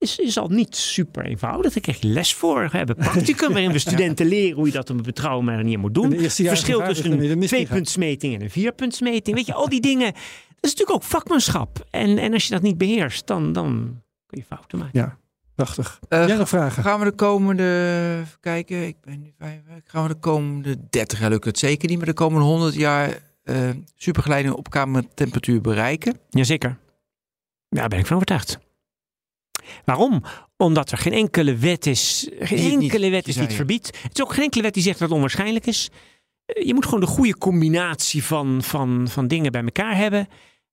is, 0.00 0.18
is 0.18 0.38
al 0.38 0.48
niet 0.48 0.76
super 0.76 1.24
eenvoudig. 1.24 1.72
Daar 1.72 1.82
krijg 1.82 2.00
je 2.00 2.08
les 2.08 2.34
voor. 2.34 2.68
We 2.70 2.76
hebben 2.76 2.96
practicum 2.96 3.52
waarin 3.52 3.72
we 3.72 3.78
studenten 3.88 4.26
leren 4.26 4.56
hoe 4.56 4.66
je 4.66 4.72
dat 4.72 4.90
op 4.90 4.96
een 4.96 5.02
betrouwbare 5.02 5.56
manier 5.56 5.78
moet 5.78 5.94
doen. 5.94 6.18
Verschil 6.30 6.80
tussen 6.80 7.30
een 7.30 7.40
tweepuntsmeting 7.46 8.34
en 8.34 8.42
een 8.42 8.50
vierpuntsmeting. 8.50 9.36
Weet 9.36 9.46
je, 9.46 9.54
al 9.54 9.68
die 9.68 9.80
dingen. 9.80 10.12
Dat 10.12 10.70
is 10.70 10.70
natuurlijk 10.70 10.90
ook 10.90 11.02
vakmanschap. 11.02 11.86
En, 11.90 12.18
en 12.18 12.32
als 12.32 12.44
je 12.44 12.50
dat 12.52 12.62
niet 12.62 12.78
beheerst, 12.78 13.26
dan, 13.26 13.52
dan 13.52 14.00
kun 14.26 14.38
je 14.38 14.44
fouten 14.44 14.78
maken. 14.78 15.00
Ja, 15.00 15.18
prachtig. 15.54 15.98
Eh, 16.08 16.26
Jij 16.26 16.36
nog 16.36 16.48
vragen? 16.48 16.82
Gaan 16.82 16.98
we 16.98 17.04
de 17.04 17.12
komende, 17.12 17.64
even 18.22 18.40
kijken, 18.40 18.86
ik 18.86 18.96
ben 19.00 19.20
nu 19.20 19.32
vijf, 19.38 19.60
gaan 19.84 20.02
we 20.02 20.08
de 20.08 20.18
komende 20.20 20.76
30 20.90 21.20
jaar 21.20 21.30
lukt 21.30 21.44
het 21.44 21.58
zeker 21.58 21.88
niet, 21.88 21.96
maar 21.96 22.06
de 22.06 22.12
komende 22.12 22.44
100 22.44 22.74
jaar 22.74 23.28
eh 23.42 23.68
supergeleiding 23.96 24.54
op 24.54 24.70
kamertemperatuur 24.70 25.60
bereiken? 25.60 26.16
Jazeker. 26.30 26.78
Ja, 27.68 27.80
daar 27.80 27.88
ben 27.88 27.98
ik 27.98 28.06
van 28.06 28.14
overtuigd. 28.16 28.58
Waarom? 29.84 30.22
Omdat 30.56 30.90
er 30.90 30.98
geen 30.98 31.12
enkele 31.12 31.56
wet 31.56 31.86
is, 31.86 32.28
geen 32.38 32.56
Die 32.58 32.70
het 32.70 32.78
niet- 32.78 32.92
enkele 32.92 33.10
wet 33.10 33.28
is 33.28 33.34
die 33.34 33.42
het 33.42 33.52
verbiedt. 33.54 33.86
Het 34.02 34.18
is 34.18 34.22
ook 34.24 34.32
geen 34.34 34.44
enkele 34.44 34.62
wet 34.62 34.74
die 34.74 34.82
zegt 34.82 34.98
dat 34.98 35.06
het 35.08 35.16
onwaarschijnlijk 35.16 35.66
is. 35.66 35.90
Eh, 36.46 36.66
Je 36.66 36.74
moet 36.74 36.84
gewoon 36.84 37.00
de 37.00 37.06
goede 37.06 37.38
combinatie 37.38 38.24
van, 38.24 38.62
van, 38.62 39.08
van 39.08 39.26
dingen 39.28 39.52
bij 39.52 39.62
elkaar 39.62 39.96
hebben. 39.96 40.28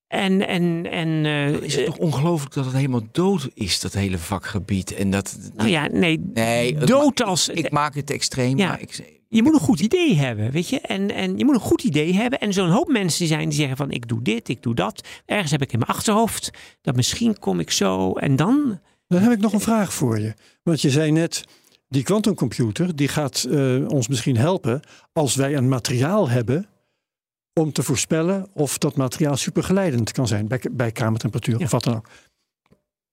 En, 0.07 0.47
en, 0.47 0.91
en 0.91 1.25
eh, 1.25 1.61
is 1.61 1.75
het 1.75 1.85
toch 1.85 1.97
ongelooflijk 1.97 2.53
dat 2.53 2.65
het 2.65 2.73
helemaal 2.73 3.07
dood 3.11 3.49
is, 3.53 3.79
dat 3.79 3.93
hele 3.93 4.17
vakgebied. 4.17 4.93
En 4.93 5.11
dat, 5.11 5.37
nou 5.55 5.69
ja, 5.69 5.87
nee, 5.87 6.19
nee, 6.33 6.75
dood 6.75 7.23
als... 7.23 7.49
ik 7.49 7.71
maak 7.71 7.95
het 7.95 8.11
extreem, 8.11 8.57
Ja. 8.57 8.67
maar 8.67 8.81
ik, 8.81 9.17
je 9.29 9.43
moet 9.43 9.53
een 9.53 9.59
goed 9.59 9.79
idee 9.79 10.15
hebben, 10.15 10.51
weet 10.51 10.69
je. 10.69 10.79
En, 10.79 11.11
en 11.11 11.37
je 11.37 11.45
moet 11.45 11.53
een 11.55 11.61
goed 11.61 11.83
idee 11.83 12.13
hebben. 12.13 12.39
En 12.39 12.53
zo'n 12.53 12.69
hoop 12.69 12.87
mensen 12.87 13.27
zijn 13.27 13.49
die 13.49 13.57
zeggen 13.57 13.77
van 13.77 13.91
ik 13.91 14.07
doe 14.07 14.21
dit, 14.21 14.49
ik 14.49 14.63
doe 14.63 14.75
dat. 14.75 15.07
Ergens 15.25 15.51
heb 15.51 15.61
ik 15.61 15.71
in 15.71 15.79
mijn 15.79 15.91
achterhoofd 15.91 16.49
dat 16.81 16.95
misschien 16.95 17.39
kom 17.39 17.59
ik 17.59 17.71
zo. 17.71 18.13
En 18.13 18.35
dan... 18.35 18.79
Dan 19.07 19.21
heb 19.21 19.31
ik 19.31 19.39
nog 19.39 19.53
een 19.53 19.59
vraag 19.59 19.93
voor 19.93 20.19
je. 20.19 20.33
Want 20.63 20.81
je 20.81 20.89
zei 20.89 21.11
net, 21.11 21.43
die 21.89 22.03
quantumcomputer 22.03 22.95
die 22.95 23.07
gaat 23.07 23.47
eh, 23.51 23.87
ons 23.87 24.07
misschien 24.07 24.37
helpen 24.37 24.79
als 25.13 25.35
wij 25.35 25.55
een 25.55 25.69
materiaal 25.69 26.29
hebben 26.29 26.67
om 27.57 27.71
te 27.71 27.83
voorspellen 27.83 28.47
of 28.53 28.77
dat 28.77 28.95
materiaal 28.95 29.37
supergeleidend 29.37 30.11
kan 30.11 30.27
zijn 30.27 30.47
bij, 30.47 30.61
bij 30.71 30.91
kamertemperatuur 30.91 31.57
Ja. 31.57 31.65
of 31.65 31.71
wat 31.71 31.83
dan 31.83 31.95
ook. 31.95 32.09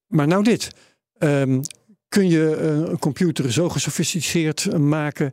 Maar 0.06 0.26
nou 0.26 0.42
dit, 0.42 0.70
ehm, 1.18 1.62
kun 2.08 2.28
je 2.28 2.56
eh, 2.56 2.66
een 2.90 2.98
computer 2.98 3.52
zo 3.52 3.68
gesofisticeerd 3.68 4.78
maken 4.78 5.32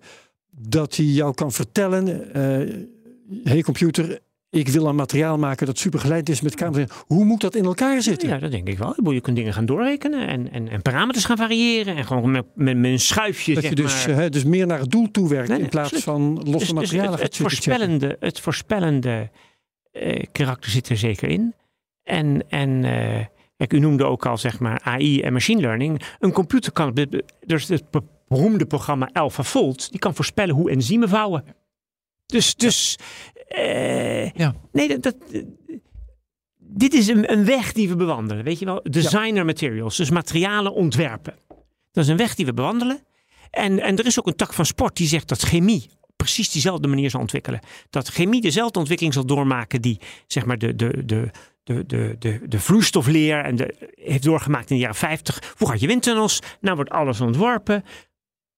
dat 0.49 0.95
hij 0.95 1.05
jou 1.05 1.33
kan 1.33 1.51
vertellen, 1.51 2.33
eh 2.33 2.85
hey 3.43 3.61
computer, 3.61 4.19
ik 4.51 4.67
wil 4.67 4.85
een 4.85 4.95
materiaal 4.95 5.37
maken 5.37 5.65
dat 5.65 5.77
supergeleid 5.77 6.29
is 6.29 6.41
met 6.41 6.55
camera. 6.55 6.85
Hoe 7.07 7.25
moet 7.25 7.41
dat 7.41 7.55
in 7.55 7.65
elkaar 7.65 8.01
zitten? 8.01 8.29
Ja, 8.29 8.37
dat 8.37 8.51
denk 8.51 8.67
ik 8.67 8.77
wel. 8.77 9.11
Je 9.11 9.21
kunt 9.21 9.35
dingen 9.35 9.53
gaan 9.53 9.65
doorrekenen 9.65 10.27
en, 10.27 10.51
en, 10.51 10.69
en 10.69 10.81
parameters 10.81 11.25
gaan 11.25 11.37
variëren. 11.37 11.95
En 11.95 12.05
gewoon 12.05 12.31
met, 12.31 12.45
met, 12.55 12.77
met 12.77 12.91
een 12.91 12.99
schuifje. 12.99 13.53
dat 13.53 13.63
je 13.63 13.75
dus, 13.75 14.07
maar, 14.07 14.15
hè, 14.15 14.29
dus 14.29 14.43
meer 14.43 14.67
naar 14.67 14.79
het 14.79 14.91
doel 14.91 15.11
toe 15.11 15.29
werkt 15.29 15.47
Nee, 15.47 15.57
nee, 15.57 15.65
in 15.65 15.71
plaats 15.71 15.93
absoluut. 15.93 16.03
van 16.03 16.33
losse 16.33 16.51
Dus- 16.51 16.59
dus 16.59 16.71
materialen 16.73 17.19
het, 17.19 17.37
voorspellende, 17.37 18.17
het 18.19 18.39
voorspellende 18.39 19.29
eh, 19.91 20.23
karakter 20.31 20.71
zit 20.71 20.89
er 20.89 20.97
zeker 20.97 21.29
in. 21.29 21.53
En, 22.03 22.49
en 22.49 22.83
eh, 22.83 23.25
kijk, 23.57 23.73
u 23.73 23.79
noemde 23.79 24.03
ook 24.03 24.25
al 24.25 24.37
zeg 24.37 24.59
maar 24.59 24.81
AI 24.83 25.21
en 25.21 25.33
machine 25.33 25.61
learning. 25.61 26.01
Een 26.19 26.31
computer 26.31 26.71
kan, 26.71 27.07
dus 27.45 27.67
het 27.67 27.83
beroemde 28.27 28.65
programma 28.65 29.09
AlphaFold, 29.13 29.91
die 29.91 29.99
kan 29.99 30.15
voorspellen 30.15 30.55
hoe 30.55 30.71
enzymen 30.71 31.09
vouwen. 31.09 31.43
Dus, 32.25 32.55
dus 32.55 32.97
eh, 33.51 34.31
Ja. 34.31 34.55
nee, 34.71 34.87
dat, 34.87 35.03
dat, 35.03 35.15
dit 36.57 36.93
is 36.93 37.07
een, 37.07 37.31
een 37.31 37.45
weg 37.45 37.73
die 37.73 37.89
we 37.89 37.95
bewandelen. 37.95 38.43
Weet 38.43 38.59
je 38.59 38.65
wel, 38.65 38.79
designer 38.83 39.45
materials, 39.45 39.97
dus 39.97 40.09
materialen 40.09 40.73
ontwerpen. 40.73 41.35
Dat 41.91 42.03
is 42.03 42.09
een 42.09 42.17
weg 42.17 42.35
die 42.35 42.45
we 42.45 42.53
bewandelen. 42.53 42.99
En, 43.49 43.79
en 43.79 43.97
er 43.97 44.05
is 44.05 44.19
ook 44.19 44.27
een 44.27 44.35
tak 44.35 44.53
van 44.53 44.65
sport 44.65 44.97
die 44.97 45.07
zegt 45.07 45.27
dat 45.27 45.41
chemie 45.41 45.89
precies 46.15 46.49
diezelfde 46.51 46.87
manier 46.87 47.09
zal 47.09 47.19
ontwikkelen. 47.19 47.59
Dat 47.89 48.07
chemie 48.07 48.41
dezelfde 48.41 48.79
ontwikkeling 48.79 49.13
zal 49.13 49.25
doormaken 49.25 49.81
die 49.81 49.99
zeg 50.27 50.45
maar 50.45 50.57
de, 50.57 50.75
de, 50.75 51.05
de, 51.05 51.31
de, 51.63 51.85
de, 51.85 52.15
de, 52.19 52.41
de 52.47 52.59
vloeistofleer 52.59 53.43
en 53.43 53.55
de, 53.55 53.91
heeft 53.95 54.23
doorgemaakt 54.23 54.69
in 54.69 54.75
de 54.75 54.81
jaren 54.81 54.95
50. 54.95 55.35
Vroeger 55.35 55.69
had 55.69 55.79
je 55.79 55.87
windtunnels, 55.87 56.39
nou 56.59 56.75
wordt 56.75 56.91
alles 56.91 57.21
ontworpen. 57.21 57.83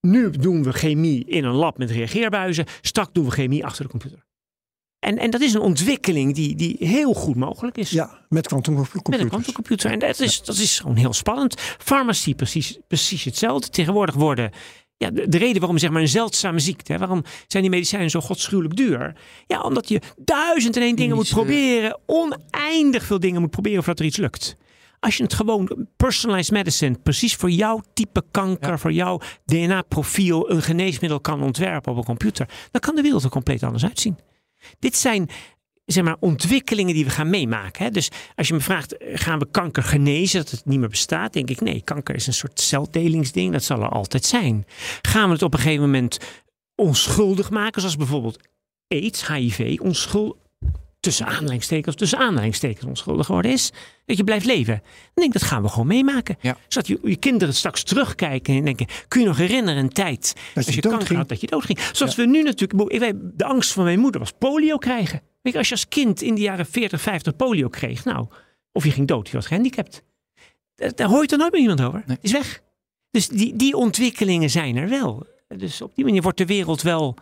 Nu 0.01 0.29
doen 0.29 0.63
we 0.63 0.73
chemie 0.73 1.25
in 1.25 1.43
een 1.43 1.53
lab 1.53 1.77
met 1.77 1.91
reageerbuizen. 1.91 2.65
Straks 2.81 3.09
doen 3.13 3.25
we 3.25 3.31
chemie 3.31 3.65
achter 3.65 3.83
de 3.83 3.89
computer. 3.89 4.25
En, 5.03 5.17
en 5.17 5.29
dat 5.29 5.41
is 5.41 5.53
een 5.53 5.61
ontwikkeling 5.61 6.35
die, 6.35 6.55
die 6.55 6.75
heel 6.79 7.13
goed 7.13 7.35
mogelijk 7.35 7.77
is. 7.77 7.89
Ja, 7.89 8.19
met 8.29 8.47
quantumcomputers. 8.47 9.09
Met 9.09 9.19
een 9.19 9.29
quantumcomputer. 9.29 9.91
En 9.91 9.99
dat 9.99 10.19
is, 10.19 10.41
dat 10.43 10.57
is 10.57 10.79
gewoon 10.79 10.95
heel 10.95 11.13
spannend. 11.13 11.61
Farmacie 11.77 12.35
precies, 12.35 12.77
precies 12.87 13.23
hetzelfde. 13.23 13.69
Tegenwoordig 13.69 14.15
worden. 14.15 14.51
Ja, 14.97 15.09
de, 15.11 15.27
de 15.27 15.37
reden 15.37 15.59
waarom 15.59 15.77
zeg 15.77 15.89
maar 15.89 16.01
een 16.01 16.07
zeldzame 16.07 16.59
ziekte. 16.59 16.91
Hè, 16.91 16.97
waarom 16.97 17.23
zijn 17.47 17.63
die 17.63 17.71
medicijnen 17.71 18.09
zo 18.09 18.21
godschuwelijk 18.21 18.75
duur? 18.75 19.15
Ja, 19.47 19.61
omdat 19.61 19.89
je 19.89 20.01
duizend 20.17 20.75
en 20.75 20.81
één 20.81 20.95
dingen 20.95 21.15
moet 21.15 21.27
eh, 21.27 21.33
proberen. 21.33 21.99
Oneindig 22.05 23.03
veel 23.03 23.19
dingen 23.19 23.41
moet 23.41 23.49
proberen 23.49 23.83
voordat 23.83 23.99
er 23.99 24.05
iets 24.05 24.17
lukt. 24.17 24.57
Als 24.99 25.17
je 25.17 25.23
het 25.23 25.33
gewoon 25.33 25.87
personalized 25.97 26.51
medicine, 26.51 26.97
precies 27.03 27.35
voor 27.35 27.49
jouw 27.49 27.81
type 27.93 28.23
kanker, 28.31 28.79
voor 28.79 28.91
jouw 28.91 29.19
DNA-profiel, 29.45 30.51
een 30.51 30.61
geneesmiddel 30.61 31.19
kan 31.19 31.41
ontwerpen 31.41 31.91
op 31.91 31.97
een 31.97 32.03
computer, 32.03 32.49
dan 32.71 32.81
kan 32.81 32.95
de 32.95 33.01
wereld 33.01 33.23
er 33.23 33.29
compleet 33.29 33.63
anders 33.63 33.85
uitzien. 33.85 34.17
Dit 34.79 34.95
zijn 34.95 35.29
zeg 35.85 36.03
maar, 36.03 36.17
ontwikkelingen 36.19 36.93
die 36.93 37.03
we 37.03 37.09
gaan 37.09 37.29
meemaken. 37.29 37.83
Hè? 37.83 37.91
Dus 37.91 38.09
als 38.35 38.47
je 38.47 38.53
me 38.53 38.59
vraagt, 38.59 38.97
eh, 38.97 39.11
gaan 39.17 39.39
we 39.39 39.47
kanker 39.51 39.83
genezen, 39.83 40.41
dat 40.41 40.51
het 40.51 40.65
niet 40.65 40.79
meer 40.79 40.89
bestaat? 40.89 41.33
Denk 41.33 41.49
ik, 41.49 41.61
nee, 41.61 41.81
kanker 41.81 42.15
is 42.15 42.27
een 42.27 42.33
soort 42.33 42.59
celdelingsding, 42.59 43.51
dat 43.51 43.63
zal 43.63 43.81
er 43.81 43.89
altijd 43.89 44.25
zijn. 44.25 44.65
Gaan 45.01 45.27
we 45.27 45.33
het 45.33 45.41
op 45.41 45.53
een 45.53 45.59
gegeven 45.59 45.81
moment 45.81 46.17
onschuldig 46.75 47.49
maken, 47.49 47.81
zoals 47.81 47.97
bijvoorbeeld 47.97 48.39
AIDS, 48.87 49.27
HIV, 49.27 49.79
onschuldig, 49.79 50.41
tussen 51.03 51.25
aanleidingstekens, 51.25 51.95
tussen 51.95 52.17
aanleidingstekens 52.17 52.85
onschuldig 52.85 53.25
geworden 53.25 53.51
is, 53.51 53.71
dat 54.05 54.17
je 54.17 54.23
blijft 54.23 54.45
leven. 54.45 54.81
Dan 54.83 55.11
denk 55.13 55.33
ik, 55.33 55.39
dat 55.39 55.49
gaan 55.49 55.61
we 55.61 55.69
gewoon 55.69 55.87
meemaken. 55.87 56.37
Ja. 56.41 56.57
Zodat 56.67 56.87
je, 56.87 56.99
je 57.03 57.15
kinderen 57.15 57.53
straks 57.53 57.83
terugkijken 57.83 58.55
en 58.55 58.63
denken, 58.63 58.87
kun 59.07 59.21
je 59.21 59.27
nog 59.27 59.37
herinneren 59.37 59.83
een 59.83 59.89
tijd 59.89 60.33
Dat 60.53 60.65
als 60.65 60.75
je 60.75 60.81
je 60.81 60.89
kanker 60.89 61.15
had, 61.15 61.29
dat 61.29 61.41
je 61.41 61.47
doodging. 61.47 61.79
Zoals 61.79 62.15
we 62.15 62.25
nu 62.25 62.43
natuurlijk, 62.43 63.01
de 63.37 63.45
angst 63.45 63.71
van 63.71 63.83
mijn 63.83 63.99
moeder 63.99 64.19
was 64.19 64.31
polio 64.31 64.77
krijgen. 64.77 65.21
Weet 65.41 65.53
je, 65.53 65.59
als 65.59 65.67
je 65.67 65.73
als 65.73 65.87
kind 65.87 66.21
in 66.21 66.35
de 66.35 66.41
jaren 66.41 66.65
40, 66.65 67.01
50 67.01 67.35
polio 67.35 67.69
kreeg, 67.69 68.05
nou, 68.05 68.27
of 68.71 68.83
je 68.83 68.91
ging 68.91 69.07
dood, 69.07 69.27
je 69.27 69.33
was 69.33 69.45
gehandicapt. 69.45 70.03
Daar, 70.75 70.95
daar 70.95 71.07
hoor 71.07 71.21
je 71.21 71.27
toch 71.27 71.39
nooit 71.39 71.51
meer 71.51 71.61
iemand 71.61 71.81
over. 71.81 72.03
Nee. 72.05 72.17
Is 72.21 72.31
weg. 72.31 72.61
Dus 73.11 73.27
die, 73.27 73.55
die 73.55 73.75
ontwikkelingen 73.75 74.49
zijn 74.49 74.75
er 74.75 74.89
wel. 74.89 75.25
Dus 75.47 75.81
op 75.81 75.95
die 75.95 76.05
manier 76.05 76.21
wordt 76.21 76.37
de 76.37 76.45
wereld 76.45 76.81
wel 76.81 77.15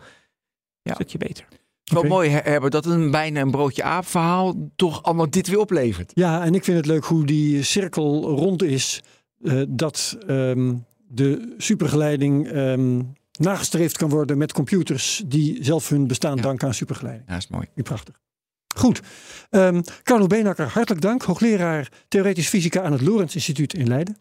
Ja. 0.82 0.90
een 0.90 0.94
stukje 0.94 1.18
beter. 1.18 1.46
Wel 1.84 1.98
Oké. 2.00 2.08
mooi, 2.08 2.28
Herbert, 2.30 2.72
dat 2.72 2.86
een 2.86 3.10
bijna 3.10 3.40
een 3.40 3.50
broodje 3.50 3.82
aap 3.82 4.06
verhaal 4.06 4.54
toch 4.76 5.02
allemaal 5.02 5.30
dit 5.30 5.48
weer 5.48 5.58
oplevert. 5.58 6.10
Ja, 6.14 6.44
en 6.44 6.54
ik 6.54 6.64
vind 6.64 6.76
het 6.76 6.86
leuk 6.86 7.04
hoe 7.04 7.24
die 7.26 7.62
cirkel 7.62 8.22
rond 8.36 8.62
is. 8.62 9.02
eh, 9.44 9.62
dat 9.68 10.16
ehm, 10.26 10.74
de 11.08 11.54
supergeleiding 11.58 12.48
ehm, 12.48 13.02
nagestreefd 13.38 13.96
kan 13.96 14.08
worden 14.08 14.38
met 14.38 14.52
computers 14.52 15.22
die 15.26 15.64
zelf 15.64 15.88
hun 15.88 16.06
bestaan 16.06 16.36
Ja. 16.36 16.42
danken 16.42 16.66
aan 16.66 16.74
supergeleiding. 16.74 17.28
Ja, 17.28 17.36
is 17.36 17.48
mooi. 17.48 17.66
Prachtig. 17.74 18.14
Goed. 18.76 19.00
Ehm 19.50 19.80
Carlo 20.02 20.26
Beenakker, 20.26 20.66
hartelijk 20.66 21.00
dank. 21.02 21.22
Hoogleraar 21.22 21.88
Theoretische 22.08 22.50
Fysica 22.50 22.82
aan 22.82 22.92
het 22.92 23.00
Lorentz 23.00 23.34
Instituut 23.34 23.74
in 23.74 23.88
Leiden. 23.88 24.16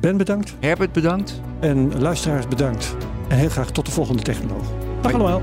Ben 0.00 0.16
bedankt 0.16 0.54
Herbert, 0.60 0.92
bedankt. 0.92 1.40
en 1.60 2.00
luisteraars 2.00 2.48
bedankt. 2.48 2.96
En 3.28 3.36
heel 3.38 3.48
graag 3.48 3.70
tot 3.70 3.86
de 3.86 3.92
volgende 3.92 4.22
technoloog. 4.22 4.66
Dag 5.02 5.12
Hoi. 5.12 5.24
allemaal. 5.24 5.42